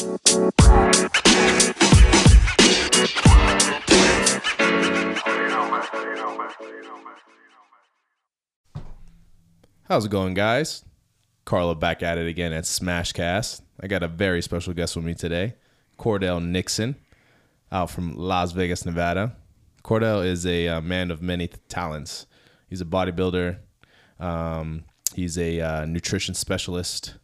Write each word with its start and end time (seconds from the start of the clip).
How's 0.00 0.08
it 10.06 10.10
going, 10.10 10.32
guys? 10.32 10.86
Carlo 11.44 11.74
back 11.74 12.02
at 12.02 12.16
it 12.16 12.26
again 12.26 12.54
at 12.54 12.64
Smashcast. 12.64 13.60
I 13.78 13.88
got 13.88 14.02
a 14.02 14.08
very 14.08 14.40
special 14.40 14.72
guest 14.72 14.96
with 14.96 15.04
me 15.04 15.12
today, 15.12 15.56
Cordell 15.98 16.42
Nixon, 16.42 16.96
out 17.70 17.90
from 17.90 18.16
Las 18.16 18.52
Vegas, 18.52 18.86
Nevada. 18.86 19.36
Cordell 19.84 20.24
is 20.24 20.46
a 20.46 20.68
uh, 20.68 20.80
man 20.80 21.10
of 21.10 21.20
many 21.20 21.48
talents. 21.68 22.24
He's 22.70 22.80
a 22.80 22.86
bodybuilder. 22.86 23.58
Um, 24.18 24.84
he's 25.14 25.36
a 25.36 25.60
uh, 25.60 25.84
nutrition 25.84 26.32
specialist. 26.32 27.16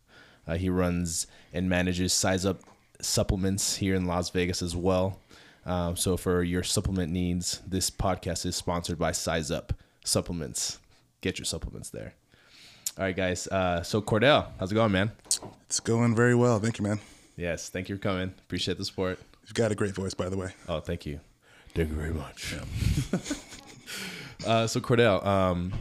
Uh, 0.46 0.56
he 0.56 0.68
runs 0.68 1.26
and 1.52 1.68
manages 1.68 2.12
Size 2.12 2.46
Up 2.46 2.60
supplements 3.00 3.76
here 3.76 3.95
in 3.95 4.06
Las 4.06 4.30
Vegas 4.30 4.62
as 4.62 4.74
well. 4.74 5.20
Um, 5.64 5.96
so 5.96 6.16
for 6.16 6.42
your 6.42 6.62
supplement 6.62 7.12
needs, 7.12 7.60
this 7.66 7.91
podcast 7.91 8.46
is 8.46 8.55
sponsored 8.55 8.98
by 8.98 9.12
Size 9.12 9.50
Up 9.50 9.72
Supplements. 10.05 10.78
Get 11.20 11.38
your 11.38 11.45
supplements 11.45 11.91
there. 11.91 12.14
All 12.96 13.05
right, 13.05 13.16
guys. 13.16 13.46
Uh, 13.48 13.82
so 13.82 14.00
Cordell, 14.00 14.46
how's 14.59 14.72
it 14.72 14.77
going, 14.77 14.92
man? 14.92 15.12
It's 15.66 15.80
going 15.80 16.14
very 16.14 16.34
well. 16.34 16.60
Thank 16.60 16.78
you, 16.78 16.84
man. 16.84 17.00
Yes, 17.36 17.69
thank 17.69 17.88
you 17.88 17.97
for 17.97 18.02
coming. 18.02 18.33
Appreciate 18.38 18.78
the 18.78 18.84
support. 18.84 19.19
You've 19.44 19.55
got 19.55 19.70
a 19.70 19.74
great 19.74 19.94
voice, 19.94 20.14
by 20.14 20.28
the 20.28 20.36
way. 20.36 20.52
Oh, 20.69 20.80
thank 20.80 21.05
you. 21.05 21.20
Thank 21.74 21.91
you 21.91 21.97
very 21.97 22.14
much. 22.14 22.55
uh, 24.47 24.66
so 24.66 24.80
Cordell, 24.80 25.24
um, 25.27 25.72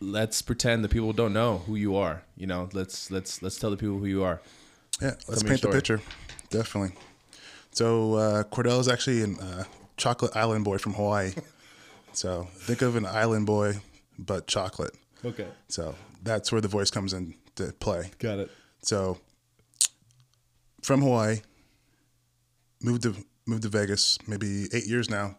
let's 0.00 0.42
pretend 0.42 0.84
that 0.84 0.90
people 0.90 1.12
don't 1.12 1.32
know 1.32 1.58
who 1.58 1.76
you 1.76 1.96
are. 1.96 2.22
You 2.36 2.46
know, 2.46 2.68
let's 2.72 3.10
let's 3.10 3.42
let's 3.42 3.58
tell 3.58 3.70
the 3.70 3.76
people 3.76 3.98
who 3.98 4.06
you 4.06 4.22
are. 4.24 4.40
Yeah, 5.00 5.14
let's 5.28 5.42
me 5.42 5.50
paint 5.50 5.62
the 5.62 5.68
story. 5.68 5.74
picture. 5.74 6.00
Definitely. 6.50 6.96
So 7.72 8.14
uh, 8.14 8.42
Cordell 8.44 8.80
is 8.80 8.88
actually 8.88 9.22
a 9.22 9.28
uh, 9.28 9.64
chocolate 9.96 10.34
island 10.36 10.64
boy 10.64 10.78
from 10.78 10.94
Hawaii. 10.94 11.32
so 12.12 12.48
think 12.54 12.82
of 12.82 12.96
an 12.96 13.06
island 13.06 13.46
boy, 13.46 13.74
but 14.18 14.46
chocolate. 14.46 14.94
Okay, 15.24 15.46
So 15.68 15.94
that's 16.22 16.50
where 16.50 16.60
the 16.62 16.68
voice 16.68 16.90
comes 16.90 17.12
into 17.12 17.72
play. 17.78 18.10
got 18.18 18.38
it. 18.38 18.50
So 18.82 19.18
from 20.82 21.02
Hawaii, 21.02 21.40
moved 22.82 23.02
to 23.02 23.14
moved 23.46 23.62
to 23.62 23.68
Vegas 23.68 24.18
maybe 24.26 24.66
eight 24.72 24.86
years 24.86 25.10
now. 25.10 25.36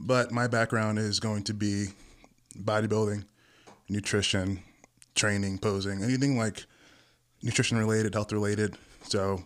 But 0.00 0.32
my 0.32 0.48
background 0.48 0.98
is 0.98 1.20
going 1.20 1.44
to 1.44 1.54
be 1.54 1.86
bodybuilding, 2.58 3.24
nutrition, 3.92 4.62
training, 5.14 5.58
posing, 5.58 6.02
anything 6.02 6.38
like 6.38 6.64
nutrition 7.42 7.76
related, 7.76 8.14
health 8.14 8.32
related. 8.32 8.76
So 9.04 9.44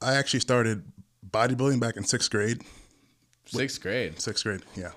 I 0.00 0.14
actually 0.14 0.40
started 0.40 0.82
bodybuilding 1.28 1.78
back 1.78 1.96
in 1.96 2.04
sixth 2.04 2.30
grade. 2.30 2.62
Sixth 3.44 3.80
grade. 3.80 4.20
Sixth 4.20 4.42
grade, 4.42 4.62
yeah. 4.74 4.92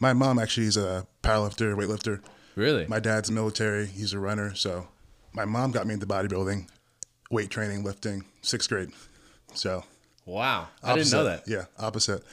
My 0.00 0.12
mom 0.12 0.38
actually 0.38 0.66
is 0.66 0.76
a 0.76 1.06
powerlifter, 1.22 1.76
weightlifter. 1.76 2.20
Really? 2.56 2.86
My 2.86 2.98
dad's 2.98 3.30
military. 3.30 3.86
He's 3.86 4.12
a 4.12 4.18
runner. 4.18 4.54
So 4.54 4.88
my 5.32 5.44
mom 5.44 5.70
got 5.70 5.86
me 5.86 5.94
into 5.94 6.06
bodybuilding, 6.06 6.68
weight 7.30 7.50
training, 7.50 7.84
lifting, 7.84 8.24
sixth 8.42 8.68
grade. 8.68 8.90
So 9.54 9.84
wow. 10.26 10.68
I 10.82 10.94
didn't 10.96 11.12
know 11.12 11.24
that. 11.24 11.44
Yeah, 11.46 11.66
opposite. 11.78 12.24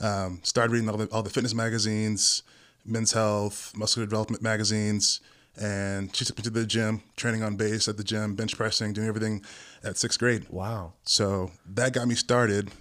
Um, 0.00 0.40
started 0.42 0.72
reading 0.72 0.88
all 0.88 0.96
the, 0.96 1.06
all 1.06 1.22
the 1.22 1.30
fitness 1.30 1.54
magazines, 1.54 2.42
men's 2.84 3.12
health, 3.12 3.72
muscular 3.76 4.06
development 4.06 4.42
magazines. 4.42 5.20
And 5.60 6.14
she 6.16 6.24
took 6.24 6.36
me 6.36 6.42
to 6.42 6.50
the 6.50 6.66
gym, 6.66 7.02
training 7.16 7.44
on 7.44 7.56
base 7.56 7.86
at 7.86 7.96
the 7.96 8.02
gym, 8.02 8.34
bench 8.34 8.56
pressing, 8.56 8.92
doing 8.92 9.06
everything 9.06 9.44
at 9.84 9.96
sixth 9.96 10.18
grade. 10.18 10.46
Wow. 10.50 10.94
So 11.04 11.52
that 11.74 11.92
got 11.92 12.08
me 12.08 12.16
started. 12.16 12.72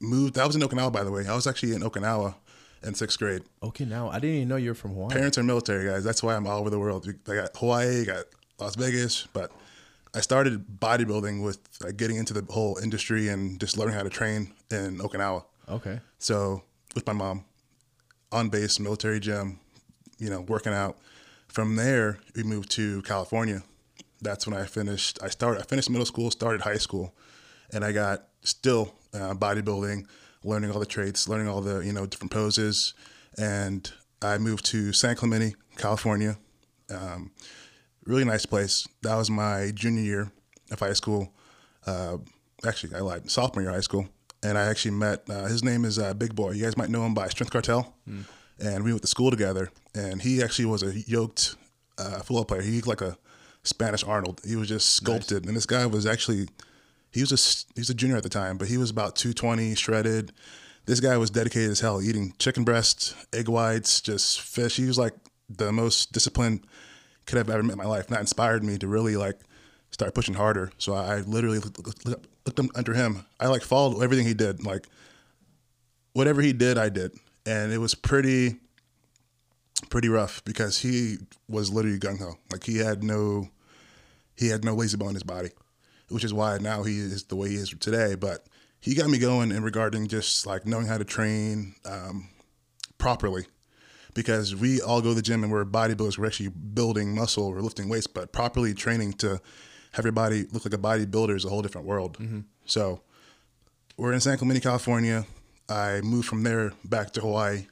Moved. 0.00 0.36
I 0.36 0.46
was 0.46 0.56
in 0.56 0.62
Okinawa, 0.62 0.92
by 0.92 1.04
the 1.04 1.12
way. 1.12 1.26
I 1.26 1.34
was 1.34 1.46
actually 1.46 1.74
in 1.74 1.82
Okinawa 1.82 2.34
in 2.82 2.94
sixth 2.94 3.18
grade. 3.18 3.42
Now 3.80 4.10
I 4.10 4.18
didn't 4.18 4.36
even 4.36 4.48
know 4.48 4.56
you 4.56 4.70
were 4.70 4.74
from 4.74 4.94
Hawaii. 4.94 5.14
Parents 5.14 5.38
are 5.38 5.44
military 5.44 5.86
guys. 5.88 6.02
That's 6.02 6.22
why 6.22 6.34
I'm 6.34 6.46
all 6.46 6.58
over 6.58 6.70
the 6.70 6.78
world. 6.78 7.08
I 7.28 7.34
got 7.34 7.56
Hawaii, 7.56 8.04
got 8.04 8.24
Las 8.58 8.74
Vegas, 8.74 9.26
but 9.32 9.52
I 10.12 10.20
started 10.20 10.66
bodybuilding 10.80 11.44
with 11.44 11.60
like, 11.80 11.96
getting 11.96 12.16
into 12.16 12.34
the 12.34 12.44
whole 12.52 12.78
industry 12.82 13.28
and 13.28 13.60
just 13.60 13.78
learning 13.78 13.94
how 13.94 14.02
to 14.02 14.10
train 14.10 14.52
in 14.70 14.98
Okinawa. 14.98 15.44
Okay. 15.68 16.00
So 16.18 16.62
with 16.94 17.06
my 17.06 17.12
mom, 17.12 17.44
on 18.32 18.48
base, 18.48 18.78
military 18.80 19.20
gym, 19.20 19.60
you 20.18 20.30
know, 20.30 20.40
working 20.40 20.72
out. 20.72 20.98
From 21.48 21.76
there, 21.76 22.18
we 22.34 22.42
moved 22.42 22.70
to 22.72 23.02
California. 23.02 23.62
That's 24.20 24.46
when 24.46 24.56
I 24.56 24.64
finished. 24.64 25.18
I 25.22 25.28
started. 25.28 25.60
I 25.60 25.64
finished 25.64 25.90
middle 25.90 26.06
school, 26.06 26.30
started 26.30 26.62
high 26.62 26.78
school, 26.78 27.14
and 27.72 27.84
I 27.84 27.92
got 27.92 28.28
still 28.42 28.94
uh, 29.14 29.34
bodybuilding, 29.34 30.06
learning 30.44 30.70
all 30.70 30.80
the 30.80 30.86
traits, 30.86 31.28
learning 31.28 31.48
all 31.48 31.60
the 31.60 31.80
you 31.80 31.92
know 31.92 32.06
different 32.06 32.32
poses, 32.32 32.94
and 33.38 33.90
I 34.22 34.38
moved 34.38 34.64
to 34.66 34.92
San 34.92 35.16
Clemente, 35.16 35.54
California. 35.76 36.38
Um, 36.90 37.30
really 38.04 38.24
nice 38.24 38.46
place. 38.46 38.86
That 39.02 39.16
was 39.16 39.30
my 39.30 39.72
junior 39.74 40.02
year 40.02 40.32
of 40.70 40.80
high 40.80 40.94
school. 40.94 41.32
Uh, 41.86 42.18
actually, 42.66 42.94
I 42.94 43.00
lied. 43.00 43.30
Sophomore 43.30 43.62
year 43.62 43.70
of 43.70 43.76
high 43.76 43.80
school, 43.80 44.08
and 44.46 44.56
I 44.58 44.64
actually 44.66 44.92
met. 44.92 45.18
Uh, 45.28 45.44
his 45.46 45.62
name 45.64 45.84
is 45.84 45.98
uh, 45.98 46.14
Big 46.14 46.34
Boy. 46.34 46.52
You 46.52 46.64
guys 46.64 46.76
might 46.76 46.90
know 46.90 47.04
him 47.06 47.14
by 47.14 47.28
Strength 47.28 47.52
Cartel, 47.52 47.94
and 48.58 48.84
we 48.84 48.90
went 48.92 49.02
to 49.02 49.08
school 49.08 49.30
together. 49.30 49.70
And 49.94 50.22
he 50.22 50.42
actually 50.42 50.66
was 50.66 50.82
a 50.82 50.92
yoked 51.06 51.56
uh, 51.98 52.18
football 52.18 52.44
player. 52.44 52.62
He 52.62 52.76
looked 52.76 52.88
like 52.88 53.00
a 53.00 53.16
Spanish 53.62 54.04
Arnold. 54.04 54.40
He 54.46 54.56
was 54.56 54.68
just 54.68 54.88
sculpted, 54.94 55.46
and 55.46 55.56
this 55.56 55.66
guy 55.66 55.84
was 55.86 56.06
actually 56.06 56.48
he 57.10 57.20
was 57.20 57.32
a 57.32 57.40
he 57.74 57.80
was 57.80 57.90
a 57.90 57.94
junior 57.94 58.16
at 58.16 58.22
the 58.22 58.28
time, 58.28 58.56
but 58.58 58.68
he 58.68 58.78
was 58.78 58.90
about 58.90 59.16
two 59.16 59.32
twenty, 59.32 59.74
shredded. 59.74 60.32
This 60.86 61.00
guy 61.00 61.16
was 61.16 61.30
dedicated 61.30 61.70
as 61.70 61.80
hell, 61.80 62.00
eating 62.00 62.32
chicken 62.38 62.62
breasts, 62.62 63.14
egg 63.32 63.48
whites, 63.48 64.00
just 64.00 64.40
fish. 64.40 64.76
He 64.76 64.84
was 64.86 64.98
like 64.98 65.14
the 65.48 65.72
most 65.72 66.12
disciplined 66.12 66.64
kid 67.26 67.38
I've 67.38 67.50
ever 67.50 67.62
met 67.64 67.72
in 67.72 67.78
my 67.78 67.86
life. 67.86 68.06
And 68.06 68.14
that 68.14 68.20
inspired 68.20 68.62
me 68.62 68.78
to 68.78 68.86
really 68.86 69.16
like 69.16 69.38
start 69.90 70.14
pushing 70.14 70.34
harder. 70.34 70.70
So 70.78 70.94
I 70.94 71.20
literally 71.20 71.58
looked, 71.58 71.84
looked, 71.84 72.06
up- 72.08 72.26
looked 72.46 72.60
up 72.60 72.66
under 72.74 72.94
him. 72.94 73.24
I 73.40 73.48
like 73.48 73.62
followed 73.62 74.02
everything 74.02 74.26
he 74.26 74.34
did. 74.34 74.64
Like 74.64 74.86
whatever 76.12 76.40
he 76.40 76.52
did, 76.52 76.78
I 76.78 76.88
did, 76.88 77.12
and 77.44 77.72
it 77.72 77.78
was 77.78 77.94
pretty 77.94 78.56
pretty 79.90 80.08
rough 80.08 80.42
because 80.44 80.78
he 80.78 81.18
was 81.48 81.70
literally 81.70 81.98
gung 81.98 82.18
ho. 82.18 82.34
Like 82.50 82.64
he 82.64 82.78
had 82.78 83.02
no 83.02 83.48
he 84.36 84.48
had 84.48 84.64
no 84.64 84.74
lazy 84.74 84.96
bone 84.96 85.10
in 85.10 85.14
his 85.14 85.22
body, 85.22 85.50
which 86.08 86.24
is 86.24 86.32
why 86.32 86.58
now 86.58 86.82
he 86.82 86.98
is 86.98 87.24
the 87.24 87.36
way 87.36 87.50
he 87.50 87.56
is 87.56 87.70
today. 87.80 88.14
But 88.14 88.46
he 88.80 88.94
got 88.94 89.10
me 89.10 89.18
going 89.18 89.50
in 89.50 89.62
regarding 89.62 90.06
just 90.08 90.46
like 90.46 90.66
knowing 90.66 90.86
how 90.86 90.98
to 90.98 91.04
train 91.04 91.74
um, 91.84 92.28
properly 92.98 93.46
because 94.14 94.54
we 94.54 94.80
all 94.80 95.02
go 95.02 95.10
to 95.10 95.14
the 95.14 95.22
gym 95.22 95.42
and 95.42 95.52
we're 95.52 95.64
bodybuilders. 95.64 96.18
We're 96.18 96.26
actually 96.26 96.48
building 96.48 97.14
muscle, 97.14 97.50
we're 97.50 97.60
lifting 97.60 97.88
weights, 97.88 98.06
but 98.06 98.32
properly 98.32 98.74
training 98.74 99.14
to 99.14 99.40
have 99.96 100.04
your 100.04 100.12
body 100.12 100.44
look 100.52 100.64
like 100.66 100.74
a 100.74 100.78
bodybuilder 100.78 101.34
is 101.34 101.46
a 101.46 101.48
whole 101.48 101.62
different 101.62 101.86
world. 101.86 102.18
So 102.66 103.00
we're 103.96 104.12
in 104.12 104.20
San 104.20 104.36
Clemente, 104.36 104.60
California. 104.60 105.24
I 105.70 106.02
moved 106.02 106.28
from 106.28 106.42
there 106.42 106.72
back 106.84 107.12
to 107.12 107.22
Hawaii. 107.22 107.66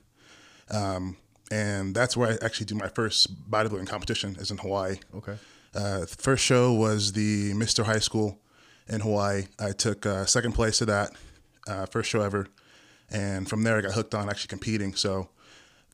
Um, 0.70 1.18
and 1.50 1.94
that's 1.94 2.16
where 2.16 2.30
I 2.32 2.44
actually 2.44 2.64
do 2.66 2.76
my 2.76 2.88
first 2.88 3.50
bodybuilding 3.50 3.86
competition 3.86 4.36
is 4.40 4.50
in 4.50 4.56
Hawaii. 4.56 4.96
Okay. 5.14 5.36
Uh, 5.74 6.00
the 6.00 6.06
first 6.06 6.42
show 6.42 6.72
was 6.72 7.12
the 7.12 7.52
Mr. 7.52 7.84
High 7.84 7.98
School 7.98 8.38
in 8.88 9.00
Hawaii. 9.00 9.42
I 9.58 9.72
took 9.72 10.06
uh, 10.06 10.24
second 10.24 10.52
place 10.52 10.78
to 10.78 10.86
that, 10.86 11.12
uh, 11.68 11.84
first 11.86 12.08
show 12.08 12.22
ever. 12.22 12.46
And 13.10 13.46
from 13.46 13.64
there, 13.64 13.76
I 13.76 13.82
got 13.82 13.92
hooked 13.92 14.14
on 14.14 14.30
actually 14.30 14.48
competing. 14.48 14.94
So 14.94 15.28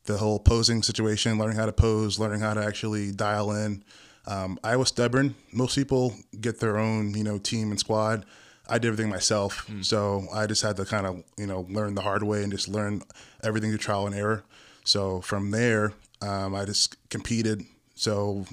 the 0.05 0.19
whole 0.19 0.39
posing 0.39 0.85
situation, 0.85 1.39
learning 1.39 1.57
how 1.57 1.67
to 1.67 1.73
pose, 1.73 2.21
learning 2.21 2.41
how 2.41 2.55
to 2.55 2.65
actually 2.65 3.11
dial 3.11 3.51
in. 3.51 3.83
Um, 4.27 4.59
I 4.63 4.77
was 4.77 4.89
stubborn. 4.89 5.35
Most 5.53 5.75
people 5.75 6.15
get 6.41 6.61
their 6.61 6.79
own, 6.79 7.15
you 7.15 7.25
know, 7.25 7.39
team 7.39 7.71
and 7.71 7.81
squad. 7.81 8.25
I 8.69 8.79
did 8.79 8.89
everything 8.89 9.11
myself, 9.11 9.69
so 9.83 10.29
I 10.33 10.47
just 10.47 10.63
had 10.63 10.77
to 10.77 10.85
kind 10.85 11.05
of, 11.05 11.25
you 11.37 11.47
know, 11.47 11.67
learn 11.69 11.97
the 11.97 12.03
hard 12.03 12.23
way 12.23 12.45
and 12.45 12.53
just 12.53 12.69
learn 12.69 13.03
everything 13.43 13.71
through 13.71 13.79
trial 13.79 14.07
and 14.07 14.15
error. 14.15 14.45
So 14.85 15.21
from 15.23 15.51
there, 15.51 15.93
um, 16.23 16.55
I 16.55 16.65
just 16.67 16.97
competed. 17.09 17.65
So 17.97 18.45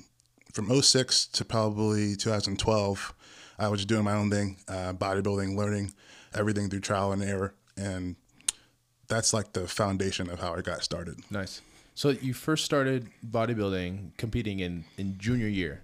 from 0.54 0.82
06 0.82 1.28
to 1.28 1.46
probably 1.46 2.16
2012, 2.16 3.14
I 3.60 3.68
was 3.68 3.82
just 3.82 3.90
doing 3.90 4.06
my 4.06 4.14
own 4.14 4.32
thing, 4.32 4.58
uh, 4.68 4.94
bodybuilding, 4.94 5.56
learning 5.56 5.94
everything 6.34 6.70
through 6.70 6.80
trial 6.80 7.12
and 7.12 7.22
error, 7.24 7.54
and 7.76 8.16
that's 9.08 9.34
like 9.34 9.54
the 9.54 9.68
foundation 9.68 10.30
of 10.32 10.40
how 10.40 10.54
I 10.56 10.62
got 10.62 10.84
started. 10.84 11.20
Nice. 11.30 11.62
So 11.98 12.10
you 12.10 12.36
first 12.36 12.64
started 12.64 13.10
bodybuilding, 13.28 14.18
competing 14.18 14.60
in 14.60 14.86
in 15.00 15.18
junior 15.18 15.48
year, 15.48 15.82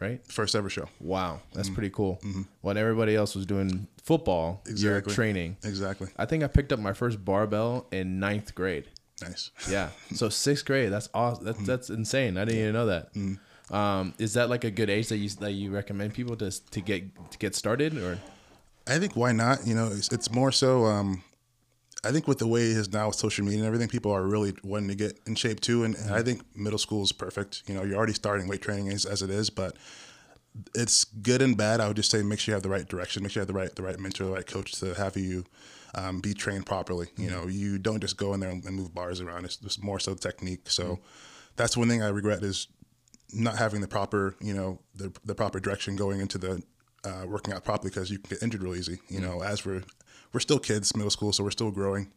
right? 0.00 0.20
First 0.26 0.56
ever 0.56 0.68
show. 0.68 0.88
Wow, 0.98 1.40
that's 1.52 1.70
pretty 1.70 1.90
cool. 1.90 2.20
When 2.62 2.76
everybody 2.76 3.14
else 3.14 3.36
was 3.36 3.46
doing 3.46 3.86
football, 4.02 4.64
you're 4.74 5.00
training. 5.00 5.58
Exactly. 5.62 6.08
I 6.16 6.26
think 6.26 6.42
I 6.42 6.48
picked 6.48 6.72
up 6.72 6.80
my 6.80 6.92
first 6.92 7.24
barbell 7.24 7.86
in 7.92 8.18
ninth 8.18 8.56
grade. 8.56 8.88
Nice. 9.22 9.52
Yeah. 9.70 9.90
So 10.16 10.28
sixth 10.28 10.64
grade. 10.64 10.90
That's 10.90 11.08
awesome. 11.14 11.44
That's 11.44 11.64
that's 11.64 11.90
insane. 11.90 12.38
I 12.38 12.44
didn't 12.44 12.60
even 12.60 12.72
know 12.72 12.86
that. 12.86 13.10
Um, 13.70 14.14
is 14.18 14.34
that 14.34 14.50
like 14.50 14.64
a 14.64 14.70
good 14.72 14.90
age 14.90 15.10
that 15.10 15.18
you 15.18 15.28
that 15.28 15.52
you 15.52 15.70
recommend 15.70 16.12
people 16.12 16.34
to 16.38 16.50
to 16.50 16.80
get 16.80 17.04
to 17.30 17.38
get 17.38 17.54
started 17.54 17.96
or? 17.96 18.18
I 18.88 18.98
think 18.98 19.14
why 19.14 19.30
not? 19.30 19.64
You 19.64 19.76
know, 19.76 19.92
it's, 19.92 20.10
it's 20.10 20.28
more 20.32 20.50
so. 20.50 20.86
Um, 20.86 21.22
I 22.04 22.10
think 22.10 22.26
with 22.26 22.38
the 22.38 22.48
way 22.48 22.62
it 22.62 22.76
is 22.76 22.92
now 22.92 23.08
with 23.08 23.16
social 23.16 23.44
media 23.44 23.60
and 23.60 23.66
everything, 23.66 23.88
people 23.88 24.10
are 24.10 24.26
really 24.26 24.54
wanting 24.64 24.88
to 24.88 24.96
get 24.96 25.20
in 25.26 25.36
shape 25.36 25.60
too. 25.60 25.84
And, 25.84 25.94
and 25.94 26.12
I 26.12 26.22
think 26.22 26.42
middle 26.56 26.78
school 26.78 27.04
is 27.04 27.12
perfect. 27.12 27.62
You 27.66 27.74
know, 27.74 27.84
you're 27.84 27.96
already 27.96 28.12
starting 28.12 28.48
weight 28.48 28.62
training 28.62 28.88
as, 28.88 29.04
as 29.04 29.22
it 29.22 29.30
is, 29.30 29.50
but 29.50 29.76
it's 30.74 31.04
good 31.04 31.42
and 31.42 31.56
bad. 31.56 31.80
I 31.80 31.86
would 31.86 31.96
just 31.96 32.10
say 32.10 32.22
make 32.22 32.40
sure 32.40 32.52
you 32.52 32.56
have 32.56 32.62
the 32.62 32.68
right 32.68 32.86
direction, 32.86 33.22
make 33.22 33.32
sure 33.32 33.40
you 33.40 33.46
have 33.46 33.54
the 33.54 33.58
right 33.58 33.74
the 33.74 33.82
right 33.82 33.98
mentor, 33.98 34.24
the 34.24 34.32
right 34.32 34.46
coach 34.46 34.72
to 34.80 34.94
have 34.94 35.16
you 35.16 35.44
um, 35.94 36.20
be 36.20 36.34
trained 36.34 36.66
properly. 36.66 37.08
You 37.16 37.30
know, 37.30 37.46
you 37.46 37.78
don't 37.78 38.00
just 38.00 38.16
go 38.16 38.34
in 38.34 38.40
there 38.40 38.50
and, 38.50 38.64
move 38.64 38.94
bars 38.94 39.20
around. 39.20 39.44
It's 39.44 39.56
just 39.56 39.82
more 39.82 40.00
so 40.00 40.14
technique. 40.14 40.70
So 40.70 40.98
that's 41.56 41.76
one 41.76 41.88
thing 41.88 42.02
I 42.02 42.08
regret 42.08 42.42
is 42.42 42.68
not 43.32 43.56
having 43.56 43.80
the 43.80 43.88
proper, 43.88 44.34
you 44.40 44.54
know, 44.54 44.80
the, 44.94 45.12
the 45.24 45.34
proper 45.34 45.60
direction 45.60 45.96
going 45.96 46.20
into 46.20 46.38
the 46.38 46.62
uh, 47.04 47.24
working 47.26 47.52
out 47.54 47.64
properly 47.64 47.90
because 47.90 48.10
you 48.10 48.18
can 48.18 48.30
get 48.30 48.42
injured 48.42 48.62
real 48.62 48.74
easy. 48.74 48.98
You 49.08 49.20
know, 49.20 49.42
as 49.42 49.64
we're 49.64 49.82
we're 50.32 50.40
still 50.40 50.58
kids, 50.58 50.94
middle 50.96 51.10
school, 51.10 51.32
so 51.32 51.44
we're 51.44 51.50
still 51.50 51.70
growing. 51.70 52.12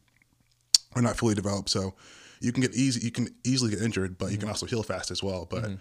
We're 0.95 1.01
not 1.01 1.17
fully 1.17 1.35
developed, 1.35 1.69
so 1.69 1.93
you 2.39 2.51
can 2.51 2.61
get 2.61 2.73
easy. 2.73 3.01
You 3.03 3.11
can 3.11 3.27
easily 3.43 3.71
get 3.71 3.81
injured, 3.81 4.17
but 4.17 4.27
you 4.27 4.37
can 4.37 4.41
mm-hmm. 4.41 4.49
also 4.49 4.65
heal 4.65 4.83
fast 4.83 5.11
as 5.11 5.21
well. 5.21 5.47
But 5.49 5.63
mm-hmm. 5.63 5.75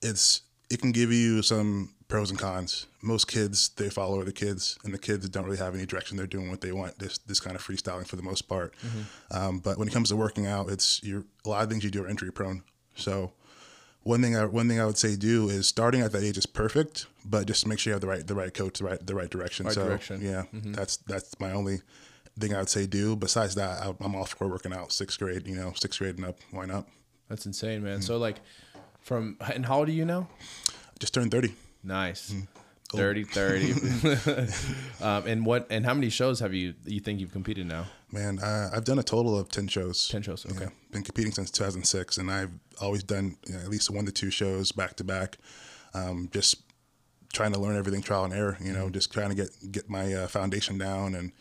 it's 0.00 0.42
it 0.70 0.80
can 0.80 0.92
give 0.92 1.12
you 1.12 1.42
some 1.42 1.94
pros 2.08 2.30
and 2.30 2.38
cons. 2.38 2.86
Most 3.02 3.26
kids 3.26 3.70
they 3.70 3.90
follow 3.90 4.20
other 4.20 4.30
kids, 4.30 4.78
and 4.84 4.94
the 4.94 4.98
kids 4.98 5.28
don't 5.28 5.44
really 5.44 5.58
have 5.58 5.74
any 5.74 5.86
direction. 5.86 6.16
They're 6.16 6.26
doing 6.26 6.50
what 6.50 6.60
they 6.60 6.72
want. 6.72 6.98
This 6.98 7.18
this 7.18 7.40
kind 7.40 7.56
of 7.56 7.62
freestyling 7.62 8.06
for 8.06 8.16
the 8.16 8.22
most 8.22 8.42
part. 8.42 8.74
Mm-hmm. 8.76 9.36
Um, 9.36 9.58
but 9.58 9.78
when 9.78 9.88
it 9.88 9.94
comes 9.94 10.10
to 10.10 10.16
working 10.16 10.46
out, 10.46 10.70
it's 10.70 11.02
you're 11.02 11.24
a 11.44 11.48
lot 11.48 11.64
of 11.64 11.70
things 11.70 11.82
you 11.82 11.90
do 11.90 12.04
are 12.04 12.08
injury 12.08 12.32
prone. 12.32 12.62
So 12.94 13.32
one 14.04 14.22
thing 14.22 14.36
I 14.36 14.44
one 14.44 14.68
thing 14.68 14.80
I 14.80 14.86
would 14.86 14.98
say 14.98 15.16
do 15.16 15.48
is 15.48 15.68
starting 15.68 16.00
at 16.00 16.12
that 16.12 16.22
age 16.22 16.38
is 16.38 16.46
perfect, 16.46 17.06
but 17.24 17.46
just 17.46 17.66
make 17.66 17.78
sure 17.78 17.90
you 17.90 17.94
have 17.94 18.00
the 18.00 18.08
right 18.08 18.26
the 18.26 18.34
right 18.34 18.52
coach, 18.52 18.78
the 18.78 18.84
right 18.84 19.06
the 19.06 19.14
right 19.14 19.30
direction. 19.30 19.66
Right 19.66 19.74
so 19.74 19.84
direction. 19.84 20.20
Mm-hmm. 20.20 20.68
yeah, 20.68 20.74
that's 20.74 20.96
that's 20.98 21.38
my 21.40 21.52
only 21.52 21.80
thing 22.38 22.54
I 22.54 22.58
would 22.58 22.68
say 22.68 22.86
do. 22.86 23.16
Besides 23.16 23.54
that, 23.56 23.82
I, 23.82 23.94
I'm 24.00 24.14
all 24.14 24.24
for 24.24 24.48
working 24.48 24.72
out. 24.72 24.92
Sixth 24.92 25.18
grade, 25.18 25.46
you 25.46 25.54
know, 25.54 25.72
sixth 25.76 25.98
grade 25.98 26.16
and 26.16 26.26
up. 26.26 26.38
Why 26.50 26.66
not? 26.66 26.86
That's 27.28 27.46
insane, 27.46 27.82
man. 27.82 27.94
Mm-hmm. 27.98 28.02
So 28.02 28.18
like, 28.18 28.40
from 29.00 29.36
and 29.52 29.66
how 29.66 29.78
old 29.78 29.88
are 29.88 29.92
you 29.92 30.04
now? 30.04 30.28
Just 30.98 31.14
turned 31.14 31.30
thirty. 31.30 31.54
Nice. 31.84 32.30
Mm-hmm. 32.30 32.44
30 32.96 33.24
30 33.24 33.72
um, 35.00 35.26
and 35.26 35.46
what 35.46 35.66
and 35.70 35.84
how 35.84 35.94
many 35.94 36.10
shows 36.10 36.40
have 36.40 36.52
you 36.54 36.74
you 36.84 37.00
think 37.00 37.20
you've 37.20 37.32
competed 37.32 37.66
now 37.66 37.86
Man, 38.12 38.38
uh, 38.40 38.68
I've 38.74 38.84
done 38.84 38.98
a 38.98 39.02
total 39.02 39.38
of 39.38 39.48
ten 39.48 39.66
shows. 39.68 40.06
10 40.08 40.22
shows 40.22 40.44
okay 40.46 40.64
Yeah, 40.64 40.70
been 40.90 41.02
competing 41.02 41.32
since 41.32 41.50
2006, 41.50 42.18
and 42.18 42.30
I've 42.30 42.50
always 42.80 43.02
done 43.02 43.36
you 43.46 43.54
know, 43.54 43.60
at 43.60 43.68
least 43.68 43.90
one 43.90 44.04
to 44.06 44.12
two 44.12 44.30
shows 44.30 44.70
back 44.72 44.96
to 44.96 45.04
back. 45.04 45.38
Um, 45.94 46.28
Just 46.32 46.56
trying 47.32 47.52
to 47.54 47.58
learn 47.58 47.76
everything 47.76 48.02
trial 48.02 48.24
and 48.24 48.34
error. 48.34 48.58
You 48.60 48.72
know, 48.74 48.84
Mm-hmm. 48.84 48.92
just 48.92 49.12
trying 49.12 49.30
to 49.30 49.34
get 49.34 49.50
get 49.72 49.88
my 49.88 50.12
uh, 50.12 50.26
foundation 50.28 50.76
down, 50.78 51.14
and 51.14 51.32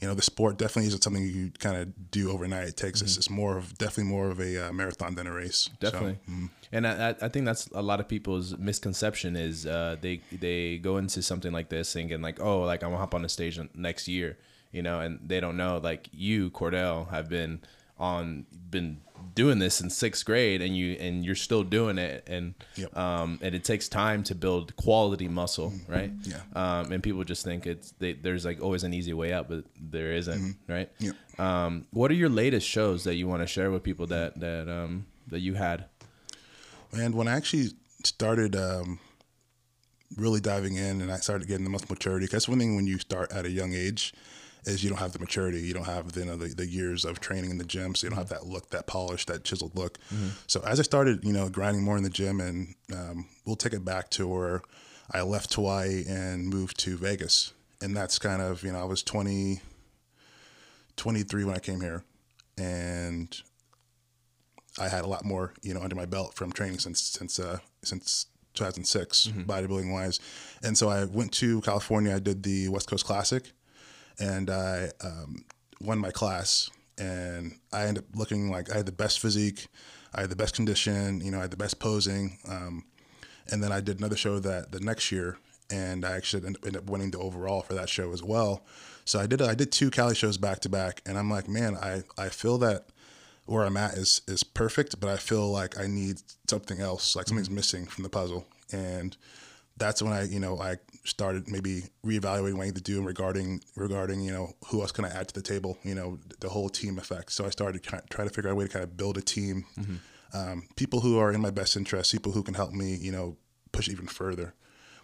you 0.00 0.06
know, 0.08 0.14
the 0.14 0.22
sport 0.22 0.58
definitely 0.58 0.86
isn't 0.88 1.02
something 1.02 1.22
you 1.26 1.50
kind 1.58 1.76
of 1.76 2.10
do 2.10 2.30
overnight. 2.30 2.68
It 2.68 2.76
takes 2.76 3.02
it's, 3.02 3.16
it's 3.16 3.28
more 3.30 3.56
of 3.56 3.76
definitely 3.78 4.04
more 4.12 4.28
of 4.30 4.38
a 4.40 4.68
uh, 4.68 4.72
marathon 4.72 5.14
than 5.16 5.26
a 5.26 5.32
race. 5.32 5.62
So, 5.64 5.70
Mm-hmm. 5.70 5.84
definitely 5.86 6.48
and 6.70 6.86
I, 6.86 7.08
I- 7.10 7.16
I 7.22 7.28
think 7.28 7.46
that's 7.46 7.66
a 7.68 7.82
lot 7.82 7.98
of 7.98 8.06
people's 8.08 8.56
misconception 8.58 9.34
is 9.36 9.66
uh, 9.66 9.96
they 10.00 10.20
they 10.30 10.78
go 10.78 10.98
into 10.98 11.22
something 11.22 11.52
like 11.52 11.68
this 11.70 11.92
thinking 11.92 12.20
like 12.22 12.38
oh 12.40 12.60
like 12.62 12.82
i'm 12.82 12.90
gonna 12.90 12.98
hop 13.00 13.14
on 13.14 13.22
the 13.22 13.28
stage 13.28 13.58
next 13.74 14.06
year 14.06 14.36
you 14.70 14.82
know 14.82 15.00
and 15.00 15.18
they 15.26 15.40
don't 15.40 15.56
know 15.56 15.78
like 15.82 16.08
you 16.12 16.50
cordell 16.50 17.08
have 17.10 17.28
been 17.28 17.60
on 17.98 18.44
been 18.70 19.00
doing 19.34 19.58
this 19.58 19.80
in 19.80 19.88
sixth 19.90 20.24
grade 20.24 20.60
and 20.62 20.76
you 20.76 20.92
and 20.98 21.24
you're 21.24 21.34
still 21.36 21.62
doing 21.62 21.96
it 21.98 22.24
and 22.26 22.54
Yep. 22.76 22.96
um 22.96 23.38
and 23.42 23.54
it 23.54 23.62
takes 23.64 23.88
time 23.88 24.22
to 24.24 24.34
build 24.34 24.74
quality 24.76 25.28
muscle 25.28 25.72
right 25.86 26.10
Yeah. 26.22 26.40
um 26.54 26.90
and 26.92 27.02
people 27.02 27.22
just 27.24 27.44
think 27.44 27.66
it's 27.66 27.92
they, 28.00 28.14
there's 28.14 28.44
like 28.44 28.60
always 28.60 28.82
an 28.84 28.92
easy 28.94 29.12
way 29.12 29.32
out 29.32 29.48
but 29.48 29.64
there 29.80 30.12
isn't 30.12 30.56
right 30.68 30.90
Yep. 30.98 31.14
um 31.38 31.86
what 31.92 32.10
are 32.10 32.14
your 32.14 32.28
latest 32.30 32.66
shows 32.66 33.04
that 33.04 33.14
you 33.14 33.28
want 33.28 33.42
to 33.42 33.46
share 33.46 33.70
with 33.70 33.82
people 33.84 34.06
that 34.08 34.40
that 34.40 34.68
um 34.68 35.06
that 35.28 35.40
you 35.40 35.54
had 35.54 35.84
And 36.92 37.14
when 37.14 37.28
I 37.28 37.32
actually 37.36 37.68
started 38.04 38.56
um, 38.56 38.98
really 40.16 40.40
diving 40.40 40.76
in 40.76 41.00
and 41.02 41.12
I 41.12 41.16
started 41.18 41.46
getting 41.48 41.64
the 41.64 41.70
muscle 41.70 41.88
maturity, 41.90 42.26
'cause 42.26 42.32
that's 42.32 42.48
one 42.48 42.58
thing 42.58 42.76
when 42.76 42.86
you 42.86 42.98
start 42.98 43.30
at 43.30 43.44
a 43.44 43.50
young 43.50 43.74
age 43.74 44.14
is 44.64 44.82
you 44.82 44.90
don't 44.90 44.98
have 44.98 45.12
the 45.12 45.18
maturity. 45.18 45.60
You 45.60 45.74
don't 45.74 45.84
have 45.86 46.12
the, 46.12 46.20
you 46.20 46.26
know, 46.26 46.36
the, 46.36 46.48
the 46.54 46.66
years 46.66 47.04
of 47.04 47.20
training 47.20 47.50
in 47.50 47.58
the 47.58 47.64
gym. 47.64 47.94
So 47.94 48.06
you 48.06 48.10
don't 48.10 48.18
have 48.18 48.28
that 48.30 48.46
look, 48.46 48.70
that 48.70 48.86
polished, 48.86 49.28
that 49.28 49.44
chiseled 49.44 49.76
look. 49.76 49.98
So 50.46 50.60
as 50.66 50.78
I 50.78 50.82
started, 50.82 51.24
you 51.24 51.32
know, 51.32 51.48
grinding 51.48 51.82
more 51.82 51.96
in 51.96 52.02
the 52.02 52.10
gym 52.10 52.40
and 52.40 52.74
um, 52.92 53.26
we'll 53.44 53.56
take 53.56 53.72
it 53.72 53.84
back 53.84 54.10
to 54.10 54.26
where 54.26 54.62
I 55.12 55.22
left 55.22 55.54
Hawaii 55.54 56.04
and 56.08 56.48
moved 56.48 56.78
to 56.80 56.96
Vegas. 56.96 57.52
And 57.80 57.96
that's 57.96 58.18
kind 58.18 58.42
of, 58.42 58.62
you 58.62 58.72
know, 58.72 58.80
I 58.80 58.84
was 58.84 59.02
20, 59.02 59.60
23 60.96 61.44
when 61.44 61.54
I 61.54 61.60
came 61.60 61.80
here. 61.80 62.04
And 62.58 63.40
I 64.80 64.88
had 64.88 65.04
a 65.04 65.08
lot 65.08 65.24
more, 65.24 65.52
you 65.62 65.74
know, 65.74 65.80
under 65.80 65.96
my 65.96 66.06
belt 66.06 66.34
from 66.34 66.52
training 66.52 66.78
since 66.78 67.00
since 67.00 67.38
uh, 67.38 67.58
since 67.82 68.26
2006, 68.54 69.28
bodybuilding 69.28 69.92
wise. 69.92 70.18
And 70.62 70.76
so 70.76 70.88
I 70.88 71.04
went 71.04 71.32
to 71.34 71.60
California. 71.62 72.14
I 72.14 72.18
did 72.18 72.42
the 72.42 72.68
West 72.68 72.88
Coast 72.88 73.04
Classic, 73.04 73.44
and 74.18 74.50
I 74.50 74.90
um, 75.02 75.44
won 75.80 75.98
my 75.98 76.10
class. 76.10 76.70
And 76.98 77.58
I 77.72 77.82
ended 77.84 78.04
up 78.04 78.16
looking 78.18 78.50
like 78.50 78.72
I 78.72 78.76
had 78.78 78.86
the 78.86 78.92
best 78.92 79.20
physique, 79.20 79.68
I 80.14 80.22
had 80.22 80.30
the 80.30 80.36
best 80.36 80.54
condition, 80.54 81.20
you 81.20 81.30
know, 81.30 81.38
I 81.38 81.42
had 81.42 81.52
the 81.52 81.56
best 81.56 81.78
posing. 81.78 82.38
Um, 82.48 82.84
and 83.50 83.62
then 83.62 83.72
I 83.72 83.80
did 83.80 83.98
another 83.98 84.16
show 84.16 84.38
that 84.40 84.72
the 84.72 84.80
next 84.80 85.12
year, 85.12 85.38
and 85.70 86.04
I 86.04 86.16
actually 86.16 86.46
ended 86.46 86.76
up 86.76 86.90
winning 86.90 87.10
the 87.10 87.18
overall 87.18 87.62
for 87.62 87.74
that 87.74 87.88
show 87.88 88.12
as 88.12 88.22
well. 88.22 88.64
So 89.04 89.18
I 89.18 89.26
did 89.26 89.40
I 89.40 89.54
did 89.54 89.72
two 89.72 89.90
Cali 89.90 90.14
shows 90.14 90.36
back 90.36 90.60
to 90.60 90.68
back, 90.68 91.02
and 91.06 91.16
I'm 91.18 91.30
like, 91.30 91.48
man, 91.48 91.76
I 91.76 92.02
I 92.18 92.28
feel 92.28 92.58
that 92.58 92.86
where 93.46 93.64
I'm 93.64 93.76
at 93.76 93.94
is 93.94 94.20
is 94.28 94.42
perfect, 94.42 95.00
but 95.00 95.08
I 95.08 95.16
feel 95.16 95.50
like 95.50 95.78
I 95.78 95.86
need 95.86 96.20
something 96.48 96.80
else, 96.80 97.16
like 97.16 97.26
something's 97.26 97.50
missing 97.50 97.86
from 97.86 98.02
the 98.02 98.10
puzzle, 98.10 98.46
and 98.72 99.16
that's 99.78 100.02
when 100.02 100.12
I 100.12 100.24
you 100.24 100.40
know 100.40 100.60
I 100.60 100.76
started 101.08 101.48
maybe 101.50 101.84
reevaluating 102.04 102.54
what 102.54 102.62
I 102.62 102.66
need 102.66 102.76
to 102.76 102.82
do 102.82 103.02
regarding 103.02 103.62
regarding 103.76 104.20
you 104.20 104.32
know 104.32 104.52
who 104.68 104.80
else 104.82 104.92
can 104.92 105.04
I 105.04 105.08
add 105.08 105.28
to 105.28 105.34
the 105.34 105.42
table, 105.42 105.78
you 105.82 105.94
know 105.94 106.18
the 106.40 106.48
whole 106.48 106.68
team 106.68 106.98
effect. 106.98 107.32
So 107.32 107.44
I 107.46 107.50
started 107.50 107.82
kind 107.82 108.02
of, 108.02 108.08
try 108.08 108.24
to 108.24 108.30
figure 108.30 108.50
out 108.50 108.52
a 108.52 108.56
way 108.56 108.66
to 108.66 108.70
kind 108.70 108.84
of 108.84 108.96
build 108.96 109.18
a 109.18 109.22
team, 109.22 109.64
um, 110.34 110.68
people 110.76 111.00
who 111.00 111.18
are 111.18 111.32
in 111.32 111.40
my 111.40 111.50
best 111.50 111.76
interest, 111.76 112.12
people 112.12 112.32
who 112.32 112.42
can 112.42 112.54
help 112.54 112.72
me 112.72 112.94
you 112.96 113.12
know 113.12 113.36
push 113.72 113.88
even 113.88 114.06
further 114.06 114.54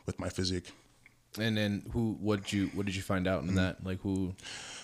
with 0.07 0.19
my 0.19 0.29
physique. 0.29 0.73
And 1.39 1.57
then 1.57 1.83
who? 1.93 2.17
What 2.21 2.45
did 2.45 2.53
you? 2.53 2.67
What 2.75 2.87
did 2.87 2.95
you 2.95 3.03
find 3.03 3.27
out 3.27 3.43
in 3.43 3.57
that? 3.57 3.85
Like 3.85 4.01
who? 4.01 4.35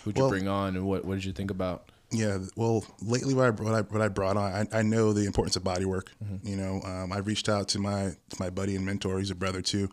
Who'd 0.05 0.19
you 0.19 0.29
bring 0.29 0.49
on, 0.49 0.75
and 0.77 0.85
what? 0.85 1.05
What 1.05 1.15
did 1.15 1.25
you 1.25 1.33
think 1.33 1.51
about? 1.51 1.91
Yeah, 2.13 2.39
well, 2.57 2.85
lately 3.01 3.35
what 3.35 3.47
I 3.47 3.51
what 3.51 3.75
I, 3.75 3.81
what 3.83 4.03
I 4.03 4.09
brought 4.09 4.37
on, 4.37 4.53
I, 4.53 4.79
I 4.79 4.83
know 4.83 5.13
the 5.13 5.27
importance 5.27 5.55
of 5.55 5.63
body 5.63 5.85
work. 5.85 6.11
You 6.43 6.57
know, 6.57 6.81
um, 6.85 7.13
I 7.13 7.19
reached 7.19 7.49
out 7.49 7.69
to 7.69 7.79
my 7.79 8.17
to 8.31 8.37
my 8.41 8.51
buddy 8.51 8.75
and 8.75 8.85
mentor. 8.85 9.21
He's 9.21 9.31
a 9.31 9.37
brother 9.37 9.63
too, 9.63 9.89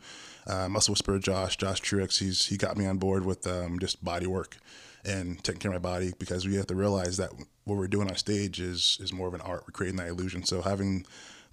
uh, 0.48 0.70
Muscle 0.70 0.94
Whisperer 0.94 1.20
Josh, 1.20 1.58
Josh 1.58 1.82
Truex. 1.82 2.20
He's 2.20 2.46
he 2.46 2.58
got 2.58 2.78
me 2.78 2.86
on 2.86 2.98
board 2.98 3.26
with 3.26 3.46
um, 3.46 3.80
just 3.80 4.04
body 4.04 4.28
work 4.28 4.58
and 5.06 5.44
taking 5.44 5.60
care 5.60 5.72
of 5.72 5.82
my 5.82 5.90
body 5.90 6.14
because 6.18 6.48
we 6.48 6.56
have 6.56 6.68
to 6.68 6.76
realize 6.76 7.18
that 7.18 7.32
what 7.66 7.78
we're 7.78 7.88
doing 7.88 8.10
on 8.10 8.16
stage 8.16 8.60
is 8.60 8.98
is 9.02 9.14
more 9.14 9.28
of 9.28 9.34
an 9.34 9.42
art. 9.42 9.64
We're 9.68 9.74
creating 9.74 9.98
that 9.98 10.08
illusion. 10.08 10.44
So 10.44 10.62
having 10.62 11.06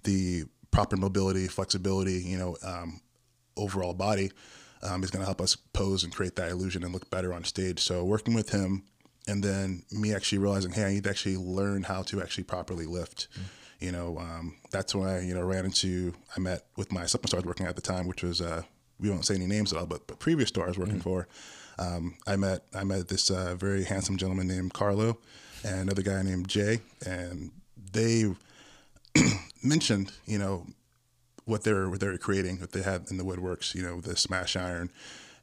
the 0.03 0.45
proper 0.71 0.97
mobility, 0.97 1.47
flexibility, 1.47 2.21
you 2.23 2.37
know, 2.37 2.57
um, 2.63 3.01
overall 3.57 3.93
body 3.93 4.31
um, 4.83 5.03
is 5.03 5.11
going 5.11 5.21
to 5.21 5.25
help 5.25 5.41
us 5.41 5.55
pose 5.55 6.03
and 6.03 6.13
create 6.13 6.35
that 6.35 6.49
illusion 6.49 6.83
and 6.83 6.93
look 6.93 7.09
better 7.09 7.33
on 7.33 7.43
stage. 7.43 7.79
So 7.79 8.03
working 8.03 8.33
with 8.33 8.49
him, 8.49 8.83
and 9.27 9.43
then 9.43 9.83
me 9.91 10.13
actually 10.13 10.37
realizing, 10.37 10.71
hey, 10.71 10.83
I 10.83 10.93
need 10.93 11.05
to 11.05 11.09
actually 11.09 11.37
learn 11.37 11.83
how 11.83 12.03
to 12.03 12.21
actually 12.21 12.43
properly 12.43 12.85
lift. 12.85 13.27
You 13.79 13.91
know, 13.91 14.17
um, 14.19 14.57
that's 14.71 14.95
when 14.95 15.09
I 15.09 15.21
you 15.21 15.33
know 15.33 15.43
ran 15.43 15.65
into 15.65 16.13
I 16.35 16.39
met 16.39 16.65
with 16.77 16.91
my 16.91 17.05
supplement 17.05 17.33
I 17.33 17.37
was 17.37 17.45
working 17.45 17.65
at 17.65 17.75
the 17.75 17.81
time, 17.81 18.07
which 18.07 18.23
was 18.23 18.41
uh, 18.41 18.63
we 18.99 19.09
won't 19.09 19.25
say 19.25 19.35
any 19.35 19.47
names 19.47 19.73
at 19.73 19.79
all, 19.79 19.85
but 19.85 20.07
but 20.07 20.19
previous 20.19 20.49
store 20.49 20.65
I 20.65 20.69
was 20.69 20.77
working 20.77 20.99
for. 20.99 21.27
Um, 21.77 22.15
I 22.25 22.35
met 22.35 22.63
I 22.73 22.83
met 22.83 23.07
this 23.07 23.29
uh, 23.29 23.55
very 23.55 23.83
handsome 23.83 24.17
gentleman 24.17 24.47
named 24.47 24.73
Carlo 24.73 25.17
and 25.63 25.81
another 25.81 26.01
guy 26.01 26.21
named 26.21 26.47
Jay, 26.47 26.79
and 27.05 27.51
they 27.91 28.25
mentioned 29.63 30.11
you 30.25 30.37
know 30.37 30.65
what 31.45 31.63
they 31.63 31.73
were 31.73 31.89
what 31.89 31.99
they 31.99 32.07
were 32.07 32.17
creating, 32.17 32.59
what 32.59 32.71
they 32.71 32.81
had 32.81 33.05
in 33.09 33.17
the 33.17 33.23
woodworks, 33.23 33.75
you 33.75 33.81
know, 33.81 34.01
the 34.01 34.15
smash 34.15 34.55
iron, 34.55 34.91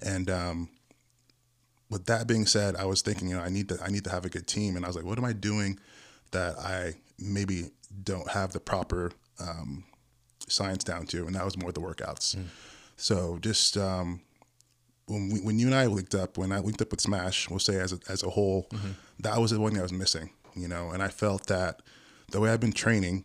and 0.01 0.31
um, 0.31 0.69
with 1.91 2.07
that 2.07 2.27
being 2.27 2.47
said, 2.47 2.75
I 2.77 2.85
was 2.87 3.03
thinking, 3.03 3.29
you 3.29 3.37
know, 3.37 3.43
I 3.43 3.51
need 3.51 3.69
to 3.69 3.79
I 3.83 3.89
need 3.89 4.05
to 4.05 4.11
have 4.11 4.25
a 4.25 4.31
good 4.31 4.47
team, 4.47 4.77
and 4.77 4.85
I 4.85 4.89
was 4.89 4.97
like, 4.97 5.05
what 5.05 5.19
am 5.19 5.25
I 5.25 5.33
doing 5.33 5.79
that 6.31 6.59
I 6.59 6.95
maybe 7.19 7.71
don't 8.03 8.31
have 8.31 8.53
the 8.53 8.61
proper 8.61 9.13
um, 9.39 9.85
science 10.49 10.83
down 10.85 11.07
to, 11.07 11.27
and 11.27 11.35
that 11.35 11.45
was 11.45 11.57
more 11.57 11.73
the 11.73 11.81
workouts. 11.81 12.37
So 13.03 13.39
just 13.41 13.77
um, 13.77 14.21
when 15.07 15.29
we, 15.31 15.41
when 15.41 15.59
you 15.59 15.67
and 15.67 15.75
I 15.75 15.87
linked 15.87 16.15
up, 16.15 16.39
when 16.39 16.53
I 16.53 16.61
linked 16.61 16.81
up 16.81 16.93
with 16.93 17.01
Smash, 17.01 17.51
we'll 17.51 17.59
say 17.59 17.81
as 17.81 17.93
a, 17.93 17.99
as 18.09 18.23
a 18.23 18.31
whole, 18.31 18.69
that 19.19 19.41
was 19.41 19.51
the 19.51 19.59
one 19.59 19.75
that 19.75 19.81
I 19.81 19.83
was 19.83 19.93
missing, 19.93 20.31
you 20.55 20.69
know, 20.69 20.91
and 20.91 21.03
I 21.03 21.09
felt 21.09 21.49
that 21.49 21.83
the 22.31 22.39
way 22.41 22.51
I've 22.51 22.61
been 22.61 22.73
training 22.73 23.25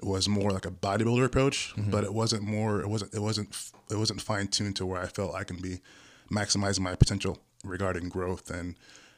was 0.00 0.28
more 0.28 0.50
like 0.50 0.66
a 0.66 0.70
bodybuilder 0.72 1.24
approach, 1.24 1.74
but 1.90 2.02
it 2.02 2.12
wasn't 2.12 2.42
more, 2.42 2.80
it 2.80 2.88
wasn't, 2.88 3.14
it 3.14 3.20
wasn't, 3.20 3.48
it 3.88 3.96
wasn't 3.96 4.20
fine 4.20 4.48
tuned 4.48 4.74
to 4.76 4.86
where 4.86 5.00
I 5.00 5.06
felt 5.06 5.32
I 5.34 5.44
can 5.44 5.58
be 5.58 5.80
maximizing 6.30 6.80
my 6.80 6.96
potential 6.96 7.38
regarding 7.64 8.08
growth 8.08 8.50
and 8.50 8.74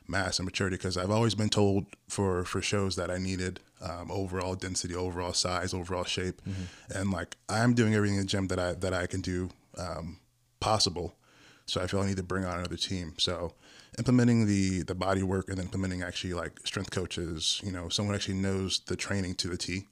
mass 0.07 0.39
and 0.39 0.45
maturity 0.45 0.77
because 0.77 0.99
I've 0.99 1.11
always 1.11 1.35
been 1.35 1.49
told 1.51 1.87
for 2.09 2.45
for 2.45 2.61
shows 2.61 2.97
that 2.97 3.11
I 3.11 3.19
needed 3.19 3.61
um, 3.81 4.11
overall 4.11 4.55
density, 4.57 4.95
overall 4.95 5.33
size, 5.33 5.73
overall 5.73 6.05
shape, 6.05 6.43
and 6.95 7.11
like 7.11 7.37
I'm 7.49 7.73
doing 7.75 7.95
everything 7.95 8.17
in 8.17 8.23
the 8.23 8.27
gym 8.27 8.49
that 8.49 8.59
I 8.59 8.73
that 8.75 8.93
I 8.93 9.07
can 9.07 9.21
do 9.21 9.51
um, 9.79 10.21
possible. 10.61 11.17
So 11.67 11.81
I 11.81 11.87
feel 11.87 12.01
I 12.01 12.07
need 12.07 12.17
to 12.17 12.23
bring 12.23 12.45
on 12.45 12.59
another 12.59 12.77
team. 12.77 13.15
So 13.19 13.55
implementing 13.99 14.47
the 14.47 14.83
the 14.83 14.95
body 14.95 15.23
work 15.23 15.49
and 15.49 15.59
then 15.59 15.67
implementing 15.67 16.03
actually 16.03 16.35
like 16.35 16.59
strength 16.65 16.91
coaches, 16.91 17.61
you 17.65 17.73
know, 17.73 17.89
someone 17.89 18.15
actually 18.15 18.35
knows 18.35 18.81
the 18.87 18.97
training 18.97 19.35
to 19.37 19.49
the 19.49 19.57
T. 19.57 19.87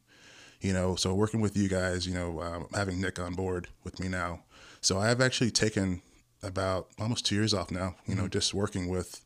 You 0.60 0.72
know, 0.72 0.96
so 0.96 1.14
working 1.14 1.40
with 1.40 1.56
you 1.56 1.68
guys, 1.68 2.04
you 2.06 2.14
know, 2.14 2.42
um, 2.42 2.66
having 2.74 3.00
Nick 3.00 3.20
on 3.20 3.34
board 3.34 3.68
with 3.84 4.00
me 4.00 4.08
now. 4.08 4.40
So 4.80 4.98
I've 4.98 5.20
actually 5.20 5.52
taken 5.52 6.02
about 6.42 6.88
almost 6.98 7.26
two 7.26 7.36
years 7.36 7.54
off 7.54 7.70
now. 7.70 7.94
You 8.06 8.16
know, 8.16 8.26
just 8.28 8.54
working 8.54 8.88
with 8.88 9.20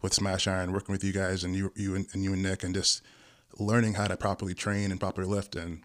with 0.00 0.12
Smash 0.12 0.48
Iron, 0.48 0.72
working 0.72 0.92
with 0.92 1.04
you 1.04 1.12
guys 1.12 1.44
and 1.44 1.54
you 1.54 1.72
you 1.76 1.94
and, 1.94 2.06
and 2.12 2.24
you 2.24 2.32
and 2.32 2.42
Nick, 2.42 2.64
and 2.64 2.74
just 2.74 3.02
learning 3.58 3.94
how 3.94 4.08
to 4.08 4.16
properly 4.16 4.54
train 4.54 4.90
and 4.90 4.98
properly 4.98 5.28
lift. 5.28 5.54
And 5.54 5.82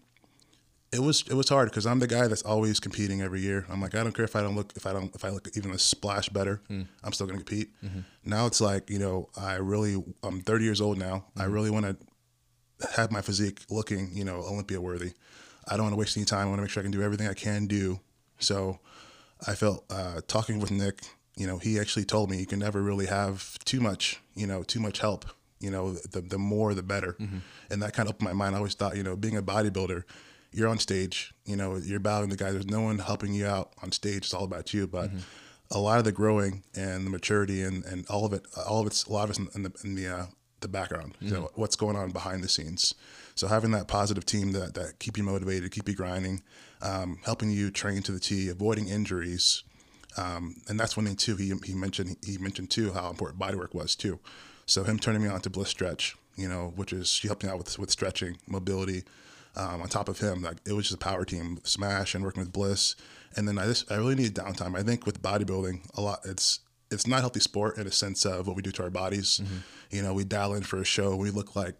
it 0.92 1.00
was 1.00 1.24
it 1.28 1.34
was 1.34 1.48
hard 1.48 1.68
because 1.70 1.86
I'm 1.86 1.98
the 1.98 2.06
guy 2.06 2.28
that's 2.28 2.42
always 2.42 2.80
competing 2.80 3.20
every 3.20 3.40
year. 3.40 3.66
I'm 3.68 3.80
like 3.80 3.94
I 3.94 4.02
don't 4.02 4.14
care 4.14 4.24
if 4.24 4.34
I 4.34 4.42
don't 4.42 4.56
look 4.56 4.72
if 4.76 4.86
I 4.86 4.92
don't 4.92 5.14
if 5.14 5.24
I 5.24 5.28
look 5.28 5.48
even 5.56 5.72
a 5.72 5.78
splash 5.78 6.28
better, 6.28 6.62
mm. 6.70 6.86
I'm 7.04 7.12
still 7.12 7.26
gonna 7.26 7.38
compete. 7.38 7.70
Mm-hmm. 7.84 8.00
Now 8.24 8.46
it's 8.46 8.60
like 8.60 8.88
you 8.88 8.98
know 8.98 9.28
I 9.36 9.54
really 9.56 10.02
I'm 10.22 10.40
30 10.40 10.64
years 10.64 10.80
old 10.80 10.98
now. 10.98 11.26
I 11.36 11.42
mm-hmm. 11.42 11.52
really 11.52 11.70
want 11.70 11.86
to 11.86 11.96
have 12.96 13.10
my 13.12 13.20
physique 13.20 13.60
looking 13.70 14.10
you 14.12 14.24
know 14.24 14.36
Olympia 14.36 14.80
worthy. 14.80 15.12
I 15.68 15.76
don't 15.76 15.84
want 15.84 15.92
to 15.92 15.98
waste 15.98 16.16
any 16.16 16.24
time. 16.24 16.46
I 16.46 16.46
want 16.46 16.58
to 16.58 16.62
make 16.62 16.70
sure 16.70 16.82
I 16.82 16.84
can 16.84 16.92
do 16.92 17.02
everything 17.02 17.28
I 17.28 17.34
can 17.34 17.66
do. 17.66 18.00
So 18.38 18.78
I 19.46 19.54
felt 19.54 19.84
uh, 19.90 20.22
talking 20.26 20.58
with 20.58 20.70
Nick. 20.70 21.02
You 21.36 21.46
know, 21.46 21.58
he 21.58 21.78
actually 21.78 22.04
told 22.04 22.30
me 22.30 22.38
you 22.38 22.46
can 22.46 22.58
never 22.58 22.82
really 22.82 23.06
have 23.06 23.58
too 23.64 23.80
much. 23.80 24.20
You 24.34 24.46
know, 24.46 24.62
too 24.62 24.80
much 24.80 25.00
help. 25.00 25.26
You 25.60 25.70
know, 25.70 25.92
the 25.92 26.22
the 26.22 26.38
more 26.38 26.72
the 26.72 26.82
better. 26.82 27.14
Mm-hmm. 27.20 27.38
And 27.70 27.82
that 27.82 27.92
kind 27.92 28.08
of 28.08 28.14
opened 28.14 28.28
my 28.28 28.32
mind. 28.32 28.54
I 28.54 28.58
always 28.58 28.74
thought, 28.74 28.96
you 28.96 29.02
know, 29.02 29.16
being 29.16 29.36
a 29.36 29.42
bodybuilder, 29.42 30.04
you're 30.52 30.68
on 30.68 30.78
stage. 30.78 31.34
You 31.44 31.56
know, 31.56 31.76
you're 31.76 32.00
battling 32.00 32.30
the 32.30 32.36
guy. 32.36 32.50
There's 32.50 32.66
no 32.66 32.80
one 32.80 32.98
helping 32.98 33.32
you 33.34 33.46
out 33.46 33.72
on 33.82 33.92
stage. 33.92 34.18
It's 34.18 34.34
all 34.34 34.44
about 34.44 34.72
you. 34.74 34.86
But 34.86 35.10
a 35.70 35.78
lot 35.78 35.98
of 35.98 36.04
the 36.04 36.12
growing 36.12 36.62
and 36.74 37.06
the 37.06 37.10
maturity 37.10 37.62
and, 37.62 37.84
and 37.84 38.06
all 38.08 38.24
of 38.24 38.32
it, 38.32 38.46
all 38.66 38.80
of 38.80 38.86
it's 38.86 39.04
a 39.04 39.12
lot 39.12 39.24
of 39.24 39.30
it's 39.30 39.38
in 39.54 39.62
the 39.62 39.72
in 39.84 39.94
the 39.94 40.08
uh, 40.08 40.26
the 40.60 40.68
background. 40.68 41.16
You 41.20 41.30
know, 41.32 41.50
what's 41.54 41.76
going 41.76 41.96
on 41.96 42.10
behind 42.10 42.42
the 42.42 42.48
scenes. 42.48 42.94
So 43.34 43.46
having 43.46 43.70
that 43.72 43.86
positive 43.88 44.24
team 44.24 44.52
that 44.52 44.74
that 44.74 44.98
keep 44.98 45.16
you 45.16 45.22
motivated, 45.22 45.70
keep 45.70 45.88
you 45.88 45.94
grinding, 45.94 46.42
um, 46.82 47.18
helping 47.24 47.50
you 47.50 47.70
train 47.70 48.02
to 48.02 48.12
the 48.12 48.18
T, 48.20 48.48
avoiding 48.48 48.88
injuries, 48.88 49.62
um, 50.16 50.56
and 50.68 50.80
that's 50.80 50.96
one 50.96 51.06
thing 51.06 51.16
too. 51.16 51.36
He 51.36 51.52
he 51.64 51.74
mentioned 51.74 52.16
he 52.24 52.38
mentioned 52.38 52.70
too 52.70 52.92
how 52.92 53.10
important 53.10 53.38
body 53.38 53.56
work 53.56 53.74
was 53.74 53.94
too. 53.94 54.18
So 54.66 54.84
him 54.84 54.98
turning 54.98 55.22
me 55.22 55.28
on 55.28 55.40
to 55.42 55.50
Bliss 55.50 55.68
Stretch, 55.68 56.16
you 56.36 56.48
know, 56.48 56.72
which 56.76 56.92
is 56.92 57.08
she 57.08 57.28
helped 57.28 57.44
me 57.44 57.50
out 57.50 57.58
with 57.58 57.78
with 57.78 57.90
stretching, 57.90 58.38
mobility. 58.46 59.04
Um, 59.58 59.82
on 59.82 59.88
top 59.88 60.08
of 60.08 60.20
him, 60.20 60.42
like 60.42 60.58
it 60.64 60.72
was 60.72 60.84
just 60.88 60.94
a 60.94 61.04
power 61.04 61.24
team, 61.24 61.58
Smash 61.64 62.14
and 62.14 62.22
working 62.24 62.40
with 62.42 62.52
Bliss. 62.52 62.94
And 63.36 63.46
then 63.48 63.58
I 63.58 63.66
just 63.66 63.90
I 63.90 63.96
really 63.96 64.14
needed 64.14 64.34
downtime. 64.34 64.78
I 64.78 64.82
think 64.82 65.04
with 65.04 65.20
bodybuilding, 65.20 65.80
a 65.96 66.00
lot 66.00 66.20
it's 66.24 66.60
it's 66.90 67.06
not 67.06 67.20
healthy 67.20 67.40
sport 67.40 67.76
in 67.76 67.86
a 67.86 67.90
sense 67.90 68.24
of 68.24 68.46
what 68.46 68.56
we 68.56 68.62
do 68.62 68.70
to 68.72 68.82
our 68.84 68.90
bodies. 68.90 69.40
You 69.90 70.02
know, 70.02 70.14
we 70.14 70.24
dial 70.24 70.54
in 70.54 70.62
for 70.62 70.80
a 70.80 70.84
show, 70.84 71.16
we 71.16 71.30
look 71.30 71.56
like 71.56 71.74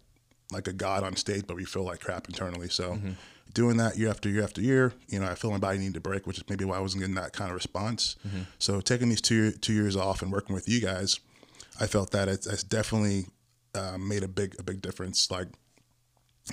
like 0.51 0.67
a 0.67 0.73
god 0.73 1.03
on 1.03 1.15
stage, 1.15 1.45
but 1.47 1.55
we 1.55 1.63
feel 1.65 1.83
like 1.83 1.99
crap 2.01 2.27
internally. 2.27 2.69
So 2.69 2.99
doing 3.53 3.77
that 3.77 3.97
year 3.97 4.09
after 4.09 4.29
year 4.29 4.43
after 4.43 4.61
year, 4.61 4.93
you 5.07 5.19
know, 5.19 5.27
I 5.27 5.35
feel 5.35 5.49
my 5.51 5.57
body 5.57 5.77
needed 5.79 5.95
a 5.97 6.01
break, 6.01 6.27
which 6.27 6.37
is 6.37 6.43
maybe 6.49 6.65
why 6.65 6.77
I 6.77 6.79
wasn't 6.81 7.01
getting 7.01 7.15
that 7.15 7.33
kind 7.33 7.49
of 7.49 7.55
response. 7.55 8.15
So 8.59 8.81
taking 8.81 9.09
these 9.09 9.21
two 9.21 9.51
two 9.53 9.73
years 9.73 9.95
off 9.95 10.21
and 10.21 10.31
working 10.31 10.53
with 10.53 10.67
you 10.67 10.81
guys, 10.81 11.19
I 11.79 11.87
felt 11.87 12.11
that 12.11 12.27
it's, 12.27 12.45
it's 12.45 12.63
definitely 12.63 13.27
uh, 13.73 13.97
made 13.97 14.23
a 14.23 14.27
big 14.27 14.55
a 14.59 14.63
big 14.63 14.81
difference. 14.81 15.31
Like 15.31 15.47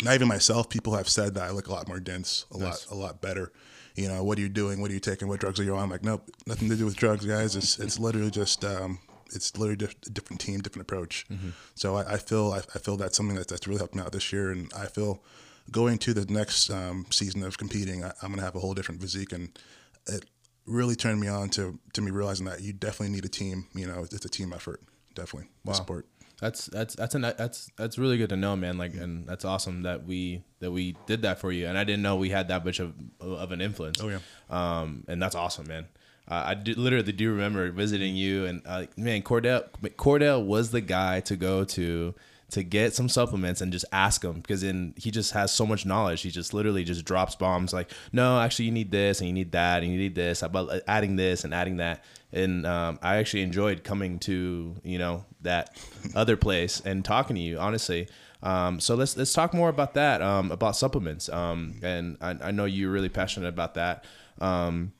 not 0.02 0.14
even 0.14 0.28
myself, 0.28 0.68
people 0.68 0.94
have 0.94 1.08
said 1.08 1.34
that 1.34 1.44
I 1.44 1.50
look 1.50 1.68
a 1.68 1.72
lot 1.72 1.88
more 1.88 2.00
dense, 2.00 2.46
a 2.52 2.56
lot 2.56 2.86
a 2.90 2.94
lot 2.94 3.20
better. 3.20 3.52
You 3.94 4.08
know, 4.08 4.22
what 4.24 4.36
are 4.36 4.42
you 4.42 4.50
doing? 4.50 4.80
What 4.80 4.90
are 4.90 4.94
you 4.94 5.00
taking? 5.00 5.26
What 5.26 5.40
drugs 5.40 5.58
are 5.58 5.64
you 5.64 5.74
on? 5.74 5.84
I'm 5.84 5.90
like, 5.90 6.04
nope, 6.04 6.28
nothing 6.46 6.68
to 6.68 6.76
do 6.76 6.84
with 6.84 6.96
drugs, 6.96 7.24
guys. 7.24 7.56
It's 7.56 7.78
it's 7.84 7.98
literally 7.98 8.30
just 8.30 8.64
um, 8.64 8.98
it's 9.34 9.56
literally 9.56 9.86
a 10.06 10.10
different 10.10 10.40
team, 10.40 10.60
different 10.60 10.82
approach. 10.82 11.26
So 11.74 11.96
I, 11.96 12.14
I 12.14 12.16
feel 12.18 12.52
I, 12.52 12.58
I 12.74 12.78
feel 12.78 12.96
that's 12.96 13.16
something 13.16 13.36
that, 13.36 13.48
that's 13.48 13.66
really 13.66 13.78
helped 13.78 13.94
me 13.94 14.02
out 14.02 14.12
this 14.12 14.32
year, 14.32 14.50
and 14.50 14.70
I 14.76 14.86
feel 14.86 15.22
going 15.70 15.98
to 15.98 16.14
the 16.14 16.30
next 16.32 16.70
um, 16.70 17.06
season 17.10 17.42
of 17.42 17.58
competing, 17.58 18.04
I, 18.04 18.12
I'm 18.22 18.30
gonna 18.30 18.42
have 18.42 18.54
a 18.54 18.60
whole 18.60 18.74
different 18.74 19.00
physique, 19.00 19.32
and 19.32 19.58
it 20.06 20.26
really 20.66 20.94
turned 20.96 21.20
me 21.20 21.28
on 21.28 21.48
to 21.50 21.78
to 21.94 22.02
me 22.02 22.10
realizing 22.10 22.44
that 22.46 22.60
you 22.60 22.72
definitely 22.74 23.14
need 23.14 23.24
a 23.24 23.28
team. 23.30 23.66
You 23.74 23.86
know, 23.86 24.02
it's 24.10 24.24
a 24.24 24.28
team 24.28 24.52
effort, 24.52 24.82
definitely. 25.14 25.48
The 25.64 25.70
sport. 25.74 26.06
That's 26.40 26.66
that's 26.66 26.94
that's 26.94 27.14
an 27.14 27.22
that's 27.22 27.70
that's 27.76 27.96
really 27.96 28.18
good 28.18 28.28
to 28.28 28.36
know, 28.36 28.56
man. 28.56 28.76
Like, 28.76 28.94
and 28.94 29.26
that's 29.26 29.44
awesome 29.44 29.82
that 29.84 30.04
we 30.04 30.42
that 30.60 30.70
we 30.70 30.96
did 31.06 31.22
that 31.22 31.38
for 31.38 31.50
you. 31.50 31.66
And 31.66 31.78
I 31.78 31.84
didn't 31.84 32.02
know 32.02 32.16
we 32.16 32.28
had 32.28 32.48
that 32.48 32.64
much 32.64 32.78
of 32.78 32.92
of 33.20 33.52
an 33.52 33.60
influence. 33.60 34.00
Oh, 34.02 34.08
yeah. 34.08 34.18
Um, 34.50 35.04
and 35.08 35.22
that's 35.22 35.34
awesome, 35.34 35.66
man. 35.66 35.86
Uh, 36.28 36.42
I 36.46 36.54
do, 36.54 36.74
literally 36.74 37.12
do 37.12 37.30
remember 37.30 37.70
visiting 37.70 38.16
you, 38.16 38.46
and 38.46 38.62
uh, 38.66 38.86
man, 38.96 39.22
Cordell 39.22 39.68
Cordell 39.96 40.44
was 40.44 40.72
the 40.72 40.80
guy 40.80 41.20
to 41.20 41.36
go 41.36 41.64
to 41.64 42.14
to 42.50 42.62
get 42.62 42.94
some 42.94 43.08
supplements 43.08 43.60
and 43.60 43.72
just 43.72 43.84
ask 43.92 44.22
him 44.22 44.34
because 44.34 44.60
then 44.60 44.94
he 44.96 45.10
just 45.10 45.32
has 45.32 45.50
so 45.50 45.66
much 45.66 45.84
knowledge. 45.84 46.22
He 46.22 46.30
just 46.30 46.54
literally 46.54 46.84
just 46.84 47.04
drops 47.04 47.34
bombs 47.34 47.72
like, 47.72 47.90
no, 48.12 48.40
actually 48.40 48.66
you 48.66 48.72
need 48.72 48.90
this 48.92 49.20
and 49.20 49.26
you 49.26 49.32
need 49.32 49.52
that 49.52 49.82
and 49.82 49.90
you 49.90 49.98
need 49.98 50.14
this 50.14 50.42
about 50.42 50.80
adding 50.86 51.16
this 51.16 51.44
and 51.44 51.52
adding 51.52 51.78
that. 51.78 52.04
And 52.32 52.64
um, 52.64 52.98
I 53.02 53.16
actually 53.16 53.42
enjoyed 53.42 53.82
coming 53.82 54.18
to 54.20 54.76
you 54.84 54.98
know 54.98 55.24
that 55.42 55.80
other 56.14 56.36
place 56.36 56.80
and 56.84 57.04
talking 57.04 57.36
to 57.36 57.42
you 57.42 57.58
honestly. 57.58 58.08
Um, 58.42 58.78
so 58.78 58.94
let's 58.94 59.16
let's 59.16 59.32
talk 59.32 59.52
more 59.52 59.68
about 59.68 59.94
that 59.94 60.22
um, 60.22 60.52
about 60.52 60.76
supplements. 60.76 61.28
Um, 61.28 61.80
and 61.82 62.16
I, 62.20 62.36
I 62.42 62.50
know 62.52 62.64
you're 62.64 62.92
really 62.92 63.08
passionate 63.08 63.48
about 63.48 63.74
that. 63.74 64.04
Um, 64.40 64.92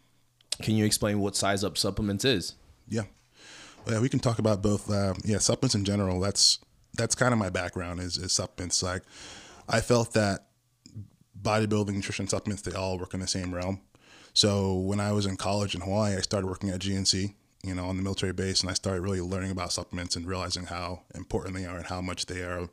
can 0.63 0.75
you 0.75 0.85
explain 0.85 1.21
what 1.21 1.37
size 1.37 1.63
up 1.63 1.79
supplements 1.79 2.25
is? 2.25 2.55
Yeah. 2.89 3.03
Well, 3.85 3.97
yeah, 3.97 4.01
we 4.01 4.09
can 4.09 4.19
talk 4.19 4.39
about 4.41 4.63
both. 4.63 4.91
Uh, 4.91 5.15
yeah, 5.25 5.39
supplements 5.39 5.75
in 5.75 5.85
general. 5.85 6.19
That's 6.19 6.59
that's 6.97 7.15
kind 7.15 7.33
of 7.33 7.39
my 7.39 7.51
background 7.51 8.01
is, 8.01 8.17
is 8.17 8.33
supplements. 8.33 8.83
Like, 8.83 9.03
I 9.69 9.81
felt 9.81 10.13
that 10.15 10.47
bodybuilding, 11.41 11.95
nutrition, 11.95 12.29
supplements, 12.29 12.63
they 12.63 12.73
all 12.73 12.99
work 12.99 13.15
in 13.15 13.21
the 13.21 13.27
same 13.27 13.55
realm. 13.55 13.81
So 14.33 14.75
when 14.75 15.01
I 15.01 15.13
was 15.13 15.27
in 15.27 15.37
college 15.37 15.75
in 15.75 15.81
Hawaii, 15.81 16.17
I 16.17 16.21
started 16.21 16.47
working 16.47 16.71
at 16.71 16.81
GNC, 16.81 17.35
you 17.63 17.75
know, 17.75 17.87
on 17.87 17.97
the 17.97 18.03
military 18.03 18.33
base, 18.33 18.61
and 18.61 18.71
I 18.71 18.75
started 18.75 19.01
really 19.01 19.21
learning 19.21 19.51
about 19.51 19.73
supplements 19.73 20.17
and 20.17 20.27
realizing 20.27 20.67
how 20.67 21.03
important 21.15 21.55
they 21.55 21.65
are 21.65 21.77
and 21.77 21.87
how 21.87 22.01
much 22.01 22.27
they 22.27 22.43
are. 22.43 22.69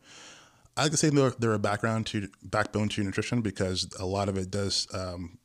I 0.75 0.83
like 0.83 0.91
to 0.91 0.97
say 0.97 1.09
they're, 1.09 1.33
they're 1.37 1.53
a 1.53 1.59
background 1.59 2.07
to 2.07 2.27
backbone 2.43 2.89
to 2.89 3.03
nutrition 3.03 3.41
because 3.41 3.87
a 3.99 4.05
lot 4.05 4.27
of 4.27 4.37
it 4.37 4.49
does 4.49 4.87
um, 4.93 5.37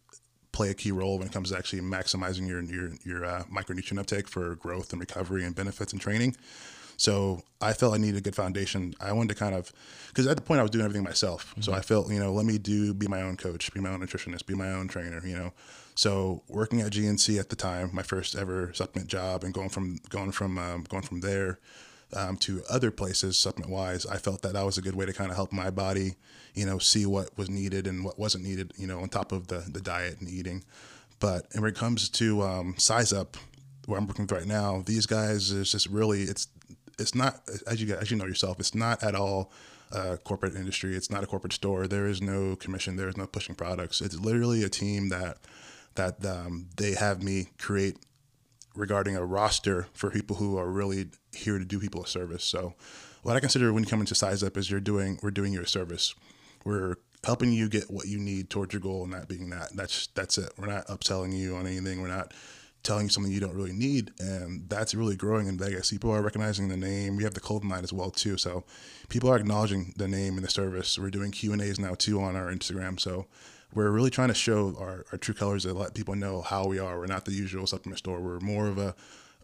play 0.52 0.70
a 0.70 0.74
key 0.74 0.90
role 0.90 1.18
when 1.18 1.28
it 1.28 1.32
comes 1.32 1.50
to 1.50 1.56
actually 1.56 1.80
maximizing 1.80 2.48
your 2.48 2.62
your 2.62 2.90
your 3.04 3.24
uh, 3.24 3.44
micronutrient 3.44 4.00
uptake 4.00 4.26
for 4.26 4.56
growth 4.56 4.92
and 4.92 5.00
recovery 5.00 5.44
and 5.44 5.54
benefits 5.54 5.92
and 5.92 6.02
training. 6.02 6.34
So 6.98 7.42
I 7.60 7.72
felt 7.72 7.94
I 7.94 7.98
needed 7.98 8.18
a 8.18 8.20
good 8.20 8.34
foundation. 8.34 8.92
I 9.00 9.12
wanted 9.12 9.30
to 9.30 9.34
kind 9.36 9.54
of, 9.54 9.72
because 10.08 10.26
at 10.26 10.36
the 10.36 10.42
point 10.42 10.58
I 10.58 10.62
was 10.62 10.72
doing 10.72 10.84
everything 10.84 11.04
myself. 11.04 11.54
So 11.60 11.72
I 11.72 11.80
felt, 11.80 12.10
you 12.10 12.18
know, 12.18 12.32
let 12.32 12.44
me 12.44 12.58
do, 12.58 12.92
be 12.92 13.06
my 13.06 13.22
own 13.22 13.36
coach, 13.36 13.72
be 13.72 13.80
my 13.80 13.90
own 13.90 14.00
nutritionist, 14.00 14.46
be 14.46 14.54
my 14.54 14.72
own 14.72 14.88
trainer, 14.88 15.24
you 15.24 15.36
know. 15.36 15.52
So 15.94 16.42
working 16.48 16.80
at 16.80 16.92
GNC 16.92 17.38
at 17.38 17.50
the 17.50 17.56
time, 17.56 17.90
my 17.92 18.02
first 18.02 18.36
ever 18.36 18.72
supplement 18.74 19.08
job, 19.08 19.44
and 19.44 19.54
going 19.54 19.68
from 19.68 19.98
going 20.10 20.32
from 20.32 20.58
um, 20.58 20.84
going 20.88 21.02
from 21.02 21.20
there 21.20 21.58
um, 22.14 22.36
to 22.38 22.62
other 22.70 22.90
places 22.90 23.38
supplement 23.38 23.72
wise, 23.72 24.06
I 24.06 24.16
felt 24.16 24.42
that 24.42 24.52
that 24.52 24.64
was 24.64 24.78
a 24.78 24.82
good 24.82 24.94
way 24.94 25.06
to 25.06 25.12
kind 25.12 25.30
of 25.30 25.36
help 25.36 25.52
my 25.52 25.70
body, 25.70 26.14
you 26.54 26.66
know, 26.66 26.78
see 26.78 27.04
what 27.04 27.36
was 27.36 27.50
needed 27.50 27.86
and 27.88 28.04
what 28.04 28.18
wasn't 28.18 28.44
needed, 28.44 28.72
you 28.76 28.86
know, 28.86 29.00
on 29.00 29.08
top 29.08 29.32
of 29.32 29.48
the 29.48 29.64
the 29.68 29.80
diet 29.80 30.20
and 30.20 30.28
eating. 30.28 30.64
But 31.20 31.46
and 31.52 31.62
when 31.62 31.72
it 31.72 31.76
comes 31.76 32.08
to 32.10 32.42
um, 32.42 32.74
size 32.78 33.12
up, 33.12 33.36
where 33.86 33.98
I'm 33.98 34.06
working 34.06 34.24
with 34.24 34.32
right 34.32 34.46
now, 34.46 34.82
these 34.86 35.06
guys 35.06 35.50
is 35.50 35.72
just 35.72 35.88
really 35.88 36.22
it's 36.22 36.46
it's 36.98 37.14
not 37.14 37.40
as 37.66 37.82
you 37.82 37.94
as 37.94 38.10
you 38.10 38.16
know 38.16 38.26
yourself, 38.26 38.58
it's 38.60 38.74
not 38.74 39.02
at 39.02 39.14
all 39.14 39.52
a 39.90 40.18
corporate 40.18 40.54
industry. 40.54 40.94
It's 40.94 41.10
not 41.10 41.24
a 41.24 41.26
corporate 41.26 41.52
store. 41.52 41.86
There 41.86 42.06
is 42.06 42.20
no 42.20 42.56
commission. 42.56 42.96
There 42.96 43.08
is 43.08 43.16
no 43.16 43.26
pushing 43.26 43.54
products. 43.54 44.00
It's 44.00 44.18
literally 44.18 44.62
a 44.62 44.68
team 44.68 45.08
that 45.08 45.38
that 45.94 46.24
um, 46.24 46.68
they 46.76 46.92
have 46.92 47.22
me 47.22 47.48
create 47.58 47.96
regarding 48.74 49.16
a 49.16 49.24
roster 49.24 49.88
for 49.92 50.10
people 50.10 50.36
who 50.36 50.56
are 50.56 50.70
really 50.70 51.06
here 51.32 51.58
to 51.58 51.64
do 51.64 51.80
people 51.80 52.04
a 52.04 52.06
service. 52.06 52.44
So, 52.44 52.74
what 53.22 53.36
I 53.36 53.40
consider 53.40 53.72
when 53.72 53.82
you 53.82 53.90
come 53.90 54.00
into 54.00 54.14
Size 54.14 54.42
Up 54.42 54.56
is 54.56 54.70
you're 54.70 54.80
doing 54.80 55.18
we're 55.22 55.30
doing 55.30 55.52
you 55.52 55.62
a 55.62 55.66
service. 55.66 56.14
We're 56.64 56.96
helping 57.24 57.52
you 57.52 57.68
get 57.68 57.90
what 57.90 58.06
you 58.06 58.18
need 58.18 58.50
towards 58.50 58.72
your 58.72 58.80
goal, 58.80 59.04
and 59.04 59.12
that 59.12 59.28
being 59.28 59.50
that. 59.50 59.74
That's 59.74 60.08
that's 60.08 60.38
it. 60.38 60.52
We're 60.56 60.66
not 60.66 60.86
upselling 60.86 61.36
you 61.36 61.56
on 61.56 61.66
anything. 61.66 62.00
We're 62.00 62.08
not 62.08 62.32
telling 62.88 63.04
you 63.04 63.10
something 63.10 63.30
you 63.30 63.38
don't 63.38 63.54
really 63.54 63.72
need, 63.72 64.12
and 64.18 64.68
that's 64.68 64.94
really 64.94 65.14
growing 65.14 65.46
in 65.46 65.58
Vegas. 65.58 65.90
People 65.90 66.10
are 66.10 66.22
recognizing 66.22 66.68
the 66.68 66.76
name. 66.76 67.16
We 67.16 67.22
have 67.24 67.34
the 67.34 67.40
clothing 67.40 67.68
line 67.68 67.84
as 67.84 67.92
well 67.92 68.10
too, 68.10 68.36
so 68.38 68.64
people 69.08 69.30
are 69.30 69.36
acknowledging 69.36 69.92
the 69.96 70.08
name 70.08 70.36
and 70.36 70.44
the 70.44 70.50
service. 70.50 70.98
We're 70.98 71.10
doing 71.10 71.30
Q 71.30 71.52
and 71.52 71.62
A's 71.62 71.78
now 71.78 71.94
too 71.94 72.20
on 72.20 72.34
our 72.34 72.50
Instagram, 72.50 72.98
so 72.98 73.26
we're 73.74 73.90
really 73.90 74.10
trying 74.10 74.28
to 74.28 74.34
show 74.34 74.74
our, 74.80 75.04
our 75.12 75.18
true 75.18 75.34
colors 75.34 75.66
and 75.66 75.78
let 75.78 75.94
people 75.94 76.16
know 76.16 76.40
how 76.40 76.66
we 76.66 76.78
are. 76.78 76.98
We're 76.98 77.06
not 77.06 77.26
the 77.26 77.32
usual 77.32 77.66
supplement 77.66 77.98
store. 77.98 78.20
We're 78.20 78.40
more 78.40 78.66
of 78.66 78.78
a 78.78 78.94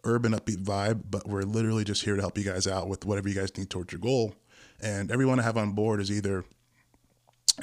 urban 0.03 0.33
upbeat 0.33 0.63
vibe, 0.63 1.03
but 1.11 1.27
we're 1.27 1.43
literally 1.43 1.83
just 1.83 2.03
here 2.03 2.15
to 2.15 2.21
help 2.21 2.37
you 2.37 2.43
guys 2.43 2.65
out 2.65 2.89
with 2.89 3.05
whatever 3.05 3.29
you 3.29 3.35
guys 3.35 3.55
need 3.57 3.69
towards 3.69 3.93
your 3.93 4.01
goal. 4.01 4.33
And 4.81 5.11
everyone 5.11 5.39
I 5.39 5.43
have 5.43 5.57
on 5.57 5.73
board 5.73 6.01
is 6.01 6.11
either 6.11 6.45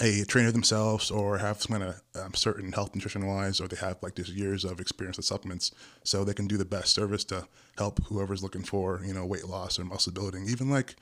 a 0.00 0.25
trainer 0.25 0.50
themselves 0.50 1.11
or 1.11 1.38
have 1.38 1.61
some 1.61 1.78
kind 1.78 1.90
of 1.90 2.02
um, 2.20 2.34
certain 2.34 2.72
health 2.72 2.94
nutrition 2.94 3.26
wise 3.26 3.61
or 3.61 3.68
they 3.68 3.76
have 3.76 3.99
like 4.02 4.14
just 4.14 4.30
years 4.30 4.64
of 4.64 4.80
experience 4.80 5.18
with 5.18 5.26
supplements 5.26 5.70
so 6.02 6.25
they 6.25 6.32
can 6.32 6.46
do 6.46 6.56
the 6.56 6.64
best 6.64 6.94
service 6.94 7.25
to 7.25 7.46
help 7.76 8.02
whoever's 8.06 8.42
looking 8.42 8.62
for 8.62 9.02
you 9.04 9.12
know 9.12 9.26
weight 9.26 9.46
loss 9.46 9.78
or 9.78 9.84
muscle 9.84 10.12
building. 10.12 10.46
Even 10.49 10.70
like 10.70 10.96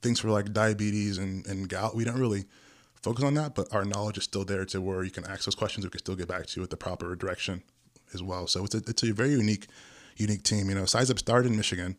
things 0.00 0.20
for 0.20 0.30
like 0.30 0.52
diabetes 0.52 1.18
and, 1.18 1.44
and 1.46 1.68
gout 1.68 1.96
we 1.96 2.04
don't 2.04 2.20
really 2.20 2.44
focus 2.94 3.24
on 3.24 3.34
that 3.34 3.54
but 3.54 3.72
our 3.74 3.84
knowledge 3.84 4.18
is 4.18 4.24
still 4.24 4.44
there 4.44 4.64
to 4.64 4.80
where 4.80 5.02
you 5.02 5.10
can 5.10 5.24
ask 5.24 5.44
those 5.44 5.54
questions 5.54 5.84
we 5.84 5.90
can 5.90 5.98
still 5.98 6.16
get 6.16 6.28
back 6.28 6.46
to 6.46 6.56
you 6.56 6.60
with 6.60 6.70
the 6.70 6.76
proper 6.76 7.16
direction 7.16 7.62
as 8.14 8.22
well. 8.22 8.46
So 8.46 8.64
it's 8.64 8.74
a, 8.74 8.78
it's 8.78 9.02
a 9.02 9.12
very 9.12 9.30
unique 9.30 9.66
unique 10.16 10.44
team. 10.44 10.68
You 10.68 10.76
know 10.76 10.84
size 10.84 11.10
up 11.10 11.18
started 11.18 11.50
in 11.50 11.56
michigan 11.56 11.96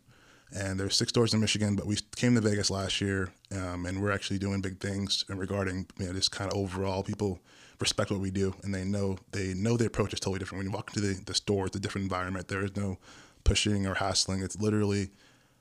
and 0.56 0.80
there's 0.80 0.96
six 0.96 1.10
stores 1.10 1.34
in 1.34 1.40
Michigan, 1.40 1.76
but 1.76 1.86
we 1.86 1.98
came 2.16 2.36
to 2.36 2.42
Vegas 2.42 2.70
last 2.70 3.02
year, 3.02 3.30
um, 3.52 3.86
and 3.86 4.02
we're 4.02 4.12
actually 4.12 4.40
doing 4.40 4.62
big 4.62 4.80
things 4.80 5.26
in 5.30 5.38
regarding 5.38 5.88
you 6.00 6.08
know 6.08 6.14
just 6.14 6.32
kind 6.32 6.52
of 6.52 6.58
overall 6.58 7.04
people 7.04 7.40
respect 7.80 8.12
what 8.12 8.20
we 8.20 8.32
do, 8.32 8.56
and 8.64 8.74
they 8.74 8.84
know 8.84 9.18
they 9.32 9.54
know 9.54 9.78
the 9.78 9.86
approach 9.86 10.14
is 10.14 10.20
totally 10.20 10.40
different. 10.40 10.60
When 10.60 10.68
you 10.68 10.76
walk 10.76 10.96
into 10.96 11.08
the, 11.08 11.22
the 11.26 11.34
store, 11.34 11.68
it's 11.68 11.76
a 11.76 11.80
different 11.80 12.04
environment. 12.04 12.48
There 12.48 12.64
is 12.64 12.76
no 12.76 12.98
pushing 13.44 13.86
or 13.86 13.96
hassling. 13.96 14.42
It's 14.42 14.60
literally 14.60 15.10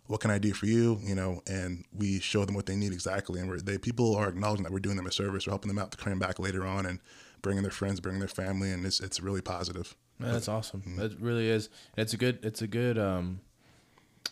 what 0.06 0.20
can 0.20 0.30
I 0.30 0.38
do 0.38 0.52
for 0.52 0.66
you, 0.66 1.00
you 1.02 1.14
know, 1.14 1.42
and 1.48 1.84
we 1.92 2.20
show 2.20 2.44
them 2.44 2.54
what 2.54 2.66
they 2.66 2.76
need 2.76 2.92
exactly, 2.92 3.40
and 3.40 3.48
we're, 3.48 3.58
they 3.58 3.78
people 3.78 4.14
are 4.14 4.28
acknowledging 4.28 4.62
that 4.64 4.72
we're 4.72 4.78
doing 4.78 4.96
them 4.96 5.06
a 5.06 5.12
service, 5.12 5.46
we're 5.46 5.50
helping 5.50 5.68
them 5.68 5.78
out 5.78 5.90
to 5.92 5.96
come 5.96 6.18
back 6.18 6.38
later 6.38 6.64
on 6.64 6.86
and 6.86 7.00
bringing 7.42 7.62
their 7.62 7.72
friends, 7.72 8.00
bringing 8.00 8.20
their 8.20 8.28
family, 8.28 8.70
and 8.70 8.86
it's 8.86 9.00
it's 9.00 9.20
really 9.20 9.40
positive. 9.40 9.96
Man, 10.18 10.32
that's 10.32 10.48
awesome. 10.48 10.80
Mm-hmm. 10.82 11.00
It 11.02 11.20
really 11.20 11.48
is. 11.48 11.68
It's 11.96 12.14
a 12.14 12.16
good. 12.16 12.38
It's 12.42 12.62
a 12.62 12.66
good. 12.66 12.98
Um, 12.98 13.40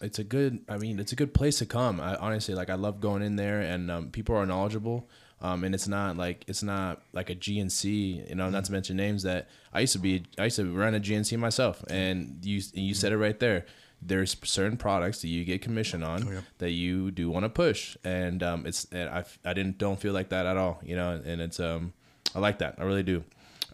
it's 0.01 0.19
a 0.19 0.25
good. 0.25 0.65
I 0.69 0.79
mean, 0.79 0.99
it's 0.99 1.13
a 1.13 1.17
good 1.17 1.35
place 1.35 1.59
to 1.59 1.67
come. 1.67 2.01
I 2.01 2.17
honestly 2.17 2.55
like. 2.55 2.71
I 2.71 2.75
love 2.75 3.01
going 3.01 3.23
in 3.23 3.37
there, 3.37 3.61
and 3.61 3.91
um, 3.91 4.11
people 4.11 4.37
are 4.37 4.47
knowledgeable. 4.47 5.09
Um, 5.41 5.65
and 5.65 5.75
it's 5.75 5.89
not 5.89 6.17
like 6.17 6.45
it's 6.47 6.63
not 6.63 7.03
like 7.13 7.29
a 7.29 7.35
GNC, 7.35 8.29
you 8.31 8.35
know. 8.35 8.49
Not 8.51 8.65
to 8.65 8.73
mention 8.73 8.97
names 8.97 9.25
that 9.25 9.49
I 9.73 9.81
used 9.81 9.93
to 9.93 9.99
be. 9.99 10.25
I 10.39 10.45
used 10.45 10.57
to 10.57 10.73
run 10.73 10.95
a 10.95 11.01
GNC 11.01 11.39
myself, 11.39 11.85
and 11.89 12.39
you 12.43 12.63
you 12.73 12.95
said 12.95 13.13
it 13.13 13.19
right 13.19 13.39
there. 13.39 13.67
There's 14.01 14.37
certain 14.45 14.77
products 14.77 15.23
that 15.23 15.29
you 15.29 15.45
get 15.45 15.63
commission 15.63 16.03
on 16.03 16.29
oh, 16.29 16.31
yeah. 16.31 16.41
that 16.59 16.71
you 16.71 17.11
do 17.11 17.31
want 17.31 17.45
to 17.45 17.49
push, 17.49 17.97
and 18.05 18.43
um, 18.43 18.67
it's 18.67 18.87
and 18.93 19.09
I 19.09 19.25
I 19.45 19.53
didn't 19.53 19.79
don't 19.79 20.01
feel 20.01 20.13
like 20.13 20.31
that 20.31 20.47
at 20.47 20.57
all, 20.57 20.81
you 20.83 20.97
know. 20.97 21.21
And 21.25 21.41
it's 21.41 21.61
um 21.61 21.93
I 22.35 22.39
like 22.39 22.59
that. 22.59 22.77
I 22.79 22.85
really 22.85 23.03
do. 23.03 23.25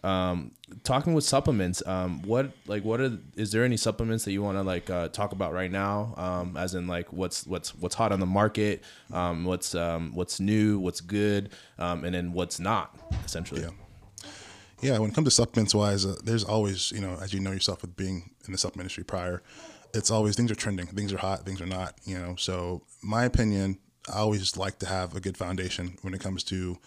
Um, 0.03 0.51
talking 0.83 1.13
with 1.13 1.23
supplements, 1.23 1.85
um, 1.85 2.21
what 2.23 2.51
like 2.65 2.83
what 2.83 2.99
are 2.99 3.17
is 3.35 3.51
there 3.51 3.63
any 3.63 3.77
supplements 3.77 4.25
that 4.25 4.31
you 4.31 4.41
want 4.41 4.57
to 4.57 4.63
like 4.63 4.89
uh, 4.89 5.09
talk 5.09 5.31
about 5.31 5.53
right 5.53 5.71
now? 5.71 6.13
Um, 6.17 6.57
as 6.57 6.73
in 6.73 6.87
like 6.87 7.11
what's 7.13 7.45
what's 7.45 7.75
what's 7.75 7.95
hot 7.95 8.11
on 8.11 8.19
the 8.19 8.25
market, 8.25 8.83
um, 9.13 9.45
what's 9.45 9.75
um, 9.75 10.13
what's 10.15 10.39
new, 10.39 10.79
what's 10.79 11.01
good, 11.01 11.51
um, 11.77 12.03
and 12.03 12.15
then 12.15 12.33
what's 12.33 12.59
not 12.59 12.97
essentially. 13.25 13.61
Yeah. 13.61 13.69
Yeah, 14.81 14.97
when 14.97 15.11
it 15.11 15.13
comes 15.13 15.25
to 15.27 15.31
supplements 15.31 15.75
wise, 15.75 16.07
uh, 16.07 16.15
there's 16.23 16.43
always, 16.43 16.91
you 16.91 17.01
know, 17.01 17.15
as 17.21 17.35
you 17.35 17.39
know 17.39 17.51
yourself 17.51 17.83
with 17.83 17.95
being 17.95 18.31
in 18.47 18.51
the 18.51 18.57
supplement 18.57 18.85
industry 18.85 19.03
prior, 19.03 19.43
it's 19.93 20.09
always 20.09 20.35
things 20.35 20.51
are 20.51 20.55
trending, 20.55 20.87
things 20.87 21.13
are 21.13 21.19
hot, 21.19 21.45
things 21.45 21.61
are 21.61 21.67
not, 21.67 21.93
you 22.03 22.17
know. 22.17 22.35
So, 22.35 22.81
my 23.03 23.25
opinion, 23.25 23.77
I 24.11 24.17
always 24.17 24.57
like 24.57 24.79
to 24.79 24.87
have 24.87 25.15
a 25.15 25.19
good 25.19 25.37
foundation 25.37 25.99
when 26.01 26.15
it 26.15 26.19
comes 26.19 26.43
to 26.45 26.79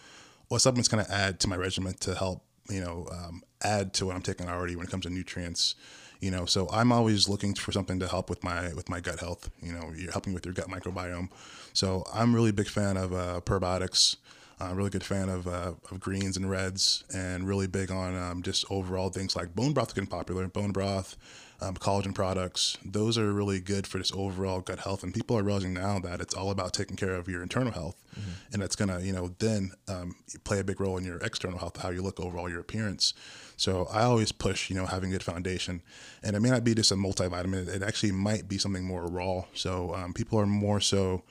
what 0.49 0.59
supplements 0.59 0.89
can 0.89 0.99
I 0.99 1.03
add 1.03 1.39
to 1.41 1.47
my 1.47 1.55
regimen 1.55 1.93
to 2.01 2.15
help 2.15 2.43
you 2.69 2.81
know 2.81 3.07
um, 3.11 3.43
add 3.61 3.93
to 3.95 4.05
what 4.05 4.15
I'm 4.15 4.21
taking 4.21 4.47
already 4.49 4.75
when 4.75 4.85
it 4.85 4.91
comes 4.91 5.05
to 5.05 5.09
nutrients. 5.09 5.75
You 6.21 6.31
know, 6.31 6.45
so 6.45 6.69
I'm 6.71 6.91
always 6.91 7.27
looking 7.27 7.53
for 7.53 7.71
something 7.71 7.99
to 7.99 8.07
help 8.07 8.29
with 8.29 8.43
my 8.43 8.73
with 8.73 8.89
my 8.89 8.99
gut 8.99 9.19
health. 9.19 9.49
You 9.61 9.73
know, 9.73 9.91
you're 9.95 10.11
helping 10.11 10.33
with 10.33 10.45
your 10.45 10.53
gut 10.53 10.67
microbiome. 10.67 11.29
So 11.73 12.05
I'm 12.13 12.33
really 12.33 12.51
big 12.51 12.67
fan 12.67 12.97
of 12.97 13.13
uh, 13.13 13.41
probiotics. 13.41 14.15
I'm 14.59 14.77
really 14.77 14.89
good 14.89 15.03
fan 15.03 15.27
of, 15.27 15.47
uh, 15.47 15.73
of 15.91 15.99
greens 15.99 16.37
and 16.37 16.49
reds, 16.49 17.03
and 17.13 17.45
really 17.45 17.67
big 17.67 17.91
on 17.91 18.15
um, 18.15 18.41
just 18.41 18.63
overall 18.69 19.09
things 19.09 19.35
like 19.35 19.53
bone 19.53 19.73
broth 19.73 19.93
getting 19.93 20.07
popular. 20.07 20.47
Bone 20.47 20.71
broth, 20.71 21.17
um, 21.65 21.75
collagen 21.75 22.13
products. 22.13 22.77
Those 22.85 23.17
are 23.17 23.33
really 23.33 23.59
good 23.59 23.87
for 23.87 23.97
just 23.97 24.15
overall 24.15 24.61
gut 24.61 24.79
health. 24.79 25.03
And 25.03 25.13
people 25.13 25.37
are 25.37 25.43
realizing 25.43 25.73
now 25.73 25.99
that 25.99 26.21
it's 26.21 26.33
all 26.33 26.51
about 26.51 26.73
taking 26.73 26.95
care 26.95 27.15
of 27.15 27.27
your 27.27 27.41
internal 27.41 27.71
health, 27.71 28.01
mm-hmm. 28.11 28.53
and 28.53 28.63
it's 28.63 28.75
gonna, 28.75 28.99
you 28.99 29.13
know, 29.13 29.33
then 29.39 29.71
um, 29.87 30.15
play 30.43 30.59
a 30.59 30.63
big 30.63 30.79
role 30.79 30.97
in 30.97 31.05
your 31.05 31.17
external 31.17 31.57
health, 31.57 31.81
how 31.81 31.89
you 31.89 32.01
look 32.01 32.19
overall, 32.19 32.49
your 32.49 32.59
appearance. 32.59 33.13
So 33.57 33.87
I 33.91 34.03
always 34.03 34.31
push, 34.31 34.69
you 34.69 34.75
know, 34.75 34.85
having 34.85 35.09
a 35.09 35.13
good 35.13 35.23
foundation, 35.23 35.81
and 36.23 36.35
it 36.35 36.41
may 36.41 36.49
not 36.49 36.63
be 36.63 36.75
just 36.75 36.91
a 36.91 36.95
multivitamin. 36.95 37.67
It 37.67 37.83
actually 37.83 38.11
might 38.11 38.47
be 38.47 38.57
something 38.57 38.83
more 38.83 39.07
raw. 39.07 39.45
So 39.53 39.95
um, 39.95 40.13
people 40.13 40.39
are 40.39 40.45
more 40.45 40.79
so 40.79 41.23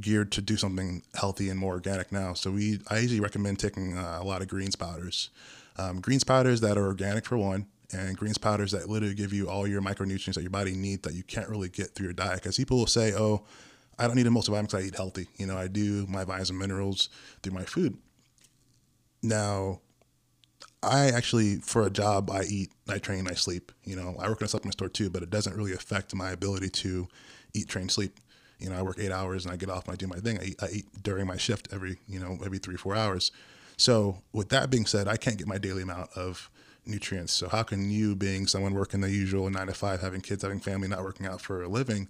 geared 0.00 0.32
to 0.32 0.40
do 0.40 0.56
something 0.56 1.02
healthy 1.14 1.50
and 1.50 1.58
more 1.58 1.74
organic 1.74 2.10
now. 2.10 2.34
So 2.34 2.50
we, 2.50 2.80
I 2.88 2.98
usually 2.98 3.20
recommend 3.20 3.58
taking 3.58 3.96
uh, 3.96 4.18
a 4.20 4.24
lot 4.24 4.40
of 4.40 4.48
greens 4.48 4.76
powders. 4.76 5.30
Um, 5.76 6.00
greens 6.00 6.24
powders 6.24 6.60
that 6.60 6.78
are 6.78 6.86
organic 6.86 7.26
for 7.26 7.36
one, 7.36 7.66
and 7.92 8.16
greens 8.16 8.38
powders 8.38 8.72
that 8.72 8.88
literally 8.88 9.14
give 9.14 9.32
you 9.32 9.48
all 9.48 9.66
your 9.66 9.82
micronutrients 9.82 10.34
that 10.34 10.42
your 10.42 10.50
body 10.50 10.74
needs 10.74 11.02
that 11.02 11.14
you 11.14 11.22
can't 11.22 11.48
really 11.48 11.68
get 11.68 11.94
through 11.94 12.04
your 12.04 12.12
diet. 12.14 12.36
Because 12.36 12.56
people 12.56 12.78
will 12.78 12.86
say, 12.86 13.12
"Oh, 13.14 13.44
I 13.98 14.06
don't 14.06 14.16
need 14.16 14.26
a 14.26 14.30
multivitamin 14.30 14.62
because 14.62 14.82
I 14.82 14.86
eat 14.86 14.96
healthy." 14.96 15.28
You 15.36 15.46
know, 15.46 15.56
I 15.56 15.68
do 15.68 16.06
my 16.06 16.24
vitamins 16.24 16.50
and 16.50 16.58
minerals 16.58 17.08
through 17.42 17.52
my 17.52 17.64
food. 17.64 17.98
Now, 19.22 19.80
I 20.82 21.08
actually, 21.08 21.56
for 21.56 21.86
a 21.86 21.90
job, 21.90 22.30
I 22.30 22.42
eat, 22.42 22.70
I 22.88 22.98
train, 22.98 23.26
I 23.28 23.34
sleep. 23.34 23.72
You 23.84 23.96
know, 23.96 24.16
I 24.18 24.28
work 24.28 24.40
in 24.40 24.44
a 24.44 24.48
supplement 24.48 24.74
store 24.74 24.88
too, 24.88 25.08
but 25.08 25.22
it 25.22 25.30
doesn't 25.30 25.56
really 25.56 25.72
affect 25.72 26.14
my 26.14 26.30
ability 26.30 26.68
to 26.70 27.08
eat, 27.54 27.68
train, 27.68 27.88
sleep. 27.88 28.18
You 28.58 28.70
know, 28.70 28.76
I 28.76 28.82
work 28.82 28.98
eight 28.98 29.10
hours 29.10 29.44
and 29.44 29.52
I 29.52 29.56
get 29.56 29.70
off 29.70 29.86
and 29.86 29.94
I 29.94 29.96
do 29.96 30.06
my 30.06 30.16
thing. 30.16 30.38
I 30.38 30.44
eat, 30.44 30.62
I 30.62 30.68
eat 30.72 31.02
during 31.02 31.26
my 31.26 31.36
shift 31.36 31.68
every, 31.72 31.98
you 32.06 32.20
know, 32.20 32.38
every 32.44 32.58
three, 32.58 32.76
four 32.76 32.94
hours. 32.94 33.32
So, 33.76 34.18
with 34.32 34.50
that 34.50 34.70
being 34.70 34.86
said, 34.86 35.08
I 35.08 35.16
can't 35.16 35.36
get 35.36 35.48
my 35.48 35.58
daily 35.58 35.82
amount 35.82 36.10
of 36.14 36.50
nutrients. 36.86 37.32
So 37.32 37.48
how 37.48 37.62
can 37.62 37.90
you, 37.90 38.14
being 38.14 38.46
someone 38.46 38.74
working 38.74 39.00
the 39.00 39.10
usual 39.10 39.48
nine 39.50 39.66
to 39.66 39.74
five, 39.74 40.00
having 40.00 40.20
kids, 40.20 40.42
having 40.42 40.60
family, 40.60 40.88
not 40.88 41.02
working 41.02 41.26
out 41.26 41.40
for 41.40 41.62
a 41.62 41.68
living, 41.68 42.08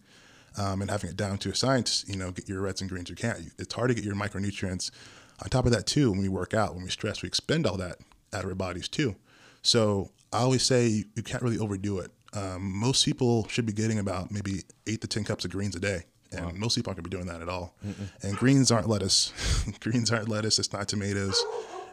um, 0.56 0.80
and 0.80 0.90
having 0.90 1.10
it 1.10 1.16
down 1.16 1.38
to 1.38 1.50
a 1.50 1.54
science, 1.54 2.04
you 2.06 2.16
know, 2.16 2.30
get 2.30 2.48
your 2.48 2.60
reds 2.60 2.80
and 2.80 2.90
greens 2.90 3.10
you 3.10 3.16
can't. 3.16 3.38
It's 3.58 3.74
hard 3.74 3.88
to 3.88 3.94
get 3.94 4.04
your 4.04 4.14
micronutrients. 4.14 4.90
On 5.42 5.48
top 5.48 5.66
of 5.66 5.72
that, 5.72 5.86
too, 5.86 6.10
when 6.10 6.20
we 6.20 6.28
work 6.28 6.54
out, 6.54 6.74
when 6.74 6.84
we 6.84 6.90
stress, 6.90 7.22
we 7.22 7.26
expend 7.26 7.66
all 7.66 7.76
that 7.78 7.98
out 8.32 8.44
of 8.44 8.48
our 8.48 8.54
bodies 8.54 8.88
too. 8.88 9.16
So 9.62 10.10
I 10.32 10.38
always 10.38 10.62
say 10.62 11.04
you, 11.14 11.22
can't 11.22 11.42
really 11.42 11.58
overdo 11.58 11.98
it. 11.98 12.10
Um, 12.32 12.72
most 12.72 13.04
people 13.04 13.48
should 13.48 13.66
be 13.66 13.72
getting 13.72 13.98
about 13.98 14.30
maybe 14.30 14.62
eight 14.86 15.00
to 15.00 15.06
ten 15.06 15.24
cups 15.24 15.44
of 15.44 15.50
greens 15.50 15.74
a 15.74 15.80
day. 15.80 16.04
And 16.32 16.46
wow. 16.46 16.52
most 16.56 16.74
people 16.74 16.90
aren't 16.90 16.98
to 16.98 17.02
be 17.02 17.10
doing 17.10 17.26
that 17.26 17.42
at 17.42 17.48
all. 17.48 17.76
Mm-mm. 17.86 18.08
And 18.22 18.36
greens 18.36 18.72
aren't 18.72 18.88
lettuce. 18.88 19.32
greens 19.80 20.10
aren't 20.10 20.28
lettuce. 20.28 20.58
It's 20.58 20.72
not 20.72 20.88
tomatoes. 20.88 21.40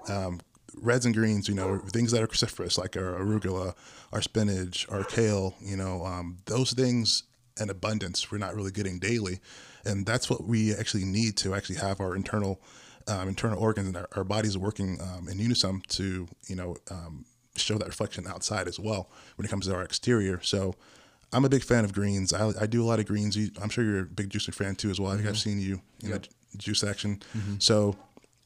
Um, 0.08 0.39
reds 0.75 1.05
and 1.05 1.15
greens, 1.15 1.47
you 1.47 1.55
know, 1.55 1.77
things 1.77 2.12
that 2.12 2.21
are 2.21 2.27
cruciferous 2.27 2.77
like 2.77 2.95
our 2.97 3.19
arugula, 3.19 3.73
our 4.12 4.21
spinach, 4.21 4.88
our 4.89 5.03
kale, 5.03 5.55
you 5.62 5.75
know, 5.75 6.05
um, 6.05 6.38
those 6.45 6.71
things 6.71 7.23
in 7.60 7.69
abundance 7.69 8.31
we're 8.31 8.38
not 8.38 8.55
really 8.55 8.71
getting 8.71 8.99
daily, 8.99 9.39
and 9.86 10.05
that's 10.05 10.29
what 10.29 10.45
we 10.45 10.73
actually 10.73 11.03
need 11.03 11.38
to 11.38 11.53
actually 11.53 11.75
have 11.77 11.99
our 11.99 12.15
internal 12.15 12.62
um, 13.07 13.27
internal 13.27 13.60
organs 13.60 13.88
and 13.88 13.97
our, 13.97 14.07
our 14.15 14.23
bodies 14.23 14.57
working 14.57 14.99
um, 15.01 15.27
in 15.27 15.39
unison 15.39 15.81
to 15.89 16.27
you 16.47 16.55
know 16.55 16.75
um, 16.89 17.25
show 17.55 17.77
that 17.77 17.88
reflection 17.88 18.25
outside 18.27 18.67
as 18.67 18.79
well 18.79 19.10
when 19.36 19.45
it 19.45 19.49
comes 19.49 19.67
to 19.67 19.75
our 19.75 19.84
exterior. 19.84 20.39
So. 20.41 20.75
I'm 21.34 21.45
a 21.45 21.49
big 21.49 21.63
fan 21.63 21.86
of 21.86 21.93
greens. 21.93 22.34
I, 22.34 22.51
I 22.60 22.65
do 22.65 22.84
a 22.84 22.86
lot 22.86 22.99
of 22.99 23.05
greens. 23.05 23.38
I'm 23.62 23.69
sure 23.69 23.86
you're 23.86 24.01
a 24.01 24.03
big 24.03 24.27
juicer 24.27 24.53
fan 24.53 24.75
too 24.75 24.89
as 24.89 24.99
well. 24.99 25.12
I 25.12 25.13
think 25.13 25.27
mm-hmm. 25.27 25.29
I've 25.29 25.39
seen 25.39 25.62
you 25.62 25.81
in 26.03 26.10
yep. 26.10 26.23
the 26.51 26.57
juice 26.57 26.81
section. 26.81 27.21
Mm-hmm. 27.34 27.55
So 27.60 27.95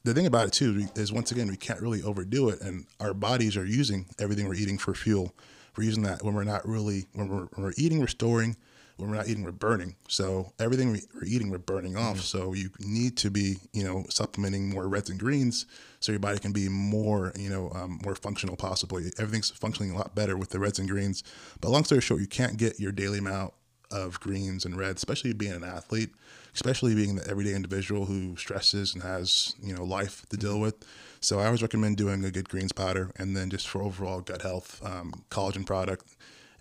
the 0.06 0.14
thing 0.14 0.28
about 0.28 0.48
it 0.48 0.54
too 0.54 0.88
is 0.96 1.12
once 1.12 1.32
again 1.32 1.48
we 1.48 1.58
can't 1.58 1.82
really 1.82 2.04
overdo 2.04 2.50
it, 2.50 2.62
and 2.62 2.86
our 3.00 3.14
bodies 3.14 3.58
are 3.58 3.66
using 3.66 4.06
everything 4.20 4.48
we're 4.48 4.54
eating 4.54 4.78
for 4.78 4.94
fuel. 4.94 5.34
We're 5.76 5.84
using 5.84 6.04
that 6.04 6.24
when 6.24 6.36
we're 6.36 6.44
not 6.44 6.66
really 6.68 7.08
when 7.14 7.28
we're, 7.28 7.46
when 7.46 7.66
we're 7.66 7.74
eating, 7.76 8.00
we're 8.00 8.08
storing. 8.08 8.56
When 8.98 9.10
we're 9.10 9.18
not 9.18 9.28
eating, 9.28 9.44
we're 9.44 9.52
burning. 9.52 9.98
So 10.08 10.54
everything 10.58 10.94
we, 10.94 11.00
are 11.20 11.26
eating, 11.26 11.50
we're 11.50 11.58
burning 11.58 11.98
off. 11.98 12.16
Mm-hmm. 12.16 12.40
So 12.40 12.54
you 12.54 12.70
need 12.80 13.18
to 13.18 13.30
be, 13.30 13.58
you 13.74 13.84
know, 13.84 14.06
supplementing 14.08 14.70
more 14.70 14.88
reds 14.88 15.10
and 15.10 15.20
greens, 15.20 15.66
so 16.00 16.14
your 16.14 16.20
body 16.20 16.40
can 16.40 16.54
be 16.54 16.70
more, 16.70 17.34
you 17.38 17.50
know, 17.50 17.72
um, 17.76 18.00
more 18.06 18.16
functional. 18.16 18.56
Possibly 18.56 19.12
everything's 19.18 19.50
functioning 19.50 19.92
a 19.92 19.98
lot 19.98 20.16
better 20.16 20.38
with 20.38 20.52
the 20.52 20.60
reds 20.60 20.80
and 20.80 20.88
greens. 20.88 21.24
But 21.60 21.72
long 21.72 21.84
story 21.84 22.00
short, 22.00 22.22
you 22.22 22.28
can't 22.28 22.56
get 22.56 22.80
your 22.80 22.94
daily 22.94 23.18
amount 23.18 23.54
of 23.92 24.20
greens 24.20 24.66
and 24.66 24.78
reds, 24.78 25.00
especially 25.00 25.34
being 25.34 25.54
an 25.54 25.64
athlete 25.64 26.12
especially 26.56 26.96
being 26.96 27.16
the 27.16 27.30
everyday 27.30 27.54
individual 27.54 28.06
who 28.06 28.36
stresses 28.38 28.94
and 28.94 29.04
has 29.04 29.54
you 29.62 29.76
know 29.76 29.84
life 29.84 30.26
to 30.30 30.38
deal 30.38 30.60
with. 30.60 30.76
So 31.20 31.40
I 31.40 31.46
always 31.46 31.62
recommend 31.62 31.98
doing 31.98 32.24
a 32.26 32.32
good 32.32 32.50
greens 32.50 32.72
powder, 32.72 33.12
and 33.18 33.36
then 33.36 33.50
just 33.50 33.68
for 33.68 33.84
overall 33.84 34.22
gut 34.22 34.42
health, 34.42 34.82
um, 34.84 35.24
collagen 35.30 35.66
product. 35.66 36.16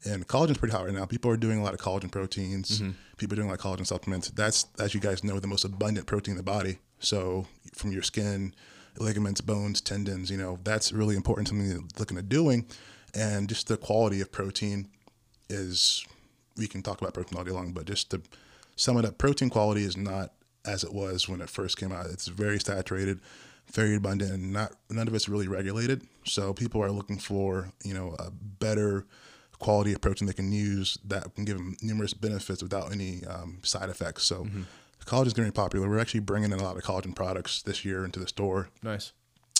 And 0.07 0.29
collagen's 0.29 0.59
pretty 0.59 0.75
hot 0.75 0.85
right 0.85 0.93
now. 0.93 1.07
People 1.07 1.31
are 1.31 1.37
doing 1.37 1.59
a 1.59 1.63
lot 1.63 1.73
of 1.73 1.81
collagen 1.81 2.11
proteins. 2.11 2.81
Mm-hmm. 2.81 2.91
People 3.17 3.35
are 3.35 3.37
doing 3.37 3.49
a 3.49 3.53
lot 3.53 3.59
of 3.59 3.65
collagen 3.65 3.87
supplements. 3.87 4.29
That's, 4.29 4.67
as 4.79 4.93
you 4.93 5.01
guys 5.01 5.25
know, 5.25 5.41
the 5.41 5.47
most 5.47 5.65
abundant 5.65 6.07
protein 6.07 6.33
in 6.33 6.37
the 6.37 6.43
body. 6.43 6.79
So 6.99 7.47
from 7.75 7.91
your 7.91 8.03
skin, 8.03 8.55
ligaments, 8.99 9.41
bones, 9.41 9.81
tendons, 9.81 10.31
you 10.31 10.37
know, 10.37 10.59
that's 10.63 10.93
really 10.93 11.17
important. 11.17 11.49
Something 11.49 11.69
you're 11.69 11.81
looking 11.99 12.19
at 12.19 12.29
doing, 12.29 12.67
and 13.15 13.49
just 13.49 13.69
the 13.69 13.79
quality 13.79 14.21
of 14.21 14.31
protein 14.31 14.89
is 15.49 16.05
we 16.57 16.67
can 16.67 16.83
talk 16.83 17.01
about 17.01 17.15
protein 17.15 17.39
all 17.39 17.45
day 17.45 17.51
long, 17.51 17.73
but 17.73 17.87
just 17.87 18.11
to 18.11 18.21
sum 18.77 18.97
it 18.99 19.05
up, 19.05 19.19
protein 19.19 19.51
quality 19.51 19.85
is 19.85 19.97
not 19.97 20.33
as 20.65 20.83
it 20.85 20.93
was 20.93 21.29
when 21.29 21.41
it 21.41 21.51
first 21.51 21.77
came 21.79 21.93
out. 21.93 22.07
It's 22.07 22.27
very 22.29 22.59
saturated, 22.59 23.21
very 23.73 23.95
abundant, 23.97 24.33
and 24.33 24.53
not 24.53 24.73
none 24.91 25.07
of 25.09 25.15
it's 25.15 25.29
really 25.29 25.49
regulated. 25.49 26.03
So 26.25 26.53
people 26.55 26.83
are 26.83 26.91
looking 26.91 27.19
for 27.19 27.71
you 27.85 27.95
know 27.95 28.15
a 28.19 28.31
better 28.31 29.07
quality 29.59 29.93
of 29.93 30.01
protein 30.01 30.27
they 30.27 30.33
can 30.35 30.53
use 30.53 30.99
that 31.07 31.35
can 31.35 31.45
give 31.45 31.57
them 31.57 31.77
numerous 31.83 32.13
benefits 32.15 32.63
without 32.63 32.93
any 32.93 33.25
um, 33.27 33.59
side 33.63 33.89
effects. 33.89 34.25
So 34.25 34.45
Mm-hmm. 34.45 34.63
collagen 35.07 35.27
is 35.29 35.33
getting 35.35 35.53
popular. 35.53 35.89
We're 35.89 36.01
actually 36.01 36.21
bringing 36.21 36.53
in 36.53 36.59
a 36.59 36.63
lot 36.63 36.77
of 36.77 36.83
collagen 36.83 37.15
products 37.15 37.63
this 37.63 37.85
year 37.85 38.05
into 38.05 38.19
the 38.21 38.27
store 38.27 38.69
Nice. 38.83 39.13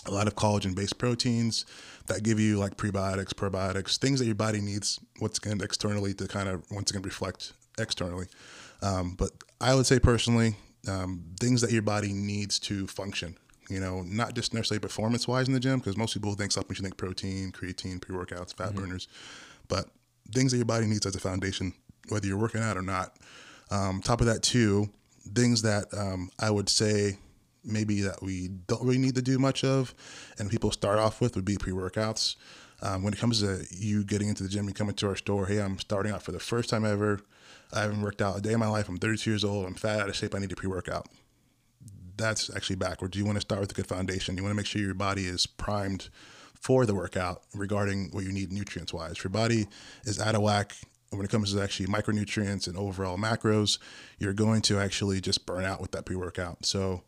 a 0.05 0.11
lot 0.11 0.27
of 0.27 0.35
collagen 0.35 0.75
based 0.75 0.97
proteins 0.97 1.65
that 2.07 2.21
give 2.23 2.39
you 2.39 2.57
like 2.57 2.77
prebiotics, 2.77 3.33
probiotics, 3.33 3.97
things 3.97 4.19
that 4.19 4.25
your 4.25 4.35
body 4.35 4.59
needs 4.61 4.99
what's 5.19 5.39
going 5.39 5.61
externally 5.61 6.13
to 6.15 6.27
kind 6.27 6.49
of 6.49 6.63
once 6.71 6.91
again 6.91 7.01
reflect 7.03 7.53
externally. 7.79 8.25
Um, 8.81 9.15
but 9.17 9.31
I 9.61 9.73
would 9.75 9.85
say 9.85 9.99
personally, 9.99 10.55
um, 10.87 11.23
things 11.39 11.61
that 11.61 11.71
your 11.71 11.81
body 11.81 12.13
needs 12.13 12.59
to 12.59 12.87
function. 12.87 13.37
You 13.69 13.79
know, 13.79 14.03
not 14.03 14.35
just 14.35 14.53
necessarily 14.53 14.79
performance 14.79 15.27
wise 15.27 15.47
in 15.47 15.53
the 15.53 15.59
gym, 15.59 15.79
because 15.79 15.97
most 15.97 16.13
people 16.13 16.33
think 16.35 16.51
supplements, 16.51 16.79
you 16.79 16.83
think 16.83 16.97
protein, 16.97 17.51
creatine, 17.51 17.99
pre 17.99 18.15
workouts, 18.15 18.55
fat 18.55 18.75
burners, 18.75 19.07
but 19.67 19.87
things 20.33 20.51
that 20.51 20.57
your 20.57 20.67
body 20.67 20.85
needs 20.85 21.05
as 21.05 21.15
a 21.15 21.19
foundation, 21.19 21.73
whether 22.09 22.27
you're 22.27 22.37
working 22.37 22.61
out 22.61 22.77
or 22.77 22.83
not. 22.83 23.17
Um, 23.71 24.01
top 24.01 24.21
of 24.21 24.27
that, 24.27 24.43
too, 24.43 24.89
things 25.33 25.63
that 25.63 25.85
um, 25.97 26.29
I 26.37 26.51
would 26.51 26.69
say 26.69 27.17
maybe 27.63 28.01
that 28.01 28.21
we 28.21 28.49
don't 28.67 28.83
really 28.83 28.99
need 28.99 29.15
to 29.15 29.21
do 29.23 29.39
much 29.39 29.63
of, 29.63 29.95
and 30.37 30.49
people 30.49 30.69
start 30.71 30.99
off 30.99 31.19
with 31.19 31.35
would 31.35 31.45
be 31.45 31.57
pre 31.57 31.73
workouts. 31.73 32.35
Um, 32.81 33.03
when 33.03 33.13
it 33.13 33.19
comes 33.19 33.39
to 33.39 33.65
you 33.71 34.03
getting 34.03 34.27
into 34.27 34.43
the 34.43 34.49
gym, 34.49 34.67
and 34.67 34.75
coming 34.75 34.93
to 34.95 35.07
our 35.07 35.15
store, 35.15 35.47
hey, 35.47 35.59
I'm 35.59 35.79
starting 35.79 36.11
out 36.11 36.21
for 36.21 36.31
the 36.31 36.39
first 36.39 36.69
time 36.69 36.85
ever. 36.85 37.21
I 37.73 37.81
haven't 37.81 38.01
worked 38.01 38.21
out 38.21 38.37
a 38.37 38.41
day 38.41 38.53
in 38.53 38.59
my 38.59 38.67
life. 38.67 38.89
I'm 38.89 38.97
32 38.97 39.29
years 39.29 39.43
old. 39.43 39.65
I'm 39.65 39.73
fat, 39.73 39.99
out 39.99 40.09
of 40.09 40.15
shape. 40.15 40.35
I 40.35 40.39
need 40.39 40.51
a 40.51 40.55
pre 40.55 40.69
workout. 40.69 41.07
That's 42.17 42.53
actually 42.55 42.77
backwards. 42.77 43.17
You 43.17 43.25
want 43.25 43.35
to 43.35 43.41
start 43.41 43.61
with 43.61 43.71
a 43.71 43.75
good 43.75 43.87
foundation. 43.87 44.37
You 44.37 44.43
want 44.43 44.51
to 44.51 44.57
make 44.57 44.65
sure 44.65 44.81
your 44.81 44.93
body 44.93 45.25
is 45.25 45.45
primed 45.45 46.09
for 46.53 46.85
the 46.85 46.95
workout 46.95 47.41
regarding 47.53 48.09
what 48.11 48.23
you 48.23 48.31
need 48.31 48.51
nutrients 48.51 48.93
wise. 48.93 49.23
Your 49.23 49.31
body 49.31 49.67
is 50.05 50.19
out 50.19 50.35
of 50.35 50.41
whack 50.41 50.73
when 51.15 51.25
it 51.25 51.31
comes 51.31 51.53
to 51.53 51.61
actually 51.61 51.87
micronutrients 51.87 52.67
and 52.67 52.77
overall 52.77 53.17
macros, 53.17 53.77
you're 54.19 54.33
going 54.33 54.61
to 54.63 54.79
actually 54.79 55.21
just 55.21 55.45
burn 55.45 55.63
out 55.63 55.81
with 55.81 55.91
that 55.91 56.05
pre 56.05 56.15
workout. 56.15 56.65
So, 56.65 57.03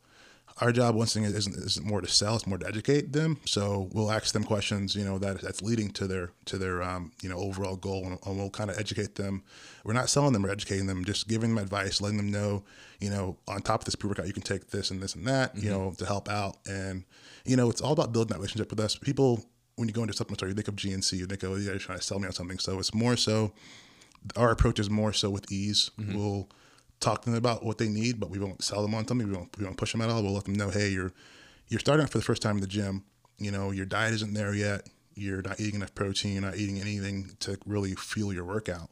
our 0.60 0.72
job 0.72 0.96
once 0.96 1.16
again 1.16 1.34
isn't 1.34 1.56
isn't 1.56 1.86
more 1.86 2.02
to 2.02 2.08
sell; 2.08 2.36
it's 2.36 2.48
more 2.48 2.58
to 2.58 2.68
educate 2.68 3.14
them. 3.14 3.40
So 3.46 3.90
we'll 3.92 4.12
ask 4.12 4.34
them 4.34 4.44
questions, 4.44 4.96
you 4.96 5.06
know, 5.06 5.18
that 5.20 5.42
that's 5.42 5.62
leading 5.62 5.92
to 5.92 6.08
their 6.08 6.32
to 6.46 6.58
their 6.58 6.82
um, 6.82 7.12
you 7.22 7.30
know 7.30 7.38
overall 7.38 7.76
goal, 7.76 8.06
and, 8.06 8.18
and 8.26 8.38
we'll 8.38 8.50
kind 8.50 8.70
of 8.70 8.78
educate 8.80 9.16
them. 9.16 9.44
We're 9.84 9.94
not 9.94 10.10
selling 10.10 10.34
them; 10.34 10.42
we're 10.42 10.52
educating 10.52 10.88
them, 10.88 11.06
just 11.06 11.28
giving 11.28 11.54
them 11.54 11.64
advice, 11.64 12.02
letting 12.02 12.18
them 12.18 12.32
know, 12.32 12.64
you 13.00 13.10
know, 13.10 13.38
on 13.48 13.62
top 13.62 13.82
of 13.82 13.86
this 13.86 13.96
pre 13.96 14.08
workout, 14.08 14.28
you 14.28 14.34
can 14.34 14.44
take 14.44 14.70
this 14.70 14.92
and 14.92 15.02
this 15.02 15.16
and 15.16 15.26
that, 15.28 15.56
you 15.56 15.70
know, 15.70 15.94
to 15.98 16.06
help 16.06 16.30
out. 16.30 16.58
And 16.68 17.04
you 17.46 17.56
know, 17.56 17.70
it's 17.70 17.82
all 17.82 17.94
about 17.94 18.12
building 18.12 18.30
that 18.30 18.40
relationship 18.40 18.70
with 18.70 18.80
us. 18.80 18.96
People, 18.96 19.46
when 19.76 19.88
you 19.88 19.94
go 19.94 20.02
into 20.02 20.14
supplement 20.14 20.40
store, 20.40 20.50
you 20.50 20.56
think 20.56 20.68
of 20.68 20.76
GNC, 20.76 21.14
you 21.18 21.26
think, 21.28 21.44
oh, 21.44 21.56
you 21.56 21.68
guys 21.68 21.76
are 21.76 21.80
trying 21.80 22.00
to 22.00 22.04
sell 22.04 22.20
me 22.20 22.26
on 22.26 22.34
something. 22.34 22.60
So 22.60 22.80
it's 22.80 22.94
more 22.94 23.16
so. 23.16 23.54
Our 24.36 24.52
approach 24.52 24.80
is 24.80 24.90
more 24.90 25.14
so 25.14 25.30
with 25.30 25.52
ease. 25.52 25.92
We'll 26.16 26.50
talk 27.00 27.22
to 27.24 27.30
them 27.30 27.38
about 27.38 27.64
what 27.64 27.78
they 27.78 27.88
need, 27.88 28.20
but 28.20 28.30
we 28.30 28.40
won't 28.40 28.64
sell 28.64 28.82
them 28.82 28.96
on 28.96 29.08
something. 29.08 29.28
We 29.28 29.36
won't 29.36 29.58
we 29.58 29.66
won't 29.66 29.78
push 29.78 29.92
them 29.92 30.02
at 30.02 30.10
all. 30.10 30.24
We'll 30.24 30.34
let 30.34 30.46
them 30.46 30.54
know, 30.56 30.70
hey, 30.70 30.90
you're 30.90 31.14
you're 31.68 31.80
starting 31.80 32.04
out 32.04 32.10
for 32.10 32.18
the 32.18 32.24
first 32.24 32.42
time 32.42 32.56
in 32.56 32.62
the 32.62 32.68
gym. 32.68 33.04
You 33.38 33.52
know, 33.52 33.72
your 33.72 33.86
diet 33.86 34.14
isn't 34.16 34.34
there 34.34 34.54
yet. 34.54 34.88
You're 35.18 35.42
not 35.42 35.60
eating 35.60 35.76
enough 35.76 35.96
protein. 35.96 36.34
You're 36.34 36.42
not 36.44 36.58
eating 36.58 36.80
anything 36.80 37.36
to 37.42 37.58
really 37.66 37.96
fuel 37.96 38.32
your 38.34 38.46
workout. 38.46 38.90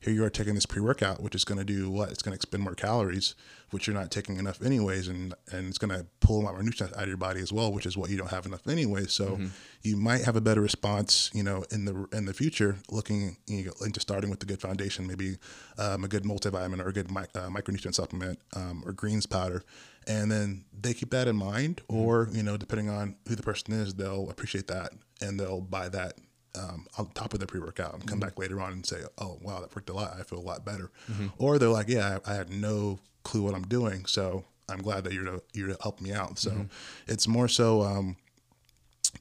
Here 0.00 0.12
you 0.14 0.24
are 0.24 0.30
taking 0.30 0.54
this 0.54 0.66
pre-workout, 0.66 1.20
which 1.20 1.34
is 1.34 1.44
going 1.44 1.58
to 1.58 1.64
do 1.64 1.90
what? 1.90 2.10
It's 2.10 2.22
going 2.22 2.32
to 2.32 2.36
expend 2.36 2.62
more 2.62 2.74
calories, 2.74 3.34
which 3.70 3.86
you're 3.88 3.94
not 3.96 4.10
taking 4.12 4.36
enough 4.36 4.62
anyways, 4.62 5.08
and 5.08 5.34
and 5.50 5.68
it's 5.68 5.78
going 5.78 5.90
to 5.90 6.06
pull 6.20 6.40
a 6.40 6.44
lot 6.44 6.54
more 6.54 6.62
nutrients 6.62 6.96
out 6.96 7.02
of 7.02 7.08
your 7.08 7.16
body 7.16 7.40
as 7.40 7.52
well, 7.52 7.72
which 7.72 7.86
is 7.86 7.96
what 7.96 8.08
you 8.10 8.16
don't 8.16 8.30
have 8.30 8.46
enough 8.46 8.68
anyway. 8.68 9.06
So 9.06 9.38
you 9.82 9.96
might 9.96 10.22
have 10.22 10.36
a 10.36 10.40
better 10.40 10.60
response, 10.60 11.30
you 11.34 11.42
know, 11.42 11.64
in 11.72 11.86
the 11.86 12.06
in 12.12 12.26
the 12.26 12.34
future, 12.34 12.76
looking 12.90 13.36
you 13.46 13.64
know, 13.64 13.72
into 13.84 13.98
starting 14.00 14.30
with 14.30 14.40
a 14.42 14.46
good 14.46 14.60
foundation, 14.60 15.06
maybe 15.08 15.38
um, 15.78 16.04
a 16.04 16.08
good 16.08 16.22
multivitamin 16.22 16.80
or 16.80 16.88
a 16.88 16.92
good 16.92 17.10
mi- 17.10 17.22
uh, 17.34 17.48
micronutrient 17.48 17.94
supplement 17.94 18.38
um, 18.54 18.82
or 18.86 18.92
greens 18.92 19.26
powder, 19.26 19.64
and 20.06 20.30
then 20.30 20.64
they 20.78 20.94
keep 20.94 21.10
that 21.10 21.28
in 21.28 21.36
mind, 21.36 21.80
or 21.88 22.28
you 22.32 22.42
know, 22.42 22.56
depending 22.56 22.88
on 22.88 23.16
who 23.28 23.34
the 23.34 23.42
person 23.42 23.74
is, 23.74 23.94
they'll 23.94 24.30
appreciate 24.30 24.68
that 24.68 24.92
and 25.20 25.38
they'll 25.40 25.60
buy 25.60 25.88
that 25.88 26.14
um, 26.56 26.86
on 26.98 27.06
top 27.10 27.32
of 27.32 27.40
their 27.40 27.46
pre 27.46 27.60
workout 27.60 27.94
and 27.94 28.06
come 28.06 28.20
back 28.20 28.38
later 28.38 28.60
on 28.60 28.72
and 28.72 28.86
say, 28.86 29.02
"Oh, 29.18 29.38
wow, 29.42 29.60
that 29.60 29.74
worked 29.74 29.90
a 29.90 29.94
lot. 29.94 30.16
I 30.18 30.22
feel 30.22 30.38
a 30.38 30.40
lot 30.40 30.64
better," 30.64 30.90
or 31.38 31.58
they're 31.58 31.68
like, 31.68 31.88
"Yeah, 31.88 32.18
I, 32.24 32.32
I 32.32 32.34
had 32.34 32.50
no 32.50 32.98
clue 33.24 33.42
what 33.42 33.54
I'm 33.54 33.66
doing, 33.66 34.06
so 34.06 34.44
I'm 34.68 34.80
glad 34.82 35.04
that 35.04 35.12
you're 35.12 35.24
to 35.24 35.42
you're 35.52 35.68
to 35.68 35.76
help 35.82 36.00
me 36.00 36.12
out." 36.12 36.38
So 36.38 36.66
it's 37.06 37.28
more 37.28 37.48
so. 37.48 37.82
Um, 37.82 38.16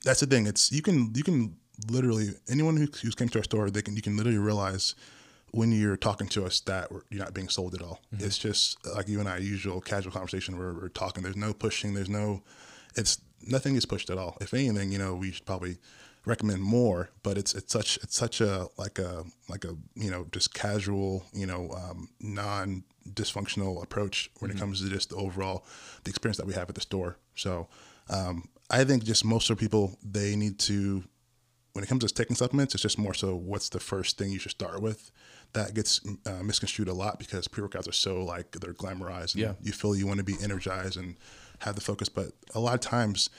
that's 0.03 0.19
the 0.19 0.27
thing. 0.27 0.47
It's 0.47 0.71
you 0.71 0.81
can 0.81 1.11
you 1.15 1.23
can 1.23 1.57
literally 1.89 2.29
anyone 2.49 2.77
who 2.77 2.87
who's 3.01 3.15
came 3.15 3.29
to 3.29 3.39
our 3.39 3.43
store, 3.43 3.69
they 3.69 3.81
can 3.81 3.95
you 3.95 4.01
can 4.01 4.15
literally 4.17 4.37
realize 4.37 4.95
when 5.55 5.71
you're 5.71 5.95
talking 5.95 6.27
to 6.27 6.45
us 6.45 6.59
that 6.59 6.91
you're 7.09 7.23
not 7.23 7.33
being 7.33 7.47
sold 7.47 7.73
at 7.73 7.81
all. 7.81 8.01
It's 8.19 8.37
just 8.37 8.85
like 8.93 9.07
you 9.07 9.21
and 9.21 9.29
I 9.29 9.37
usual 9.37 9.79
casual 9.79 10.11
conversation 10.11 10.57
where 10.57 10.73
we're 10.73 10.89
talking. 10.89 11.23
There's 11.23 11.37
no 11.37 11.53
pushing. 11.53 11.93
There's 11.93 12.09
no. 12.09 12.43
It's 12.95 13.21
nothing 13.41 13.75
is 13.75 13.85
pushed 13.85 14.09
at 14.09 14.17
all. 14.17 14.37
If 14.41 14.53
anything, 14.53 14.91
you 14.91 14.97
know, 14.97 15.15
we 15.15 15.31
should 15.31 15.45
probably 15.45 15.77
recommend 16.25 16.61
more. 16.61 17.09
But 17.23 17.37
it's 17.37 17.55
it's 17.55 17.71
such 17.71 17.97
it's 18.03 18.17
such 18.17 18.41
a 18.41 18.67
like 18.77 18.99
a 18.99 19.23
like 19.47 19.63
a 19.63 19.77
you 19.95 20.11
know 20.11 20.27
just 20.33 20.53
casual 20.53 21.23
you 21.33 21.45
know 21.45 21.71
um, 21.71 22.09
non 22.19 22.83
dysfunctional 23.13 23.81
approach 23.81 24.31
when 24.39 24.51
it 24.51 24.57
comes 24.57 24.81
to 24.81 24.89
just 24.89 25.11
the 25.11 25.15
overall 25.15 25.63
the 26.03 26.09
experience 26.09 26.37
that 26.37 26.47
we 26.47 26.53
have 26.53 26.67
at 26.67 26.75
the 26.75 26.81
store. 26.81 27.17
So 27.35 27.69
um, 28.09 28.49
I 28.69 28.83
think 28.83 29.05
just 29.05 29.23
most 29.23 29.49
of 29.49 29.57
the 29.57 29.61
people 29.61 29.97
they 30.03 30.35
need 30.35 30.59
to 30.59 31.03
when 31.75 31.83
it 31.83 31.87
comes 31.87 32.03
to 32.05 32.13
taking 32.13 32.37
supplements, 32.37 32.73
it's 32.73 32.81
just 32.81 32.97
more 32.97 33.13
so 33.13 33.35
what's 33.35 33.67
the 33.67 33.81
first 33.81 34.17
thing 34.17 34.31
you 34.31 34.39
should 34.39 34.51
start 34.51 34.81
with. 34.81 35.11
That 35.53 35.73
gets 35.73 36.01
uh, 36.25 36.43
misconstrued 36.43 36.88
a 36.88 36.93
lot 36.93 37.19
because 37.19 37.47
pre 37.47 37.63
workouts 37.63 37.88
are 37.88 37.93
so 37.93 38.23
like 38.23 38.51
they're 38.51 38.73
glamorized. 38.73 39.34
And 39.34 39.43
Yeah. 39.43 39.53
You 39.62 39.71
feel 39.71 39.95
you 39.95 40.08
want 40.08 40.17
to 40.19 40.23
be 40.23 40.36
energized 40.41 40.97
and 40.97 41.15
have 41.60 41.75
the 41.75 41.81
focus, 41.81 42.10
but 42.10 42.31
a 42.53 42.60
lot 42.60 42.73
of 42.73 42.81
times 42.81 43.29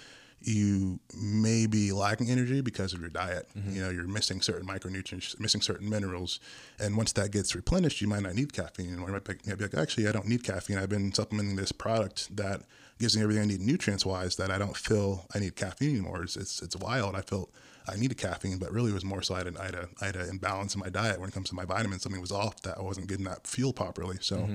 you 0.41 1.01
may 1.19 1.67
be 1.67 1.93
lacking 1.93 2.31
energy 2.31 2.61
because 2.61 2.93
of 2.93 3.01
your 3.01 3.09
diet. 3.09 3.49
You 3.55 3.83
know, 3.83 3.91
you're 3.91 4.07
missing 4.07 4.41
certain 4.43 4.67
micronutrients, 4.67 5.39
missing 5.41 5.61
certain 5.61 5.89
minerals, 5.89 6.41
and 6.79 6.97
once 6.97 7.13
that 7.13 7.31
gets 7.33 7.55
replenished, 7.55 8.01
you 8.01 8.07
might 8.07 8.23
not 8.23 8.35
need 8.35 8.53
caffeine 8.53 8.89
anymore. 8.89 9.09
You 9.09 9.15
might 9.15 9.25
be, 9.25 9.33
you 9.45 9.53
might 9.53 9.59
be 9.59 9.65
like, 9.65 9.75
actually, 9.75 10.09
I 10.09 10.13
don't 10.13 10.29
need 10.29 10.45
caffeine. 10.45 10.79
I've 10.79 10.91
been 10.91 11.13
supplementing 11.13 11.57
this 11.57 11.73
product 11.73 12.37
that 12.37 12.63
gives 12.99 13.17
me 13.17 13.23
everything 13.23 13.43
I 13.43 13.47
need 13.47 13.61
nutrients 13.61 14.07
wise 14.07 14.37
that 14.37 14.51
I 14.51 14.59
don't 14.59 14.77
feel 14.77 15.27
I 15.35 15.39
need 15.39 15.57
caffeine 15.57 15.91
anymore. 15.91 16.23
It's 16.23 16.37
it's, 16.37 16.63
it's 16.63 16.77
wild. 16.77 17.15
I 17.15 17.21
felt 17.21 17.53
I 17.89 17.97
needed 17.97 18.19
caffeine, 18.19 18.59
but 18.59 18.73
really 18.73 18.91
it 18.91 18.95
was 18.95 19.05
more 19.05 19.23
so 19.23 19.35
I 19.35 19.39
had, 19.39 19.47
a, 19.49 19.61
I, 19.61 19.65
had 19.65 19.75
a, 19.75 19.89
I 20.01 20.07
had 20.07 20.17
an 20.17 20.29
imbalance 20.29 20.75
in 20.75 20.81
my 20.81 20.89
diet 20.89 21.21
when 21.21 21.29
it 21.29 21.33
comes 21.33 21.49
to 21.51 21.55
my 21.55 21.65
vitamins. 21.65 22.03
Something 22.03 22.21
was 22.21 22.33
off 22.33 22.61
that 22.63 22.79
I 22.79 22.83
wasn't 22.83 23.07
getting 23.07 23.25
that 23.27 23.47
fuel 23.47 23.73
properly. 23.73 24.17
So 24.21 24.49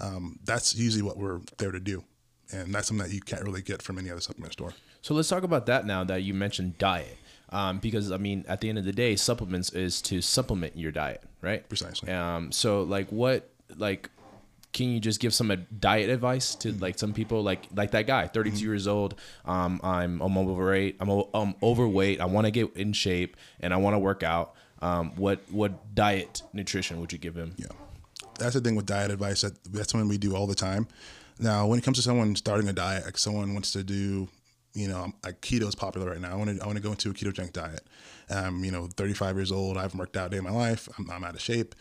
um, 0.00 0.38
that's 0.44 0.74
usually 0.74 1.02
what 1.02 1.16
we're 1.16 1.40
there 1.58 1.70
to 1.70 1.80
do. 1.80 2.02
And 2.52 2.74
that's 2.74 2.88
something 2.88 3.06
that 3.06 3.14
you 3.14 3.20
can't 3.20 3.42
really 3.42 3.62
get 3.62 3.80
from 3.80 3.98
any 3.98 4.10
other 4.10 4.20
supplement 4.20 4.52
store. 4.52 4.74
So 5.02 5.14
let's 5.14 5.28
talk 5.28 5.44
about 5.44 5.66
that 5.66 5.86
now 5.86 6.04
that 6.04 6.22
you 6.22 6.34
mentioned 6.34 6.78
diet. 6.78 7.16
Um, 7.50 7.78
because 7.78 8.10
I 8.10 8.16
mean, 8.16 8.44
at 8.48 8.60
the 8.60 8.68
end 8.68 8.78
of 8.78 8.84
the 8.84 8.92
day, 8.92 9.16
supplements 9.16 9.70
is 9.70 10.02
to 10.02 10.20
supplement 10.20 10.76
your 10.76 10.90
diet, 10.90 11.22
right? 11.40 11.66
Precisely. 11.68 12.10
Um, 12.10 12.50
so 12.50 12.82
like, 12.82 13.08
what 13.10 13.50
like, 13.76 14.10
can 14.74 14.90
you 14.90 15.00
just 15.00 15.20
give 15.20 15.32
some 15.32 15.66
diet 15.78 16.10
advice 16.10 16.54
to 16.56 16.72
like 16.72 16.98
some 16.98 17.14
people 17.14 17.42
like 17.42 17.68
like 17.74 17.92
that 17.92 18.06
guy, 18.06 18.26
32 18.26 18.58
years 18.62 18.86
old. 18.86 19.14
Um, 19.46 19.80
I'm 19.82 20.20
I'm 20.20 20.36
overweight. 20.36 20.96
I'm 21.00 21.08
o- 21.08 21.30
um, 21.32 21.54
overweight. 21.62 22.20
I 22.20 22.26
want 22.26 22.46
to 22.46 22.50
get 22.50 22.76
in 22.76 22.92
shape 22.92 23.36
and 23.60 23.72
I 23.72 23.78
want 23.78 23.94
to 23.94 23.98
work 23.98 24.22
out. 24.22 24.54
Um, 24.82 25.12
what 25.16 25.40
what 25.50 25.94
diet 25.94 26.42
nutrition 26.52 27.00
would 27.00 27.12
you 27.12 27.18
give 27.18 27.36
him? 27.36 27.54
Yeah, 27.56 27.68
that's 28.38 28.54
the 28.54 28.60
thing 28.60 28.74
with 28.74 28.84
diet 28.84 29.10
advice. 29.10 29.40
That 29.42 29.52
that's 29.72 29.92
something 29.92 30.08
we 30.08 30.18
do 30.18 30.36
all 30.36 30.46
the 30.46 30.54
time. 30.56 30.88
Now, 31.38 31.66
when 31.66 31.78
it 31.78 31.84
comes 31.84 31.96
to 31.98 32.02
someone 32.02 32.36
starting 32.36 32.68
a 32.68 32.72
diet, 32.72 33.04
like 33.04 33.16
someone 33.16 33.54
wants 33.54 33.72
to 33.72 33.82
do, 33.82 34.28
you 34.74 34.88
know, 34.88 35.12
like 35.24 35.40
keto 35.40 35.68
is 35.68 35.74
popular 35.76 36.10
right 36.10 36.20
now. 36.20 36.32
I 36.32 36.34
want 36.34 36.50
to 36.50 36.62
I 36.62 36.66
want 36.66 36.76
to 36.76 36.82
go 36.82 36.90
into 36.90 37.10
a 37.10 37.14
ketogenic 37.14 37.52
diet. 37.52 37.82
Um, 38.30 38.64
you 38.64 38.72
know, 38.72 38.88
35 38.96 39.36
years 39.36 39.52
old. 39.52 39.76
I 39.76 39.82
haven't 39.82 39.98
worked 39.98 40.16
out 40.16 40.26
a 40.26 40.30
day 40.30 40.36
in 40.38 40.44
my 40.44 40.50
life. 40.50 40.88
I'm, 40.98 41.08
I'm 41.10 41.22
out 41.24 41.34
of 41.34 41.40
shape. 41.40 41.74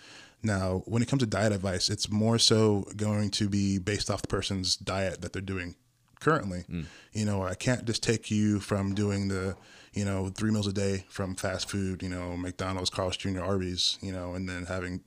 Now, 0.44 0.84
when 0.86 1.02
it 1.02 1.08
comes 1.08 1.22
to 1.22 1.26
diet 1.26 1.54
advice, 1.54 1.90
it's 1.90 2.10
more 2.12 2.38
so 2.38 2.84
going 2.98 3.32
to 3.32 3.48
be 3.50 3.80
based 3.80 4.10
off 4.12 4.22
the 4.22 4.28
person's 4.28 4.76
diet 4.76 5.22
that 5.22 5.32
they're 5.34 5.42
doing 5.42 5.76
currently. 6.20 6.66
You 7.14 7.26
know, 7.26 7.44
I 7.44 7.56
can't 7.56 7.86
just 7.86 8.04
take 8.04 8.30
you 8.30 8.60
from 8.60 8.94
doing 8.94 9.30
the, 9.30 9.56
you 9.94 10.06
know, 10.06 10.30
three 10.30 10.52
meals 10.52 10.68
a 10.68 10.74
day 10.74 11.06
from 11.10 11.36
fast 11.36 11.70
food, 11.70 12.04
you 12.04 12.10
know, 12.10 12.36
McDonald's, 12.36 12.90
Carl's 12.90 13.18
Jr., 13.18 13.42
Arby's, 13.42 13.98
you 14.02 14.12
know, 14.12 14.34
and 14.34 14.48
then 14.48 14.66
having 14.66 15.02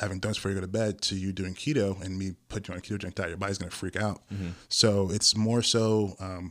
having 0.00 0.18
donuts 0.18 0.38
before 0.38 0.50
you 0.50 0.56
go 0.56 0.60
to 0.60 0.66
bed 0.66 1.00
to 1.00 1.14
you 1.14 1.32
doing 1.32 1.54
keto 1.54 2.02
and 2.04 2.18
me 2.18 2.32
put 2.48 2.66
you 2.66 2.74
on 2.74 2.78
a 2.78 2.82
ketogenic 2.82 3.14
diet, 3.14 3.28
your 3.28 3.38
body's 3.38 3.58
gonna 3.58 3.70
freak 3.70 3.96
out. 3.96 4.22
So 4.68 5.08
it's 5.10 5.36
more 5.36 5.62
so 5.62 6.16
um, 6.18 6.50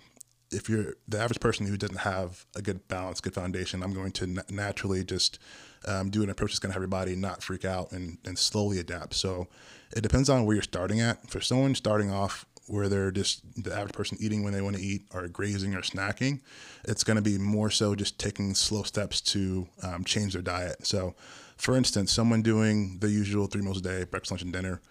if 0.49 0.69
you're 0.69 0.93
the 1.07 1.19
average 1.19 1.39
person 1.41 1.65
who 1.65 1.75
doesn't 1.75 1.97
have 1.97 2.45
a 2.55 2.61
good 2.61 2.87
balance, 2.87 3.19
good 3.19 3.33
foundation, 3.33 3.83
I'm 3.83 3.93
going 3.93 4.11
to 4.13 4.27
na- 4.27 4.41
naturally 4.49 5.03
just 5.03 5.39
um, 5.87 6.09
do 6.09 6.23
an 6.23 6.29
approach 6.29 6.51
that's 6.51 6.59
going 6.59 6.71
to 6.71 6.73
have 6.73 6.81
your 6.81 6.87
body 6.87 7.15
not 7.15 7.43
freak 7.43 7.65
out 7.65 7.91
and, 7.91 8.17
and 8.25 8.37
slowly 8.37 8.79
adapt. 8.79 9.13
So 9.15 9.47
it 9.95 10.01
depends 10.01 10.29
on 10.29 10.45
where 10.45 10.55
you're 10.55 10.63
starting 10.63 11.01
at. 11.01 11.29
For 11.29 11.41
someone 11.41 11.75
starting 11.75 12.11
off 12.11 12.45
where 12.67 12.87
they're 12.87 13.11
just 13.11 13.41
the 13.61 13.73
average 13.73 13.93
person 13.93 14.17
eating 14.21 14.43
when 14.43 14.53
they 14.53 14.61
want 14.61 14.75
to 14.75 14.81
eat 14.81 15.03
or 15.13 15.27
grazing 15.27 15.75
or 15.75 15.81
snacking, 15.81 16.41
it's 16.85 17.03
going 17.03 17.17
to 17.17 17.21
be 17.21 17.37
more 17.37 17.69
so 17.69 17.95
just 17.95 18.19
taking 18.19 18.55
slow 18.55 18.83
steps 18.83 19.19
to 19.21 19.67
um, 19.83 20.03
change 20.03 20.33
their 20.33 20.41
diet. 20.41 20.85
So, 20.85 21.15
for 21.57 21.75
instance, 21.75 22.11
someone 22.11 22.41
doing 22.41 22.99
the 22.99 23.09
usual 23.09 23.47
three 23.47 23.61
meals 23.61 23.79
a 23.79 23.81
day, 23.81 24.03
breakfast, 24.05 24.31
lunch, 24.31 24.41
and 24.41 24.53
dinner, 24.53 24.81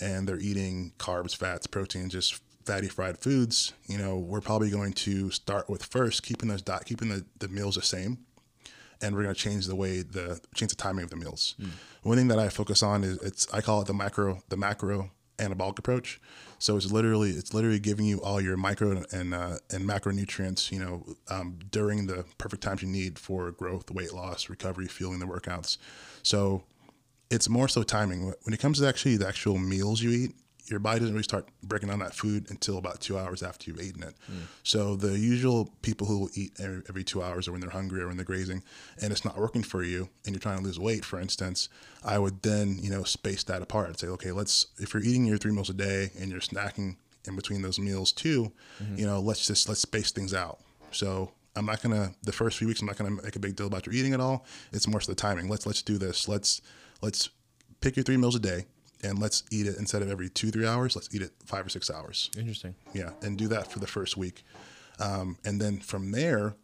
and 0.00 0.28
they're 0.28 0.38
eating 0.38 0.92
carbs, 0.98 1.34
fats, 1.34 1.66
protein, 1.66 2.08
just 2.08 2.40
fatty 2.64 2.88
fried 2.88 3.18
foods, 3.18 3.72
you 3.86 3.98
know, 3.98 4.16
we're 4.18 4.40
probably 4.40 4.70
going 4.70 4.92
to 4.92 5.30
start 5.30 5.68
with 5.68 5.84
first 5.84 6.22
keeping 6.22 6.48
those 6.48 6.62
diet, 6.62 6.84
keeping 6.84 7.08
the, 7.08 7.24
the 7.38 7.48
meals 7.48 7.74
the 7.74 7.82
same. 7.82 8.18
And 9.02 9.14
we're 9.14 9.24
going 9.24 9.34
to 9.34 9.40
change 9.40 9.66
the 9.66 9.74
way 9.74 10.02
the 10.02 10.40
change 10.54 10.70
the 10.70 10.76
timing 10.76 11.04
of 11.04 11.10
the 11.10 11.16
meals. 11.16 11.56
Mm. 11.60 11.70
One 12.02 12.18
thing 12.18 12.28
that 12.28 12.38
I 12.38 12.48
focus 12.48 12.82
on 12.82 13.04
is 13.04 13.18
it's 13.18 13.52
I 13.52 13.60
call 13.60 13.80
it 13.82 13.86
the 13.86 13.94
macro 13.94 14.42
the 14.48 14.56
macro 14.56 15.10
anabolic 15.38 15.78
approach. 15.78 16.20
So 16.58 16.76
it's 16.76 16.92
literally 16.92 17.30
it's 17.30 17.52
literally 17.52 17.80
giving 17.80 18.06
you 18.06 18.22
all 18.22 18.40
your 18.40 18.56
micro 18.56 19.02
and 19.12 19.34
uh, 19.34 19.58
and 19.70 19.84
macronutrients, 19.84 20.70
you 20.70 20.78
know, 20.78 21.04
um, 21.28 21.58
during 21.70 22.06
the 22.06 22.24
perfect 22.38 22.62
times 22.62 22.82
you 22.82 22.88
need 22.88 23.18
for 23.18 23.50
growth, 23.50 23.90
weight 23.90 24.12
loss, 24.12 24.48
recovery, 24.48 24.86
fueling 24.86 25.18
the 25.18 25.26
workouts. 25.26 25.78
So 26.22 26.62
it's 27.30 27.48
more 27.48 27.66
so 27.66 27.82
timing. 27.82 28.32
When 28.42 28.54
it 28.54 28.60
comes 28.60 28.78
to 28.78 28.86
actually 28.86 29.16
the 29.16 29.26
actual 29.26 29.58
meals 29.58 30.02
you 30.02 30.10
eat, 30.10 30.32
your 30.66 30.78
body 30.78 31.00
doesn't 31.00 31.14
really 31.14 31.24
start 31.24 31.48
breaking 31.62 31.88
down 31.88 31.98
that 31.98 32.14
food 32.14 32.50
until 32.50 32.78
about 32.78 33.00
two 33.00 33.18
hours 33.18 33.42
after 33.42 33.70
you've 33.70 33.80
eaten 33.80 34.02
it. 34.02 34.14
Mm. 34.30 34.42
So 34.62 34.96
the 34.96 35.18
usual 35.18 35.70
people 35.82 36.06
who 36.06 36.20
will 36.20 36.30
eat 36.34 36.52
every, 36.58 36.82
every, 36.88 37.04
two 37.04 37.22
hours 37.22 37.48
or 37.48 37.52
when 37.52 37.60
they're 37.60 37.70
hungry 37.70 38.00
or 38.00 38.08
when 38.08 38.16
they're 38.16 38.24
grazing 38.24 38.62
and 39.00 39.12
it's 39.12 39.24
not 39.24 39.36
working 39.36 39.62
for 39.62 39.82
you 39.82 40.08
and 40.24 40.34
you're 40.34 40.40
trying 40.40 40.58
to 40.58 40.64
lose 40.64 40.78
weight, 40.78 41.04
for 41.04 41.20
instance, 41.20 41.68
I 42.04 42.18
would 42.18 42.42
then, 42.42 42.78
you 42.80 42.90
know, 42.90 43.02
space 43.02 43.42
that 43.44 43.62
apart 43.62 43.88
and 43.88 43.98
say, 43.98 44.06
okay, 44.08 44.32
let's, 44.32 44.66
if 44.78 44.94
you're 44.94 45.02
eating 45.02 45.24
your 45.24 45.38
three 45.38 45.52
meals 45.52 45.70
a 45.70 45.74
day 45.74 46.10
and 46.18 46.30
you're 46.30 46.40
snacking 46.40 46.96
in 47.26 47.36
between 47.36 47.62
those 47.62 47.78
meals 47.78 48.12
too, 48.12 48.52
mm-hmm. 48.82 48.96
you 48.96 49.06
know, 49.06 49.20
let's 49.20 49.46
just, 49.46 49.68
let's 49.68 49.80
space 49.80 50.12
things 50.12 50.32
out. 50.32 50.60
So 50.92 51.32
I'm 51.56 51.66
not 51.66 51.82
gonna 51.82 52.14
the 52.22 52.32
first 52.32 52.58
few 52.58 52.68
weeks. 52.68 52.80
I'm 52.80 52.86
not 52.86 52.96
gonna 52.96 53.10
make 53.10 53.36
a 53.36 53.38
big 53.38 53.56
deal 53.56 53.66
about 53.66 53.86
your 53.86 53.94
eating 53.94 54.14
at 54.14 54.20
all. 54.20 54.46
It's 54.72 54.86
more 54.86 55.00
so 55.00 55.12
the 55.12 55.16
timing. 55.16 55.48
Let's 55.48 55.66
let's 55.66 55.82
do 55.82 55.98
this. 55.98 56.28
Let's 56.28 56.62
let's 57.02 57.30
pick 57.80 57.96
your 57.96 58.04
three 58.04 58.16
meals 58.16 58.36
a 58.36 58.40
day 58.40 58.64
and 59.02 59.18
let's 59.18 59.42
eat 59.50 59.66
it 59.66 59.76
instead 59.78 60.02
of 60.02 60.10
every 60.10 60.28
two 60.28 60.50
three 60.50 60.66
hours 60.66 60.96
let's 60.96 61.12
eat 61.14 61.22
it 61.22 61.32
five 61.44 61.66
or 61.66 61.68
six 61.68 61.90
hours 61.90 62.30
interesting 62.36 62.74
yeah 62.92 63.10
and 63.22 63.38
do 63.38 63.48
that 63.48 63.70
for 63.70 63.78
the 63.78 63.86
first 63.86 64.16
week 64.16 64.44
um, 65.00 65.36
and 65.44 65.60
then 65.60 65.78
from 65.78 66.12
there 66.12 66.54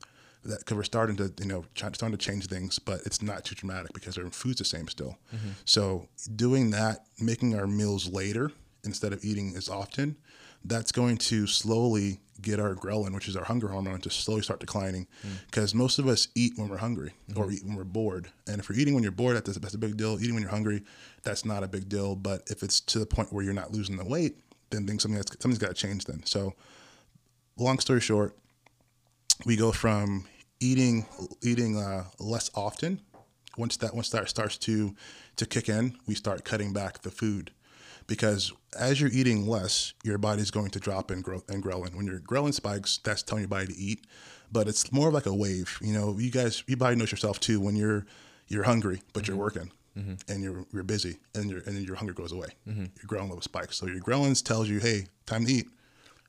that 0.44 0.60
because 0.60 0.76
we're 0.76 0.82
starting 0.82 1.16
to 1.16 1.32
you 1.40 1.46
know 1.46 1.64
starting 1.74 2.10
to 2.10 2.16
change 2.16 2.46
things 2.46 2.78
but 2.78 3.00
it's 3.04 3.20
not 3.22 3.44
too 3.44 3.54
dramatic 3.54 3.92
because 3.92 4.16
our 4.16 4.30
food's 4.30 4.58
the 4.58 4.64
same 4.64 4.88
still 4.88 5.18
mm-hmm. 5.34 5.50
so 5.64 6.08
doing 6.36 6.70
that 6.70 7.06
making 7.20 7.58
our 7.58 7.66
meals 7.66 8.08
later 8.08 8.50
instead 8.84 9.12
of 9.12 9.24
eating 9.24 9.54
as 9.56 9.68
often 9.68 10.16
that's 10.64 10.92
going 10.92 11.16
to 11.16 11.46
slowly 11.46 12.20
get 12.40 12.60
our 12.60 12.74
ghrelin, 12.74 13.14
which 13.14 13.28
is 13.28 13.36
our 13.36 13.44
hunger 13.44 13.68
hormone, 13.68 14.00
to 14.00 14.10
slowly 14.10 14.42
start 14.42 14.60
declining. 14.60 15.06
Because 15.46 15.72
mm. 15.72 15.76
most 15.76 15.98
of 15.98 16.06
us 16.06 16.28
eat 16.34 16.52
when 16.56 16.68
we're 16.68 16.78
hungry 16.78 17.12
mm-hmm. 17.30 17.40
or 17.40 17.50
eat 17.50 17.64
when 17.64 17.74
we're 17.74 17.84
bored. 17.84 18.28
And 18.46 18.60
if 18.60 18.68
you're 18.68 18.78
eating 18.78 18.94
when 18.94 19.02
you're 19.02 19.12
bored, 19.12 19.36
that's, 19.36 19.56
that's 19.58 19.74
a 19.74 19.78
big 19.78 19.96
deal. 19.96 20.18
Eating 20.20 20.34
when 20.34 20.42
you're 20.42 20.50
hungry, 20.50 20.82
that's 21.28 21.44
not 21.44 21.62
a 21.62 21.68
big 21.68 21.88
deal. 21.88 22.16
But 22.16 22.42
if 22.46 22.62
it's 22.62 22.80
to 22.80 22.98
the 22.98 23.06
point 23.06 23.32
where 23.32 23.44
you're 23.44 23.52
not 23.52 23.72
losing 23.72 23.96
the 23.96 24.04
weight, 24.04 24.38
then 24.70 24.86
things 24.86 25.02
something 25.02 25.18
that's 25.18 25.30
something's 25.42 25.58
got 25.58 25.68
to 25.68 25.74
change. 25.74 26.06
Then, 26.06 26.24
so 26.24 26.54
long 27.58 27.78
story 27.78 28.00
short, 28.00 28.36
we 29.44 29.56
go 29.56 29.70
from 29.70 30.24
eating 30.60 31.06
eating 31.42 31.76
uh, 31.76 32.04
less 32.18 32.50
often. 32.54 33.00
Once 33.56 33.76
that 33.76 33.94
once 33.94 34.08
that 34.10 34.28
starts 34.28 34.56
to 34.58 34.94
to 35.36 35.46
kick 35.46 35.68
in, 35.68 35.96
we 36.06 36.14
start 36.14 36.44
cutting 36.44 36.72
back 36.72 37.02
the 37.02 37.10
food 37.10 37.50
because 38.06 38.52
as 38.78 39.00
you're 39.00 39.10
eating 39.12 39.46
less, 39.46 39.92
your 40.02 40.18
body's 40.18 40.50
going 40.50 40.70
to 40.70 40.80
drop 40.80 41.10
in 41.10 41.20
growth 41.20 41.48
and 41.50 41.62
ghrelin. 41.62 41.94
When 41.94 42.06
your 42.06 42.20
ghrelin 42.20 42.54
spikes, 42.54 42.98
that's 43.04 43.22
telling 43.22 43.42
your 43.42 43.48
body 43.48 43.66
to 43.66 43.76
eat, 43.78 44.06
but 44.50 44.66
it's 44.66 44.90
more 44.92 45.10
like 45.10 45.26
a 45.26 45.34
wave. 45.34 45.78
You 45.82 45.92
know, 45.92 46.18
you 46.18 46.30
guys, 46.30 46.64
you 46.66 46.76
body 46.76 46.96
knows 46.96 47.12
yourself 47.12 47.38
too. 47.38 47.60
When 47.60 47.76
you're 47.76 48.06
you're 48.48 48.64
hungry, 48.64 49.02
but 49.12 49.24
mm-hmm. 49.24 49.32
you're 49.32 49.44
working. 49.44 49.70
Mm-hmm. 49.98 50.14
And 50.28 50.42
you're 50.42 50.64
you're 50.72 50.84
busy, 50.84 51.18
and 51.34 51.50
your 51.50 51.60
and 51.60 51.76
then 51.76 51.82
your 51.82 51.96
hunger 51.96 52.12
goes 52.12 52.32
away. 52.32 52.48
Mm-hmm. 52.68 52.80
Your 52.80 53.06
ghrelin 53.06 53.28
level 53.28 53.40
spikes. 53.40 53.76
So 53.76 53.86
your 53.86 54.00
ghrelin 54.00 54.40
tells 54.42 54.68
you, 54.68 54.78
"Hey, 54.78 55.06
time 55.26 55.44
to 55.46 55.52
eat." 55.52 55.66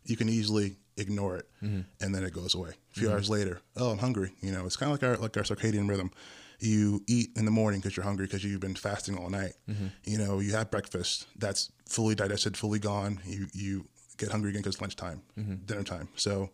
You 0.05 0.17
can 0.17 0.29
easily 0.29 0.77
ignore 0.97 1.37
it, 1.37 1.47
mm-hmm. 1.63 1.81
and 2.01 2.15
then 2.15 2.23
it 2.23 2.33
goes 2.33 2.55
away. 2.55 2.69
A 2.69 2.73
few 2.93 3.07
mm-hmm. 3.07 3.15
hours 3.15 3.29
later, 3.29 3.61
oh, 3.77 3.91
I'm 3.91 3.99
hungry. 3.99 4.31
You 4.41 4.51
know, 4.51 4.65
it's 4.65 4.75
kind 4.75 4.91
of 4.91 4.99
like 4.99 5.09
our 5.09 5.17
like 5.17 5.37
our 5.37 5.43
circadian 5.43 5.87
rhythm 5.87 6.11
you 6.59 7.03
eat 7.07 7.29
in 7.35 7.45
the 7.45 7.51
morning 7.51 7.79
because 7.79 7.95
you're 7.95 8.03
hungry 8.03 8.25
because 8.25 8.43
you've 8.43 8.59
been 8.59 8.75
fasting 8.75 9.17
all 9.17 9.29
night. 9.29 9.53
Mm-hmm. 9.69 9.87
You 10.03 10.17
know, 10.17 10.39
you 10.39 10.51
have 10.53 10.69
breakfast 10.69 11.27
that's 11.37 11.71
fully 11.87 12.15
digested, 12.15 12.57
fully 12.57 12.79
gone. 12.79 13.19
You 13.25 13.47
you 13.53 13.85
get 14.17 14.31
hungry 14.31 14.49
again 14.51 14.61
because 14.61 14.81
lunchtime, 14.81 15.21
mm-hmm. 15.37 15.55
dinner 15.65 15.83
time. 15.83 16.09
So 16.15 16.49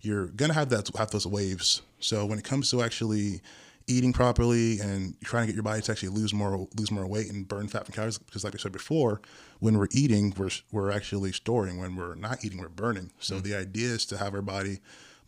you're 0.00 0.26
gonna 0.28 0.54
have 0.54 0.68
that 0.70 0.88
have 0.96 1.10
those 1.10 1.26
waves. 1.26 1.82
So 1.98 2.24
when 2.24 2.38
it 2.38 2.44
comes 2.44 2.70
to 2.70 2.82
actually 2.82 3.40
eating 3.88 4.12
properly 4.12 4.80
and 4.80 5.20
trying 5.22 5.44
to 5.44 5.46
get 5.48 5.54
your 5.54 5.62
body 5.62 5.82
to 5.82 5.92
actually 5.92 6.10
lose 6.10 6.32
more 6.32 6.68
lose 6.76 6.90
more 6.90 7.06
weight 7.06 7.30
and 7.30 7.48
burn 7.48 7.68
fat 7.68 7.86
and 7.86 7.94
calories 7.94 8.18
because 8.18 8.44
like 8.44 8.54
I 8.54 8.58
said 8.58 8.72
before, 8.72 9.20
when 9.60 9.78
we're 9.78 9.88
eating, 9.92 10.34
we're 10.36 10.50
we're 10.72 10.90
actually 10.90 11.32
storing. 11.32 11.78
When 11.78 11.96
we're 11.96 12.14
not 12.14 12.44
eating, 12.44 12.60
we're 12.60 12.68
burning. 12.68 13.10
So 13.18 13.36
mm-hmm. 13.36 13.48
the 13.48 13.56
idea 13.56 13.88
is 13.88 14.06
to 14.06 14.18
have 14.18 14.34
our 14.34 14.42
body 14.42 14.80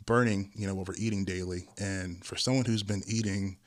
burning, 0.07 0.51
you 0.55 0.67
know, 0.67 0.75
what 0.75 0.89
we're 0.89 0.95
eating 0.97 1.25
daily. 1.25 1.69
And 1.79 2.25
for 2.25 2.37
someone 2.37 2.65
who's 2.65 2.83
been 2.83 3.03
eating 3.07 3.59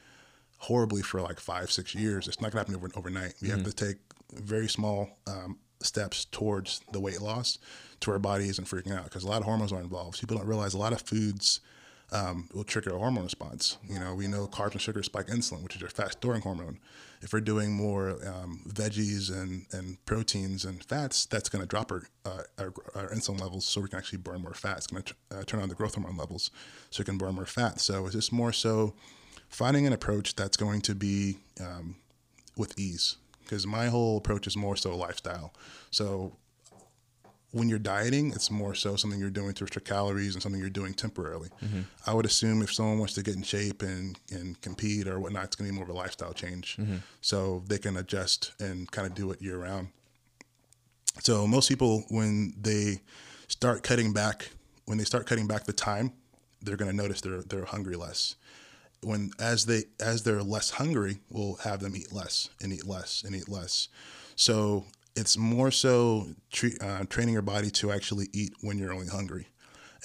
horribly 0.64 1.02
for 1.02 1.22
like 1.22 1.42
five, 1.42 1.70
six 1.70 1.94
years. 1.94 2.28
It's 2.28 2.40
not 2.40 2.52
going 2.52 2.64
to 2.64 2.72
happen 2.72 2.76
over, 2.76 2.90
overnight. 2.98 3.34
We 3.42 3.50
mm-hmm. 3.50 3.58
have 3.58 3.68
to 3.68 3.86
take 3.86 3.98
very 4.32 4.70
small 4.70 5.10
um, 5.28 5.60
steps 5.82 6.24
towards 6.26 6.80
the 6.94 7.02
weight 7.02 7.22
loss 7.22 7.60
to 8.00 8.12
our 8.12 8.20
body 8.20 8.48
isn't 8.48 8.66
freaking 8.66 8.98
out 8.98 9.04
because 9.04 9.26
a 9.26 9.28
lot 9.28 9.40
of 9.40 9.44
hormones 9.44 9.74
are 9.74 9.82
involved. 9.82 10.22
People 10.22 10.38
don't 10.38 10.48
realize 10.48 10.74
a 10.74 10.78
lot 10.78 10.94
of 10.94 11.02
foods 11.02 11.60
um, 12.14 12.48
will 12.54 12.64
trigger 12.64 12.92
a 12.92 13.00
hormone 13.00 13.24
response. 13.24 13.78
You 13.90 14.00
know, 14.00 14.14
we 14.14 14.28
know 14.28 14.48
carbs 14.48 14.74
and 14.74 14.82
sugar 14.82 15.02
spike 15.04 15.28
insulin, 15.28 15.64
which 15.64 15.76
is 15.76 15.82
your 15.82 15.90
fat 15.90 16.14
storing 16.14 16.42
hormone. 16.42 16.80
If 17.22 17.34
we're 17.34 17.42
doing 17.42 17.74
more 17.74 18.12
um, 18.26 18.62
veggies 18.68 19.32
and, 19.32 19.66
and 19.72 20.04
proteins 20.06 20.64
and 20.64 20.84
fats, 20.84 21.26
that's 21.26 21.50
going 21.50 21.62
to 21.62 21.68
drop 21.68 21.92
our, 21.92 22.04
uh, 22.26 22.44
our, 22.60 22.74
our, 22.96 23.10
insulin 23.10 23.42
levels 23.42 23.66
so 23.66 23.82
we 23.82 23.90
can 23.90 23.98
actually 23.98 24.20
burn 24.20 24.42
more 24.42 24.54
fat. 24.54 24.78
It's 24.78 24.88
going 24.88 25.04
to 25.04 25.14
uh, 25.32 25.44
turn 25.44 25.62
on 25.62 25.70
the 25.70 25.76
growth 25.76 25.96
hormone 25.96 26.18
levels 26.18 26.52
so 26.92 27.02
we 27.02 27.06
can 27.06 27.18
burn 27.18 27.36
more 27.36 27.46
fat. 27.46 27.80
So 27.80 28.06
it's 28.06 28.14
just 28.14 28.32
more 28.32 28.54
so 28.54 28.94
finding 29.50 29.88
an 29.88 29.94
approach 29.94 30.36
that's 30.36 30.58
going 30.58 30.82
to 30.82 30.96
be 30.96 31.38
um, 31.60 31.96
with 32.58 32.78
ease 32.78 33.18
because 33.44 33.66
my 33.66 33.88
whole 33.88 34.18
approach 34.18 34.48
is 34.48 34.56
more 34.56 34.76
so 34.76 34.96
lifestyle 34.96 35.54
so 35.92 36.36
when 37.54 37.70
you're 37.70 37.80
dieting 37.80 38.32
it's 38.32 38.52
more 38.52 38.76
so 38.76 38.96
something 38.96 39.20
you're 39.20 39.30
doing 39.30 39.54
to 39.54 39.64
restrict 39.64 39.88
calories 39.88 40.34
and 40.34 40.44
something 40.44 40.60
you're 40.60 40.70
doing 40.70 40.94
temporarily 40.94 41.50
mm-hmm. 41.64 41.82
i 42.06 42.14
would 42.14 42.26
assume 42.26 42.62
if 42.62 42.74
someone 42.74 42.98
wants 42.98 43.14
to 43.14 43.24
get 43.24 43.36
in 43.36 43.44
shape 43.44 43.82
and, 43.82 44.20
and 44.32 44.60
compete 44.62 45.08
or 45.08 45.20
whatnot 45.20 45.46
it's 45.46 45.56
going 45.56 45.68
to 45.68 45.72
be 45.72 45.76
more 45.76 45.86
of 45.86 45.90
a 45.90 45.94
lifestyle 45.94 46.34
change 46.34 46.78
mm-hmm. 46.78 46.98
so 47.22 47.64
they 47.68 47.78
can 47.78 47.98
adjust 47.98 48.54
and 48.60 48.92
kind 48.92 49.08
of 49.08 49.14
do 49.14 49.32
it 49.32 49.42
year 49.42 49.58
round 49.58 49.88
so 51.20 51.48
most 51.48 51.70
people 51.70 52.04
when 52.10 52.54
they 52.60 53.00
start 53.48 53.84
cutting 53.84 54.12
back 54.12 54.50
when 54.86 54.98
they 54.98 55.04
start 55.04 55.26
cutting 55.26 55.48
back 55.48 55.64
the 55.64 55.74
time 55.74 56.12
they're 56.62 56.78
going 56.78 56.90
to 56.90 56.98
notice 56.98 57.22
they're 57.22 57.44
they're 57.44 57.66
hungry 57.66 57.96
less 57.96 58.36
when 59.04 59.32
as 59.40 59.66
they 59.66 59.84
as 60.00 60.24
they're 60.24 60.44
less 60.44 60.72
hungry, 60.72 61.20
we'll 61.30 61.56
have 61.56 61.80
them 61.80 61.96
eat 61.96 62.12
less 62.12 62.50
and 62.62 62.74
eat 62.74 62.88
less 62.88 63.24
and 63.24 63.36
eat 63.36 63.50
less. 63.50 63.88
So 64.36 64.86
it's 65.16 65.38
more 65.38 65.72
so 65.72 66.28
uh, 66.82 67.04
training 67.10 67.34
your 67.34 67.44
body 67.44 67.70
to 67.70 67.92
actually 67.92 68.28
eat 68.34 68.54
when 68.62 68.78
you're 68.78 68.94
only 68.94 69.08
hungry. 69.08 69.48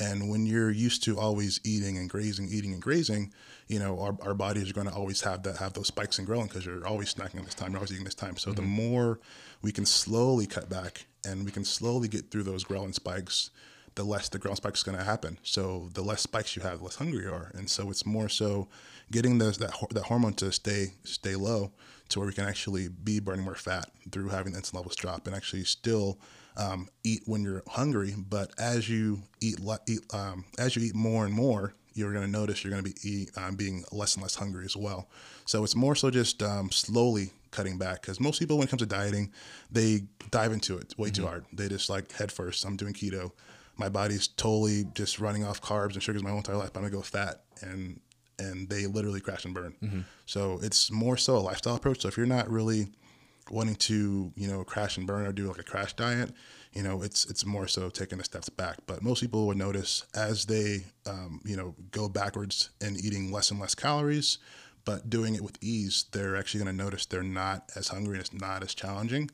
And 0.01 0.31
when 0.31 0.47
you're 0.47 0.71
used 0.71 1.03
to 1.05 1.19
always 1.19 1.61
eating 1.65 1.99
and 1.99 2.09
grazing, 2.09 2.49
eating 2.51 2.73
and 2.73 2.81
grazing, 2.81 3.33
you 3.67 3.81
know, 3.81 3.99
our, 3.99 4.17
our 4.23 4.35
bodies 4.35 4.71
are 4.71 4.73
going 4.73 4.87
to 4.87 4.93
always 4.93 5.23
have 5.23 5.43
that, 5.43 5.57
have 5.57 5.73
those 5.73 5.89
spikes 5.89 6.19
and 6.19 6.29
ghrelin 6.29 6.49
because 6.49 6.65
you're 6.65 6.87
always 6.87 7.13
snacking 7.13 7.39
at 7.39 7.45
this 7.45 7.55
time, 7.55 7.73
you're 7.73 7.79
always 7.79 7.91
eating 7.93 8.05
this 8.05 8.15
time. 8.15 8.37
So 8.37 8.51
mm-hmm. 8.51 8.61
the 8.61 8.67
more 8.67 9.19
we 9.61 9.73
can 9.73 9.85
slowly 9.85 10.47
cut 10.47 10.69
back 10.69 11.07
and 11.25 11.45
we 11.45 11.51
can 11.51 11.65
slowly 11.65 12.07
get 12.07 12.31
through 12.31 12.45
those 12.45 12.65
ghrelin 12.65 12.95
spikes, 12.95 13.51
the 13.97 14.05
less 14.05 14.29
the 14.29 14.39
ghrelin 14.39 14.57
spike 14.57 14.75
is 14.75 14.85
going 14.85 14.97
to 14.97 15.03
happen. 15.03 15.39
So 15.43 15.89
the 15.95 16.03
less 16.03 16.23
spikes 16.23 16.55
you 16.55 16.63
have, 16.63 16.79
the 16.79 16.85
less 16.85 16.97
hungry 16.97 17.25
you 17.25 17.33
are. 17.33 17.51
And 17.55 17.69
so 17.69 17.91
it's 17.91 18.07
more 18.07 18.29
so 18.29 18.69
getting 19.11 19.39
those, 19.39 19.59
that 19.59 19.73
that 19.91 20.05
hormone 20.05 20.35
to 20.35 20.53
stay 20.53 20.93
stay 21.03 21.35
low 21.35 21.73
to 22.09 22.19
where 22.19 22.27
we 22.27 22.35
can 22.35 22.45
actually 22.47 22.89
be 22.89 23.21
burning 23.21 23.45
more 23.45 23.55
fat 23.55 23.91
through 24.11 24.29
having 24.29 24.53
the 24.53 24.61
insulin 24.61 24.75
levels 24.75 24.97
drop 24.97 25.27
and 25.27 25.37
actually 25.37 25.65
still 25.65 26.19
um, 26.57 26.89
eat 27.05 27.23
when 27.27 27.43
you're 27.43 27.63
hungry. 27.69 28.15
But 28.17 28.53
as 28.59 28.89
you 28.89 29.23
eat, 29.41 29.59
eat 29.87 30.01
um, 30.13 30.45
as 30.59 30.77
you 30.77 30.83
eat 30.83 30.95
more 30.95 31.25
and 31.25 31.35
more, 31.35 31.75
you're 31.95 32.13
going 32.13 32.25
to 32.25 32.31
notice 32.31 32.63
you're 32.63 32.71
going 32.71 32.85
to 32.85 32.91
be 32.91 32.97
eat, 33.09 33.31
um, 33.37 33.57
being 33.57 33.85
less 33.93 34.15
and 34.15 34.23
less 34.23 34.35
hungry 34.35 34.65
as 34.65 34.77
well. 34.77 35.09
So 35.47 35.65
it's 35.65 35.75
more 35.75 35.95
so 35.95 36.11
just 36.11 36.43
um, 36.43 36.71
slowly 36.71 37.33
cutting 37.51 37.79
back 37.79 38.03
because 38.03 38.21
most 38.21 38.39
people, 38.39 38.59
when 38.59 38.67
it 38.67 38.71
comes 38.71 38.83
to 38.83 38.87
dieting, 38.87 39.33
they 39.71 40.03
dive 40.31 40.53
into 40.53 40.79
it 40.79 40.95
way 40.97 41.09
mm-hmm. 41.09 41.23
too 41.23 41.27
hard. 41.27 41.45
They 41.53 41.69
just 41.69 41.91
like 41.91 42.13
head 42.13 42.31
first. 42.31 42.65
I'm 42.65 42.77
doing 42.77 42.93
keto 42.95 43.33
my 43.79 43.89
body's 43.89 44.27
totally 44.27 44.85
just 44.95 45.21
running 45.21 45.45
off 45.45 45.63
carbs 45.63 45.95
and 45.95 46.03
sugars 46.03 46.23
my 46.23 46.31
whole 46.31 46.41
entire 46.41 46.57
life. 46.57 46.73
But 46.73 46.81
I'm 46.81 46.87
gonna 46.87 46.97
go 46.97 47.03
fat, 47.03 47.43
and 47.63 48.01
and 48.39 48.69
they 48.69 48.87
literally 48.87 49.21
crash 49.21 49.45
and 49.45 49.55
burn. 49.55 49.75
Mm-hmm. 49.83 50.01
So 50.27 50.59
it's 50.63 50.91
more 50.91 51.17
so 51.17 51.37
a 51.37 51.39
lifestyle 51.39 51.77
approach. 51.77 52.03
So 52.03 52.09
if 52.09 52.17
you're 52.17 52.27
not 52.27 52.51
really 52.51 52.89
wanting 53.51 53.77
to, 53.77 54.33
you 54.37 54.49
know, 54.49 54.65
crash 54.65 54.97
and 54.97 55.07
burn 55.07 55.27
or 55.27 55.33
do 55.33 55.49
like 55.49 55.59
a 55.59 55.63
crash 55.63 55.95
diet, 55.95 56.33
you 56.73 56.83
know, 56.83 57.03
it's 57.03 57.25
it's 57.27 57.45
more 57.47 57.67
so 57.67 57.89
taking 57.89 58.19
the 58.19 58.25
steps 58.25 58.49
back. 58.49 58.77
But 58.87 59.03
most 59.03 59.21
people 59.21 59.47
would 59.47 59.57
notice 59.57 60.05
as 60.15 60.47
they, 60.47 60.85
um, 61.07 61.41
you 61.45 61.57
know, 61.57 61.75
go 61.91 62.09
backwards 62.09 62.71
and 62.81 63.03
eating 63.03 63.33
less 63.33 63.51
and 63.51 63.59
less 63.59 63.75
calories, 63.75 64.39
but 64.85 65.11
doing 65.11 65.35
it 65.35 65.43
with 65.43 65.59
ease, 65.63 66.05
they're 66.13 66.37
actually 66.37 66.63
going 66.63 66.77
to 66.77 66.85
notice 66.85 67.07
they're 67.07 67.23
not 67.23 67.71
as 67.75 67.89
hungry 67.89 68.15
and 68.15 68.21
it's 68.21 68.33
not 68.33 68.63
as 68.63 68.75
challenging. 68.75 69.31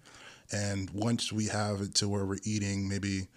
And 0.52 0.90
once 0.90 1.32
we 1.32 1.46
have 1.46 1.80
it 1.80 1.94
to 1.96 2.08
where 2.08 2.24
we're 2.24 2.38
eating 2.44 2.88
maybe 2.88 3.28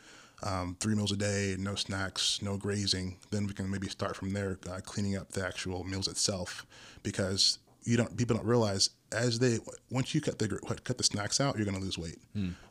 um, 0.43 0.76
three 0.80 0.95
meals 0.95 1.12
a 1.12 1.17
day, 1.17 1.56
no 1.58 1.76
snacks, 1.76 2.41
no 2.41 2.58
grazing, 2.58 3.17
then 3.32 3.47
we 3.47 3.54
can 3.54 3.69
maybe 3.69 3.88
start 3.88 4.15
from 4.15 4.32
there, 4.34 4.60
uh, 4.69 4.80
cleaning 4.84 5.17
up 5.17 5.32
the 5.32 5.45
actual 5.45 5.84
meals 5.84 6.08
itself, 6.08 6.65
because 7.04 7.60
you 7.84 7.95
don't 7.95 8.17
people 8.17 8.36
don't 8.36 8.45
realize 8.45 8.89
as 9.13 9.39
they 9.39 9.60
once 9.89 10.13
you 10.13 10.19
cut 10.19 10.38
the 10.38 10.50
cut 10.84 10.97
the 10.97 11.04
snacks 11.04 11.39
out, 11.39 11.56
you're 11.56 11.63
going 11.65 11.78
to 11.78 11.84
lose 11.84 11.97
weight. 11.97 12.19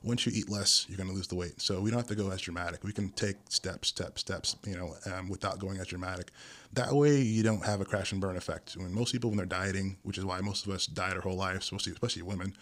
Once 0.03 0.27
you 0.27 0.33
eat 0.35 0.51
less, 0.51 0.85
you're 0.89 0.99
going 0.99 1.09
to 1.09 1.15
lose 1.15 1.27
the 1.27 1.35
weight. 1.35 1.59
So 1.59 1.81
we 1.81 1.91
don't 1.91 1.99
have 1.99 2.09
to 2.09 2.15
go 2.15 2.31
as 2.31 2.43
dramatic. 2.43 2.85
We 2.85 2.93
can 2.93 3.09
take 3.11 3.37
steps, 3.49 3.89
steps, 3.89 4.21
steps, 4.21 4.57
you 4.67 4.77
know, 4.77 4.95
um, 5.15 5.31
without 5.31 5.59
going 5.59 5.79
as 5.79 5.87
dramatic. 5.87 6.33
That 6.75 6.93
way, 6.93 7.23
you 7.23 7.43
don't 7.43 7.65
have 7.65 7.81
a 7.81 7.87
crash 7.87 8.13
and 8.13 8.21
burn 8.21 8.37
effect. 8.37 8.75
When 8.77 8.93
most 8.93 9.13
people 9.13 9.31
when 9.31 9.39
they're 9.39 9.47
dieting, 9.47 9.97
which 10.03 10.19
is 10.19 10.27
why 10.27 10.41
most 10.43 10.67
of 10.67 10.73
us 10.73 10.87
diet 10.87 11.17
our 11.17 11.23
whole 11.23 11.37
lives, 11.37 11.65
especially 11.65 11.93
especially 11.93 12.23
women, 12.23 12.55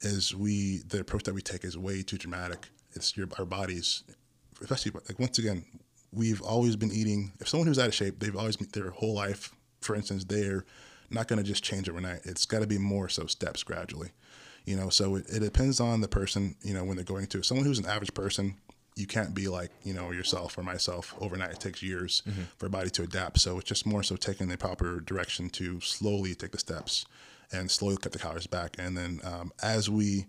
is 0.00 0.34
we 0.34 0.78
the 0.88 1.00
approach 1.00 1.24
that 1.24 1.34
we 1.34 1.42
take 1.42 1.64
is 1.64 1.76
way 1.76 2.02
too 2.02 2.16
dramatic. 2.16 2.70
It's 2.94 3.14
your 3.18 3.28
our 3.38 3.44
bodies, 3.44 4.04
especially 4.60 4.92
like 5.08 5.18
once 5.18 5.38
again, 5.38 5.64
we've 6.12 6.42
always 6.42 6.76
been 6.76 6.92
eating. 6.92 7.32
If 7.40 7.48
someone 7.48 7.66
who's 7.66 7.78
out 7.78 7.88
of 7.88 7.94
shape, 7.94 8.18
they've 8.18 8.36
always 8.36 8.56
been 8.56 8.68
their 8.72 8.90
whole 8.90 9.14
life. 9.14 9.52
For 9.80 9.94
instance, 9.94 10.24
they're 10.24 10.64
not 11.10 11.28
going 11.28 11.38
to 11.38 11.44
just 11.44 11.62
change 11.62 11.88
overnight. 11.88 12.20
It's 12.24 12.46
got 12.46 12.60
to 12.60 12.66
be 12.66 12.78
more 12.78 13.08
so 13.08 13.26
steps 13.26 13.62
gradually. 13.62 14.10
You 14.64 14.76
know, 14.76 14.90
so 14.90 15.16
it, 15.16 15.26
it 15.30 15.40
depends 15.40 15.80
on 15.80 16.00
the 16.00 16.08
person. 16.08 16.56
You 16.62 16.74
know, 16.74 16.84
when 16.84 16.96
they're 16.96 17.04
going 17.04 17.26
to 17.28 17.42
someone 17.42 17.66
who's 17.66 17.78
an 17.78 17.86
average 17.86 18.12
person, 18.14 18.56
you 18.96 19.06
can't 19.06 19.32
be 19.32 19.48
like 19.48 19.70
you 19.84 19.94
know 19.94 20.10
yourself 20.10 20.58
or 20.58 20.62
myself 20.62 21.14
overnight. 21.20 21.52
It 21.52 21.60
takes 21.60 21.82
years 21.82 22.22
for 22.58 22.66
a 22.66 22.70
body 22.70 22.90
to 22.90 23.02
adapt. 23.02 23.40
So 23.40 23.58
it's 23.58 23.68
just 23.68 23.86
more 23.86 24.02
so 24.02 24.16
taking 24.16 24.48
the 24.48 24.58
proper 24.58 25.00
direction 25.00 25.48
to 25.50 25.80
slowly 25.80 26.34
take 26.34 26.50
the 26.50 26.58
steps 26.58 27.06
and 27.52 27.70
slowly 27.70 27.96
cut 27.96 28.12
the 28.12 28.18
calories 28.18 28.46
back. 28.46 28.76
And 28.78 28.96
then 28.96 29.20
um, 29.24 29.52
as 29.62 29.88
we 29.88 30.26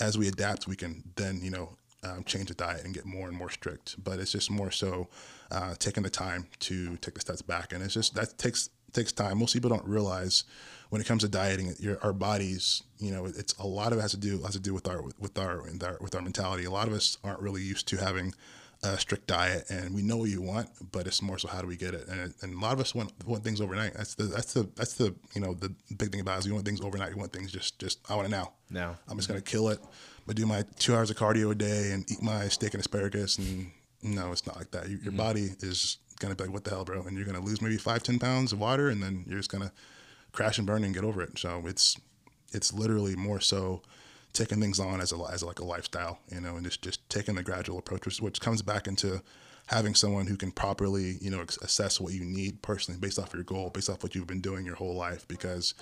as 0.00 0.18
we 0.18 0.28
adapt, 0.28 0.66
we 0.66 0.76
can 0.76 1.04
then 1.16 1.40
you 1.42 1.50
know 1.50 1.76
um, 2.02 2.24
change 2.24 2.48
the 2.48 2.54
diet 2.54 2.84
and 2.84 2.94
get 2.94 3.04
more 3.04 3.28
and 3.28 3.36
more 3.36 3.50
strict. 3.50 4.02
But 4.02 4.18
it's 4.18 4.32
just 4.32 4.50
more 4.50 4.70
so 4.70 5.08
uh, 5.50 5.74
taking 5.78 6.02
the 6.02 6.10
time 6.10 6.46
to 6.60 6.96
take 6.98 7.14
the 7.14 7.20
steps 7.20 7.42
back, 7.42 7.72
and 7.72 7.82
it's 7.82 7.94
just 7.94 8.14
that 8.14 8.38
takes 8.38 8.70
takes 8.92 9.12
time. 9.12 9.38
Most 9.38 9.52
people 9.52 9.70
don't 9.70 9.86
realize 9.86 10.44
when 10.90 11.00
it 11.00 11.06
comes 11.06 11.22
to 11.22 11.28
dieting, 11.28 11.74
your, 11.78 11.98
our 12.02 12.12
bodies, 12.12 12.82
you 12.98 13.12
know, 13.12 13.24
it's 13.24 13.54
a 13.54 13.66
lot 13.66 13.92
of 13.92 13.98
it 13.98 14.02
has 14.02 14.10
to 14.10 14.16
do 14.16 14.42
has 14.42 14.52
to 14.52 14.60
do 14.60 14.74
with 14.74 14.88
our 14.88 15.02
with 15.18 15.38
our 15.38 15.62
with 15.62 15.82
our, 15.82 15.96
with 16.00 16.14
our 16.14 16.22
mentality. 16.22 16.64
A 16.64 16.70
lot 16.70 16.88
of 16.88 16.94
us 16.94 17.18
aren't 17.24 17.40
really 17.40 17.62
used 17.62 17.86
to 17.88 17.96
having 17.96 18.34
a 18.82 18.98
strict 18.98 19.26
diet, 19.26 19.68
and 19.70 19.94
we 19.94 20.02
know 20.02 20.16
what 20.16 20.30
you 20.30 20.40
want, 20.40 20.68
but 20.90 21.06
it's 21.06 21.20
more 21.20 21.38
so 21.38 21.48
how 21.48 21.60
do 21.60 21.66
we 21.66 21.76
get 21.76 21.92
it? 21.92 22.08
And, 22.08 22.32
and 22.40 22.54
a 22.54 22.58
lot 22.58 22.72
of 22.72 22.80
us 22.80 22.94
want 22.94 23.12
want 23.26 23.44
things 23.44 23.60
overnight. 23.60 23.94
That's 23.94 24.14
the 24.14 24.24
that's 24.24 24.54
the 24.54 24.68
that's 24.74 24.94
the 24.94 25.14
you 25.34 25.40
know 25.40 25.54
the 25.54 25.72
big 25.96 26.10
thing 26.10 26.20
about 26.20 26.36
it 26.36 26.38
is 26.40 26.46
you 26.46 26.54
want 26.54 26.64
things 26.64 26.80
overnight. 26.80 27.10
You 27.10 27.18
want 27.18 27.32
things 27.32 27.52
just 27.52 27.78
just 27.78 27.98
I 28.10 28.16
want 28.16 28.28
it 28.28 28.30
now. 28.30 28.52
Now. 28.70 28.96
I'm 29.08 29.16
just 29.16 29.28
gonna 29.28 29.40
kill 29.40 29.68
it, 29.68 29.80
but 30.30 30.36
do 30.36 30.46
my 30.46 30.64
two 30.78 30.94
hours 30.94 31.10
of 31.10 31.16
cardio 31.16 31.50
a 31.50 31.56
day 31.56 31.90
and 31.90 32.08
eat 32.08 32.22
my 32.22 32.46
steak 32.46 32.72
and 32.72 32.80
asparagus. 32.80 33.36
And 33.36 33.72
no, 34.00 34.30
it's 34.30 34.46
not 34.46 34.56
like 34.56 34.70
that. 34.70 34.88
You, 34.88 34.96
your 35.02 35.12
mm. 35.12 35.16
body 35.16 35.48
is 35.58 35.98
gonna 36.20 36.36
be 36.36 36.44
like, 36.44 36.52
what 36.52 36.62
the 36.62 36.70
hell, 36.70 36.84
bro? 36.84 37.02
And 37.02 37.16
you're 37.16 37.26
gonna 37.26 37.40
lose 37.40 37.60
maybe 37.60 37.76
five, 37.76 38.04
ten 38.04 38.20
pounds 38.20 38.52
of 38.52 38.60
water, 38.60 38.90
and 38.90 39.02
then 39.02 39.24
you're 39.26 39.40
just 39.40 39.50
gonna 39.50 39.72
crash 40.30 40.56
and 40.58 40.68
burn 40.68 40.84
and 40.84 40.94
get 40.94 41.02
over 41.02 41.20
it. 41.20 41.36
So 41.36 41.64
it's 41.66 41.98
it's 42.52 42.72
literally 42.72 43.16
more 43.16 43.40
so 43.40 43.82
taking 44.32 44.60
things 44.60 44.78
on 44.78 45.00
as 45.00 45.10
a 45.10 45.16
as 45.32 45.42
like 45.42 45.58
a 45.58 45.64
lifestyle, 45.64 46.20
you 46.32 46.40
know, 46.40 46.54
and 46.54 46.64
just 46.64 46.80
just 46.80 47.10
taking 47.10 47.34
the 47.34 47.42
gradual 47.42 47.80
approach, 47.80 48.06
which, 48.06 48.22
which 48.22 48.40
comes 48.40 48.62
back 48.62 48.86
into 48.86 49.22
having 49.66 49.96
someone 49.96 50.28
who 50.28 50.36
can 50.36 50.52
properly, 50.52 51.18
you 51.20 51.32
know, 51.32 51.40
assess 51.40 52.00
what 52.00 52.12
you 52.12 52.24
need 52.24 52.62
personally 52.62 53.00
based 53.00 53.18
off 53.18 53.34
your 53.34 53.42
goal, 53.42 53.68
based 53.70 53.90
off 53.90 54.04
what 54.04 54.14
you've 54.14 54.28
been 54.28 54.40
doing 54.40 54.64
your 54.64 54.76
whole 54.76 54.94
life, 54.94 55.26
because 55.26 55.74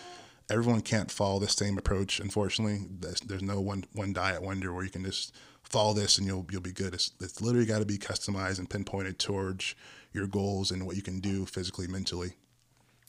everyone 0.50 0.80
can't 0.80 1.10
follow 1.10 1.38
the 1.38 1.48
same 1.48 1.78
approach. 1.78 2.20
Unfortunately, 2.20 2.86
there's, 3.00 3.20
there's 3.20 3.42
no 3.42 3.60
one 3.60 3.84
one 3.92 4.12
diet 4.12 4.42
wonder 4.42 4.72
where 4.72 4.84
you 4.84 4.90
can 4.90 5.04
just 5.04 5.34
follow 5.62 5.92
this 5.92 6.18
and 6.18 6.26
you'll 6.26 6.46
you'll 6.50 6.60
be 6.60 6.72
good. 6.72 6.94
It's, 6.94 7.12
it's 7.20 7.40
literally 7.40 7.66
got 7.66 7.80
to 7.80 7.86
be 7.86 7.98
customized 7.98 8.58
and 8.58 8.68
pinpointed 8.68 9.18
towards 9.18 9.74
your 10.12 10.26
goals 10.26 10.70
and 10.70 10.86
what 10.86 10.96
you 10.96 11.02
can 11.02 11.20
do 11.20 11.46
physically, 11.46 11.86
mentally. 11.86 12.32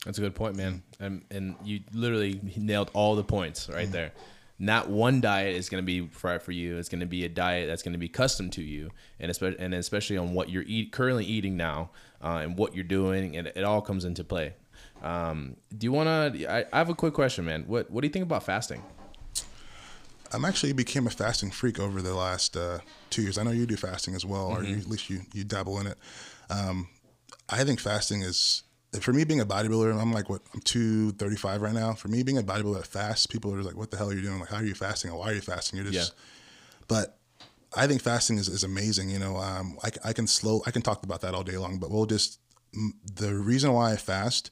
That's 0.05 0.17
a 0.17 0.21
good 0.21 0.35
point, 0.35 0.55
man. 0.55 0.83
And 0.99 1.23
and 1.31 1.55
you 1.63 1.81
literally 1.93 2.39
nailed 2.57 2.91
all 2.93 3.15
the 3.15 3.23
points 3.23 3.69
right 3.69 3.91
there. 3.91 4.11
Not 4.61 4.89
one 4.89 5.21
diet 5.21 5.55
is 5.55 5.69
going 5.69 5.81
to 5.81 5.85
be 5.85 6.09
right 6.21 6.41
for 6.41 6.51
you. 6.51 6.77
It's 6.77 6.89
going 6.89 6.99
to 6.99 7.05
be 7.05 7.23
a 7.23 7.29
diet 7.29 7.67
that's 7.69 7.81
going 7.81 7.93
to 7.93 7.99
be 7.99 8.09
custom 8.09 8.49
to 8.51 8.61
you, 8.61 8.91
and 9.17 9.31
especially 9.31 9.59
and 9.59 9.73
especially 9.73 10.17
on 10.17 10.33
what 10.33 10.49
you're 10.49 10.65
eat, 10.67 10.91
currently 10.91 11.23
eating 11.23 11.55
now 11.55 11.91
uh, 12.21 12.41
and 12.43 12.57
what 12.57 12.75
you're 12.75 12.83
doing, 12.83 13.37
and 13.37 13.47
it 13.47 13.63
all 13.63 13.81
comes 13.81 14.03
into 14.03 14.25
play. 14.25 14.55
Um, 15.01 15.55
do 15.75 15.85
you 15.85 15.91
want 15.91 16.07
to? 16.35 16.51
I, 16.51 16.65
I 16.71 16.77
have 16.77 16.89
a 16.89 16.95
quick 16.95 17.13
question, 17.13 17.45
man. 17.45 17.63
What 17.67 17.89
What 17.89 18.01
do 18.01 18.07
you 18.07 18.13
think 18.13 18.23
about 18.23 18.43
fasting? 18.43 18.83
I'm 20.31 20.45
actually 20.45 20.73
became 20.73 21.07
a 21.07 21.09
fasting 21.09 21.49
freak 21.49 21.79
over 21.79 22.01
the 22.01 22.13
last 22.13 22.55
uh, 22.55 22.79
two 23.09 23.23
years. 23.23 23.37
I 23.37 23.43
know 23.43 23.51
you 23.51 23.65
do 23.65 23.75
fasting 23.75 24.13
as 24.13 24.25
well, 24.25 24.47
or 24.47 24.63
you, 24.63 24.77
at 24.77 24.87
least 24.87 25.09
you 25.09 25.21
you 25.33 25.43
dabble 25.43 25.79
in 25.79 25.87
it. 25.87 25.97
Um, 26.49 26.87
I 27.49 27.63
think 27.63 27.79
fasting 27.79 28.21
is 28.21 28.63
for 29.01 29.13
me 29.13 29.23
being 29.23 29.39
a 29.39 29.45
bodybuilder. 29.45 29.99
I'm 29.99 30.13
like 30.13 30.29
what 30.29 30.41
I'm 30.53 30.61
235 30.61 31.61
right 31.61 31.73
now. 31.73 31.93
For 31.93 32.07
me 32.09 32.23
being 32.23 32.37
a 32.37 32.43
bodybuilder 32.43 32.77
that 32.77 32.87
fasts, 32.87 33.25
people 33.25 33.53
are 33.55 33.63
like, 33.63 33.75
"What 33.75 33.91
the 33.91 33.97
hell 33.97 34.09
are 34.09 34.13
you 34.13 34.21
doing? 34.21 34.39
Like, 34.39 34.49
how 34.49 34.57
are 34.57 34.65
you 34.65 34.75
fasting? 34.75 35.13
Why 35.13 35.31
are 35.31 35.33
you 35.33 35.41
fasting? 35.41 35.77
You're 35.77 35.91
just." 35.91 36.13
But 36.87 37.17
I 37.75 37.87
think 37.87 38.01
fasting 38.01 38.37
is, 38.37 38.47
is 38.47 38.63
amazing. 38.63 39.09
You 39.09 39.19
know, 39.19 39.37
um, 39.37 39.77
I, 39.83 40.09
I 40.09 40.13
can 40.13 40.27
slow. 40.27 40.61
I 40.65 40.71
can 40.71 40.81
talk 40.81 41.03
about 41.03 41.21
that 41.21 41.33
all 41.33 41.43
day 41.43 41.57
long. 41.57 41.77
But 41.77 41.91
we'll 41.91 42.05
just 42.05 42.39
the 43.15 43.35
reason 43.35 43.73
why 43.73 43.93
I 43.93 43.95
fast 43.95 44.51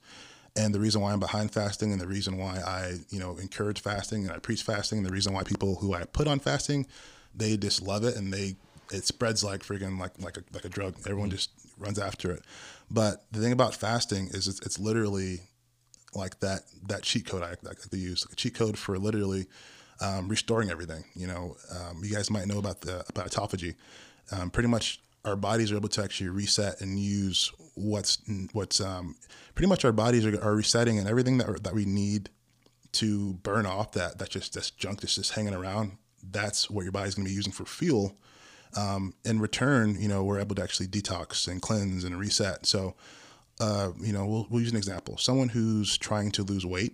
and 0.57 0.73
the 0.73 0.79
reason 0.79 1.01
why 1.01 1.13
I'm 1.13 1.19
behind 1.19 1.51
fasting 1.51 1.91
and 1.91 2.01
the 2.01 2.07
reason 2.07 2.37
why 2.37 2.59
I, 2.59 2.95
you 3.09 3.19
know, 3.19 3.37
encourage 3.37 3.81
fasting 3.81 4.23
and 4.23 4.31
I 4.31 4.39
preach 4.39 4.63
fasting 4.63 4.99
and 4.99 5.07
the 5.07 5.13
reason 5.13 5.33
why 5.33 5.43
people 5.43 5.75
who 5.75 5.93
I 5.93 6.03
put 6.05 6.27
on 6.27 6.39
fasting, 6.39 6.87
they 7.35 7.57
just 7.57 7.81
love 7.81 8.03
it 8.03 8.15
and 8.15 8.33
they 8.33 8.55
it 8.91 9.05
spreads 9.05 9.43
like 9.43 9.61
freaking 9.61 9.99
like 9.99 10.19
like 10.19 10.37
a 10.37 10.43
like 10.53 10.65
a 10.65 10.69
drug. 10.69 10.95
Everyone 10.99 11.29
just 11.29 11.51
runs 11.77 11.99
after 11.99 12.31
it. 12.31 12.43
But 12.89 13.25
the 13.31 13.39
thing 13.39 13.51
about 13.51 13.75
fasting 13.75 14.29
is 14.31 14.47
it's, 14.47 14.61
it's 14.61 14.79
literally 14.79 15.41
like 16.13 16.39
that 16.39 16.61
that 16.87 17.03
cheat 17.03 17.25
code 17.27 17.43
I 17.43 17.55
like 17.63 17.79
to 17.79 17.97
use, 17.97 18.25
like 18.25 18.33
a 18.33 18.35
cheat 18.35 18.55
code 18.55 18.77
for 18.77 18.97
literally 18.97 19.45
um, 20.01 20.27
restoring 20.27 20.69
everything. 20.69 21.03
You 21.15 21.27
know, 21.27 21.57
um, 21.71 22.01
you 22.03 22.13
guys 22.13 22.31
might 22.31 22.47
know 22.47 22.59
about 22.59 22.81
the 22.81 23.03
about 23.09 23.29
autophagy. 23.29 23.75
Um, 24.31 24.49
pretty 24.49 24.69
much, 24.69 25.01
our 25.25 25.35
bodies 25.35 25.71
are 25.71 25.75
able 25.77 25.89
to 25.89 26.03
actually 26.03 26.29
reset 26.29 26.81
and 26.81 26.99
use 26.99 27.51
what's 27.77 28.19
what's 28.53 28.81
um, 28.81 29.15
pretty 29.55 29.67
much 29.67 29.85
our 29.85 29.91
bodies 29.91 30.25
are, 30.25 30.41
are 30.43 30.55
resetting 30.55 30.97
and 30.97 31.07
everything 31.07 31.37
that 31.37 31.63
that 31.63 31.73
we 31.73 31.85
need 31.85 32.29
to 32.93 33.33
burn 33.43 33.65
off 33.65 33.91
that 33.91 34.17
that's 34.17 34.31
just 34.31 34.53
that's 34.53 34.71
junk 34.71 35.01
that's 35.01 35.15
just 35.15 35.33
hanging 35.33 35.53
around. 35.53 35.97
That's 36.29 36.69
what 36.69 36.83
your 36.83 36.91
body's 36.91 37.15
going 37.15 37.25
to 37.25 37.29
be 37.29 37.35
using 37.35 37.53
for 37.53 37.65
fuel. 37.65 38.17
Um, 38.75 39.13
in 39.23 39.39
return, 39.39 39.99
you 39.99 40.07
know, 40.07 40.23
we're 40.23 40.39
able 40.39 40.55
to 40.55 40.63
actually 40.63 40.87
detox 40.87 41.47
and 41.47 41.61
cleanse 41.61 42.03
and 42.03 42.19
reset. 42.19 42.65
So, 42.65 42.95
uh, 43.59 43.91
you 43.99 44.11
know, 44.11 44.25
we'll, 44.25 44.47
we'll 44.49 44.61
use 44.61 44.71
an 44.71 44.77
example. 44.77 45.17
Someone 45.17 45.49
who's 45.49 45.97
trying 45.97 46.31
to 46.31 46.43
lose 46.43 46.65
weight 46.65 46.93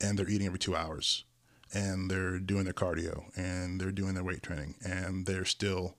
and 0.00 0.18
they're 0.18 0.28
eating 0.28 0.46
every 0.46 0.58
two 0.58 0.76
hours 0.76 1.24
and 1.72 2.10
they're 2.10 2.38
doing 2.38 2.64
their 2.64 2.72
cardio 2.72 3.24
and 3.36 3.80
they're 3.80 3.90
doing 3.90 4.14
their 4.14 4.24
weight 4.24 4.42
training 4.42 4.76
and 4.84 5.26
they're 5.26 5.44
still 5.44 5.96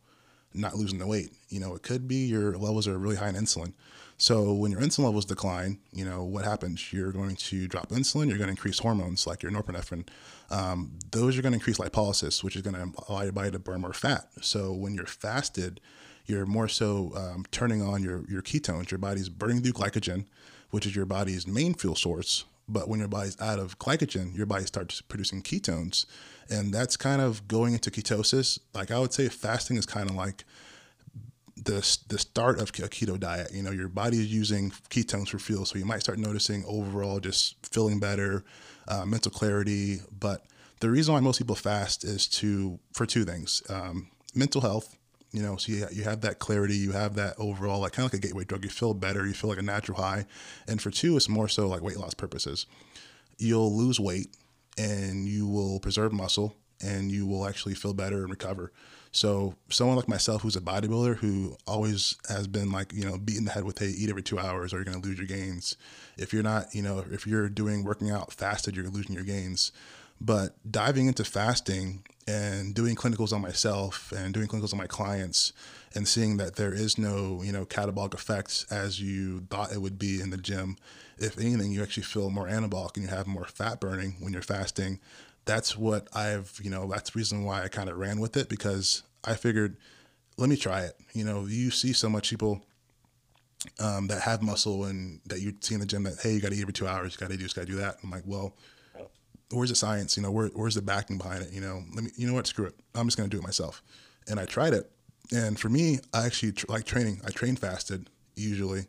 not 0.55 0.75
losing 0.75 0.99
the 0.99 1.07
weight. 1.07 1.33
You 1.49 1.59
know, 1.59 1.75
it 1.75 1.83
could 1.83 2.07
be 2.07 2.25
your 2.25 2.51
levels 2.57 2.87
are 2.87 2.97
really 2.97 3.15
high 3.15 3.29
in 3.29 3.35
insulin. 3.35 3.73
So 4.17 4.53
when 4.53 4.71
your 4.71 4.79
insulin 4.79 5.05
levels 5.05 5.25
decline, 5.25 5.79
you 5.91 6.05
know 6.05 6.23
what 6.23 6.45
happens? 6.45 6.93
You're 6.93 7.11
going 7.11 7.35
to 7.35 7.67
drop 7.67 7.89
insulin. 7.89 8.29
You're 8.29 8.37
going 8.37 8.47
to 8.47 8.51
increase 8.51 8.79
hormones 8.79 9.27
like 9.27 9.43
your 9.43 9.51
norepinephrine. 9.51 10.07
Um, 10.49 10.91
those 11.11 11.37
are 11.37 11.41
going 11.41 11.51
to 11.51 11.57
increase 11.57 11.77
lipolysis, 11.77 12.43
which 12.43 12.55
is 12.55 12.61
going 12.61 12.75
to 12.75 12.97
allow 13.09 13.23
your 13.23 13.33
body 13.33 13.51
to 13.51 13.59
burn 13.59 13.81
more 13.81 13.93
fat. 13.93 14.29
So 14.41 14.71
when 14.71 14.95
you're 14.95 15.05
fasted, 15.05 15.81
you're 16.25 16.45
more 16.45 16.67
so 16.67 17.11
um, 17.15 17.45
turning 17.51 17.81
on 17.81 18.03
your 18.03 18.23
your 18.29 18.41
ketones. 18.41 18.89
Your 18.89 18.97
body's 18.97 19.29
burning 19.29 19.61
through 19.61 19.73
glycogen, 19.73 20.25
which 20.71 20.85
is 20.85 20.95
your 20.95 21.05
body's 21.05 21.45
main 21.45 21.73
fuel 21.73 21.95
source. 21.95 22.45
But 22.67 22.87
when 22.89 22.99
your 22.99 23.07
body's 23.07 23.39
out 23.39 23.59
of 23.59 23.77
glycogen, 23.77 24.35
your 24.35 24.45
body 24.45 24.65
starts 24.65 25.01
producing 25.01 25.41
ketones, 25.41 26.05
and 26.49 26.73
that's 26.73 26.97
kind 26.97 27.21
of 27.21 27.47
going 27.47 27.73
into 27.73 27.91
ketosis. 27.91 28.59
Like 28.73 28.91
I 28.91 28.99
would 28.99 29.13
say, 29.13 29.29
fasting 29.29 29.77
is 29.77 29.85
kind 29.85 30.09
of 30.09 30.15
like 30.15 30.45
the 31.55 31.97
the 32.07 32.17
start 32.17 32.59
of 32.59 32.69
a 32.69 32.89
keto 32.89 33.19
diet. 33.19 33.51
You 33.53 33.63
know, 33.63 33.71
your 33.71 33.87
body 33.87 34.17
is 34.17 34.33
using 34.33 34.71
ketones 34.89 35.29
for 35.29 35.39
fuel, 35.39 35.65
so 35.65 35.77
you 35.77 35.85
might 35.85 36.01
start 36.01 36.19
noticing 36.19 36.63
overall 36.65 37.19
just 37.19 37.55
feeling 37.65 37.99
better, 37.99 38.43
uh, 38.87 39.05
mental 39.05 39.31
clarity. 39.31 39.99
But 40.17 40.45
the 40.79 40.89
reason 40.89 41.13
why 41.13 41.19
most 41.19 41.37
people 41.37 41.55
fast 41.55 42.03
is 42.03 42.27
to 42.27 42.79
for 42.93 43.05
two 43.05 43.25
things: 43.25 43.63
um, 43.69 44.09
mental 44.33 44.61
health. 44.61 44.94
You 45.35 45.41
know, 45.41 45.57
so 45.57 45.73
you, 45.73 45.85
you 45.91 46.03
have 46.03 46.21
that 46.21 46.39
clarity, 46.39 46.77
you 46.77 46.93
have 46.93 47.15
that 47.15 47.35
overall, 47.37 47.81
like 47.81 47.91
kind 47.91 48.05
of 48.05 48.13
like 48.13 48.23
a 48.23 48.25
gateway 48.25 48.45
drug. 48.45 48.63
You 48.63 48.69
feel 48.69 48.93
better, 48.93 49.27
you 49.27 49.33
feel 49.33 49.49
like 49.49 49.59
a 49.59 49.63
natural 49.63 49.97
high. 49.97 50.25
And 50.65 50.81
for 50.81 50.91
two, 50.91 51.17
it's 51.17 51.27
more 51.27 51.49
so 51.49 51.67
like 51.67 51.81
weight 51.81 51.97
loss 51.97 52.13
purposes. 52.13 52.67
You'll 53.37 53.75
lose 53.75 53.99
weight 53.99 54.29
and 54.77 55.27
you 55.27 55.45
will 55.45 55.81
preserve 55.81 56.13
muscle 56.13 56.55
and 56.81 57.11
you 57.11 57.27
will 57.27 57.45
actually 57.45 57.75
feel 57.75 57.93
better 57.93 58.21
and 58.21 58.29
recover. 58.29 58.71
So 59.11 59.55
someone 59.69 59.97
like 59.97 60.07
myself 60.07 60.41
who's 60.41 60.55
a 60.55 60.61
bodybuilder 60.61 61.17
who 61.17 61.57
always 61.67 62.15
has 62.29 62.47
been 62.47 62.71
like, 62.71 62.93
you 62.93 63.03
know, 63.03 63.17
beaten 63.17 63.43
the 63.43 63.51
head 63.51 63.65
with, 63.65 63.79
hey, 63.79 63.89
eat 63.89 64.09
every 64.09 64.23
two 64.23 64.39
hours 64.39 64.73
or 64.73 64.77
you're 64.77 64.85
going 64.85 65.01
to 65.01 65.05
lose 65.05 65.17
your 65.17 65.27
gains. 65.27 65.75
If 66.17 66.31
you're 66.31 66.43
not, 66.43 66.73
you 66.73 66.81
know, 66.81 67.03
if 67.11 67.27
you're 67.27 67.49
doing 67.49 67.83
working 67.83 68.09
out 68.09 68.31
fasted, 68.31 68.77
you're 68.77 68.87
losing 68.87 69.15
your 69.15 69.25
gains. 69.25 69.73
But 70.21 70.55
diving 70.69 71.07
into 71.07 71.25
fasting 71.25 72.05
and 72.27 72.73
doing 72.73 72.95
clinicals 72.95 73.31
on 73.31 73.41
myself 73.41 74.11
and 74.11 74.33
doing 74.33 74.47
clinicals 74.47 74.73
on 74.73 74.79
my 74.79 74.87
clients 74.87 75.53
and 75.93 76.07
seeing 76.07 76.37
that 76.37 76.55
there 76.55 76.73
is 76.73 76.97
no, 76.97 77.41
you 77.43 77.51
know, 77.51 77.65
catabolic 77.65 78.13
effects 78.13 78.65
as 78.71 78.99
you 78.99 79.41
thought 79.49 79.71
it 79.71 79.81
would 79.81 79.99
be 79.99 80.19
in 80.19 80.31
the 80.31 80.37
gym. 80.37 80.77
If 81.17 81.37
anything, 81.37 81.71
you 81.71 81.83
actually 81.83 82.03
feel 82.03 82.29
more 82.29 82.47
anabolic 82.47 82.95
and 82.95 83.03
you 83.03 83.09
have 83.09 83.27
more 83.27 83.45
fat 83.45 83.79
burning 83.79 84.15
when 84.19 84.33
you're 84.33 84.41
fasting. 84.41 84.99
That's 85.45 85.77
what 85.77 86.07
I've, 86.13 86.59
you 86.61 86.71
know, 86.71 86.87
that's 86.87 87.11
the 87.11 87.19
reason 87.19 87.43
why 87.43 87.63
I 87.63 87.67
kind 87.67 87.89
of 87.89 87.97
ran 87.97 88.19
with 88.19 88.35
it 88.35 88.49
because 88.49 89.03
I 89.23 89.35
figured, 89.35 89.77
let 90.37 90.49
me 90.49 90.57
try 90.57 90.81
it. 90.81 90.95
You 91.13 91.23
know, 91.23 91.45
you 91.45 91.69
see 91.69 91.93
so 91.93 92.09
much 92.09 92.31
people 92.31 92.65
um, 93.79 94.07
that 94.07 94.21
have 94.23 94.41
muscle 94.41 94.85
and 94.85 95.21
that 95.27 95.41
you 95.41 95.53
see 95.61 95.75
in 95.75 95.79
the 95.79 95.85
gym 95.85 96.03
that, 96.03 96.19
hey, 96.21 96.33
you 96.33 96.41
got 96.41 96.49
to 96.49 96.55
eat 96.55 96.61
every 96.61 96.73
two 96.73 96.87
hours, 96.87 97.13
you 97.13 97.19
got 97.19 97.29
to 97.29 97.37
do 97.37 97.43
this, 97.43 97.53
got 97.53 97.61
to 97.61 97.71
do 97.71 97.77
that. 97.77 97.97
I'm 98.03 98.09
like, 98.09 98.23
well, 98.25 98.55
where's 99.51 99.69
the 99.69 99.75
science? 99.75 100.17
You 100.17 100.23
know, 100.23 100.31
where, 100.31 100.47
where's 100.47 100.75
the 100.75 100.81
backing 100.81 101.17
behind 101.17 101.43
it? 101.43 101.51
You 101.51 101.61
know, 101.61 101.83
let 101.93 102.03
me, 102.03 102.11
you 102.15 102.27
know 102.27 102.33
what, 102.33 102.47
screw 102.47 102.65
it. 102.65 102.75
I'm 102.93 103.07
just 103.07 103.17
going 103.17 103.29
to 103.29 103.35
do 103.35 103.39
it 103.39 103.43
myself. 103.43 103.83
And 104.27 104.39
I 104.39 104.45
tried 104.45 104.73
it. 104.73 104.91
And 105.31 105.59
for 105.59 105.69
me, 105.69 105.99
I 106.13 106.25
actually 106.25 106.53
tr- 106.53 106.65
like 106.69 106.85
training. 106.85 107.21
I 107.25 107.31
train 107.31 107.55
fasted 107.55 108.09
usually, 108.35 108.87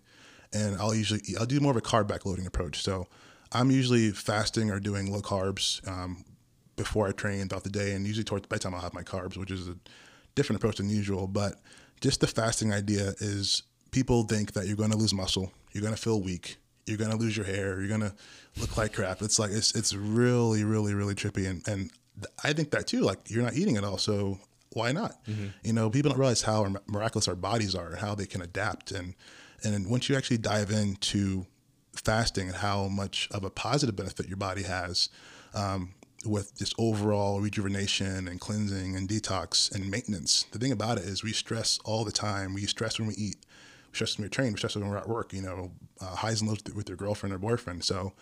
and 0.52 0.76
I'll 0.76 0.94
usually 0.94 1.22
I'll 1.38 1.46
do 1.46 1.60
more 1.60 1.70
of 1.70 1.76
a 1.76 1.82
carb 1.82 2.08
backloading 2.08 2.46
approach. 2.46 2.82
So 2.82 3.06
I'm 3.52 3.70
usually 3.70 4.10
fasting 4.10 4.70
or 4.70 4.80
doing 4.80 5.10
low 5.10 5.22
carbs 5.22 5.86
um, 5.88 6.24
before 6.76 7.08
I 7.08 7.12
train 7.12 7.48
throughout 7.48 7.64
the 7.64 7.70
day, 7.70 7.92
and 7.92 8.06
usually 8.06 8.24
towards 8.24 8.46
bedtime 8.46 8.74
I'll 8.74 8.80
have 8.80 8.94
my 8.94 9.02
carbs, 9.02 9.36
which 9.36 9.50
is 9.50 9.68
a 9.68 9.76
different 10.34 10.60
approach 10.60 10.76
than 10.76 10.90
usual. 10.90 11.26
But 11.26 11.54
just 12.00 12.20
the 12.20 12.26
fasting 12.26 12.72
idea 12.72 13.14
is 13.18 13.62
people 13.90 14.24
think 14.24 14.52
that 14.52 14.66
you're 14.66 14.76
going 14.76 14.90
to 14.90 14.98
lose 14.98 15.14
muscle, 15.14 15.52
you're 15.72 15.82
going 15.82 15.94
to 15.94 16.00
feel 16.00 16.20
weak, 16.20 16.58
you're 16.86 16.98
to 17.10 17.16
lose 17.16 17.36
your 17.36 17.46
hair, 17.46 17.80
you're 17.80 17.88
to 18.00 18.14
look 18.58 18.76
like 18.76 18.94
crap. 18.94 19.22
It's 19.22 19.38
like 19.38 19.50
it's 19.50 19.74
it's 19.74 19.94
really 19.94 20.64
really 20.64 20.94
really 20.94 21.14
trippy, 21.14 21.48
and 21.48 21.66
and 21.68 21.90
I 22.42 22.52
think 22.52 22.70
that 22.70 22.86
too. 22.86 23.00
Like 23.00 23.18
you're 23.28 23.42
not 23.42 23.54
eating 23.54 23.76
at 23.76 23.84
all, 23.84 23.98
so 23.98 24.38
why 24.72 24.92
not? 24.92 25.24
Mm-hmm. 25.26 25.46
You 25.64 25.72
know, 25.72 25.90
people 25.90 26.10
don't 26.10 26.18
realize 26.18 26.42
how 26.42 26.74
miraculous 26.86 27.28
our 27.28 27.34
bodies 27.34 27.74
are 27.74 27.88
and 27.88 27.98
how 27.98 28.14
they 28.14 28.26
can 28.26 28.42
adapt. 28.42 28.92
And 28.92 29.14
and 29.62 29.88
once 29.88 30.08
you 30.08 30.16
actually 30.16 30.38
dive 30.38 30.70
into 30.70 31.46
fasting 31.94 32.48
and 32.48 32.56
how 32.56 32.88
much 32.88 33.28
of 33.30 33.42
a 33.44 33.50
positive 33.50 33.96
benefit 33.96 34.28
your 34.28 34.36
body 34.36 34.62
has 34.62 35.08
um, 35.54 35.94
with 36.24 36.56
just 36.58 36.74
overall 36.78 37.40
rejuvenation 37.40 38.28
and 38.28 38.40
cleansing 38.40 38.96
and 38.96 39.08
detox 39.08 39.74
and 39.74 39.90
maintenance. 39.90 40.44
The 40.52 40.58
thing 40.58 40.72
about 40.72 40.98
it 40.98 41.04
is 41.04 41.24
we 41.24 41.32
stress 41.32 41.78
all 41.84 42.04
the 42.04 42.12
time. 42.12 42.54
We 42.54 42.66
stress 42.66 42.98
when 42.98 43.08
we 43.08 43.14
eat. 43.14 43.36
We 44.00 44.06
stress 44.06 44.18
when 44.18 44.24
we 44.24 44.30
train. 44.30 44.52
We 44.52 44.58
stress 44.58 44.76
when 44.76 44.88
we're 44.88 44.98
at 44.98 45.08
work. 45.08 45.32
You 45.32 45.42
know, 45.42 45.72
uh, 46.00 46.14
highs 46.16 46.40
and 46.40 46.50
lows 46.50 46.60
with 46.74 46.88
your 46.88 46.96
girlfriend 46.96 47.34
or 47.34 47.38
boyfriend. 47.38 47.84
So, 47.84 48.12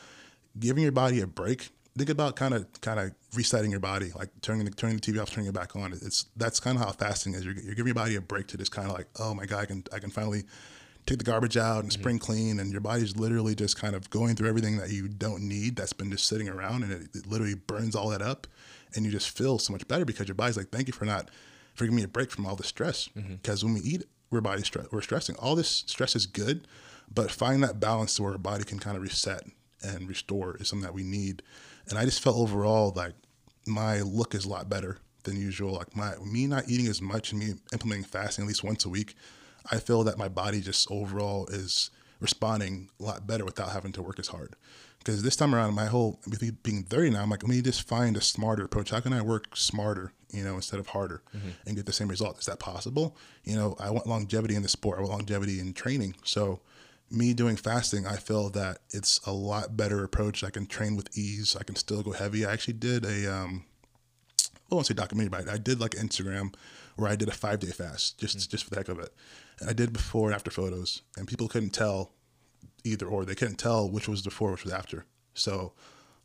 giving 0.59 0.83
your 0.83 0.93
body 0.93 1.21
a 1.21 1.27
break 1.27 1.71
think 1.97 2.11
about 2.11 2.37
kind 2.37 2.55
of 2.55 2.67
kind 2.81 2.99
of 2.99 3.13
resetting 3.35 3.71
your 3.71 3.81
body, 3.81 4.11
like 4.17 4.31
turning 4.43 4.65
the, 4.65 4.71
turning 4.71 4.97
the 4.97 5.03
TV 5.03 5.21
off, 5.21 5.31
turning 5.31 5.49
it 5.49 5.55
back 5.55 5.77
on. 5.77 5.93
It's 5.93 6.27
that's 6.37 6.61
kind 6.61 6.77
of 6.79 6.85
how 6.85 6.93
fasting 6.93 7.35
is. 7.35 7.45
You're, 7.45 7.55
you're 7.55 7.75
giving 7.75 7.87
your 7.87 7.95
body 7.95 8.17
a 8.17 8.21
break 8.21 8.47
to 8.49 8.57
just 8.57 8.73
kind 8.73 8.89
of 8.89 8.97
like, 8.97 9.07
oh 9.19 9.35
my 9.35 9.47
god, 9.47 9.63
I 9.63 9.67
can 9.67 9.85
I 9.93 9.99
can 9.99 10.11
finally 10.11 10.45
take 11.07 11.19
the 11.19 11.25
garbage 11.25 11.57
out 11.57 11.81
and 11.81 11.93
mm-hmm. 11.93 12.01
spring 12.01 12.19
clean, 12.19 12.61
and 12.61 12.73
your 12.73 12.81
body's 12.81 13.17
literally 13.17 13.55
just 13.55 13.79
kind 13.79 13.95
of 13.95 14.09
going 14.11 14.37
through 14.37 14.49
everything 14.49 14.79
that 14.79 14.91
you 14.91 15.09
don't 15.09 15.43
need 15.43 15.77
that's 15.77 15.93
been 15.93 16.11
just 16.11 16.27
sitting 16.27 16.49
around, 16.49 16.83
and 16.83 16.93
it, 16.93 17.09
it 17.15 17.27
literally 17.27 17.55
burns 17.55 17.95
all 17.95 18.09
that 18.09 18.23
up, 18.23 18.47
and 18.95 19.05
you 19.05 19.13
just 19.13 19.37
feel 19.37 19.59
so 19.59 19.73
much 19.73 19.87
better 19.87 20.05
because 20.05 20.27
your 20.27 20.35
body's 20.35 20.57
like, 20.57 20.71
thank 20.71 20.87
you 20.87 20.93
for 20.93 21.05
not 21.05 21.31
for 21.75 21.85
giving 21.85 21.97
me 21.97 22.05
a 22.05 22.09
break 22.09 22.31
from 22.31 22.47
all 22.47 22.57
the 22.57 22.65
stress. 22.65 23.09
Because 23.09 23.61
mm-hmm. 23.63 23.75
when 23.75 23.83
we 23.83 23.89
eat, 23.89 24.05
we're 24.35 24.41
body 24.41 24.63
stress, 24.63 24.87
we're 24.93 25.01
stressing. 25.01 25.37
All 25.37 25.55
this 25.55 25.85
stress 25.87 26.15
is 26.15 26.27
good, 26.27 26.67
but 27.13 27.31
find 27.31 27.63
that 27.63 27.81
balance 27.81 28.19
where 28.21 28.33
our 28.33 28.39
body 28.39 28.65
can 28.65 28.79
kind 28.79 28.97
of 28.97 29.03
reset 29.03 29.45
and 29.83 30.09
restore 30.09 30.57
is 30.57 30.69
something 30.69 30.85
that 30.85 30.95
we 30.95 31.03
need 31.03 31.43
and 31.89 31.99
I 31.99 32.05
just 32.05 32.23
felt 32.23 32.37
overall 32.37 32.93
like 32.95 33.15
my 33.67 34.01
look 34.01 34.35
is 34.35 34.45
a 34.45 34.49
lot 34.49 34.69
better 34.69 34.99
than 35.25 35.37
usual. 35.37 35.73
Like 35.73 35.97
my 35.97 36.15
me 36.25 36.47
not 36.47 36.69
eating 36.69 36.87
as 36.87 37.01
much 37.03 37.33
and 37.33 37.41
me 37.41 37.55
implementing 37.73 38.05
fasting 38.05 38.45
at 38.45 38.49
least 38.49 38.65
once 38.65 38.85
a 38.85 38.89
week, 38.89 39.15
I 39.71 39.79
feel 39.79 40.05
that 40.05 40.19
my 40.19 40.29
body 40.29 40.61
just 40.61 40.91
overall 40.91 41.47
is 41.47 41.91
responding 42.21 42.91
a 43.01 43.03
lot 43.03 43.27
better 43.27 43.45
without 43.45 43.71
having 43.71 43.93
to 43.93 44.03
work 44.03 44.19
as 44.19 44.29
hard. 44.29 44.55
Because 45.05 45.23
this 45.23 45.37
time 45.37 45.55
around, 45.55 45.75
my 45.75 45.85
whole 45.85 46.19
being 46.63 46.83
30 46.83 47.11
now, 47.11 47.23
I'm 47.23 47.29
like, 47.29 47.43
let 47.43 47.51
me 47.51 47.61
just 47.61 47.87
find 47.87 48.17
a 48.17 48.23
smarter 48.23 48.65
approach. 48.65 48.91
How 48.91 49.01
can 49.01 49.13
I 49.13 49.21
work 49.21 49.55
smarter, 49.55 50.13
you 50.31 50.43
know, 50.43 50.55
instead 50.55 50.81
of 50.81 50.87
harder 50.89 51.23
mm-hmm. 51.37 51.51
and 51.67 51.77
get 51.77 51.85
the 51.85 51.93
same 51.93 52.09
result? 52.09 52.39
Is 52.39 52.47
that 52.47 52.59
possible? 52.59 53.15
You 53.45 53.57
know, 53.57 53.77
I 53.79 53.91
want 53.91 54.07
longevity 54.07 54.55
in 54.55 54.63
the 54.63 54.69
sport. 54.69 54.99
I 54.99 55.03
want 55.03 55.13
longevity 55.13 55.61
in 55.61 55.75
training. 55.75 56.17
So 56.25 56.61
me 57.11 57.35
doing 57.35 57.57
fasting, 57.57 58.07
I 58.07 58.17
feel 58.17 58.49
that 58.51 58.79
it's 58.91 59.21
a 59.27 59.33
lot 59.33 59.77
better 59.77 60.03
approach. 60.05 60.43
I 60.43 60.49
can 60.49 60.67
train 60.67 60.97
with 60.97 61.17
ease. 61.17 61.55
I 61.55 61.65
can 61.65 61.77
still 61.77 62.03
go 62.03 62.13
heavy. 62.13 62.47
I 62.47 62.53
actually 62.53 62.75
did 62.75 63.05
a, 63.05 63.31
um, 63.31 63.67
I 64.71 64.75
won't 64.75 64.87
say 64.87 64.95
documentary, 64.95 65.29
but 65.29 65.51
I 65.51 65.59
did 65.59 65.81
like 65.81 65.93
Instagram 65.93 66.55
where 66.97 67.11
I 67.11 67.17
did 67.17 67.29
a 67.29 67.33
five 67.33 67.61
day 67.61 67.69
fast 67.69 68.19
just 68.19 68.39
mm-hmm. 68.39 68.51
just 68.51 68.65
for 68.65 68.71
the 68.71 68.77
heck 68.77 68.89
of 68.89 68.99
it. 68.99 69.13
And 69.61 69.69
I 69.69 69.75
did 69.75 69.93
before 69.93 70.29
and 70.29 70.35
after 70.35 70.51
photos, 70.51 71.03
and 71.17 71.29
people 71.29 71.49
couldn't 71.49 71.71
tell 71.71 72.13
either 72.85 73.07
or. 73.07 73.25
They 73.25 73.35
couldn't 73.35 73.57
tell 73.57 73.89
which 73.89 74.09
was 74.09 74.23
before, 74.23 74.53
which 74.53 74.65
was 74.65 74.73
after. 74.73 75.05
So, 75.35 75.73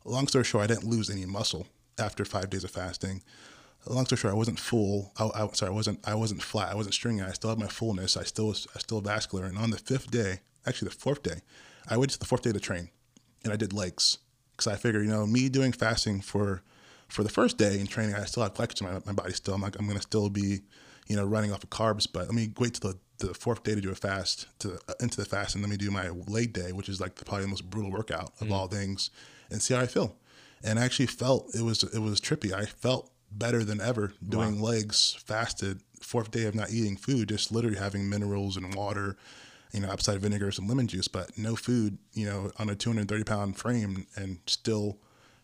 long 0.04 0.28
story 0.28 0.44
short, 0.44 0.64
I 0.64 0.66
didn't 0.68 0.88
lose 0.88 1.10
any 1.10 1.26
muscle 1.26 1.66
after 1.98 2.24
five 2.24 2.50
days 2.50 2.64
of 2.64 2.70
fasting. 2.70 3.22
Long 3.86 4.04
story 4.04 4.18
short, 4.18 4.34
I 4.34 4.36
wasn't 4.36 4.60
full. 4.60 5.12
I, 5.18 5.30
I 5.34 5.48
sorry, 5.52 5.70
I 5.70 5.74
wasn't. 5.74 6.06
I 6.06 6.14
wasn't 6.14 6.42
flat. 6.42 6.70
I 6.70 6.74
wasn't 6.74 6.94
stringy. 6.94 7.22
I 7.22 7.32
still 7.32 7.50
had 7.50 7.58
my 7.58 7.66
fullness. 7.66 8.16
I 8.16 8.24
still 8.24 8.48
was. 8.48 8.66
I 8.74 8.78
still 8.78 9.00
vascular. 9.00 9.46
And 9.46 9.58
on 9.58 9.70
the 9.70 9.78
fifth 9.78 10.10
day, 10.10 10.40
actually 10.66 10.88
the 10.88 10.94
fourth 10.94 11.22
day, 11.22 11.40
I 11.88 11.96
waited 11.96 12.12
to 12.14 12.18
the 12.18 12.26
fourth 12.26 12.42
day 12.42 12.52
to 12.52 12.60
train, 12.60 12.90
and 13.42 13.52
I 13.52 13.56
did 13.56 13.72
legs 13.72 14.18
because 14.52 14.66
I 14.66 14.76
figured, 14.76 15.04
you 15.04 15.10
know, 15.10 15.26
me 15.26 15.48
doing 15.48 15.72
fasting 15.72 16.20
for 16.20 16.62
for 17.08 17.22
the 17.22 17.28
first 17.28 17.58
day 17.58 17.80
in 17.80 17.86
training, 17.86 18.14
I 18.14 18.24
still 18.24 18.42
have 18.42 18.54
glycogen 18.54 18.82
in 18.82 18.94
my, 18.94 19.00
my 19.06 19.12
body. 19.12 19.32
Still, 19.32 19.54
I'm 19.54 19.62
like, 19.62 19.78
I'm 19.78 19.86
gonna 19.86 20.00
still 20.00 20.30
be, 20.30 20.60
you 21.10 21.16
know, 21.16 21.24
running 21.24 21.52
off 21.52 21.64
of 21.64 21.70
carbs, 21.70 22.06
but 22.10 22.26
let 22.26 22.34
me 22.34 22.52
wait 22.56 22.74
till 22.74 22.92
the, 22.92 23.26
the 23.26 23.34
fourth 23.34 23.64
day 23.64 23.74
to 23.74 23.80
do 23.80 23.90
a 23.90 23.96
fast 23.96 24.46
to 24.60 24.74
uh, 24.88 24.92
into 25.00 25.16
the 25.16 25.24
fast, 25.24 25.56
and 25.56 25.62
let 25.64 25.68
me 25.68 25.76
do 25.76 25.90
my 25.90 26.08
leg 26.28 26.52
day, 26.52 26.70
which 26.70 26.88
is 26.88 27.00
like 27.00 27.16
the, 27.16 27.24
probably 27.24 27.46
the 27.46 27.48
most 27.48 27.68
brutal 27.68 27.90
workout 27.90 28.32
of 28.40 28.46
mm. 28.46 28.52
all 28.52 28.68
things, 28.68 29.10
and 29.50 29.60
see 29.60 29.74
how 29.74 29.80
I 29.80 29.86
feel. 29.86 30.14
And 30.62 30.78
I 30.78 30.84
actually 30.84 31.06
felt 31.06 31.52
it 31.52 31.62
was 31.62 31.82
it 31.82 31.98
was 31.98 32.20
trippy. 32.20 32.52
I 32.52 32.64
felt 32.64 33.10
better 33.32 33.64
than 33.64 33.80
ever 33.80 34.12
doing 34.26 34.60
wow. 34.60 34.68
legs 34.68 35.16
fasted 35.26 35.80
fourth 36.00 36.30
day 36.30 36.44
of 36.44 36.54
not 36.54 36.70
eating 36.70 36.96
food, 36.96 37.28
just 37.28 37.50
literally 37.50 37.76
having 37.76 38.08
minerals 38.08 38.56
and 38.56 38.72
water 38.72 39.16
you 39.72 39.80
know, 39.80 39.88
apple 39.88 40.18
vinegar, 40.18 40.50
some 40.50 40.66
lemon 40.66 40.88
juice, 40.88 41.06
but 41.06 41.36
no 41.38 41.54
food, 41.54 41.98
you 42.12 42.26
know, 42.26 42.50
on 42.58 42.68
a 42.68 42.74
230 42.74 43.22
pound 43.24 43.56
frame 43.56 44.06
and 44.16 44.38
still 44.46 44.98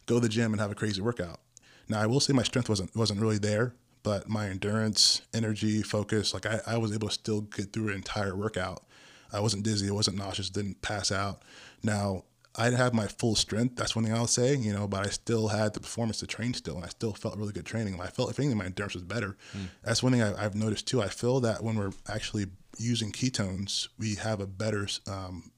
go 0.06 0.16
to 0.16 0.20
the 0.20 0.28
gym 0.28 0.52
and 0.52 0.60
have 0.60 0.70
a 0.70 0.74
crazy 0.74 1.00
workout. 1.00 1.40
Now, 1.88 2.00
I 2.00 2.06
will 2.06 2.18
say 2.18 2.32
my 2.32 2.42
strength 2.42 2.68
wasn't 2.68 2.94
wasn't 2.96 3.20
really 3.20 3.38
there, 3.38 3.74
but 4.06 4.28
my 4.28 4.46
endurance, 4.46 5.22
energy, 5.34 5.82
focus, 5.82 6.32
like 6.32 6.46
I, 6.46 6.60
I 6.64 6.78
was 6.78 6.92
able 6.92 7.08
to 7.08 7.14
still 7.14 7.40
get 7.40 7.72
through 7.72 7.88
an 7.88 7.94
entire 7.94 8.36
workout. 8.36 8.84
I 9.32 9.40
wasn't 9.40 9.64
dizzy, 9.64 9.88
I 9.88 9.92
wasn't 9.92 10.16
nauseous, 10.16 10.48
didn't 10.48 10.80
pass 10.80 11.10
out. 11.10 11.42
Now, 11.82 12.22
I 12.54 12.66
didn't 12.66 12.78
have 12.78 12.94
my 12.94 13.08
full 13.08 13.34
strength. 13.34 13.74
That's 13.74 13.96
one 13.96 14.04
thing 14.04 14.14
I'll 14.14 14.28
say, 14.28 14.54
you 14.54 14.72
know, 14.72 14.86
but 14.86 15.04
I 15.04 15.10
still 15.10 15.48
had 15.48 15.74
the 15.74 15.80
performance 15.80 16.20
to 16.20 16.28
train 16.28 16.54
still, 16.54 16.76
and 16.76 16.84
I 16.84 16.88
still 16.88 17.14
felt 17.14 17.36
really 17.36 17.52
good 17.52 17.66
training. 17.66 17.94
And 17.94 18.02
I 18.02 18.06
felt, 18.06 18.30
if 18.30 18.38
anything, 18.38 18.56
my 18.56 18.66
endurance 18.66 18.94
was 18.94 19.02
better. 19.02 19.36
Mm. 19.58 19.70
That's 19.82 20.04
one 20.04 20.12
thing 20.12 20.22
I, 20.22 20.40
have 20.40 20.54
noticed 20.54 20.86
too. 20.86 21.02
I 21.02 21.08
feel 21.08 21.40
that 21.40 21.64
when 21.64 21.74
we're 21.74 21.92
actually 22.08 22.46
using 22.78 23.10
ketones, 23.10 23.88
we 23.98 24.14
have 24.14 24.38
a 24.38 24.46
better, 24.46 24.86
um, 25.08 25.50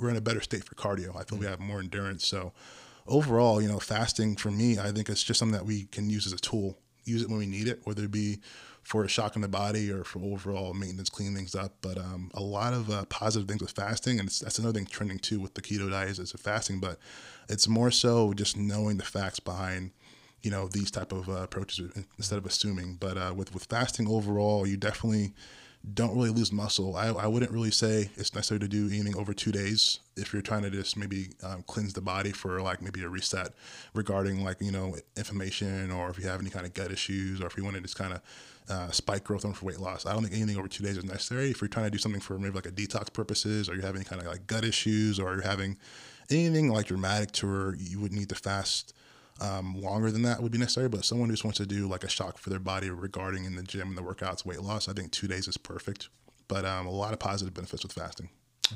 we're 0.00 0.10
in 0.10 0.16
a 0.16 0.20
better 0.20 0.40
state 0.40 0.64
for 0.64 0.74
cardio. 0.74 1.14
I 1.14 1.22
feel 1.22 1.38
mm. 1.38 1.42
we 1.42 1.46
have 1.46 1.60
more 1.60 1.78
endurance. 1.78 2.26
So 2.26 2.52
overall, 3.06 3.62
you 3.62 3.68
know, 3.68 3.78
fasting 3.78 4.34
for 4.34 4.50
me, 4.50 4.80
I 4.80 4.90
think 4.90 5.08
it's 5.08 5.22
just 5.22 5.38
something 5.38 5.56
that 5.56 5.66
we 5.66 5.84
can 5.84 6.10
use 6.10 6.26
as 6.26 6.32
a 6.32 6.38
tool. 6.38 6.80
Use 7.04 7.22
it 7.22 7.28
when 7.28 7.38
we 7.38 7.46
need 7.46 7.68
it, 7.68 7.80
whether 7.84 8.04
it 8.04 8.10
be 8.10 8.40
for 8.82 9.04
a 9.04 9.08
shock 9.08 9.36
in 9.36 9.42
the 9.42 9.48
body 9.48 9.90
or 9.90 10.02
for 10.04 10.18
overall 10.20 10.74
maintenance, 10.74 11.08
cleaning 11.08 11.36
things 11.36 11.54
up. 11.54 11.74
But 11.80 11.98
um, 11.98 12.30
a 12.34 12.42
lot 12.42 12.74
of 12.74 12.90
uh, 12.90 13.04
positive 13.06 13.48
things 13.48 13.60
with 13.60 13.70
fasting, 13.70 14.18
and 14.18 14.28
that's 14.28 14.58
another 14.58 14.78
thing 14.78 14.86
trending 14.86 15.18
too 15.18 15.40
with 15.40 15.54
the 15.54 15.62
keto 15.62 15.90
diet 15.90 16.18
is 16.18 16.34
a 16.34 16.38
fasting. 16.38 16.80
But 16.80 16.98
it's 17.48 17.68
more 17.68 17.90
so 17.90 18.32
just 18.32 18.56
knowing 18.56 18.98
the 18.98 19.04
facts 19.04 19.40
behind 19.40 19.92
you 20.42 20.50
know 20.50 20.68
these 20.68 20.90
type 20.90 21.12
of 21.12 21.28
uh, 21.28 21.42
approaches 21.42 21.92
instead 22.18 22.38
of 22.38 22.46
assuming. 22.46 22.96
But 22.98 23.16
uh, 23.16 23.32
with 23.34 23.54
with 23.54 23.64
fasting 23.64 24.08
overall, 24.08 24.66
you 24.66 24.76
definitely 24.76 25.32
don't 25.94 26.14
really 26.14 26.30
lose 26.30 26.52
muscle. 26.52 26.96
I, 26.96 27.08
I 27.08 27.26
wouldn't 27.26 27.50
really 27.50 27.72
say 27.72 28.10
it's 28.16 28.34
necessary 28.34 28.60
to 28.60 28.68
do 28.68 28.86
anything 28.86 29.16
over 29.16 29.34
two 29.34 29.50
days 29.50 29.98
if 30.16 30.32
you're 30.32 30.42
trying 30.42 30.62
to 30.62 30.70
just 30.70 30.96
maybe 30.96 31.30
um, 31.42 31.64
cleanse 31.66 31.92
the 31.92 32.00
body 32.00 32.30
for 32.30 32.62
like 32.62 32.80
maybe 32.80 33.02
a 33.02 33.08
reset 33.08 33.52
regarding 33.92 34.44
like 34.44 34.60
you 34.60 34.70
know 34.70 34.94
inflammation 35.16 35.90
or 35.90 36.10
if 36.10 36.18
you 36.18 36.28
have 36.28 36.40
any 36.40 36.50
kind 36.50 36.66
of 36.66 36.74
gut 36.74 36.92
issues 36.92 37.40
or 37.40 37.46
if 37.46 37.56
you 37.56 37.64
want 37.64 37.74
to 37.74 37.82
just 37.82 37.96
kind 37.96 38.12
of 38.12 38.20
uh, 38.68 38.90
spike 38.90 39.24
growth 39.24 39.44
on 39.44 39.52
for 39.52 39.66
weight 39.66 39.80
loss. 39.80 40.06
I 40.06 40.12
don't 40.12 40.22
think 40.22 40.34
anything 40.34 40.56
over 40.56 40.68
two 40.68 40.84
days 40.84 40.96
is 40.96 41.04
necessary. 41.04 41.50
If 41.50 41.60
you're 41.60 41.68
trying 41.68 41.86
to 41.86 41.90
do 41.90 41.98
something 41.98 42.20
for 42.20 42.38
maybe 42.38 42.54
like 42.54 42.66
a 42.66 42.70
detox 42.70 43.12
purposes 43.12 43.68
or 43.68 43.74
you 43.74 43.82
have 43.82 43.96
any 43.96 44.04
kind 44.04 44.20
of 44.22 44.28
like 44.28 44.46
gut 44.46 44.64
issues 44.64 45.18
or 45.18 45.34
you're 45.34 45.42
having 45.42 45.76
anything 46.30 46.70
like 46.70 46.86
dramatic 46.86 47.32
to 47.32 47.46
where 47.46 47.74
you 47.74 48.00
would 48.00 48.12
need 48.12 48.28
to 48.28 48.36
fast 48.36 48.94
um, 49.42 49.80
longer 49.80 50.10
than 50.10 50.22
that 50.22 50.40
would 50.42 50.52
be 50.52 50.58
necessary. 50.58 50.88
But 50.88 51.04
someone 51.04 51.28
who 51.28 51.34
just 51.34 51.44
wants 51.44 51.58
to 51.58 51.66
do 51.66 51.88
like 51.88 52.04
a 52.04 52.08
shock 52.08 52.38
for 52.38 52.50
their 52.50 52.58
body 52.58 52.90
regarding 52.90 53.44
in 53.44 53.56
the 53.56 53.62
gym 53.62 53.88
and 53.88 53.98
the 53.98 54.02
workouts, 54.02 54.46
weight 54.46 54.62
loss, 54.62 54.88
I 54.88 54.92
think 54.92 55.10
two 55.10 55.26
days 55.26 55.48
is 55.48 55.56
perfect. 55.56 56.08
But 56.48 56.64
um, 56.64 56.86
a 56.86 56.90
lot 56.90 57.12
of 57.12 57.18
positive 57.18 57.52
benefits 57.52 57.82
with 57.82 57.92
fasting. 57.92 58.28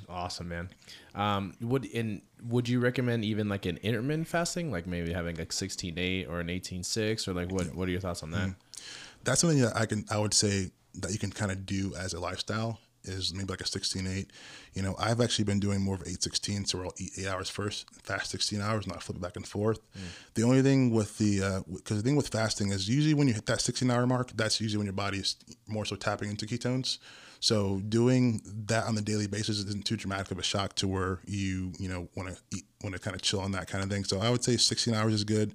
Awesome, 0.09 0.49
man. 0.49 0.69
Um, 1.15 1.55
would 1.61 1.85
in 1.87 2.23
would 2.43 2.69
you 2.69 2.81
recommend 2.81 3.25
even 3.25 3.49
like 3.49 3.65
an 3.67 3.79
intermittent 3.79 4.29
fasting, 4.29 4.71
like 4.71 4.87
maybe 4.87 5.13
having 5.13 5.37
like 5.37 5.53
sixteen 5.53 5.99
eight 5.99 6.27
or 6.27 6.41
an 6.41 6.51
eighteen 6.51 6.83
six, 6.83 7.27
or 7.27 7.33
like 7.33 7.51
what 7.51 7.75
what 7.75 7.89
are 7.89 7.93
your 7.93 8.01
thoughts 8.01 8.23
on 8.23 8.31
that? 8.33 8.49
Mm-hmm. 8.49 8.81
That's 9.25 9.41
something 9.41 9.61
that 9.61 9.77
I 9.77 9.87
can 9.87 10.05
I 10.11 10.19
would 10.19 10.35
say 10.35 10.71
that 10.95 11.13
you 11.13 11.19
can 11.19 11.31
kind 11.31 11.51
of 11.51 11.65
do 11.67 11.95
as 11.97 12.13
a 12.15 12.21
lifestyle 12.21 12.79
is 13.07 13.35
maybe 13.35 13.49
like 13.49 13.61
a 13.61 13.65
16-8. 13.65 14.27
You 14.75 14.83
know, 14.83 14.95
I've 14.99 15.21
actually 15.21 15.45
been 15.45 15.61
doing 15.61 15.81
more 15.81 15.95
of 15.95 16.05
8-16, 16.05 16.69
so 16.69 16.83
I'll 16.83 16.93
eat 16.99 17.13
eight 17.19 17.27
hours 17.27 17.49
first, 17.49 17.89
fast 18.03 18.31
16 18.31 18.61
hours, 18.61 18.87
not 18.87 19.03
flip 19.03 19.17
it 19.17 19.21
back 19.21 19.37
and 19.37 19.47
forth. 19.47 19.81
Mm. 19.95 20.01
The 20.35 20.43
only 20.43 20.63
thing 20.63 20.91
with 20.91 21.19
the, 21.19 21.65
because 21.73 21.99
uh, 21.99 22.01
the 22.01 22.03
thing 22.03 22.17
with 22.17 22.29
fasting 22.29 22.71
is 22.71 22.89
usually 22.89 23.15
when 23.15 23.29
you 23.29 23.35
hit 23.35 23.47
that 23.47 23.59
16-hour 23.59 24.07
mark, 24.07 24.33
that's 24.35 24.61
usually 24.61 24.79
when 24.79 24.87
your 24.87 24.93
body 24.95 25.19
is 25.19 25.37
more 25.67 25.85
so 25.85 25.97
tapping 25.97 26.31
into 26.31 26.47
ketones. 26.47 26.99
So 27.41 27.81
doing 27.89 28.41
that 28.67 28.87
on 28.87 28.95
the 28.95 29.03
daily 29.03 29.27
basis 29.27 29.59
isn't 29.59 29.85
too 29.85 29.97
dramatic 29.97 30.31
of 30.31 30.39
a 30.39 30.43
shock 30.43 30.75
to 30.77 30.89
where 30.89 31.21
you, 31.27 31.73
you 31.79 31.89
know, 31.89 32.09
want 32.17 32.31
to 32.31 32.57
eat, 32.57 32.65
want 32.83 32.95
to 32.95 33.01
kind 33.01 33.15
of 33.15 33.23
chill 33.23 33.41
on 33.41 33.53
that 33.53 33.69
kind 33.69 33.85
of 33.85 33.91
thing. 33.91 34.05
So 34.05 34.21
I 34.21 34.31
would 34.31 34.43
say 34.43 34.57
16 34.57 34.95
hours 34.95 35.15
is 35.15 35.25
good. 35.25 35.55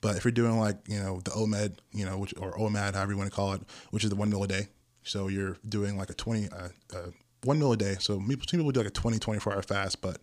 But 0.00 0.16
if 0.16 0.24
you're 0.24 0.32
doing 0.32 0.58
like, 0.58 0.76
you 0.88 0.98
know, 0.98 1.20
the 1.20 1.30
OMED, 1.30 1.78
you 1.92 2.04
know, 2.04 2.18
which, 2.18 2.34
or 2.36 2.58
OMAD, 2.58 2.94
however 2.94 3.12
you 3.12 3.18
want 3.18 3.30
to 3.30 3.34
call 3.34 3.52
it, 3.54 3.62
which 3.90 4.04
is 4.04 4.10
the 4.10 4.16
one 4.16 4.30
meal 4.30 4.42
a 4.42 4.48
day, 4.48 4.68
so 5.04 5.28
you're 5.28 5.56
doing 5.68 5.96
like 5.96 6.10
a 6.10 6.14
20, 6.14 6.48
uh, 6.48 6.68
uh, 6.94 6.98
one 7.44 7.58
meal 7.58 7.72
a 7.72 7.76
day. 7.76 7.96
So 7.98 8.18
some 8.18 8.28
people 8.28 8.70
do 8.70 8.80
like 8.80 8.88
a 8.88 8.90
20, 8.90 9.18
24 9.18 9.52
hour 9.52 9.62
fast, 9.62 10.00
but 10.00 10.18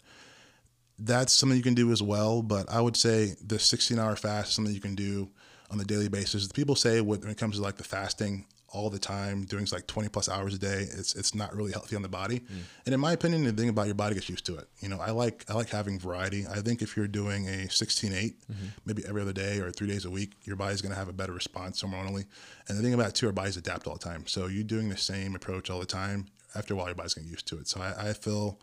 that's 0.98 1.34
something 1.34 1.58
you 1.58 1.64
can 1.64 1.74
do 1.74 1.92
as 1.92 2.02
well. 2.02 2.42
But 2.42 2.70
I 2.70 2.82
would 2.82 2.98
say 2.98 3.36
the 3.46 3.60
16 3.60 4.00
hour 4.00 4.16
fast 4.16 4.50
is 4.50 4.56
something 4.56 4.74
you 4.74 4.82
can 4.82 4.96
do 4.96 5.30
on 5.72 5.78
the 5.78 5.86
daily 5.86 6.10
basis. 6.10 6.48
The 6.48 6.54
People 6.54 6.76
say 6.76 7.02
when 7.02 7.24
it 7.28 7.38
comes 7.38 7.58
to 7.58 7.62
like 7.62 7.78
the 7.78 7.84
fasting, 7.84 8.46
all 8.72 8.90
the 8.90 9.00
time, 9.00 9.46
doing 9.46 9.68
like 9.72 9.88
20 9.88 10.10
plus 10.10 10.30
hours 10.30 10.54
a 10.54 10.60
day, 10.60 10.88
it's 10.92 11.16
it's 11.16 11.36
not 11.36 11.56
really 11.56 11.72
healthy 11.72 11.96
on 11.96 12.02
the 12.02 12.10
body. 12.10 12.40
Mm. 12.40 12.62
And 12.86 12.94
in 12.94 13.00
my 13.00 13.14
opinion, 13.14 13.44
the 13.44 13.52
thing 13.52 13.70
about 13.70 13.86
your 13.86 13.96
body 13.96 14.16
gets 14.16 14.30
used 14.30 14.46
to 14.48 14.58
it. 14.58 14.68
You 14.80 14.90
know, 14.90 15.00
I 15.00 15.12
like 15.12 15.46
I 15.50 15.54
like 15.54 15.70
having 15.70 16.00
variety. 16.00 16.46
I 16.48 16.62
think 16.62 16.82
if 16.82 16.96
you're 16.96 17.08
doing 17.08 17.48
a 17.48 17.68
16-8, 17.68 18.10
mm-hmm. 18.12 18.54
maybe 18.86 19.04
every 19.08 19.22
other 19.22 19.34
day 19.34 19.60
or 19.60 19.72
three 19.72 19.88
days 19.88 20.06
a 20.06 20.10
week, 20.10 20.34
your 20.44 20.56
body's 20.56 20.82
going 20.82 20.94
to 20.94 21.00
have 21.00 21.10
a 21.10 21.14
better 21.14 21.34
response 21.34 21.82
hormonally. 21.82 22.26
And 22.68 22.78
the 22.78 22.84
thing 22.84 22.94
about 22.94 23.10
it 23.10 23.16
too, 23.16 23.28
our 23.28 23.34
bodies 23.34 23.58
adapt 23.58 23.88
all 23.88 23.94
the 23.94 24.00
time. 24.00 24.28
So 24.28 24.48
you 24.48 24.64
doing 24.64 24.90
the 24.90 24.98
same 24.98 25.36
approach 25.36 25.70
all 25.70 25.80
the 25.80 25.86
time, 25.86 26.28
after 26.56 26.74
a 26.74 26.78
while, 26.78 26.88
your 26.88 26.96
body's 26.96 27.14
getting 27.14 27.30
used 27.30 27.48
to 27.48 27.58
it. 27.58 27.68
So 27.68 27.82
I, 27.82 28.10
I 28.10 28.14
feel 28.14 28.60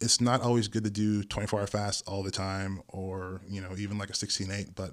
it's 0.00 0.20
not 0.20 0.40
always 0.40 0.68
good 0.68 0.84
to 0.84 0.90
do 0.90 1.22
24 1.22 1.60
hour 1.60 1.66
fast 1.66 2.02
all 2.06 2.22
the 2.22 2.30
time 2.30 2.80
or 2.88 3.42
you 3.48 3.60
know 3.60 3.76
even 3.76 3.98
like 3.98 4.10
a 4.10 4.14
16-8 4.14 4.74
but 4.74 4.92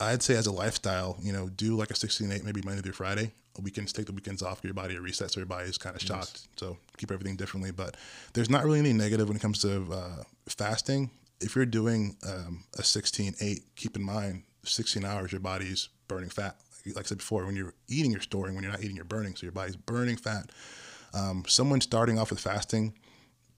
I'd 0.00 0.22
say 0.22 0.36
as 0.36 0.46
a 0.46 0.52
lifestyle, 0.52 1.18
you 1.22 1.32
know, 1.32 1.48
do 1.48 1.76
like 1.76 1.90
a 1.90 1.94
16-8, 1.94 2.42
maybe 2.44 2.62
Monday 2.64 2.82
through 2.82 2.92
Friday. 2.92 3.32
Weekends, 3.60 3.92
take 3.92 4.06
the 4.06 4.12
weekends 4.12 4.42
off, 4.42 4.62
give 4.62 4.70
your 4.70 4.74
body 4.74 4.96
a 4.96 5.00
reset 5.00 5.30
so 5.30 5.40
your 5.40 5.46
body 5.46 5.68
is 5.68 5.76
kind 5.76 5.94
of 5.94 6.00
shocked. 6.00 6.30
Yes. 6.32 6.48
So 6.56 6.78
keep 6.96 7.10
everything 7.10 7.36
differently. 7.36 7.72
But 7.72 7.96
there's 8.32 8.48
not 8.48 8.64
really 8.64 8.78
any 8.78 8.92
negative 8.92 9.28
when 9.28 9.36
it 9.36 9.42
comes 9.42 9.60
to 9.60 9.86
uh, 9.92 10.22
fasting. 10.48 11.10
If 11.40 11.56
you're 11.56 11.66
doing 11.66 12.16
um, 12.26 12.64
a 12.78 12.82
16-8, 12.82 13.60
keep 13.76 13.96
in 13.96 14.02
mind 14.02 14.44
16 14.64 15.04
hours, 15.04 15.32
your 15.32 15.40
body's 15.40 15.88
burning 16.08 16.30
fat. 16.30 16.56
Like 16.86 17.04
I 17.04 17.08
said 17.08 17.18
before, 17.18 17.44
when 17.44 17.56
you're 17.56 17.74
eating, 17.88 18.12
you're 18.12 18.20
storing. 18.20 18.54
When 18.54 18.64
you're 18.64 18.72
not 18.72 18.82
eating, 18.82 18.96
you're 18.96 19.04
burning. 19.04 19.36
So 19.36 19.44
your 19.44 19.52
body's 19.52 19.76
burning 19.76 20.16
fat. 20.16 20.50
Um, 21.12 21.44
someone 21.46 21.80
starting 21.80 22.18
off 22.18 22.30
with 22.30 22.40
fasting, 22.40 22.94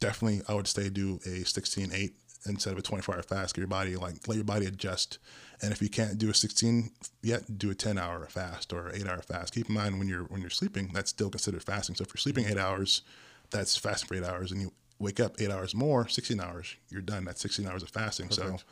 definitely 0.00 0.42
I 0.48 0.54
would 0.54 0.66
say 0.66 0.88
do 0.88 1.20
a 1.24 1.44
16-8 1.44 2.12
instead 2.46 2.72
of 2.72 2.78
a 2.78 2.82
24 2.82 3.14
hour 3.14 3.22
fast. 3.22 3.54
Get 3.54 3.60
your 3.60 3.68
body 3.68 3.96
like 3.96 4.26
let 4.26 4.34
your 4.34 4.44
body 4.44 4.66
adjust. 4.66 5.18
And 5.62 5.70
if 5.72 5.80
you 5.80 5.88
can't 5.88 6.18
do 6.18 6.28
a 6.28 6.34
16 6.34 6.90
yet, 7.22 7.58
do 7.58 7.70
a 7.70 7.74
10 7.74 7.96
hour 7.96 8.26
fast 8.26 8.72
or 8.72 8.90
eight 8.92 9.06
hour 9.06 9.22
fast. 9.22 9.54
Keep 9.54 9.68
in 9.68 9.74
mind 9.74 9.98
when 9.98 10.08
you're 10.08 10.24
when 10.24 10.40
you're 10.40 10.50
sleeping, 10.50 10.90
that's 10.92 11.10
still 11.10 11.30
considered 11.30 11.62
fasting. 11.62 11.94
So 11.94 12.02
if 12.02 12.08
you're 12.08 12.16
sleeping 12.16 12.46
eight 12.46 12.58
hours, 12.58 13.02
that's 13.50 13.76
fasting 13.76 14.08
for 14.08 14.14
eight 14.16 14.24
hours, 14.24 14.50
and 14.50 14.60
you 14.60 14.72
wake 14.98 15.20
up 15.20 15.36
eight 15.40 15.50
hours 15.50 15.74
more, 15.74 16.08
16 16.08 16.40
hours, 16.40 16.76
you're 16.90 17.02
done. 17.02 17.24
That's 17.24 17.40
16 17.40 17.66
hours 17.66 17.82
of 17.82 17.90
fasting. 17.90 18.28
Perfect. 18.28 18.60
So 18.60 18.66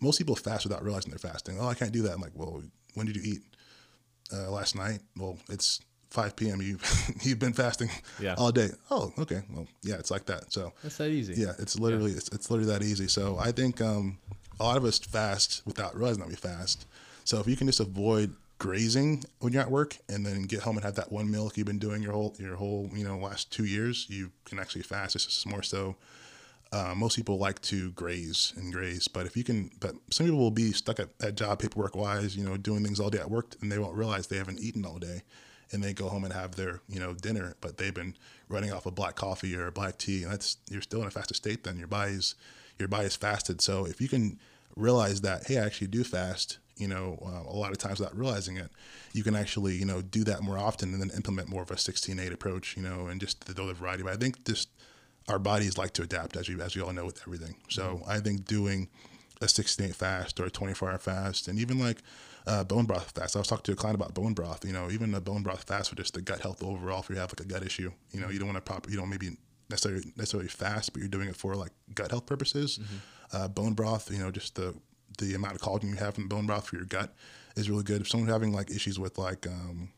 most 0.00 0.18
people 0.18 0.36
fast 0.36 0.64
without 0.64 0.84
realizing 0.84 1.10
they're 1.10 1.18
fasting. 1.18 1.58
Oh, 1.60 1.68
I 1.68 1.74
can't 1.74 1.92
do 1.92 2.02
that. 2.02 2.12
I'm 2.12 2.20
like, 2.20 2.32
well, 2.34 2.62
when 2.94 3.06
did 3.06 3.16
you 3.16 3.22
eat? 3.24 3.42
Uh, 4.32 4.50
last 4.50 4.74
night. 4.74 4.98
Well, 5.16 5.38
it's 5.48 5.80
5 6.10 6.34
p.m. 6.34 6.60
You've 6.60 6.82
you've 7.22 7.38
been 7.38 7.52
fasting 7.52 7.90
yeah. 8.20 8.34
all 8.36 8.50
day. 8.50 8.70
Oh, 8.90 9.12
okay. 9.18 9.42
Well, 9.52 9.68
yeah, 9.82 9.96
it's 9.96 10.10
like 10.10 10.26
that. 10.26 10.52
So 10.52 10.72
that's 10.82 10.96
that 10.96 11.10
easy. 11.10 11.34
Yeah, 11.40 11.52
it's 11.58 11.78
literally 11.78 12.10
yeah. 12.10 12.16
It's, 12.16 12.28
it's 12.28 12.50
literally 12.50 12.72
that 12.72 12.82
easy. 12.82 13.06
So 13.06 13.38
I 13.38 13.52
think 13.52 13.80
um, 13.80 14.18
a 14.58 14.64
lot 14.64 14.76
of 14.76 14.84
us 14.84 14.98
fast 14.98 15.62
without 15.64 15.96
realizing 15.96 16.20
that 16.20 16.28
we 16.28 16.34
fast. 16.34 16.86
So 17.24 17.40
if 17.40 17.46
you 17.46 17.56
can 17.56 17.66
just 17.66 17.80
avoid 17.80 18.34
grazing 18.58 19.22
when 19.40 19.52
you're 19.52 19.62
at 19.62 19.70
work 19.70 19.98
and 20.08 20.24
then 20.24 20.42
get 20.44 20.60
home 20.60 20.76
and 20.76 20.84
have 20.84 20.94
that 20.94 21.12
one 21.12 21.30
meal 21.30 21.44
like 21.44 21.58
you've 21.58 21.66
been 21.66 21.78
doing 21.78 22.02
your 22.02 22.12
whole 22.12 22.34
your 22.38 22.56
whole 22.56 22.88
you 22.94 23.04
know 23.04 23.18
last 23.18 23.50
two 23.52 23.64
years, 23.64 24.06
you 24.08 24.30
can 24.44 24.58
actually 24.58 24.82
fast. 24.82 25.14
It's 25.14 25.26
just 25.26 25.46
more 25.46 25.62
so. 25.62 25.96
Uh, 26.72 26.94
most 26.96 27.14
people 27.14 27.38
like 27.38 27.62
to 27.62 27.92
graze 27.92 28.52
and 28.56 28.72
graze, 28.72 29.06
but 29.06 29.24
if 29.24 29.36
you 29.36 29.44
can, 29.44 29.70
but 29.78 29.94
some 30.10 30.26
people 30.26 30.40
will 30.40 30.50
be 30.50 30.72
stuck 30.72 30.98
at, 30.98 31.08
at 31.22 31.36
job 31.36 31.60
paperwork 31.60 31.94
wise, 31.94 32.36
you 32.36 32.44
know, 32.44 32.56
doing 32.56 32.82
things 32.82 32.98
all 32.98 33.08
day 33.08 33.18
at 33.20 33.30
work, 33.30 33.54
and 33.60 33.70
they 33.70 33.78
won't 33.78 33.94
realize 33.94 34.26
they 34.26 34.36
haven't 34.36 34.58
eaten 34.58 34.84
all 34.84 34.98
day 34.98 35.22
and 35.72 35.82
they 35.82 35.92
go 35.92 36.08
home 36.08 36.24
and 36.24 36.32
have 36.32 36.56
their 36.56 36.80
you 36.88 37.00
know 37.00 37.14
dinner, 37.14 37.54
but 37.60 37.78
they've 37.78 37.94
been 37.94 38.14
running 38.48 38.72
off 38.72 38.86
a 38.86 38.88
of 38.88 38.94
black 38.94 39.16
coffee 39.16 39.54
or 39.54 39.70
black 39.70 39.98
tea, 39.98 40.22
and 40.22 40.32
that's 40.32 40.58
you're 40.70 40.82
still 40.82 41.00
in 41.00 41.06
a 41.06 41.10
fasted 41.10 41.36
state. 41.36 41.64
Then 41.64 41.78
your 41.78 41.88
body's 41.88 42.34
your 42.78 42.88
body's 42.88 43.16
fasted. 43.16 43.60
So 43.60 43.86
if 43.86 44.00
you 44.00 44.08
can 44.08 44.38
realize 44.76 45.22
that, 45.22 45.46
hey, 45.46 45.58
I 45.58 45.64
actually 45.64 45.88
do 45.88 46.04
fast, 46.04 46.58
you 46.76 46.88
know, 46.88 47.18
uh, 47.24 47.50
a 47.50 47.56
lot 47.56 47.72
of 47.72 47.78
times 47.78 48.00
without 48.00 48.16
realizing 48.16 48.56
it, 48.56 48.70
you 49.12 49.22
can 49.22 49.34
actually 49.34 49.76
you 49.76 49.86
know 49.86 50.02
do 50.02 50.24
that 50.24 50.42
more 50.42 50.58
often 50.58 50.92
and 50.92 51.00
then 51.00 51.10
implement 51.16 51.48
more 51.48 51.62
of 51.62 51.70
a 51.70 51.74
16-8 51.74 52.32
approach, 52.32 52.76
you 52.76 52.82
know, 52.82 53.06
and 53.06 53.20
just 53.20 53.44
the 53.46 53.62
other 53.62 53.74
variety. 53.74 54.02
But 54.02 54.12
I 54.12 54.16
think 54.16 54.44
just 54.44 54.68
our 55.28 55.38
bodies 55.38 55.78
like 55.78 55.92
to 55.94 56.02
adapt, 56.02 56.36
as 56.36 56.48
you 56.48 56.60
as 56.60 56.76
we 56.76 56.82
all 56.82 56.92
know 56.92 57.06
with 57.06 57.20
everything. 57.22 57.56
So 57.68 57.82
mm-hmm. 57.82 58.10
I 58.10 58.20
think 58.20 58.44
doing 58.44 58.88
a 59.40 59.46
16-8 59.46 59.94
fast 59.94 60.40
or 60.40 60.46
a 60.46 60.50
24 60.50 60.90
hour 60.90 60.98
fast, 60.98 61.48
and 61.48 61.58
even 61.58 61.78
like 61.78 61.98
uh, 62.46 62.62
bone 62.64 62.84
broth 62.84 63.10
fast. 63.10 63.34
I 63.34 63.40
was 63.40 63.48
talking 63.48 63.64
to 63.64 63.72
a 63.72 63.76
client 63.76 63.96
about 63.96 64.14
bone 64.14 64.34
broth. 64.34 64.64
You 64.64 64.72
know, 64.72 64.90
even 64.90 65.14
a 65.14 65.20
bone 65.20 65.42
broth 65.42 65.64
fast 65.64 65.90
for 65.90 65.96
just 65.96 66.14
the 66.14 66.22
gut 66.22 66.40
health 66.40 66.62
overall. 66.62 67.00
If 67.00 67.10
you 67.10 67.16
have 67.16 67.32
like 67.32 67.40
a 67.40 67.48
gut 67.48 67.64
issue, 67.64 67.90
you 68.12 68.20
know, 68.20 68.28
you 68.28 68.38
don't 68.38 68.48
want 68.48 68.64
to 68.64 68.72
pop. 68.72 68.88
You 68.88 68.96
don't 68.96 69.10
maybe 69.10 69.36
necessarily 69.68 70.12
necessarily 70.16 70.48
fast, 70.48 70.92
but 70.92 71.00
you're 71.00 71.08
doing 71.08 71.28
it 71.28 71.36
for 71.36 71.54
like 71.54 71.72
gut 71.94 72.10
health 72.10 72.26
purposes. 72.26 72.78
Mm-hmm. 72.78 72.96
Uh, 73.32 73.48
bone 73.48 73.74
broth, 73.74 74.10
you 74.10 74.18
know, 74.18 74.30
just 74.30 74.54
the 74.54 74.74
the 75.18 75.34
amount 75.34 75.54
of 75.54 75.60
collagen 75.60 75.90
you 75.90 75.96
have 75.96 76.18
in 76.18 76.28
bone 76.28 76.46
broth 76.46 76.68
for 76.68 76.76
your 76.76 76.84
gut 76.84 77.14
is 77.56 77.70
really 77.70 77.82
good. 77.82 78.02
If 78.02 78.08
someone's 78.08 78.32
having 78.32 78.52
like 78.52 78.70
issues 78.70 78.98
with 78.98 79.18
like 79.18 79.46
um, 79.46 79.90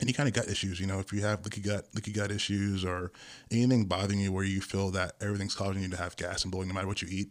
any 0.00 0.12
kind 0.12 0.28
of 0.28 0.34
gut 0.34 0.48
issues, 0.48 0.80
you 0.80 0.86
know, 0.86 0.98
if 0.98 1.12
you 1.12 1.20
have 1.22 1.44
leaky 1.44 1.60
gut, 1.60 1.86
leaky 1.94 2.12
gut 2.12 2.30
issues, 2.30 2.84
or 2.84 3.12
anything 3.50 3.84
bothering 3.84 4.20
you 4.20 4.32
where 4.32 4.44
you 4.44 4.60
feel 4.60 4.90
that 4.90 5.12
everything's 5.20 5.54
causing 5.54 5.82
you 5.82 5.88
to 5.88 5.96
have 5.96 6.16
gas 6.16 6.42
and 6.42 6.50
bloating 6.50 6.68
no 6.68 6.74
matter 6.74 6.86
what 6.86 7.02
you 7.02 7.08
eat, 7.10 7.30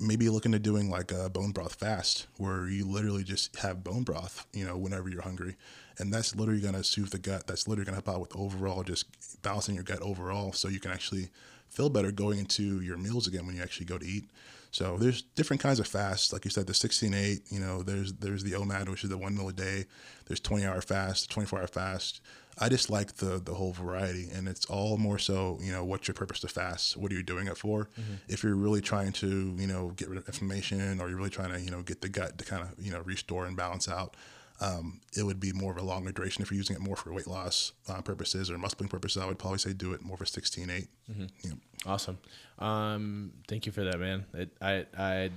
maybe 0.00 0.28
looking 0.28 0.54
at 0.54 0.62
doing 0.62 0.90
like 0.90 1.12
a 1.12 1.28
bone 1.28 1.50
broth 1.50 1.74
fast 1.74 2.26
where 2.36 2.68
you 2.68 2.86
literally 2.86 3.24
just 3.24 3.56
have 3.56 3.84
bone 3.84 4.02
broth, 4.02 4.46
you 4.52 4.64
know, 4.64 4.76
whenever 4.76 5.08
you're 5.08 5.22
hungry. 5.22 5.56
And 5.98 6.12
that's 6.12 6.34
literally 6.36 6.60
going 6.60 6.74
to 6.74 6.84
soothe 6.84 7.10
the 7.10 7.18
gut. 7.18 7.46
That's 7.46 7.66
literally 7.66 7.86
going 7.86 8.00
to 8.00 8.04
help 8.04 8.16
out 8.16 8.20
with 8.20 8.36
overall 8.36 8.82
just 8.82 9.06
balancing 9.42 9.74
your 9.74 9.84
gut 9.84 10.00
overall 10.00 10.52
so 10.52 10.68
you 10.68 10.80
can 10.80 10.92
actually 10.92 11.30
feel 11.68 11.90
better 11.90 12.10
going 12.10 12.38
into 12.38 12.80
your 12.80 12.96
meals 12.96 13.26
again 13.26 13.46
when 13.46 13.56
you 13.56 13.62
actually 13.62 13.86
go 13.86 13.98
to 13.98 14.06
eat. 14.06 14.30
So 14.70 14.96
there's 14.98 15.22
different 15.22 15.62
kinds 15.62 15.80
of 15.80 15.86
fasts, 15.86 16.32
like 16.32 16.44
you 16.44 16.50
said, 16.50 16.66
the 16.66 16.72
16-8. 16.72 17.50
You 17.50 17.60
know, 17.60 17.82
there's 17.82 18.12
there's 18.14 18.44
the 18.44 18.52
OMAD, 18.52 18.88
which 18.88 19.02
is 19.02 19.10
the 19.10 19.16
one 19.16 19.36
meal 19.36 19.48
a 19.48 19.52
day. 19.52 19.86
There's 20.26 20.40
20 20.40 20.66
hour 20.66 20.80
fast, 20.82 21.30
24 21.30 21.60
hour 21.60 21.66
fast. 21.66 22.20
I 22.60 22.68
just 22.68 22.90
like 22.90 23.16
the 23.16 23.40
the 23.42 23.54
whole 23.54 23.72
variety, 23.72 24.28
and 24.34 24.48
it's 24.48 24.66
all 24.66 24.96
more 24.96 25.18
so, 25.18 25.58
you 25.60 25.72
know, 25.72 25.84
what's 25.84 26.08
your 26.08 26.14
purpose 26.14 26.40
to 26.40 26.48
fast? 26.48 26.96
What 26.96 27.12
are 27.12 27.14
you 27.14 27.22
doing 27.22 27.46
it 27.46 27.56
for? 27.56 27.88
Mm-hmm. 27.98 28.14
If 28.28 28.42
you're 28.42 28.56
really 28.56 28.80
trying 28.80 29.12
to, 29.12 29.54
you 29.56 29.66
know, 29.66 29.92
get 29.96 30.08
rid 30.08 30.18
of 30.18 30.26
inflammation, 30.26 31.00
or 31.00 31.08
you're 31.08 31.16
really 31.16 31.30
trying 31.30 31.52
to, 31.52 31.60
you 31.60 31.70
know, 31.70 31.82
get 31.82 32.00
the 32.00 32.08
gut 32.08 32.36
to 32.38 32.44
kind 32.44 32.62
of, 32.62 32.74
you 32.78 32.90
know, 32.90 33.00
restore 33.00 33.46
and 33.46 33.56
balance 33.56 33.88
out, 33.88 34.16
um, 34.60 35.00
it 35.16 35.22
would 35.22 35.38
be 35.38 35.52
more 35.52 35.70
of 35.72 35.78
a 35.78 35.82
longer 35.82 36.10
duration. 36.10 36.42
If 36.42 36.50
you're 36.50 36.58
using 36.58 36.76
it 36.76 36.82
more 36.82 36.96
for 36.96 37.12
weight 37.12 37.26
loss 37.26 37.72
uh, 37.88 38.00
purposes 38.02 38.50
or 38.50 38.58
muscling 38.58 38.90
purposes, 38.90 39.22
I 39.22 39.26
would 39.26 39.38
probably 39.38 39.58
say 39.58 39.72
do 39.72 39.92
it 39.92 40.02
more 40.02 40.16
for 40.16 40.26
16 40.26 40.68
8. 40.68 40.88
Mm-hmm. 41.10 41.24
Yeah. 41.44 41.52
Awesome. 41.86 42.18
Um, 42.58 43.32
thank 43.46 43.66
you 43.66 43.72
for 43.72 43.84
that, 43.84 44.00
man. 44.00 44.24
It, 44.34 44.50
I, 44.60 44.86
I, 44.96 45.30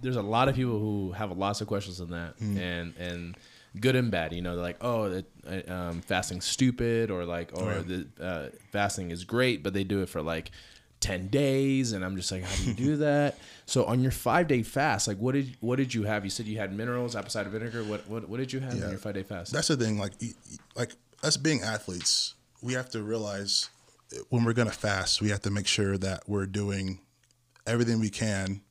there's 0.00 0.16
a 0.16 0.22
lot 0.22 0.48
of 0.48 0.54
people 0.54 0.78
who 0.78 1.12
have 1.12 1.36
lots 1.36 1.60
of 1.60 1.68
questions 1.68 2.00
on 2.00 2.10
that, 2.10 2.38
mm-hmm. 2.38 2.58
and 2.58 2.94
and 2.98 3.36
good 3.80 3.96
and 3.96 4.10
bad. 4.10 4.32
You 4.32 4.42
know, 4.42 4.54
they're 4.54 4.64
like 4.64 4.78
oh, 4.80 5.22
uh, 5.46 5.72
um, 5.72 6.00
fasting 6.00 6.40
stupid, 6.40 7.10
or 7.10 7.24
like 7.24 7.50
or 7.54 7.64
Right. 7.64 7.86
the 7.86 8.06
uh, 8.20 8.48
fasting 8.72 9.10
is 9.10 9.24
great, 9.24 9.62
but 9.62 9.74
they 9.74 9.84
do 9.84 10.02
it 10.02 10.08
for 10.08 10.22
like 10.22 10.50
ten 11.00 11.28
days, 11.28 11.92
and 11.92 12.04
I'm 12.04 12.16
just 12.16 12.30
like, 12.32 12.42
how 12.42 12.56
do 12.56 12.64
you 12.64 12.74
do 12.74 12.96
that? 12.98 13.38
So 13.66 13.84
on 13.84 14.00
your 14.00 14.12
five 14.12 14.48
day 14.48 14.62
fast, 14.62 15.08
like 15.08 15.18
what 15.18 15.32
did 15.32 15.56
what 15.60 15.76
did 15.76 15.94
you 15.94 16.04
have? 16.04 16.24
You 16.24 16.30
said 16.30 16.46
you 16.46 16.58
had 16.58 16.72
minerals, 16.72 17.16
apple 17.16 17.30
cider 17.30 17.50
vinegar. 17.50 17.84
What 17.84 18.08
what 18.08 18.28
what 18.28 18.38
did 18.38 18.52
you 18.52 18.60
have 18.60 18.72
on 18.72 18.90
your 18.90 18.98
five 18.98 19.14
day 19.14 19.22
fast? 19.22 19.52
That's 19.52 19.68
the 19.68 19.76
thing. 19.76 19.98
Like, 19.98 20.12
like 20.74 20.92
us 21.22 21.36
being 21.36 21.62
athletes, 21.62 22.34
we 22.62 22.74
have 22.74 22.90
to 22.90 23.02
realize 23.02 23.70
when 24.30 24.44
we're 24.44 24.52
gonna 24.52 24.70
fast, 24.70 25.20
we 25.20 25.30
have 25.30 25.42
to 25.42 25.50
make 25.50 25.66
sure 25.66 25.98
that 25.98 26.22
we're 26.28 26.46
doing 26.46 27.00
everything 27.66 28.00
we 28.00 28.10
can 28.10 28.62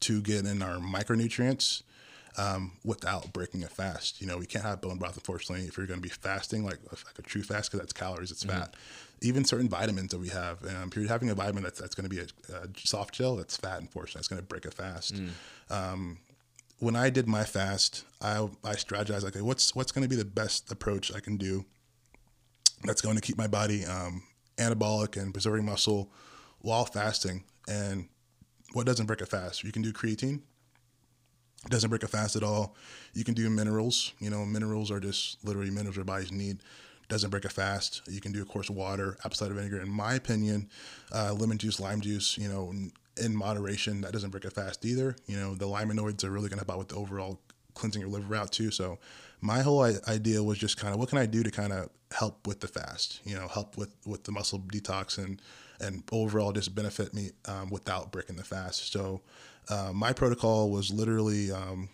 to 0.00 0.20
get 0.20 0.44
in 0.44 0.62
our 0.62 0.76
micronutrients 0.76 1.82
um, 2.38 2.72
without 2.84 3.32
breaking 3.32 3.64
a 3.64 3.68
fast. 3.68 4.20
You 4.20 4.26
know, 4.26 4.38
we 4.38 4.46
can't 4.46 4.64
have 4.64 4.80
bone 4.80 4.98
broth, 4.98 5.16
unfortunately, 5.16 5.66
if 5.66 5.76
you're 5.76 5.86
going 5.86 6.00
to 6.00 6.02
be 6.02 6.10
fasting, 6.10 6.64
like 6.64 6.78
like 6.92 7.18
a 7.18 7.22
true 7.22 7.42
fast, 7.42 7.70
because 7.70 7.80
that's 7.80 7.92
calories, 7.92 8.30
it's 8.30 8.44
fat. 8.44 8.74
Even 9.22 9.44
certain 9.44 9.68
vitamins 9.68 10.10
that 10.10 10.18
we 10.18 10.28
have, 10.28 10.62
um, 10.64 10.88
if 10.88 10.96
you're 10.96 11.08
having 11.08 11.30
a 11.30 11.34
vitamin 11.34 11.62
that's 11.62 11.80
that's 11.80 11.94
going 11.94 12.08
to 12.08 12.14
be 12.14 12.20
a, 12.20 12.54
a 12.54 12.68
soft 12.76 13.14
gel, 13.14 13.36
that's 13.36 13.56
fat. 13.56 13.80
Unfortunately, 13.80 14.18
it's 14.18 14.28
going 14.28 14.40
to 14.40 14.46
break 14.46 14.66
a 14.66 14.70
fast. 14.70 15.14
Um, 15.70 16.18
when 16.78 16.94
I 16.96 17.08
did 17.08 17.26
my 17.26 17.44
fast, 17.44 18.04
I 18.20 18.46
I 18.62 18.74
strategized 18.74 19.24
like, 19.24 19.34
what's 19.36 19.74
what's 19.74 19.92
going 19.92 20.02
to 20.02 20.08
be 20.08 20.16
the 20.16 20.24
best 20.26 20.70
approach 20.70 21.14
I 21.14 21.20
can 21.20 21.36
do 21.38 21.64
that's 22.84 23.00
going 23.00 23.16
to 23.16 23.22
keep 23.22 23.38
my 23.38 23.46
body 23.46 23.84
um, 23.86 24.22
anabolic 24.58 25.20
and 25.20 25.32
preserving 25.32 25.64
muscle 25.64 26.10
while 26.60 26.84
fasting. 26.84 27.44
And 27.68 28.08
what 28.74 28.86
doesn't 28.86 29.06
break 29.06 29.22
a 29.22 29.26
fast? 29.26 29.64
You 29.64 29.72
can 29.72 29.82
do 29.82 29.92
creatine. 29.92 30.40
It 31.64 31.70
doesn't 31.70 31.90
break 31.90 32.02
a 32.02 32.08
fast 32.08 32.36
at 32.36 32.42
all. 32.42 32.76
You 33.14 33.24
can 33.24 33.34
do 33.34 33.48
minerals. 33.48 34.12
You 34.20 34.30
know, 34.30 34.44
minerals 34.44 34.90
are 34.90 35.00
just 35.00 35.42
literally 35.44 35.70
minerals 35.70 35.98
our 35.98 36.04
bodies 36.04 36.30
need. 36.30 36.58
Doesn't 37.08 37.30
break 37.30 37.44
a 37.44 37.48
fast. 37.48 38.02
You 38.08 38.20
can 38.20 38.32
do, 38.32 38.42
of 38.42 38.48
course, 38.48 38.68
water, 38.68 39.16
apple 39.20 39.36
cider 39.36 39.54
vinegar. 39.54 39.80
In 39.80 39.88
my 39.88 40.14
opinion, 40.14 40.68
uh, 41.12 41.32
lemon 41.34 41.58
juice, 41.58 41.78
lime 41.78 42.00
juice. 42.00 42.36
You 42.36 42.48
know, 42.48 42.72
in, 43.16 43.34
moderation, 43.34 44.00
that 44.02 44.12
doesn't 44.12 44.30
break 44.30 44.44
a 44.44 44.50
fast 44.50 44.84
either. 44.84 45.16
You 45.26 45.38
know, 45.38 45.54
the 45.54 45.66
limonoids 45.66 46.24
are 46.24 46.30
really 46.30 46.48
going 46.48 46.58
to 46.58 46.64
help 46.66 46.70
out 46.70 46.78
with 46.78 46.88
the 46.88 46.96
overall 46.96 47.40
cleansing 47.74 48.00
your 48.00 48.10
liver 48.10 48.34
out 48.34 48.52
too. 48.52 48.70
So, 48.70 48.98
my 49.40 49.62
whole 49.62 49.82
idea 49.82 50.42
was 50.42 50.58
just 50.58 50.78
kind 50.78 50.92
of 50.92 50.98
what 50.98 51.10
can 51.10 51.18
I 51.18 51.26
do 51.26 51.42
to 51.42 51.50
kind 51.50 51.72
of 51.72 51.90
help 52.10 52.46
with 52.46 52.60
the 52.60 52.68
fast. 52.68 53.20
You 53.24 53.36
know, 53.36 53.46
help 53.48 53.76
with 53.76 53.94
with 54.04 54.24
the 54.24 54.32
muscle 54.32 54.58
detox 54.58 55.18
and 55.18 55.40
and 55.80 56.02
overall 56.10 56.52
just 56.52 56.74
benefit 56.74 57.14
me 57.14 57.30
um, 57.46 57.70
without 57.70 58.10
breaking 58.10 58.36
the 58.36 58.44
fast. 58.44 58.92
So, 58.92 59.20
uh, 59.68 59.92
my 59.94 60.12
protocol 60.12 60.70
was 60.70 60.90
literally 60.90 61.52
um, 61.52 61.88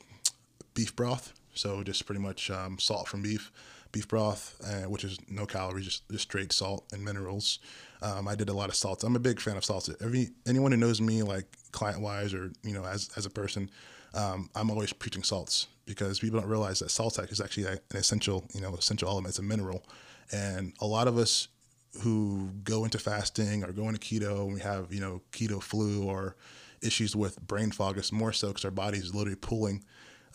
beef 0.75 0.95
broth. 0.97 1.33
So 1.55 1.83
just 1.83 2.07
pretty 2.07 2.21
much 2.21 2.51
um, 2.51 2.79
salt 2.79 3.09
from 3.09 3.23
beef, 3.23 3.53
beef 3.93 4.09
broth, 4.09 4.61
uh, 4.65 4.89
which 4.89 5.05
is 5.05 5.19
no 5.29 5.47
calories, 5.47 5.85
just, 5.85 6.09
just 6.11 6.23
straight 6.23 6.53
salt 6.53 6.87
and 6.93 7.05
minerals. 7.05 7.59
Um, 8.01 8.27
I 8.27 8.35
did 8.35 8.49
a 8.49 8.55
lot 8.55 8.69
of 8.69 8.75
salts. 8.75 9.05
I'm 9.05 9.15
a 9.15 9.21
big 9.21 9.39
fan 9.39 9.57
of 9.57 9.65
salts. 9.65 9.89
Every 10.01 10.31
anyone 10.47 10.73
who 10.73 10.79
knows 10.79 11.01
me, 11.01 11.23
like 11.23 11.47
client 11.71 12.01
wise 12.01 12.35
or 12.35 12.51
you 12.65 12.75
know 12.75 12.85
as 12.85 13.11
as 13.17 13.27
a 13.27 13.31
person, 13.31 13.71
um, 14.15 14.51
I'm 14.55 14.71
always 14.71 14.93
preaching 14.93 15.23
salts 15.23 15.69
because 15.85 16.19
people 16.19 16.41
don't 16.41 16.49
realize 16.49 16.79
that 16.81 16.91
salt 16.91 17.19
is 17.19 17.41
actually 17.41 17.67
an 17.67 17.79
essential 17.93 18.45
you 18.55 18.61
know 18.61 18.75
essential 18.75 19.09
element. 19.09 19.31
It's 19.31 19.39
a 19.39 19.43
mineral, 19.43 19.85
and 20.33 20.73
a 20.81 20.87
lot 20.87 21.07
of 21.07 21.19
us 21.19 21.49
who 22.01 22.51
go 22.65 22.85
into 22.85 22.99
fasting 22.99 23.63
or 23.63 23.73
go 23.73 23.89
into 23.89 24.01
keto 24.01 24.45
and 24.45 24.55
we 24.55 24.61
have 24.61 24.93
you 24.93 25.01
know 25.01 25.21
keto 25.31 25.63
flu 25.63 26.05
or 26.05 26.37
issues 26.81 27.15
with 27.15 27.41
brain 27.47 27.71
fog 27.71 27.99
it's 27.99 28.11
more 28.11 28.33
so 28.33 28.49
because 28.49 28.65
our 28.65 28.71
body 28.71 28.99
is 28.99 29.15
literally 29.15 29.37
pulling 29.37 29.85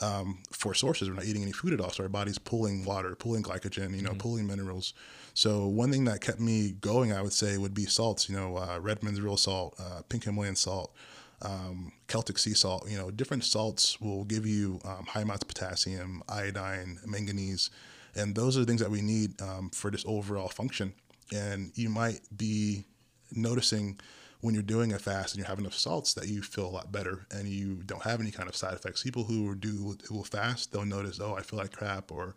um, 0.01 0.39
for 0.51 0.73
sources. 0.73 1.09
We're 1.09 1.15
not 1.15 1.25
eating 1.25 1.41
any 1.41 1.51
food 1.51 1.73
at 1.73 1.81
all. 1.81 1.91
So 1.91 2.03
our 2.03 2.09
body's 2.09 2.37
pulling 2.37 2.85
water 2.85 3.15
pulling 3.15 3.43
glycogen 3.43 3.95
you 3.95 4.01
know 4.01 4.13
pulling 4.17 4.47
minerals. 4.47 4.93
So 5.33 5.67
one 5.67 5.91
thing 5.91 6.05
that 6.05 6.21
kept 6.21 6.39
me 6.39 6.71
going 6.81 7.13
i 7.13 7.21
would 7.21 7.33
say 7.33 7.57
would 7.57 7.73
be 7.73 7.85
salts 7.85 8.27
you 8.29 8.35
know 8.35 8.57
uh, 8.57 8.79
redmond's 8.79 9.21
real 9.21 9.37
salt 9.37 9.75
uh, 9.79 10.01
pink 10.09 10.23
himalayan 10.23 10.55
salt 10.55 10.93
um, 11.41 11.91
Celtic 12.07 12.37
sea 12.37 12.53
salt, 12.53 12.89
you 12.89 12.97
know, 12.97 13.11
different 13.11 13.43
salts 13.43 14.01
will 14.01 14.23
give 14.23 14.45
you 14.45 14.79
um, 14.83 15.05
high 15.05 15.21
amounts 15.21 15.43
of 15.43 15.47
potassium, 15.47 16.23
iodine, 16.27 16.99
manganese, 17.05 17.69
and 18.15 18.33
those 18.35 18.57
are 18.57 18.61
the 18.61 18.65
things 18.65 18.81
that 18.81 18.89
we 18.89 19.01
need 19.01 19.39
um, 19.41 19.69
for 19.69 19.91
this 19.91 20.03
overall 20.07 20.47
function. 20.47 20.93
And 21.33 21.71
you 21.75 21.89
might 21.89 22.21
be 22.35 22.85
noticing 23.31 23.99
when 24.41 24.53
you're 24.53 24.63
doing 24.63 24.93
a 24.93 24.99
fast 24.99 25.33
and 25.33 25.39
you're 25.39 25.47
having 25.47 25.65
enough 25.65 25.73
salts 25.73 26.13
that 26.13 26.27
you 26.27 26.41
feel 26.41 26.67
a 26.67 26.69
lot 26.69 26.91
better 26.91 27.25
and 27.31 27.47
you 27.47 27.81
don't 27.85 28.03
have 28.03 28.19
any 28.19 28.31
kind 28.31 28.47
of 28.47 28.55
side 28.55 28.73
effects. 28.73 29.03
People 29.03 29.23
who 29.23 29.55
do 29.55 29.97
who 30.07 30.15
will 30.15 30.23
fast, 30.23 30.71
they'll 30.71 30.85
notice, 30.85 31.19
oh, 31.19 31.35
I 31.35 31.41
feel 31.41 31.59
like 31.59 31.71
crap, 31.71 32.11
or 32.11 32.35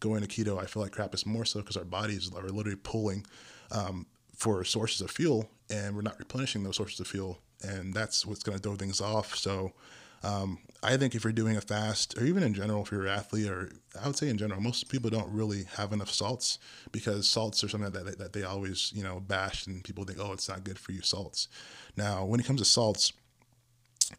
going 0.00 0.24
to 0.24 0.28
keto, 0.28 0.60
I 0.60 0.66
feel 0.66 0.82
like 0.82 0.92
crap. 0.92 1.12
It's 1.12 1.26
more 1.26 1.44
so 1.44 1.60
because 1.60 1.76
our 1.76 1.84
bodies 1.84 2.30
are 2.34 2.48
literally 2.48 2.78
pulling 2.82 3.26
um, 3.70 4.06
for 4.34 4.64
sources 4.64 5.00
of 5.00 5.10
fuel, 5.10 5.50
and 5.70 5.94
we're 5.94 6.02
not 6.02 6.18
replenishing 6.18 6.62
those 6.62 6.76
sources 6.76 7.00
of 7.00 7.06
fuel, 7.06 7.38
and 7.62 7.92
that's 7.92 8.24
what's 8.24 8.42
going 8.42 8.58
to 8.58 8.62
throw 8.62 8.76
things 8.76 9.00
off. 9.00 9.36
So. 9.36 9.72
Um, 10.22 10.60
I 10.84 10.96
think 10.98 11.14
if 11.14 11.24
you're 11.24 11.32
doing 11.32 11.56
a 11.56 11.60
fast, 11.60 12.16
or 12.18 12.24
even 12.24 12.42
in 12.42 12.52
general, 12.52 12.82
if 12.82 12.92
you're 12.92 13.06
an 13.06 13.18
athlete, 13.18 13.48
or 13.48 13.70
I 14.00 14.06
would 14.06 14.16
say 14.16 14.28
in 14.28 14.36
general, 14.36 14.60
most 14.60 14.88
people 14.88 15.08
don't 15.08 15.30
really 15.32 15.64
have 15.76 15.92
enough 15.92 16.10
salts 16.10 16.58
because 16.92 17.28
salts 17.28 17.64
are 17.64 17.68
something 17.68 17.90
that, 17.90 18.18
that 18.18 18.32
they 18.34 18.42
always, 18.42 18.92
you 18.94 19.02
know, 19.02 19.20
bash 19.20 19.66
and 19.66 19.82
people 19.82 20.04
think, 20.04 20.18
oh, 20.20 20.32
it's 20.32 20.48
not 20.48 20.62
good 20.62 20.78
for 20.78 20.92
you, 20.92 21.00
salts. 21.00 21.48
Now, 21.96 22.24
when 22.24 22.38
it 22.38 22.46
comes 22.46 22.60
to 22.60 22.66
salts, 22.66 23.12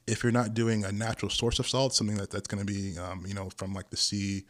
if 0.08 0.24
you're 0.24 0.32
not 0.32 0.54
doing 0.54 0.84
a 0.84 0.92
natural 0.92 1.30
source 1.30 1.60
of 1.60 1.68
salt, 1.68 1.94
something 1.94 2.18
that, 2.18 2.32
that's 2.32 2.48
going 2.48 2.66
to 2.66 2.74
be, 2.74 2.98
um, 2.98 3.24
you 3.28 3.36
know, 3.36 3.50
from 3.58 3.74
like 3.74 3.92
the 3.92 3.98
sea 3.98 4.46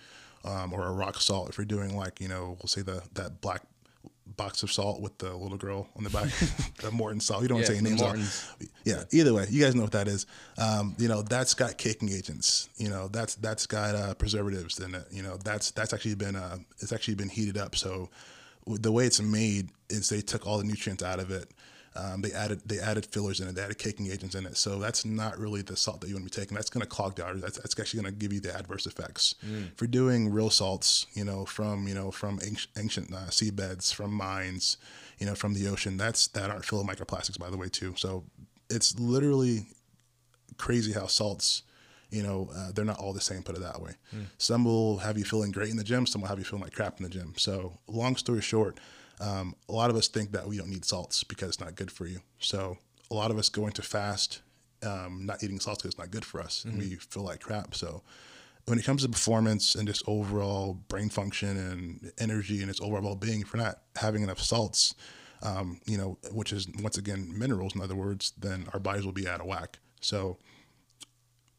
um, 0.45 0.73
or 0.73 0.85
a 0.87 0.91
rock 0.91 1.19
salt, 1.19 1.49
if 1.49 1.57
you're 1.57 1.65
doing 1.65 1.97
like, 1.97 2.21
you 2.21 2.29
know, 2.29 2.57
we'll 2.59 2.67
say 2.67 2.81
the 2.81 3.03
that 3.13 3.41
black 3.41 3.63
box 4.37 4.63
of 4.63 4.71
salt 4.71 5.01
with 5.01 5.17
the 5.19 5.33
little 5.35 5.57
girl 5.57 5.87
on 5.95 6.03
the 6.03 6.09
back, 6.09 6.29
the 6.81 6.91
Morton 6.91 7.19
salt. 7.19 7.41
You 7.43 7.47
don't 7.47 7.57
want 7.57 7.69
Yeah, 7.69 7.75
to 7.79 7.83
say 7.83 7.89
names. 7.89 8.01
out. 8.01 8.67
Yeah. 8.83 9.03
Either 9.11 9.33
way, 9.33 9.45
you 9.49 9.63
guys 9.63 9.75
know 9.75 9.83
what 9.83 9.91
that 9.93 10.07
is. 10.07 10.25
Um, 10.57 10.95
you 10.97 11.07
know, 11.07 11.21
that's 11.21 11.53
got 11.53 11.77
caking 11.77 12.09
agents. 12.11 12.69
You 12.77 12.89
know, 12.89 13.07
that's 13.07 13.35
that's 13.35 13.65
got 13.65 13.95
uh, 13.95 14.13
preservatives 14.15 14.79
in 14.79 14.95
it. 14.95 15.05
You 15.11 15.23
know, 15.23 15.37
that's 15.37 15.71
that's 15.71 15.93
actually 15.93 16.15
been 16.15 16.35
uh, 16.35 16.57
it's 16.79 16.91
actually 16.91 17.15
been 17.15 17.29
heated 17.29 17.57
up. 17.57 17.75
So 17.75 18.09
the 18.67 18.91
way 18.91 19.05
it's 19.05 19.21
made 19.21 19.69
is 19.89 20.09
they 20.09 20.21
took 20.21 20.47
all 20.47 20.57
the 20.57 20.63
nutrients 20.63 21.03
out 21.03 21.19
of 21.19 21.29
it. 21.31 21.49
Um, 21.95 22.21
they 22.21 22.31
added 22.33 22.61
they 22.65 22.79
added 22.79 23.05
fillers 23.05 23.39
in 23.39 23.47
it. 23.47 23.55
They 23.55 23.61
added 23.61 23.77
caking 23.77 24.11
agents 24.11 24.35
in 24.35 24.45
it. 24.45 24.57
So 24.57 24.79
that's 24.79 25.05
not 25.05 25.37
really 25.37 25.61
the 25.61 25.75
salt 25.75 26.01
that 26.01 26.07
you 26.07 26.15
want 26.15 26.29
to 26.29 26.37
be 26.37 26.41
taking. 26.41 26.55
That's 26.55 26.69
going 26.69 26.81
to 26.81 26.87
clog 26.87 27.15
the 27.15 27.23
arteries. 27.23 27.43
That's, 27.43 27.57
that's 27.57 27.79
actually 27.79 28.01
going 28.01 28.13
to 28.13 28.19
give 28.19 28.33
you 28.33 28.39
the 28.41 28.53
adverse 28.55 28.85
effects. 28.85 29.35
If 29.41 29.79
you're 29.81 29.87
doing 29.87 30.29
real 30.31 30.49
salts, 30.49 31.07
you 31.13 31.23
know, 31.23 31.45
from 31.45 31.87
you 31.87 31.93
know 31.95 32.11
from 32.11 32.39
ancient, 32.43 32.71
ancient 32.77 33.13
uh, 33.13 33.27
seabeds, 33.29 33.93
from 33.93 34.11
mines, 34.13 34.77
you 35.19 35.25
know, 35.25 35.35
from 35.35 35.53
the 35.53 35.67
ocean, 35.67 35.97
that's 35.97 36.27
that 36.27 36.49
aren't 36.49 36.65
filled 36.65 36.87
with 36.87 36.97
microplastics, 36.97 37.39
by 37.39 37.49
the 37.49 37.57
way, 37.57 37.69
too. 37.69 37.93
So 37.97 38.23
it's 38.69 38.99
literally 38.99 39.67
crazy 40.57 40.93
how 40.93 41.07
salts, 41.07 41.63
you 42.09 42.23
know, 42.23 42.49
uh, 42.55 42.71
they're 42.73 42.85
not 42.85 42.97
all 42.99 43.13
the 43.13 43.21
same. 43.21 43.43
Put 43.43 43.55
it 43.55 43.61
that 43.61 43.81
way. 43.81 43.91
Some 44.37 44.65
will 44.65 44.97
have 44.97 45.17
you 45.17 45.23
feeling 45.23 45.51
great 45.51 45.69
in 45.69 45.77
the 45.77 45.83
gym. 45.83 46.05
Some 46.05 46.21
will 46.21 46.29
have 46.29 46.39
you 46.39 46.45
feeling 46.45 46.63
like 46.63 46.73
crap 46.73 46.97
in 46.99 47.03
the 47.03 47.09
gym. 47.09 47.33
So 47.37 47.77
long 47.87 48.15
story 48.15 48.41
short, 48.41 48.79
um, 49.19 49.55
a 49.69 49.71
lot 49.71 49.89
of 49.89 49.95
us 49.95 50.07
think 50.07 50.31
that 50.31 50.47
we 50.47 50.57
don't 50.57 50.69
need 50.69 50.85
salts 50.85 51.23
because 51.23 51.49
it's 51.49 51.59
not 51.59 51.75
good 51.75 51.91
for 51.91 52.05
you. 52.05 52.19
So 52.39 52.77
a 53.09 53.13
lot 53.13 53.31
of 53.31 53.37
us 53.37 53.49
go 53.49 53.67
into 53.67 53.81
fast, 53.81 54.41
um, 54.83 55.25
not 55.25 55.43
eating 55.43 55.59
salts 55.59 55.81
because 55.81 55.93
it's 55.93 55.99
not 55.99 56.11
good 56.11 56.25
for 56.25 56.41
us, 56.41 56.65
and 56.65 56.77
we 56.77 56.95
feel 56.95 57.23
like 57.23 57.41
crap. 57.41 57.75
So 57.75 58.01
when 58.65 58.79
it 58.79 58.85
comes 58.85 59.03
to 59.03 59.09
performance 59.09 59.75
and 59.75 59.87
just 59.87 60.03
overall 60.07 60.73
brain 60.87 61.09
function 61.09 61.55
and 61.57 62.11
energy 62.17 62.61
and 62.61 62.69
its 62.69 62.81
overall 62.81 63.03
well-being, 63.03 63.41
if 63.41 63.53
we're 63.53 63.61
not 63.61 63.79
having 63.95 64.23
enough 64.23 64.39
salts, 64.39 64.95
um, 65.43 65.79
you 65.85 65.97
know, 65.97 66.17
which 66.31 66.51
is 66.51 66.67
once 66.81 66.97
again 66.97 67.31
minerals, 67.37 67.75
in 67.75 67.81
other 67.81 67.95
words, 67.95 68.33
then 68.37 68.67
our 68.73 68.79
bodies 68.79 69.05
will 69.05 69.11
be 69.11 69.27
out 69.27 69.39
of 69.39 69.45
whack. 69.45 69.77
So 70.01 70.37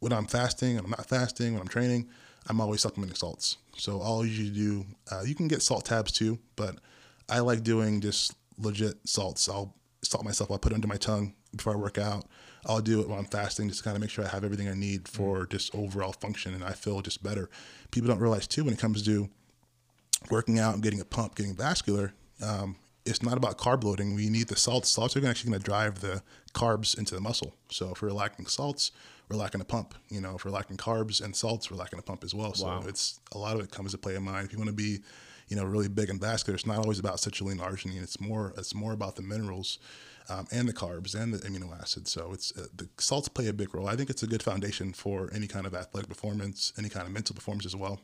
when 0.01 0.13
I'm 0.13 0.27
fasting, 0.27 0.79
I'm 0.79 0.91
not 0.91 1.07
fasting, 1.07 1.53
when 1.53 1.63
I'm 1.63 1.69
training, 1.69 2.09
I'm 2.49 2.61
always 2.61 2.81
supplementing 2.81 3.17
salts. 3.17 3.57
So 3.77 4.01
all 4.01 4.25
you 4.27 4.51
do, 4.51 4.87
uh, 5.11 5.23
you 5.25 5.35
can 5.35 5.49
get 5.49 5.63
salt 5.63 5.85
tabs 5.85 6.13
too, 6.13 6.39
but 6.57 6.77
I 7.29 7.41
like 7.41 7.63
doing 7.63 8.01
just 8.01 8.35
legit 8.59 8.97
salts. 9.09 9.49
I'll 9.49 9.75
salt 10.03 10.25
myself. 10.25 10.51
I'll 10.51 10.59
put 10.59 10.73
it 10.73 10.77
under 10.77 10.89
my 10.89 10.97
tongue 10.97 11.35
before 11.55 11.73
I 11.73 11.77
work 11.77 11.99
out. 11.99 12.27
I'll 12.67 12.81
do 12.81 13.01
it 13.01 13.09
while 13.09 13.19
I'm 13.19 13.25
fasting, 13.27 13.69
just 13.69 13.81
to 13.81 13.85
kind 13.85 13.97
of 13.97 14.01
make 14.01 14.11
sure 14.11 14.25
I 14.25 14.29
have 14.29 14.45
everything 14.45 14.69
I 14.69 14.75
need 14.75 15.07
for 15.09 15.47
just 15.47 15.75
overall 15.75 16.13
function, 16.13 16.53
and 16.55 16.65
I 16.65 16.73
feel 16.73 17.01
just 17.01 17.23
better. 17.23 17.49
People 17.91 18.09
don't 18.09 18.19
realize 18.19 18.47
too 18.47 18.65
when 18.65 18.75
it 18.75 18.81
comes 18.81 19.05
to 19.05 19.29
working 20.31 20.59
out 20.59 20.75
and 20.75 20.83
getting 20.83 21.01
a 21.01 21.05
pump, 21.05 21.37
getting 21.37 21.55
vascular, 21.55 22.13
um, 22.43 22.77
it's 23.05 23.23
not 23.23 23.37
about 23.37 23.57
carb 23.57 23.85
loading. 23.85 24.17
We 24.17 24.29
need 24.29 24.49
the 24.49 24.57
salts. 24.57 24.89
Salts 24.89 25.17
are 25.17 25.25
actually 25.27 25.51
going 25.51 25.63
to 25.63 25.65
drive 25.65 26.01
the 26.01 26.23
carbs 26.55 26.99
into 26.99 27.15
the 27.15 27.21
muscle. 27.21 27.55
So 27.71 27.93
if 27.93 28.03
we're 28.03 28.11
lacking 28.11 28.47
salts, 28.47 28.91
we're 29.29 29.37
lacking 29.37 29.61
a 29.61 29.65
pump. 29.65 29.95
You 30.09 30.21
know, 30.21 30.35
if 30.35 30.45
we're 30.45 30.51
lacking 30.51 30.77
carbs 30.77 31.23
and 31.23 31.35
salts, 31.37 31.71
we're 31.71 31.77
lacking 31.77 32.01
a 32.01 32.03
pump 32.03 32.25
as 32.25 32.35
well. 32.35 32.53
So 32.55 32.67
Wow. 32.67 32.83
it's 32.89 33.21
a 33.31 33.39
lot 33.39 33.55
of 33.55 33.63
it 33.63 33.71
comes 33.71 33.93
to 33.93 33.99
play 33.99 34.17
in 34.17 34.25
mind. 34.25 34.47
If 34.47 34.53
you 34.53 34.59
want 34.59 34.71
to 34.71 34.75
be, 34.75 35.03
you 35.49 35.57
know, 35.57 35.65
really 35.65 35.89
big 35.89 36.11
and 36.11 36.21
vascular, 36.21 36.55
it's 36.57 36.67
not 36.67 36.79
always 36.79 36.99
about 36.99 37.17
citrulline, 37.17 37.59
arginine. 37.59 38.03
It's 38.03 38.21
more 38.21 38.53
it's 38.57 38.75
more 38.75 38.93
about 38.93 39.17
the 39.17 39.23
minerals. 39.23 39.79
Um, 40.29 40.49
and 40.51 40.69
the 40.69 40.73
carbs 40.73 41.15
and 41.15 41.33
the 41.33 41.39
amino 41.49 41.73
acids. 41.81 42.11
So 42.11 42.33
it's 42.33 42.53
uh, 42.59 42.67
the 42.77 42.89
salts 42.99 43.29
play 43.29 43.47
a 43.47 43.53
big 43.53 43.73
role. 43.73 43.87
I 43.87 43.95
think 43.95 44.11
it's 44.11 44.25
a 44.25 44.27
good 44.27 44.43
foundation 44.43 44.93
for 44.93 45.31
any 45.33 45.47
kind 45.47 45.67
of 45.67 45.73
athletic 45.73 46.09
performance, 46.09 46.73
any 46.77 46.89
kind 46.89 47.07
of 47.07 47.13
mental 47.13 47.37
performance 47.37 47.65
as 47.65 47.77
well. 47.77 48.01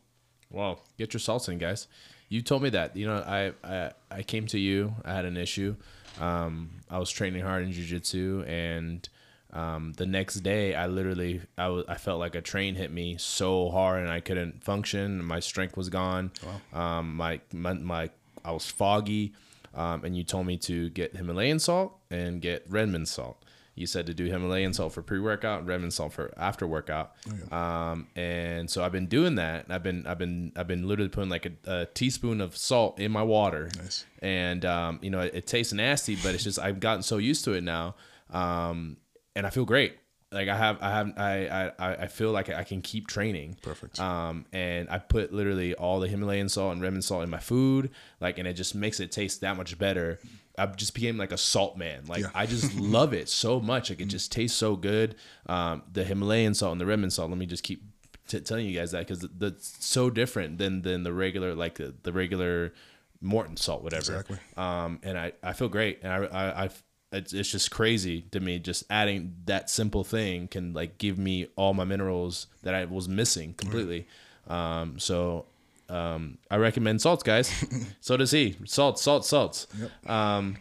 Well, 0.49 0.85
get 0.99 1.13
your 1.15 1.19
salts 1.19 1.49
in, 1.49 1.59
guys. 1.59 1.89
You 2.29 2.41
told 2.41 2.63
me 2.63 2.71
that. 2.71 2.95
You 2.97 3.07
know, 3.07 3.17
I 3.27 3.53
I, 3.65 3.91
I 4.09 4.23
came 4.23 4.47
to 4.47 4.59
you. 4.59 4.95
I 5.05 5.15
had 5.15 5.25
an 5.25 5.37
issue. 5.37 5.75
Um, 6.21 6.71
I 6.89 6.99
was 6.99 7.11
training 7.11 7.43
hard 7.43 7.65
in 7.65 7.73
jujitsu, 7.73 8.47
and 8.47 9.09
um, 9.53 9.93
the 9.97 10.07
next 10.07 10.37
day, 10.37 10.75
I 10.75 10.87
literally 10.87 11.43
I, 11.59 11.65
w- 11.65 11.85
I 11.89 11.97
felt 11.97 12.19
like 12.21 12.35
a 12.35 12.41
train 12.41 12.75
hit 12.75 12.91
me 12.91 13.17
so 13.19 13.71
hard, 13.71 14.01
and 14.01 14.11
I 14.11 14.21
couldn't 14.21 14.65
function. 14.65 15.25
My 15.25 15.41
strength 15.41 15.77
was 15.77 15.89
gone. 15.89 16.31
Wow. 16.73 16.99
Um, 16.99 17.15
my, 17.17 17.41
my 17.53 17.75
my 17.75 18.11
I 18.45 18.53
was 18.53 18.67
foggy, 18.67 19.35
um, 19.75 20.05
and 20.05 20.17
you 20.17 20.25
told 20.25 20.47
me 20.47 20.57
to 20.59 20.89
get 20.91 21.15
Himalayan 21.17 21.59
salt 21.59 21.97
and 22.11 22.41
get 22.41 22.65
Redmond 22.69 23.09
salt. 23.09 23.45
You 23.75 23.87
said 23.87 24.05
to 24.07 24.15
do 24.15 24.27
Himalayan 24.27 24.75
salt 24.75 24.93
for 24.93 25.01
pre 25.03 25.19
workout 25.19 25.61
and 25.61 25.69
Redmond 25.69 25.95
salt 25.95 26.13
for 26.13 26.33
after 26.37 26.67
workout. 26.67 27.13
Um, 27.51 28.07
and 28.17 28.69
so 28.69 28.85
I've 28.85 28.93
been 28.93 29.07
doing 29.07 29.37
that. 29.37 29.67
I've 29.71 29.83
been 29.83 30.07
I've 30.07 30.19
been 30.19 30.53
I've 30.57 30.67
been 30.67 30.87
literally 30.87 31.09
putting 31.09 31.31
like 31.31 31.47
a, 31.47 31.53
a 31.81 31.87
teaspoon 31.87 32.41
of 32.43 32.55
salt 32.57 32.99
in 33.01 33.11
my 33.13 33.23
water. 33.23 33.71
Nice. 33.79 34.05
And 34.21 34.65
um, 34.67 34.99
you 35.03 35.11
know 35.11 35.21
it, 35.21 35.35
it 35.35 35.47
tastes 35.47 35.73
nasty, 35.73 36.17
but 36.17 36.35
it's 36.35 36.45
just 36.45 36.59
I've 36.59 36.81
gotten 36.81 37.03
so 37.03 37.17
used 37.17 37.45
to 37.45 37.53
it 37.53 37.63
now, 37.63 37.95
um, 38.31 38.99
and 39.35 39.47
I 39.47 39.51
feel 39.51 39.65
great. 39.65 39.97
Like 40.31 40.49
I 40.49 40.57
have 40.57 40.79
I 40.81 40.91
have 40.91 41.13
I 41.19 41.73
I 41.79 41.95
I 42.05 42.07
feel 42.07 42.31
like 42.33 42.49
I 42.49 42.65
can 42.65 42.81
keep 42.81 43.07
training. 43.07 43.59
Perfect. 43.61 44.01
Um, 44.01 44.47
and 44.53 44.89
I 44.89 44.99
put 44.99 45.33
literally 45.33 45.75
all 45.75 46.01
the 46.01 46.09
Himalayan 46.09 46.49
salt 46.49 46.73
and 46.73 46.81
Redmond 46.83 47.05
salt 47.05 47.23
in 47.23 47.29
my 47.31 47.39
food, 47.39 47.91
like, 48.19 48.39
and 48.39 48.49
it 48.49 48.55
just 48.55 48.75
makes 48.75 48.99
it 48.99 49.13
taste 49.13 49.43
that 49.43 49.57
much 49.59 49.79
better. 49.79 50.19
I 50.57 50.67
just 50.67 50.95
became 50.95 51.19
like 51.19 51.33
a 51.33 51.37
salt 51.39 51.77
man. 51.77 52.05
Like 52.07 52.23
Yeah. 52.23 52.31
I 52.35 52.47
just 52.47 52.75
love 52.81 53.13
it 53.13 53.29
so 53.29 53.61
much. 53.61 53.91
Like 53.91 54.01
it 54.01 54.07
just 54.07 54.33
tastes 54.33 54.57
so 54.57 54.75
good. 54.75 55.17
Um, 55.47 55.83
the 55.93 56.03
Himalayan 56.03 56.55
salt 56.55 56.73
and 56.73 56.81
the 56.81 56.87
Redmond 56.87 57.13
salt. 57.13 57.29
Let 57.29 57.39
me 57.39 57.47
just 57.47 57.63
keep 57.63 57.83
t- 58.27 58.41
telling 58.41 58.67
you 58.67 58.79
guys 58.79 58.93
that 58.93 59.07
because 59.07 59.21
that's 59.37 59.85
so 59.85 60.09
different 60.09 60.57
than 60.57 60.81
than 60.81 61.03
the 61.03 61.13
regular 61.13 61.55
like 61.55 61.75
the, 61.75 61.95
the 62.05 62.13
regular 62.13 62.73
Morton 63.21 63.59
salt, 63.59 63.83
whatever. 63.83 64.01
Exactly. 64.21 64.39
Um, 64.57 64.99
and 65.03 65.19
I 65.19 65.33
I 65.43 65.53
feel 65.53 65.69
great, 65.69 65.99
and 66.03 66.11
I 66.11 66.17
I. 66.25 66.65
I 66.65 66.71
it's, 67.13 67.33
it's 67.33 67.51
just 67.51 67.71
crazy 67.71 68.23
to 68.31 68.41
me 68.41 68.59
just 68.59 68.85
adding 68.91 69.35
that 69.45 69.69
simple 69.71 70.03
thing 70.03 70.49
can 70.49 70.73
like 70.73 70.99
give 70.99 71.19
me 71.19 71.47
all 71.57 71.75
my 71.75 71.85
minerals 71.85 72.47
that 72.63 72.75
i 72.75 72.85
was 72.85 73.09
missing 73.09 73.55
completely. 73.55 74.07
Um, 74.49 74.99
so 74.99 75.47
um, 75.89 76.39
i 76.51 76.57
recommend 76.57 77.01
salts 77.03 77.23
guys. 77.23 77.53
So 78.01 78.17
does 78.17 78.31
he. 78.31 78.57
Salts 78.65 79.03
salts. 79.03 79.29
Salts 79.29 79.67
um, 80.07 80.57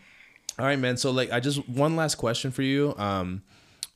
all 0.59 0.65
right 0.65 0.77
man. 0.77 0.97
So 0.97 1.11
like 1.11 1.31
i 1.31 1.39
just 1.39 1.67
one 1.69 1.95
last 1.95 2.15
question 2.15 2.51
for 2.51 2.61
you. 2.61 2.93
Um, 2.97 3.41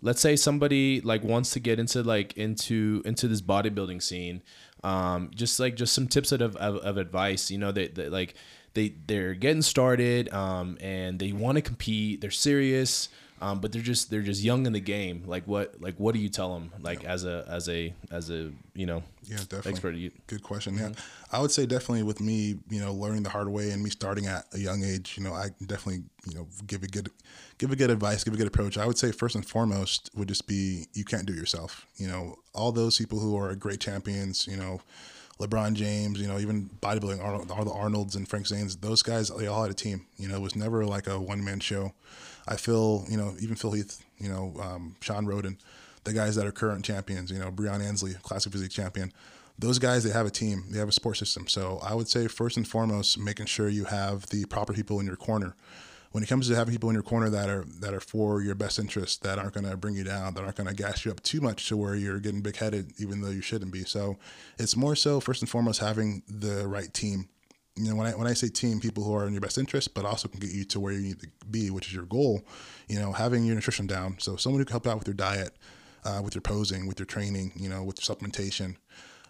let's 0.02 0.22
say 0.22 0.36
somebody 0.36 1.02
like 1.02 1.24
wants 1.24 1.52
to 1.52 1.60
get 1.60 1.80
into 1.80 2.04
like 2.04 2.38
into 2.38 3.02
into 3.06 3.28
this 3.28 3.42
bodybuilding 3.42 4.02
scene. 4.02 4.42
Um, 4.84 5.32
just 5.34 5.60
like 5.60 5.76
just 5.76 5.94
some 5.94 6.08
tips 6.08 6.32
of, 6.32 6.42
of, 6.42 6.58
of 6.58 6.98
advice 6.98 7.50
you 7.50 7.58
know 7.58 7.72
that 7.72 8.12
like 8.12 8.36
they 8.76 8.94
they're 9.08 9.34
getting 9.34 9.62
started 9.64 10.32
um, 10.32 10.78
and 10.80 11.18
they 11.20 11.32
want 11.32 11.56
to 11.58 11.62
compete 11.62 12.22
they're 12.22 12.30
serious 12.32 13.10
um, 13.42 13.60
but 13.60 13.72
they're 13.74 13.82
just 13.82 14.10
they're 14.10 14.22
just 14.22 14.42
young 14.44 14.66
in 14.66 14.72
the 14.74 14.80
game 14.80 15.24
like 15.26 15.46
what 15.46 15.82
like 15.82 15.96
what 15.96 16.14
do 16.14 16.22
you 16.22 16.30
tell 16.30 16.54
them 16.54 16.72
like 16.82 17.04
as 17.04 17.26
a 17.26 17.44
as 17.50 17.68
a 17.68 17.94
as 18.10 18.30
a 18.30 18.52
you 18.74 18.86
know 18.86 19.04
Yeah, 19.24 19.38
definitely. 19.38 19.72
expert 19.72 19.96
you, 19.96 20.12
Good 20.28 20.42
question. 20.44 20.78
Yeah, 20.78 20.92
I 21.32 21.42
would 21.42 21.52
say 21.52 21.66
definitely 21.66 22.04
with 22.04 22.22
me, 22.22 22.60
you 22.70 22.80
know, 22.80 22.94
learning 22.94 23.24
the 23.24 23.30
hard 23.30 23.50
way 23.50 23.72
and 23.72 23.84
me 23.84 23.90
starting 23.90 24.26
at 24.28 24.46
a 24.54 24.60
young 24.60 24.84
age, 24.84 25.16
you 25.18 25.24
know, 25.24 25.34
I 25.34 25.50
definitely, 25.66 26.04
you 26.30 26.36
know, 26.36 26.48
give 26.68 26.84
a 26.84 26.88
good, 26.88 27.10
give 27.58 27.72
a 27.72 27.76
good 27.76 27.90
advice, 27.90 28.24
give 28.24 28.34
a 28.34 28.38
good 28.38 28.48
approach. 28.48 28.78
I 28.78 28.86
would 28.86 28.98
say 28.98 29.12
first 29.12 29.36
and 29.36 29.46
foremost 29.46 30.12
would 30.16 30.28
just 30.30 30.48
be 30.48 30.86
you 30.94 31.04
can't 31.04 31.26
do 31.26 31.34
it 31.34 31.38
yourself. 31.38 31.86
You 31.98 32.08
know, 32.08 32.36
all 32.54 32.72
those 32.72 32.98
people 32.98 33.20
who 33.20 33.36
are 33.38 33.54
great 33.56 33.80
champions, 33.82 34.48
you 34.48 34.56
know, 34.58 34.80
LeBron 35.40 35.74
James, 35.74 36.20
you 36.20 36.28
know, 36.28 36.40
even 36.40 36.70
bodybuilding, 36.82 37.22
Arnold, 37.22 37.52
all 37.52 37.66
the 37.66 37.72
Arnolds 37.72 38.16
and 38.16 38.28
Frank 38.28 38.48
Zanes, 38.48 38.80
those 38.80 39.02
guys, 39.02 39.30
they 39.30 39.48
all 39.48 39.62
had 39.62 39.72
a 39.72 39.76
team. 39.76 40.06
You 40.18 40.30
know, 40.30 40.36
it 40.36 40.42
was 40.42 40.56
never 40.56 40.86
like 40.86 41.08
a 41.08 41.20
one 41.20 41.44
man 41.44 41.60
show. 41.60 41.94
I 42.48 42.56
feel, 42.56 43.06
you 43.10 43.18
know, 43.18 43.36
even 43.40 43.56
Phil 43.56 43.72
Heath, 43.72 44.04
you 44.18 44.30
know, 44.30 44.54
um, 44.62 44.96
Shawn 45.02 45.26
Rhoden, 45.26 45.58
the 46.06 46.14
guys 46.14 46.36
that 46.36 46.46
are 46.46 46.52
current 46.52 46.86
champions, 46.86 47.32
you 47.32 47.40
know, 47.40 47.52
Breon 47.52 47.84
Ansley, 47.84 48.14
classic 48.22 48.54
physique 48.54 48.72
champion, 48.72 49.12
those 49.58 49.80
guys, 49.80 50.04
they 50.04 50.12
have 50.12 50.26
a 50.26 50.32
team, 50.32 50.66
they 50.70 50.80
have 50.80 50.90
a 50.90 50.92
support 50.92 51.18
system. 51.18 51.48
So 51.48 51.80
I 51.82 51.94
would 51.94 52.08
say 52.08 52.28
first 52.28 52.58
and 52.58 52.68
foremost, 52.68 53.18
making 53.18 53.48
sure 53.48 53.68
you 53.68 53.86
have 53.86 54.28
the 54.28 54.46
proper 54.46 54.74
people 54.74 55.00
in 55.00 55.06
your 55.06 55.16
corner. 55.16 55.56
When 56.16 56.24
it 56.24 56.28
comes 56.28 56.48
to 56.48 56.56
having 56.56 56.74
people 56.74 56.90
in 56.90 56.94
your 56.94 57.04
corner 57.04 57.30
that 57.30 57.50
are 57.50 57.66
that 57.82 57.94
are 57.94 58.00
for 58.00 58.42
your 58.42 58.56
best 58.56 58.80
interest, 58.80 59.22
that 59.24 59.38
aren't 59.38 59.54
going 59.54 59.70
to 59.70 59.76
bring 59.76 59.96
you 59.96 60.06
down, 60.06 60.34
that 60.34 60.44
aren't 60.44 60.56
going 60.56 60.70
to 60.70 60.74
gas 60.74 61.04
you 61.04 61.12
up 61.12 61.22
too 61.24 61.42
much 61.42 61.68
to 61.68 61.76
where 61.76 61.94
you're 61.94 62.22
getting 62.22 62.40
big 62.40 62.56
headed, 62.56 62.94
even 62.98 63.20
though 63.20 63.32
you 63.32 63.42
shouldn't 63.42 63.74
be. 63.74 63.84
So 63.84 64.16
it's 64.58 64.78
more 64.78 64.96
so 64.96 65.20
first 65.20 65.42
and 65.42 65.50
foremost 65.50 65.82
having 65.82 66.24
the 66.30 66.66
right 66.70 66.94
team 66.94 67.28
you 67.76 67.90
know, 67.90 67.96
when 67.96 68.08
I 68.08 68.12
when 68.12 68.28
I 68.28 68.34
say 68.34 68.48
team, 68.48 68.80
people 68.80 69.04
who 69.04 69.14
are 69.14 69.28
in 69.28 69.34
your 69.34 69.42
best 69.42 69.58
interest, 69.58 69.94
but 69.94 70.06
also 70.06 70.30
can 70.30 70.40
get 70.40 70.52
you 70.52 70.64
to 70.64 70.80
where 70.80 70.94
you 70.94 71.02
need 71.02 71.20
to 71.20 71.28
be, 71.52 71.70
which 71.70 71.88
is 71.88 71.94
your 71.94 72.06
goal. 72.06 72.46
You 72.88 73.00
know, 73.00 73.12
having 73.12 73.44
your 73.44 73.56
nutrition 73.56 73.86
down. 73.86 74.16
So 74.20 74.38
someone 74.38 74.62
who 74.62 74.66
can 74.66 74.72
help 74.74 74.88
out 74.88 74.98
with 74.98 75.08
your 75.08 75.16
diet, 75.16 75.58
uh, 76.06 76.22
with 76.24 76.34
your 76.34 76.42
posing, 76.42 76.88
with 76.88 77.00
your 77.00 77.06
training, 77.06 77.52
you 77.58 77.68
know, 77.68 77.84
with 77.84 78.00
your 78.00 78.16
supplementation. 78.16 78.78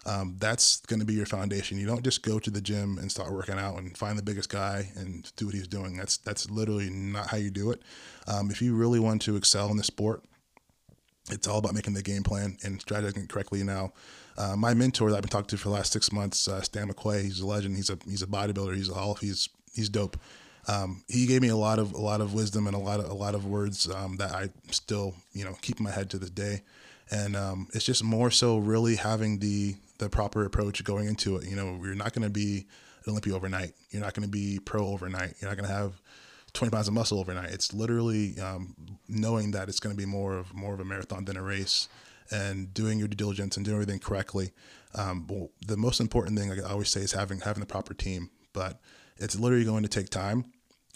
Um, 0.06 0.36
that's 0.38 0.80
going 0.82 1.00
to 1.00 1.04
be 1.04 1.14
your 1.14 1.26
foundation. 1.26 1.78
You 1.78 1.86
don't 1.86 2.04
just 2.04 2.22
go 2.22 2.38
to 2.38 2.48
the 2.48 2.60
gym 2.60 2.98
and 2.98 3.10
start 3.10 3.32
working 3.32 3.58
out 3.58 3.76
and 3.78 3.98
find 3.98 4.16
the 4.16 4.22
biggest 4.22 4.48
guy 4.48 4.88
and 4.94 5.30
do 5.34 5.46
what 5.46 5.54
he's 5.54 5.66
doing. 5.66 5.96
That's 5.96 6.16
that's 6.18 6.48
literally 6.48 6.88
not 6.90 7.26
how 7.26 7.38
you 7.38 7.50
do 7.50 7.72
it. 7.72 7.82
Um, 8.28 8.50
if 8.52 8.62
you 8.62 8.76
really 8.76 9.00
want 9.00 9.20
to 9.22 9.34
excel 9.34 9.68
in 9.68 9.76
the 9.76 9.84
sport, 9.84 10.22
it's 11.30 11.48
all 11.48 11.58
about 11.58 11.74
making 11.74 11.94
the 11.94 12.02
game 12.02 12.22
plan 12.22 12.56
and 12.62 12.78
strategizing 12.84 13.28
correctly. 13.28 13.64
Now, 13.64 13.92
uh, 14.38 14.54
my 14.56 14.74
mentor 14.74 15.10
that 15.10 15.16
I've 15.16 15.22
been 15.22 15.30
talking 15.30 15.48
to 15.48 15.56
for 15.56 15.70
the 15.70 15.74
last 15.74 15.92
six 15.92 16.12
months, 16.12 16.46
uh, 16.46 16.60
Stan 16.60 16.88
McQuay, 16.88 17.22
he's 17.22 17.40
a 17.40 17.46
legend. 17.46 17.74
He's 17.74 17.90
a 17.90 17.98
he's 18.04 18.22
a 18.22 18.28
bodybuilder. 18.28 18.76
He's 18.76 18.88
all 18.88 19.14
he's 19.14 19.48
he's 19.74 19.88
dope. 19.88 20.16
Um, 20.68 21.04
he 21.08 21.26
gave 21.26 21.42
me 21.42 21.48
a 21.48 21.56
lot 21.56 21.80
of 21.80 21.92
a 21.94 22.00
lot 22.00 22.20
of 22.20 22.32
wisdom 22.32 22.68
and 22.68 22.76
a 22.76 22.80
lot 22.80 23.00
of 23.00 23.10
a 23.10 23.14
lot 23.14 23.34
of 23.34 23.44
words 23.44 23.90
um, 23.90 24.18
that 24.18 24.32
I 24.32 24.50
still 24.70 25.16
you 25.32 25.44
know 25.44 25.56
keep 25.62 25.78
in 25.78 25.84
my 25.84 25.90
head 25.90 26.10
to 26.10 26.18
this 26.18 26.30
day. 26.30 26.62
And 27.10 27.36
um, 27.36 27.68
it's 27.72 27.84
just 27.84 28.02
more 28.02 28.30
so 28.30 28.58
really 28.58 28.96
having 28.96 29.38
the 29.38 29.76
the 29.98 30.08
proper 30.08 30.44
approach 30.44 30.82
going 30.84 31.06
into 31.06 31.36
it. 31.36 31.48
You 31.48 31.56
know, 31.56 31.78
you're 31.82 31.94
not 31.94 32.12
going 32.12 32.24
to 32.24 32.30
be 32.30 32.66
an 33.04 33.10
Olympia 33.10 33.34
overnight. 33.34 33.72
You're 33.90 34.02
not 34.02 34.14
going 34.14 34.26
to 34.26 34.30
be 34.30 34.58
pro 34.58 34.86
overnight. 34.86 35.34
You're 35.40 35.50
not 35.50 35.56
going 35.56 35.68
to 35.68 35.74
have 35.74 36.00
20 36.52 36.70
pounds 36.70 36.88
of 36.88 36.94
muscle 36.94 37.18
overnight. 37.18 37.50
It's 37.50 37.72
literally 37.72 38.38
um, 38.40 38.74
knowing 39.08 39.52
that 39.52 39.68
it's 39.68 39.80
going 39.80 39.94
to 39.94 39.98
be 39.98 40.06
more 40.06 40.36
of 40.36 40.54
more 40.54 40.74
of 40.74 40.80
a 40.80 40.84
marathon 40.84 41.24
than 41.24 41.36
a 41.36 41.42
race, 41.42 41.88
and 42.30 42.72
doing 42.72 42.98
your 42.98 43.08
due 43.08 43.16
diligence 43.16 43.56
and 43.56 43.64
doing 43.64 43.76
everything 43.76 44.00
correctly. 44.00 44.52
Um, 44.94 45.26
well, 45.28 45.50
the 45.66 45.76
most 45.76 46.00
important 46.00 46.38
thing, 46.38 46.48
like 46.48 46.64
I 46.64 46.70
always 46.70 46.90
say, 46.90 47.00
is 47.00 47.12
having 47.12 47.40
having 47.40 47.60
the 47.60 47.66
proper 47.66 47.94
team. 47.94 48.30
But 48.52 48.80
it's 49.18 49.38
literally 49.38 49.64
going 49.64 49.82
to 49.82 49.88
take 49.88 50.08
time, 50.08 50.46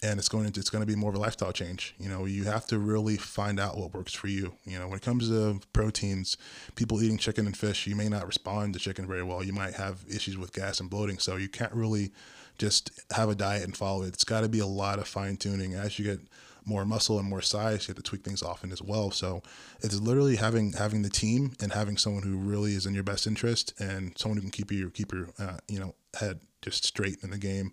and 0.02 0.18
it's 0.18 0.28
going 0.28 0.50
to 0.50 0.60
it's 0.60 0.70
going 0.70 0.80
to 0.80 0.86
be 0.86 0.96
more 0.96 1.10
of 1.10 1.16
a 1.16 1.20
lifestyle 1.20 1.52
change. 1.52 1.94
You 1.98 2.08
know, 2.08 2.24
you 2.24 2.44
have 2.44 2.66
to 2.68 2.78
really 2.78 3.16
find 3.16 3.60
out 3.60 3.76
what 3.76 3.92
works 3.92 4.12
for 4.12 4.28
you. 4.28 4.54
You 4.64 4.78
know, 4.78 4.88
when 4.88 4.96
it 4.96 5.02
comes 5.02 5.28
to 5.28 5.60
proteins, 5.72 6.36
people 6.74 7.02
eating 7.02 7.18
chicken 7.18 7.46
and 7.46 7.56
fish, 7.56 7.86
you 7.86 7.96
may 7.96 8.08
not 8.08 8.26
respond 8.26 8.74
to 8.74 8.80
chicken 8.80 9.06
very 9.06 9.22
well. 9.22 9.44
You 9.44 9.52
might 9.52 9.74
have 9.74 10.04
issues 10.08 10.38
with 10.38 10.52
gas 10.52 10.80
and 10.80 10.88
bloating, 10.88 11.18
so 11.18 11.36
you 11.36 11.48
can't 11.48 11.72
really 11.72 12.12
just 12.58 12.90
have 13.12 13.28
a 13.28 13.34
diet 13.34 13.64
and 13.64 13.76
follow 13.76 14.02
it. 14.02 14.08
It's 14.08 14.24
got 14.24 14.40
to 14.42 14.48
be 14.48 14.60
a 14.60 14.66
lot 14.66 14.98
of 14.98 15.06
fine 15.06 15.36
tuning 15.36 15.74
as 15.74 15.98
you 15.98 16.04
get 16.04 16.20
more 16.64 16.84
muscle 16.84 17.18
and 17.18 17.28
more 17.28 17.42
size. 17.42 17.86
You 17.86 17.92
have 17.92 18.02
to 18.02 18.02
tweak 18.02 18.22
things 18.22 18.42
often 18.42 18.72
as 18.72 18.82
well. 18.82 19.10
So 19.10 19.42
it's 19.80 19.98
literally 20.00 20.36
having 20.36 20.72
having 20.72 21.02
the 21.02 21.10
team 21.10 21.52
and 21.60 21.72
having 21.72 21.96
someone 21.98 22.22
who 22.22 22.36
really 22.36 22.74
is 22.74 22.86
in 22.86 22.94
your 22.94 23.02
best 23.02 23.26
interest 23.26 23.74
and 23.78 24.16
someone 24.16 24.36
who 24.36 24.42
can 24.42 24.50
keep 24.50 24.72
your 24.72 24.90
keep 24.90 25.12
your 25.12 25.28
uh, 25.38 25.58
you 25.68 25.78
know 25.78 25.94
head 26.18 26.40
just 26.62 26.84
straight 26.84 27.18
in 27.22 27.30
the 27.30 27.38
game 27.38 27.72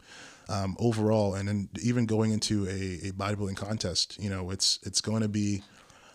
um, 0.50 0.76
overall. 0.80 1.36
And 1.36 1.48
then 1.48 1.70
even 1.82 2.06
going 2.06 2.32
into 2.32 2.66
a, 2.66 3.08
a 3.08 3.12
bodybuilding 3.12 3.58
contest, 3.58 4.18
you 4.20 4.30
know, 4.30 4.52
it's 4.52 4.80
it's 4.84 5.02
going 5.02 5.22
to 5.22 5.28
be 5.28 5.64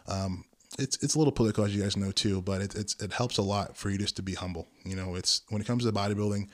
um, 0.07 0.45
it's 0.79 0.97
it's 1.03 1.15
a 1.15 1.19
little 1.19 1.33
political 1.33 1.65
as 1.65 1.75
you 1.75 1.83
guys 1.83 1.97
know 1.97 2.13
too, 2.13 2.43
but 2.43 2.63
it, 2.63 2.75
it's 2.75 2.95
it 3.03 3.13
helps 3.13 3.39
a 3.39 3.43
lot 3.43 3.77
for 3.77 3.91
you 3.91 3.99
just 3.99 4.17
to 4.17 4.23
be 4.23 4.35
humble. 4.35 4.69
You 4.85 4.97
know, 4.97 5.15
it's 5.15 5.43
when 5.49 5.61
it 5.61 5.67
comes 5.67 5.85
to 5.85 5.93
bodybuilding, 5.93 6.49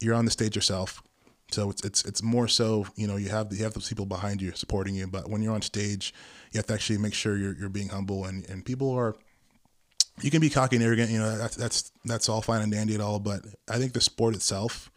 you're 0.00 0.14
on 0.14 0.24
the 0.24 0.30
stage 0.30 0.56
yourself. 0.56 1.02
So 1.52 1.70
it's 1.70 1.84
it's 1.84 2.04
it's 2.04 2.22
more 2.22 2.48
so 2.48 2.86
you 2.96 3.06
know 3.06 3.16
you 3.16 3.28
have 3.28 3.52
you 3.52 3.64
have 3.64 3.74
those 3.74 3.88
people 3.88 4.06
behind 4.06 4.40
you 4.42 4.52
supporting 4.52 4.94
you, 4.94 5.06
but 5.06 5.28
when 5.28 5.42
you're 5.42 5.54
on 5.54 5.62
stage, 5.62 6.14
you 6.52 6.58
have 6.58 6.66
to 6.66 6.74
actually 6.74 6.98
make 6.98 7.14
sure 7.14 7.36
you're 7.36 7.54
you're 7.54 7.68
being 7.68 7.88
humble 7.88 8.24
and 8.24 8.48
and 8.48 8.64
people 8.64 8.90
are. 8.92 9.16
You 10.20 10.30
can 10.30 10.42
be 10.42 10.50
cocky 10.50 10.76
and 10.76 10.84
arrogant, 10.84 11.10
you 11.10 11.18
know. 11.18 11.38
That's 11.38 11.56
that's 11.56 11.92
that's 12.04 12.28
all 12.28 12.42
fine 12.42 12.60
and 12.60 12.70
dandy 12.70 12.94
at 12.94 13.00
all, 13.00 13.18
but 13.20 13.42
I 13.70 13.78
think 13.78 13.94
the 13.94 14.02
sport 14.02 14.34
itself, 14.34 14.90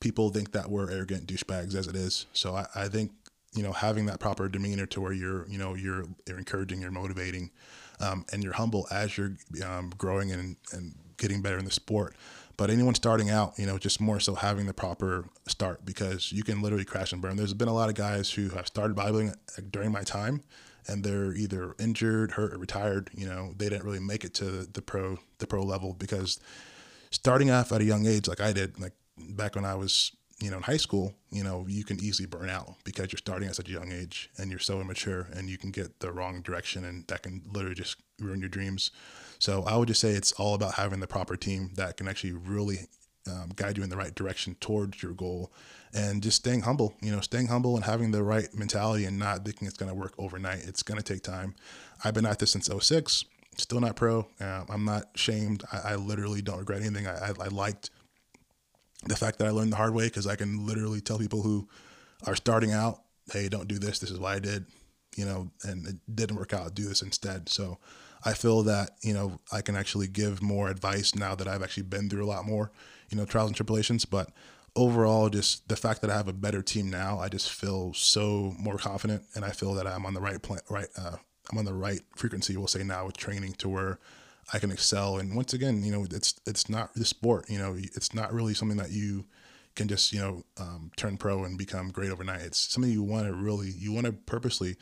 people 0.00 0.30
think 0.30 0.52
that 0.52 0.70
we're 0.70 0.90
arrogant 0.90 1.26
douchebags 1.26 1.74
as 1.74 1.86
it 1.86 1.96
is. 1.96 2.26
So 2.32 2.54
I, 2.54 2.66
I 2.74 2.88
think 2.88 3.12
you 3.54 3.62
know 3.62 3.72
having 3.72 4.06
that 4.06 4.20
proper 4.20 4.48
demeanor 4.48 4.86
to 4.86 5.00
where 5.00 5.12
you're 5.12 5.48
you 5.48 5.58
know 5.58 5.74
you're 5.74 6.04
you're 6.26 6.38
encouraging, 6.38 6.80
you're 6.80 6.90
motivating, 6.90 7.50
um, 8.00 8.24
and 8.32 8.42
you're 8.42 8.54
humble 8.54 8.86
as 8.90 9.16
you're 9.16 9.36
um, 9.64 9.92
growing 9.96 10.32
and 10.32 10.56
and 10.72 10.94
getting 11.16 11.42
better 11.42 11.58
in 11.58 11.64
the 11.64 11.70
sport. 11.70 12.14
But 12.56 12.70
anyone 12.70 12.94
starting 12.94 13.28
out, 13.28 13.58
you 13.58 13.66
know, 13.66 13.76
just 13.76 14.00
more 14.00 14.18
so 14.18 14.34
having 14.34 14.66
the 14.66 14.72
proper 14.72 15.28
start 15.46 15.84
because 15.84 16.32
you 16.32 16.42
can 16.42 16.62
literally 16.62 16.86
crash 16.86 17.12
and 17.12 17.20
burn. 17.20 17.36
There's 17.36 17.52
been 17.52 17.68
a 17.68 17.74
lot 17.74 17.90
of 17.90 17.94
guys 17.94 18.30
who 18.30 18.48
have 18.50 18.66
started 18.66 18.96
bodybuilding 18.96 19.34
during 19.70 19.92
my 19.92 20.02
time, 20.02 20.42
and 20.88 21.04
they're 21.04 21.34
either 21.34 21.74
injured, 21.78 22.32
hurt, 22.32 22.54
or 22.54 22.58
retired. 22.58 23.10
You 23.14 23.26
know, 23.26 23.52
they 23.56 23.68
didn't 23.68 23.84
really 23.84 24.00
make 24.00 24.24
it 24.24 24.32
to 24.34 24.64
the 24.64 24.80
pro 24.80 25.18
the 25.38 25.46
pro 25.46 25.62
level 25.62 25.92
because 25.92 26.40
starting 27.10 27.50
off 27.50 27.72
at 27.72 27.82
a 27.82 27.84
young 27.84 28.06
age, 28.06 28.26
like 28.26 28.40
I 28.40 28.52
did, 28.52 28.80
like 28.80 28.94
back 29.18 29.54
when 29.54 29.64
I 29.64 29.74
was, 29.74 30.12
you 30.40 30.50
know, 30.50 30.58
in 30.58 30.62
high 30.62 30.76
school, 30.76 31.14
you 31.30 31.42
know, 31.42 31.64
you 31.68 31.84
can 31.84 32.02
easily 32.02 32.26
burn 32.26 32.50
out 32.50 32.74
because 32.84 33.12
you're 33.12 33.18
starting 33.18 33.48
at 33.48 33.56
such 33.56 33.68
a 33.68 33.72
young 33.72 33.92
age 33.92 34.30
and 34.38 34.50
you're 34.50 34.58
so 34.58 34.80
immature 34.80 35.28
and 35.32 35.48
you 35.48 35.58
can 35.58 35.70
get 35.70 36.00
the 36.00 36.12
wrong 36.12 36.42
direction 36.42 36.84
and 36.84 37.06
that 37.08 37.22
can 37.22 37.42
literally 37.52 37.74
just 37.74 37.96
ruin 38.20 38.40
your 38.40 38.48
dreams. 38.48 38.90
So 39.38 39.64
I 39.66 39.76
would 39.76 39.88
just 39.88 40.00
say 40.00 40.10
it's 40.10 40.32
all 40.32 40.54
about 40.54 40.74
having 40.74 41.00
the 41.00 41.06
proper 41.06 41.36
team 41.36 41.70
that 41.74 41.96
can 41.96 42.08
actually 42.08 42.32
really 42.32 42.88
um, 43.28 43.50
guide 43.56 43.76
you 43.76 43.82
in 43.82 43.90
the 43.90 43.96
right 43.96 44.14
direction 44.14 44.56
towards 44.60 45.02
your 45.02 45.12
goal 45.12 45.52
and 45.94 46.22
just 46.22 46.36
staying 46.36 46.62
humble, 46.62 46.94
you 47.00 47.10
know, 47.10 47.20
staying 47.20 47.46
humble 47.46 47.74
and 47.74 47.84
having 47.84 48.10
the 48.10 48.22
right 48.22 48.48
mentality 48.54 49.04
and 49.04 49.18
not 49.18 49.44
thinking 49.44 49.66
it's 49.66 49.76
going 49.76 49.88
to 49.90 49.94
work 49.94 50.14
overnight. 50.18 50.64
It's 50.64 50.82
going 50.82 50.98
to 50.98 51.04
take 51.04 51.22
time. 51.22 51.54
I've 52.04 52.14
been 52.14 52.26
at 52.26 52.38
this 52.38 52.52
since 52.52 52.68
06, 52.68 53.24
still 53.56 53.80
not 53.80 53.96
pro. 53.96 54.26
Uh, 54.40 54.64
I'm 54.68 54.84
not 54.84 55.06
shamed. 55.14 55.64
I, 55.72 55.92
I, 55.92 55.94
literally 55.96 56.42
don't 56.42 56.58
regret 56.58 56.82
anything. 56.82 57.06
I, 57.06 57.28
I, 57.28 57.32
I 57.40 57.48
liked 57.48 57.90
the 59.04 59.16
fact 59.16 59.38
that 59.38 59.46
I 59.46 59.50
learned 59.50 59.72
the 59.72 59.76
hard 59.76 59.94
way 59.94 60.06
because 60.06 60.26
I 60.26 60.36
can 60.36 60.66
literally 60.66 61.00
tell 61.00 61.18
people 61.18 61.42
who 61.42 61.68
are 62.26 62.36
starting 62.36 62.72
out, 62.72 63.02
hey, 63.32 63.48
don't 63.48 63.68
do 63.68 63.78
this. 63.78 63.98
This 63.98 64.10
is 64.10 64.18
why 64.18 64.34
I 64.34 64.38
did, 64.38 64.66
you 65.16 65.24
know, 65.24 65.50
and 65.62 65.86
it 65.86 65.96
didn't 66.12 66.36
work 66.36 66.52
out. 66.52 66.74
Do 66.74 66.88
this 66.88 67.02
instead. 67.02 67.48
So 67.48 67.78
I 68.24 68.32
feel 68.32 68.62
that, 68.64 68.90
you 69.02 69.12
know, 69.12 69.38
I 69.52 69.60
can 69.60 69.76
actually 69.76 70.08
give 70.08 70.42
more 70.42 70.68
advice 70.68 71.14
now 71.14 71.34
that 71.34 71.46
I've 71.46 71.62
actually 71.62 71.84
been 71.84 72.08
through 72.08 72.24
a 72.24 72.26
lot 72.26 72.46
more, 72.46 72.72
you 73.10 73.16
know, 73.16 73.24
trials 73.24 73.50
and 73.50 73.56
tribulations. 73.56 74.04
But 74.04 74.30
overall, 74.74 75.28
just 75.28 75.68
the 75.68 75.76
fact 75.76 76.00
that 76.00 76.10
I 76.10 76.16
have 76.16 76.28
a 76.28 76.32
better 76.32 76.62
team 76.62 76.90
now, 76.90 77.18
I 77.18 77.28
just 77.28 77.50
feel 77.50 77.92
so 77.94 78.54
more 78.58 78.78
confident, 78.78 79.24
and 79.34 79.44
I 79.44 79.50
feel 79.50 79.74
that 79.74 79.86
I'm 79.86 80.06
on 80.06 80.14
the 80.14 80.20
right 80.20 80.40
plan, 80.40 80.60
right, 80.68 80.88
uh, 80.96 81.16
I'm 81.50 81.58
on 81.58 81.64
the 81.64 81.74
right 81.74 82.00
frequency. 82.16 82.56
We'll 82.56 82.66
say 82.66 82.82
now 82.82 83.06
with 83.06 83.16
training 83.16 83.54
to 83.54 83.68
where 83.68 83.98
I 84.52 84.58
can 84.58 84.70
excel. 84.70 85.18
And 85.18 85.34
once 85.34 85.52
again, 85.52 85.82
you 85.82 85.92
know, 85.92 86.06
it's 86.10 86.40
it's 86.46 86.68
not 86.68 86.94
the 86.94 87.04
sport. 87.04 87.50
You 87.50 87.58
know, 87.58 87.76
it's 87.76 88.14
not 88.14 88.32
really 88.32 88.54
something 88.54 88.78
that 88.78 88.90
you 88.90 89.24
can 89.74 89.88
just 89.88 90.12
you 90.12 90.20
know 90.20 90.42
um, 90.58 90.90
turn 90.96 91.16
pro 91.16 91.44
and 91.44 91.58
become 91.58 91.90
great 91.90 92.10
overnight. 92.10 92.42
It's 92.42 92.58
something 92.58 92.90
you 92.90 93.02
want 93.02 93.26
to 93.26 93.34
really 93.34 93.70
you 93.70 93.92
want 93.92 94.06
to 94.06 94.12
purposely 94.12 94.76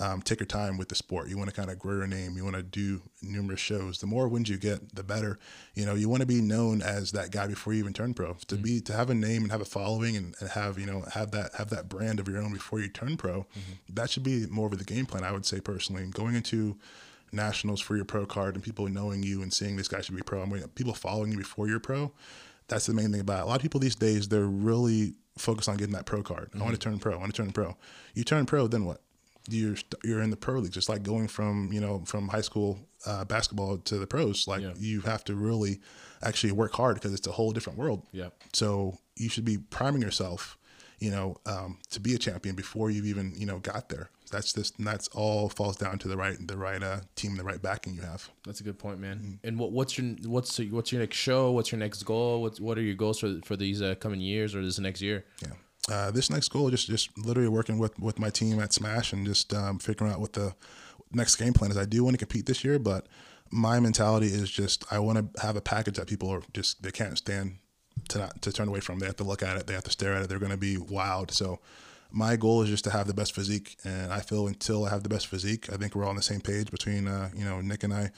um, 0.00 0.22
take 0.22 0.40
your 0.40 0.46
time 0.46 0.78
with 0.78 0.88
the 0.88 0.94
sport. 0.94 1.28
You 1.28 1.36
want 1.36 1.50
to 1.50 1.56
kind 1.56 1.70
of 1.70 1.78
grow 1.78 1.96
your 1.96 2.06
name. 2.06 2.36
You 2.36 2.42
want 2.42 2.56
to 2.56 2.62
do 2.62 3.02
numerous 3.22 3.60
shows. 3.60 3.98
The 3.98 4.06
more 4.06 4.28
wins 4.28 4.48
you 4.48 4.56
get, 4.56 4.94
the 4.94 5.02
better. 5.02 5.38
You 5.74 5.84
know, 5.84 5.94
you 5.94 6.08
want 6.08 6.22
to 6.22 6.26
be 6.26 6.40
known 6.40 6.80
as 6.80 7.12
that 7.12 7.30
guy 7.30 7.46
before 7.46 7.74
you 7.74 7.80
even 7.80 7.92
turn 7.92 8.14
pro. 8.14 8.32
To 8.32 8.54
mm-hmm. 8.54 8.62
be 8.62 8.80
to 8.80 8.94
have 8.94 9.10
a 9.10 9.14
name 9.14 9.42
and 9.42 9.52
have 9.52 9.60
a 9.60 9.66
following 9.66 10.16
and, 10.16 10.34
and, 10.40 10.50
have 10.50 10.78
you 10.78 10.86
know 10.86 11.04
have 11.12 11.30
that 11.32 11.54
have 11.56 11.70
that 11.70 11.88
brand 11.88 12.18
of 12.18 12.28
your 12.28 12.38
own 12.38 12.52
before 12.52 12.80
you 12.80 12.88
turn 12.88 13.16
pro. 13.16 13.40
Mm-hmm. 13.40 13.94
That 13.94 14.10
should 14.10 14.24
be 14.24 14.46
more 14.46 14.66
of 14.66 14.78
the 14.78 14.84
game 14.84 15.06
plan. 15.06 15.22
I 15.22 15.32
would 15.32 15.46
say 15.46 15.60
personally, 15.60 16.06
going 16.06 16.34
into 16.34 16.78
nationals 17.32 17.80
for 17.80 17.96
your 17.96 18.04
pro 18.04 18.26
card 18.26 18.54
and 18.54 18.64
people 18.64 18.88
knowing 18.88 19.22
you 19.22 19.42
and 19.42 19.52
seeing 19.52 19.76
this 19.76 19.88
guy 19.88 20.00
should 20.00 20.16
be 20.16 20.22
pro. 20.22 20.42
I 20.42 20.46
mean, 20.46 20.62
people 20.74 20.94
following 20.94 21.32
you 21.32 21.38
before 21.38 21.68
you're 21.68 21.80
pro. 21.80 22.12
That's 22.68 22.86
the 22.86 22.94
main 22.94 23.10
thing 23.10 23.20
about 23.20 23.40
it. 23.40 23.42
A 23.42 23.46
lot 23.46 23.56
of 23.56 23.62
people 23.62 23.80
these 23.80 23.96
days, 23.96 24.28
they're 24.28 24.44
really 24.44 25.14
focused 25.36 25.68
on 25.68 25.76
getting 25.76 25.94
that 25.94 26.06
pro 26.06 26.22
card. 26.22 26.50
Mm-hmm. 26.50 26.62
I 26.62 26.64
want 26.64 26.74
to 26.74 26.80
turn 26.80 26.98
pro. 26.98 27.14
I 27.14 27.16
want 27.16 27.34
to 27.34 27.42
turn 27.42 27.52
pro. 27.52 27.76
You 28.14 28.24
turn 28.24 28.46
pro, 28.46 28.66
then 28.66 28.84
what? 28.84 29.00
you're 29.48 29.76
you're 30.04 30.22
in 30.22 30.30
the 30.30 30.36
pro 30.36 30.58
league, 30.58 30.72
just 30.72 30.88
like 30.88 31.02
going 31.02 31.28
from 31.28 31.72
you 31.72 31.80
know 31.80 32.02
from 32.06 32.28
high 32.28 32.40
school 32.40 32.78
uh, 33.06 33.24
basketball 33.24 33.78
to 33.78 33.98
the 33.98 34.06
pros. 34.06 34.46
Like 34.46 34.62
yeah. 34.62 34.72
you 34.78 35.00
have 35.02 35.24
to 35.24 35.34
really 35.34 35.80
actually 36.22 36.52
work 36.52 36.72
hard 36.74 36.96
because 36.96 37.14
it's 37.14 37.26
a 37.26 37.32
whole 37.32 37.52
different 37.52 37.78
world. 37.78 38.06
Yeah. 38.12 38.28
So 38.52 38.98
you 39.16 39.28
should 39.28 39.44
be 39.44 39.58
priming 39.58 40.02
yourself, 40.02 40.58
you 40.98 41.10
know, 41.10 41.36
um, 41.46 41.78
to 41.90 42.00
be 42.00 42.14
a 42.14 42.18
champion 42.18 42.54
before 42.54 42.90
you've 42.90 43.06
even 43.06 43.32
you 43.36 43.46
know 43.46 43.58
got 43.58 43.88
there. 43.88 44.10
That's 44.30 44.52
just 44.52 44.82
that's 44.82 45.08
all 45.08 45.48
falls 45.48 45.76
down 45.76 45.98
to 45.98 46.08
the 46.08 46.16
right 46.16 46.36
the 46.46 46.56
right 46.56 46.82
uh, 46.82 47.00
team, 47.16 47.36
the 47.36 47.44
right 47.44 47.60
backing 47.60 47.94
you 47.94 48.02
have. 48.02 48.28
That's 48.46 48.60
a 48.60 48.64
good 48.64 48.78
point, 48.78 49.00
man. 49.00 49.18
Mm-hmm. 49.18 49.46
And 49.46 49.58
what 49.58 49.72
what's 49.72 49.98
your 49.98 50.16
what's 50.26 50.58
what's 50.58 50.92
your 50.92 51.00
next 51.00 51.16
show? 51.16 51.50
What's 51.50 51.72
your 51.72 51.78
next 51.78 52.02
goal? 52.04 52.42
What's 52.42 52.60
what 52.60 52.78
are 52.78 52.82
your 52.82 52.94
goals 52.94 53.18
for 53.18 53.40
for 53.44 53.56
these 53.56 53.82
uh, 53.82 53.94
coming 53.96 54.20
years 54.20 54.54
or 54.54 54.64
this 54.64 54.78
next 54.78 55.00
year? 55.00 55.24
Yeah 55.42 55.52
uh, 55.90 56.10
this 56.10 56.30
next 56.30 56.48
goal 56.48 56.70
just 56.70 56.86
just 56.86 57.16
literally 57.18 57.48
working 57.48 57.78
with 57.78 57.98
with 57.98 58.18
my 58.18 58.30
team 58.30 58.60
at 58.60 58.72
Smash 58.72 59.12
and 59.12 59.26
just 59.26 59.54
um, 59.54 59.78
figuring 59.78 60.12
out 60.12 60.20
what 60.20 60.32
the 60.32 60.54
next 61.12 61.36
game 61.36 61.52
plan 61.52 61.70
is. 61.70 61.76
I 61.76 61.84
do 61.84 62.04
want 62.04 62.14
to 62.14 62.18
compete 62.18 62.46
this 62.46 62.64
year, 62.64 62.78
but 62.78 63.06
my 63.50 63.80
mentality 63.80 64.26
is 64.26 64.50
just 64.50 64.84
I 64.92 64.98
want 64.98 65.34
to 65.34 65.42
have 65.42 65.56
a 65.56 65.60
package 65.60 65.96
that 65.96 66.06
people 66.06 66.30
are 66.30 66.42
just 66.52 66.82
they 66.82 66.90
can't 66.90 67.16
stand 67.16 67.56
to 68.10 68.18
not 68.18 68.42
to 68.42 68.52
turn 68.52 68.68
away 68.68 68.80
from. 68.80 68.98
They 68.98 69.06
have 69.06 69.16
to 69.16 69.24
look 69.24 69.42
at 69.42 69.56
it, 69.56 69.66
they 69.66 69.74
have 69.74 69.84
to 69.84 69.90
stare 69.90 70.14
at 70.14 70.22
it. 70.22 70.28
They're 70.28 70.38
going 70.38 70.52
to 70.52 70.58
be 70.58 70.76
wowed. 70.76 71.30
So 71.30 71.60
my 72.12 72.36
goal 72.36 72.62
is 72.62 72.68
just 72.68 72.84
to 72.84 72.90
have 72.90 73.06
the 73.06 73.14
best 73.14 73.34
physique, 73.34 73.76
and 73.84 74.12
I 74.12 74.20
feel 74.20 74.46
until 74.46 74.84
I 74.84 74.90
have 74.90 75.02
the 75.02 75.08
best 75.08 75.26
physique, 75.26 75.72
I 75.72 75.76
think 75.76 75.94
we're 75.94 76.04
all 76.04 76.10
on 76.10 76.16
the 76.16 76.22
same 76.22 76.40
page 76.40 76.70
between 76.70 77.06
uh, 77.06 77.30
you 77.34 77.44
know 77.44 77.60
Nick 77.60 77.84
and 77.84 77.92
I, 77.92 78.10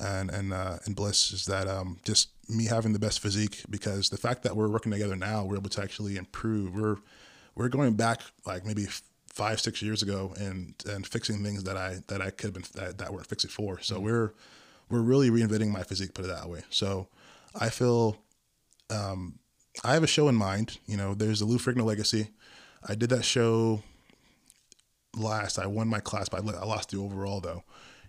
and 0.00 0.30
and 0.30 0.52
uh, 0.52 0.78
and 0.84 0.96
Bliss 0.96 1.32
is 1.32 1.46
that 1.46 1.68
um, 1.68 1.98
just 2.04 2.30
me 2.48 2.66
having 2.66 2.92
the 2.92 2.98
best 2.98 3.20
physique 3.20 3.62
because 3.68 4.10
the 4.10 4.16
fact 4.16 4.42
that 4.44 4.56
we're 4.56 4.68
working 4.68 4.92
together 4.92 5.16
now, 5.16 5.44
we're 5.44 5.56
able 5.56 5.70
to 5.70 5.82
actually 5.82 6.16
improve. 6.16 6.74
We're 6.74 6.96
we're 7.54 7.68
going 7.68 7.94
back 7.94 8.22
like 8.44 8.64
maybe 8.64 8.86
five 9.28 9.60
six 9.60 9.82
years 9.82 10.02
ago 10.02 10.34
and 10.38 10.74
and 10.88 11.06
fixing 11.06 11.42
things 11.42 11.64
that 11.64 11.76
I 11.76 11.98
that 12.08 12.20
I 12.20 12.30
could 12.30 12.46
have 12.46 12.54
been 12.54 12.64
that, 12.74 12.98
that 12.98 13.12
weren't 13.12 13.26
fixed 13.26 13.46
before. 13.46 13.80
So 13.80 13.96
mm-hmm. 13.96 14.04
we're 14.04 14.32
we're 14.88 15.02
really 15.02 15.30
reinventing 15.30 15.70
my 15.70 15.82
physique, 15.82 16.14
put 16.14 16.24
it 16.24 16.28
that 16.28 16.48
way. 16.48 16.62
So 16.70 17.08
I 17.58 17.70
feel 17.70 18.18
um, 18.90 19.38
I 19.84 19.94
have 19.94 20.02
a 20.02 20.08
show 20.08 20.28
in 20.28 20.34
mind. 20.34 20.78
You 20.86 20.96
know, 20.96 21.14
there's 21.14 21.40
the 21.40 21.46
Lou 21.46 21.58
Ferrigno 21.58 21.84
Legacy. 21.84 22.28
I 22.86 22.94
did 22.94 23.10
that 23.10 23.24
show 23.24 23.82
last. 25.16 25.58
I 25.58 25.66
won 25.66 25.88
my 25.88 26.00
class, 26.00 26.28
but 26.28 26.44
I 26.44 26.64
lost 26.64 26.90
the 26.90 26.98
overall 26.98 27.40
though. 27.40 27.64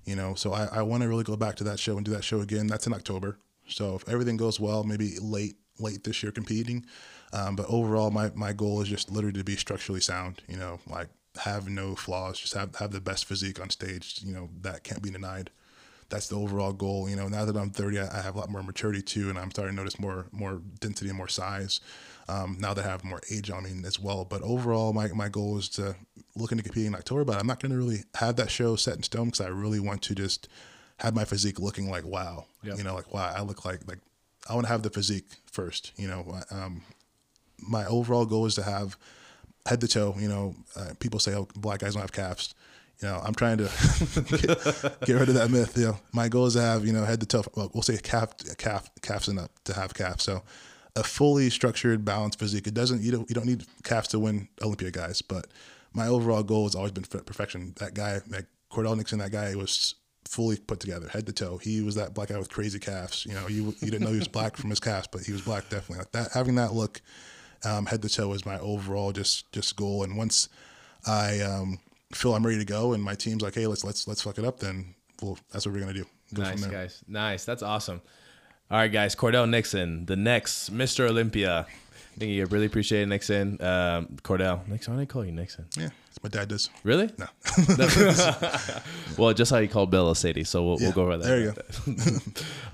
You 0.06 0.16
know, 0.16 0.36
so 0.36 0.54
I, 0.54 0.66
I 0.72 0.82
want 0.84 1.04
to 1.04 1.10
really 1.10 1.26
go 1.26 1.36
back 1.36 1.56
to 1.58 1.66
that 1.66 1.80
show 1.80 1.98
and 1.98 2.06
do 2.06 2.12
that 2.12 2.24
show 2.24 2.40
again. 2.40 2.68
That's 2.68 2.88
in 2.88 2.94
October. 2.94 3.40
So 3.68 3.96
if 3.96 4.08
everything 4.08 4.38
goes 4.38 4.60
well, 4.60 4.84
maybe 4.84 5.18
late 5.20 5.58
late 5.80 6.04
this 6.04 6.24
year 6.24 6.32
competing. 6.32 6.86
Um, 7.34 7.56
but 7.56 7.66
overall, 7.68 8.10
my, 8.10 8.32
my 8.34 8.54
goal 8.54 8.82
is 8.82 8.88
just 8.88 9.12
literally 9.12 9.38
to 9.38 9.44
be 9.44 9.56
structurally 9.56 10.00
sound. 10.02 10.42
You 10.48 10.58
know, 10.58 10.80
like 10.88 11.10
have 11.40 11.70
no 11.70 11.96
flaws, 11.96 12.40
just 12.40 12.54
have 12.54 12.76
have 12.78 12.92
the 12.92 13.02
best 13.02 13.26
physique 13.26 13.60
on 13.60 13.70
stage. 13.70 14.22
You 14.24 14.34
know, 14.34 14.50
that 14.62 14.84
can't 14.84 15.02
be 15.02 15.10
denied. 15.10 15.50
That's 16.10 16.30
the 16.30 16.38
overall 16.38 16.72
goal. 16.72 17.10
You 17.10 17.18
know, 17.18 17.28
now 17.28 17.44
that 17.44 17.58
I'm 17.58 17.70
30, 17.70 18.00
I, 18.00 18.20
I 18.20 18.22
have 18.22 18.36
a 18.36 18.40
lot 18.40 18.50
more 18.50 18.64
maturity 18.64 19.02
too, 19.02 19.30
and 19.30 19.38
I'm 19.38 19.52
starting 19.52 19.76
to 19.76 19.82
notice 19.82 20.00
more 20.00 20.28
more 20.32 20.62
density 20.80 21.10
and 21.10 21.18
more 21.18 21.28
size. 21.28 21.82
Um, 22.30 22.58
now 22.60 22.74
that 22.74 22.86
I 22.86 22.90
have 22.90 23.06
more 23.06 23.22
age 23.32 23.50
on 23.50 23.64
me 23.64 23.88
as 23.88 24.00
well. 24.00 24.26
But 24.26 24.42
overall, 24.42 24.92
my, 24.92 25.08
my 25.10 25.30
goal 25.30 25.58
is 25.58 25.70
to 25.70 25.96
look 26.36 26.52
into 26.52 26.64
competing 26.64 26.88
in 26.88 26.96
October. 26.96 27.24
But 27.24 27.38
I'm 27.38 27.48
not 27.48 27.62
going 27.62 27.72
to 27.72 27.78
really 27.78 28.04
have 28.16 28.36
that 28.36 28.52
show 28.52 28.76
set 28.76 28.98
in 28.98 29.04
stone 29.04 29.26
because 29.26 29.42
I 29.42 29.48
really 29.48 29.80
want 29.80 30.02
to 30.04 30.16
just 30.16 30.50
have 31.00 31.16
my 31.16 31.26
physique 31.26 31.60
looking 31.60 31.90
like 31.90 32.06
wow. 32.06 32.46
Yep. 32.64 32.78
You 32.78 32.84
know, 32.84 32.96
like 32.96 33.14
wow, 33.14 33.34
I 33.36 33.42
look 33.42 33.66
like 33.66 33.88
like 33.88 34.00
I 34.50 34.54
want 34.54 34.66
to 34.66 34.72
have 34.72 34.84
the 34.84 34.90
physique 34.90 35.28
first. 35.52 35.92
You 35.98 36.08
know, 36.08 36.40
um, 36.52 36.82
my 37.60 37.86
overall 37.86 38.26
goal 38.26 38.46
is 38.46 38.56
to 38.56 38.64
have 38.64 38.98
head 39.66 39.82
to 39.82 39.88
toe. 39.88 40.16
You 40.18 40.28
know, 40.28 40.56
uh, 40.76 40.94
people 41.00 41.20
say, 41.20 41.34
"Oh, 41.34 41.48
black 41.56 41.80
guys 41.80 41.94
don't 41.94 42.02
have 42.02 42.12
calves." 42.12 42.54
You 43.02 43.10
know, 43.10 43.22
I'm 43.24 43.36
trying 43.36 43.60
to 43.60 43.66
get, 44.32 45.06
get, 45.06 45.14
rid 45.14 45.30
of 45.30 45.36
that 45.36 45.50
myth. 45.52 45.78
You 45.78 45.86
know, 45.86 46.00
my 46.14 46.30
goal 46.30 46.48
is 46.48 46.54
to 46.54 46.62
have 46.62 46.86
you 46.86 46.94
know 46.94 47.06
head 47.06 47.20
to 47.20 47.26
toe. 47.26 47.44
Well, 47.56 47.70
we'll 47.74 47.84
say 47.84 47.98
calf, 47.98 48.32
calf, 48.58 48.90
calves 49.02 49.28
and 49.28 49.40
up 49.40 49.52
to 49.66 49.74
have 49.74 49.94
calves. 49.94 50.24
So 50.24 50.42
a 50.98 51.04
fully 51.04 51.50
structured, 51.50 52.04
balanced 52.04 52.40
physique. 52.40 52.68
It 52.68 52.74
doesn't 52.74 53.02
you 53.02 53.12
don't 53.12 53.30
you 53.30 53.36
don't 53.36 53.46
need 53.46 53.66
calves 53.84 54.10
to 54.10 54.20
win 54.20 54.50
Olympia 54.62 54.92
guys, 54.92 55.22
but 55.22 55.48
my 55.94 56.08
overall 56.08 56.44
goal 56.44 56.64
has 56.64 56.76
always 56.76 56.92
been 56.92 57.04
perfection. 57.04 57.74
That 57.78 57.94
guy, 57.94 58.20
like 58.30 58.46
Cordell 58.72 58.98
Nixon, 58.98 59.20
that 59.20 59.32
guy 59.32 59.56
was 59.56 59.96
fully 60.26 60.58
put 60.58 60.80
together, 60.80 61.08
head 61.08 61.26
to 61.28 61.34
toe. 61.34 61.58
He 61.58 61.82
was 61.82 61.96
that 61.96 62.14
black 62.14 62.30
guy 62.30 62.38
with 62.38 62.50
crazy 62.50 62.80
calves. 62.80 63.26
You 63.26 63.34
know, 63.36 63.48
you 63.48 63.76
you 63.80 63.92
didn't 63.92 64.02
know 64.02 64.12
he 64.12 64.20
was 64.20 64.28
black 64.28 64.58
from 64.58 64.72
his 64.72 64.80
calves, 64.80 65.08
but 65.12 65.22
he 65.22 65.32
was 65.32 65.42
black 65.42 65.70
definitely. 65.70 66.00
Like 66.00 66.12
that, 66.12 66.32
having 66.34 66.56
that 66.56 66.74
look, 66.74 67.00
um, 67.64 67.86
head 67.86 68.02
to 68.02 68.10
toe 68.10 68.34
is 68.34 68.46
my 68.46 68.60
overall 68.60 69.12
just 69.12 69.52
just 69.52 69.76
goal. 69.76 70.04
And 70.04 70.18
once 70.18 70.50
I 71.06 71.42
um, 71.42 71.80
feel 72.12 72.34
I'm 72.34 72.46
ready 72.46 72.58
to 72.58 72.66
go, 72.66 72.94
and 72.94 73.04
my 73.04 73.14
team's 73.14 73.44
like, 73.44 73.54
hey, 73.54 73.68
let's 73.68 73.84
let's 73.84 74.08
let's 74.08 74.24
fuck 74.24 74.40
it 74.40 74.46
up, 74.46 74.60
then 74.60 74.96
well, 75.22 75.38
that's 75.52 75.68
what 75.68 75.76
we're 75.76 75.82
gonna 75.82 75.94
do. 75.94 76.06
Go 76.34 76.42
nice 76.42 76.66
guys, 76.66 77.04
nice. 77.08 77.46
That's 77.46 77.62
awesome. 77.62 78.02
All 78.70 78.78
right, 78.78 78.92
guys. 78.92 79.16
Cordell 79.16 79.50
Nixon, 79.50 80.06
the 80.06 80.18
next 80.18 80.74
Mr. 80.76 81.10
Olympia. 81.10 81.66
Thank 82.20 82.32
you. 82.32 82.46
Really 82.48 82.66
appreciate 82.66 83.04
it, 83.04 83.06
Nixon. 83.06 83.62
Um, 83.62 84.08
Cordell. 84.24 84.68
Nixon. 84.68 84.94
Why 84.94 85.00
do 85.00 85.06
they 85.06 85.06
call 85.06 85.24
you 85.24 85.32
Nixon? 85.32 85.66
Yeah. 85.78 85.90
My 86.24 86.30
dad 86.30 86.50
does. 86.50 86.70
Really? 86.84 87.10
No. 87.18 87.28
well, 89.18 89.34
just 89.34 89.52
how 89.52 89.60
you 89.60 89.68
called 89.68 89.92
Bill 89.92 90.14
Sadie, 90.16 90.44
so 90.44 90.66
we'll, 90.66 90.82
yeah, 90.82 90.88
we'll 90.88 90.94
go 90.94 91.02
over 91.04 91.18
that. 91.18 91.28
There 91.28 91.40
you 91.40 91.54
go. 91.54 92.20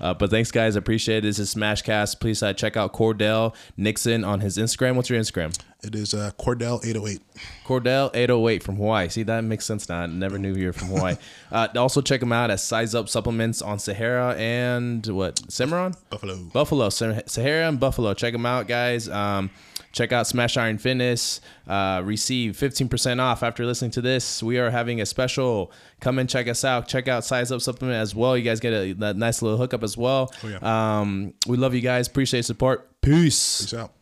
uh, 0.00 0.14
but 0.14 0.30
thanks, 0.30 0.50
guys. 0.50 0.76
I 0.76 0.78
appreciate 0.78 1.18
it. 1.18 1.22
This 1.28 1.38
is 1.38 1.54
Smashcast. 1.54 2.20
Please 2.20 2.42
uh, 2.42 2.54
check 2.54 2.76
out 2.76 2.92
Cordell 2.92 3.54
Nixon 3.76 4.24
on 4.24 4.40
his 4.40 4.56
Instagram. 4.56 4.96
What's 4.96 5.10
your 5.10 5.20
Instagram? 5.20 5.56
It 5.84 5.94
is 5.94 6.14
uh, 6.14 6.30
Cordell808. 6.38 7.20
Cordell808 7.66 8.62
from 8.62 8.76
Hawaii. 8.76 9.08
See, 9.08 9.22
that 9.24 9.44
makes 9.44 9.64
sense 9.66 9.88
now. 9.88 10.00
I 10.00 10.06
never 10.06 10.38
knew 10.38 10.54
you 10.54 10.66
were 10.66 10.72
from 10.72 10.88
Hawaii. 10.88 11.16
uh, 11.52 11.68
also, 11.76 12.00
check 12.00 12.22
him 12.22 12.32
out 12.32 12.50
at 12.50 12.60
Size 12.60 12.94
Up 12.94 13.08
Supplements 13.08 13.60
on 13.62 13.78
Sahara 13.78 14.34
and 14.36 15.06
what? 15.06 15.40
Cimarron? 15.50 15.94
Buffalo. 16.10 16.36
Buffalo. 16.52 16.88
Sahara 16.88 17.68
and 17.68 17.78
Buffalo. 17.78 18.14
Check 18.14 18.32
them 18.32 18.46
out, 18.46 18.66
guys. 18.66 19.08
Um, 19.08 19.50
check 19.92 20.12
out 20.12 20.26
Smash 20.26 20.56
Iron 20.56 20.78
Fitness. 20.78 21.40
Uh, 21.66 22.02
receive 22.04 22.56
15% 22.56 23.20
off 23.20 23.42
after 23.42 23.64
listening 23.66 23.90
to 23.92 24.00
this. 24.00 24.42
We 24.42 24.58
are 24.58 24.70
having 24.70 25.00
a 25.00 25.06
special. 25.06 25.72
Come 26.00 26.18
and 26.18 26.28
check 26.28 26.48
us 26.48 26.64
out. 26.64 26.88
Check 26.88 27.08
out 27.08 27.24
Size 27.24 27.52
Up 27.52 27.60
Supplement 27.60 27.96
as 27.96 28.14
well. 28.14 28.36
You 28.36 28.42
guys 28.42 28.60
get 28.60 28.72
a, 28.72 28.90
a 29.06 29.14
nice 29.14 29.42
little 29.42 29.58
hookup 29.58 29.82
as 29.82 29.96
well. 29.96 30.32
Oh, 30.42 30.48
yeah. 30.48 31.00
um, 31.00 31.34
we 31.46 31.56
love 31.56 31.74
you 31.74 31.80
guys. 31.80 32.06
Appreciate 32.08 32.44
support. 32.44 33.00
Peace. 33.00 33.62
Peace 33.62 33.74
out. 33.74 33.92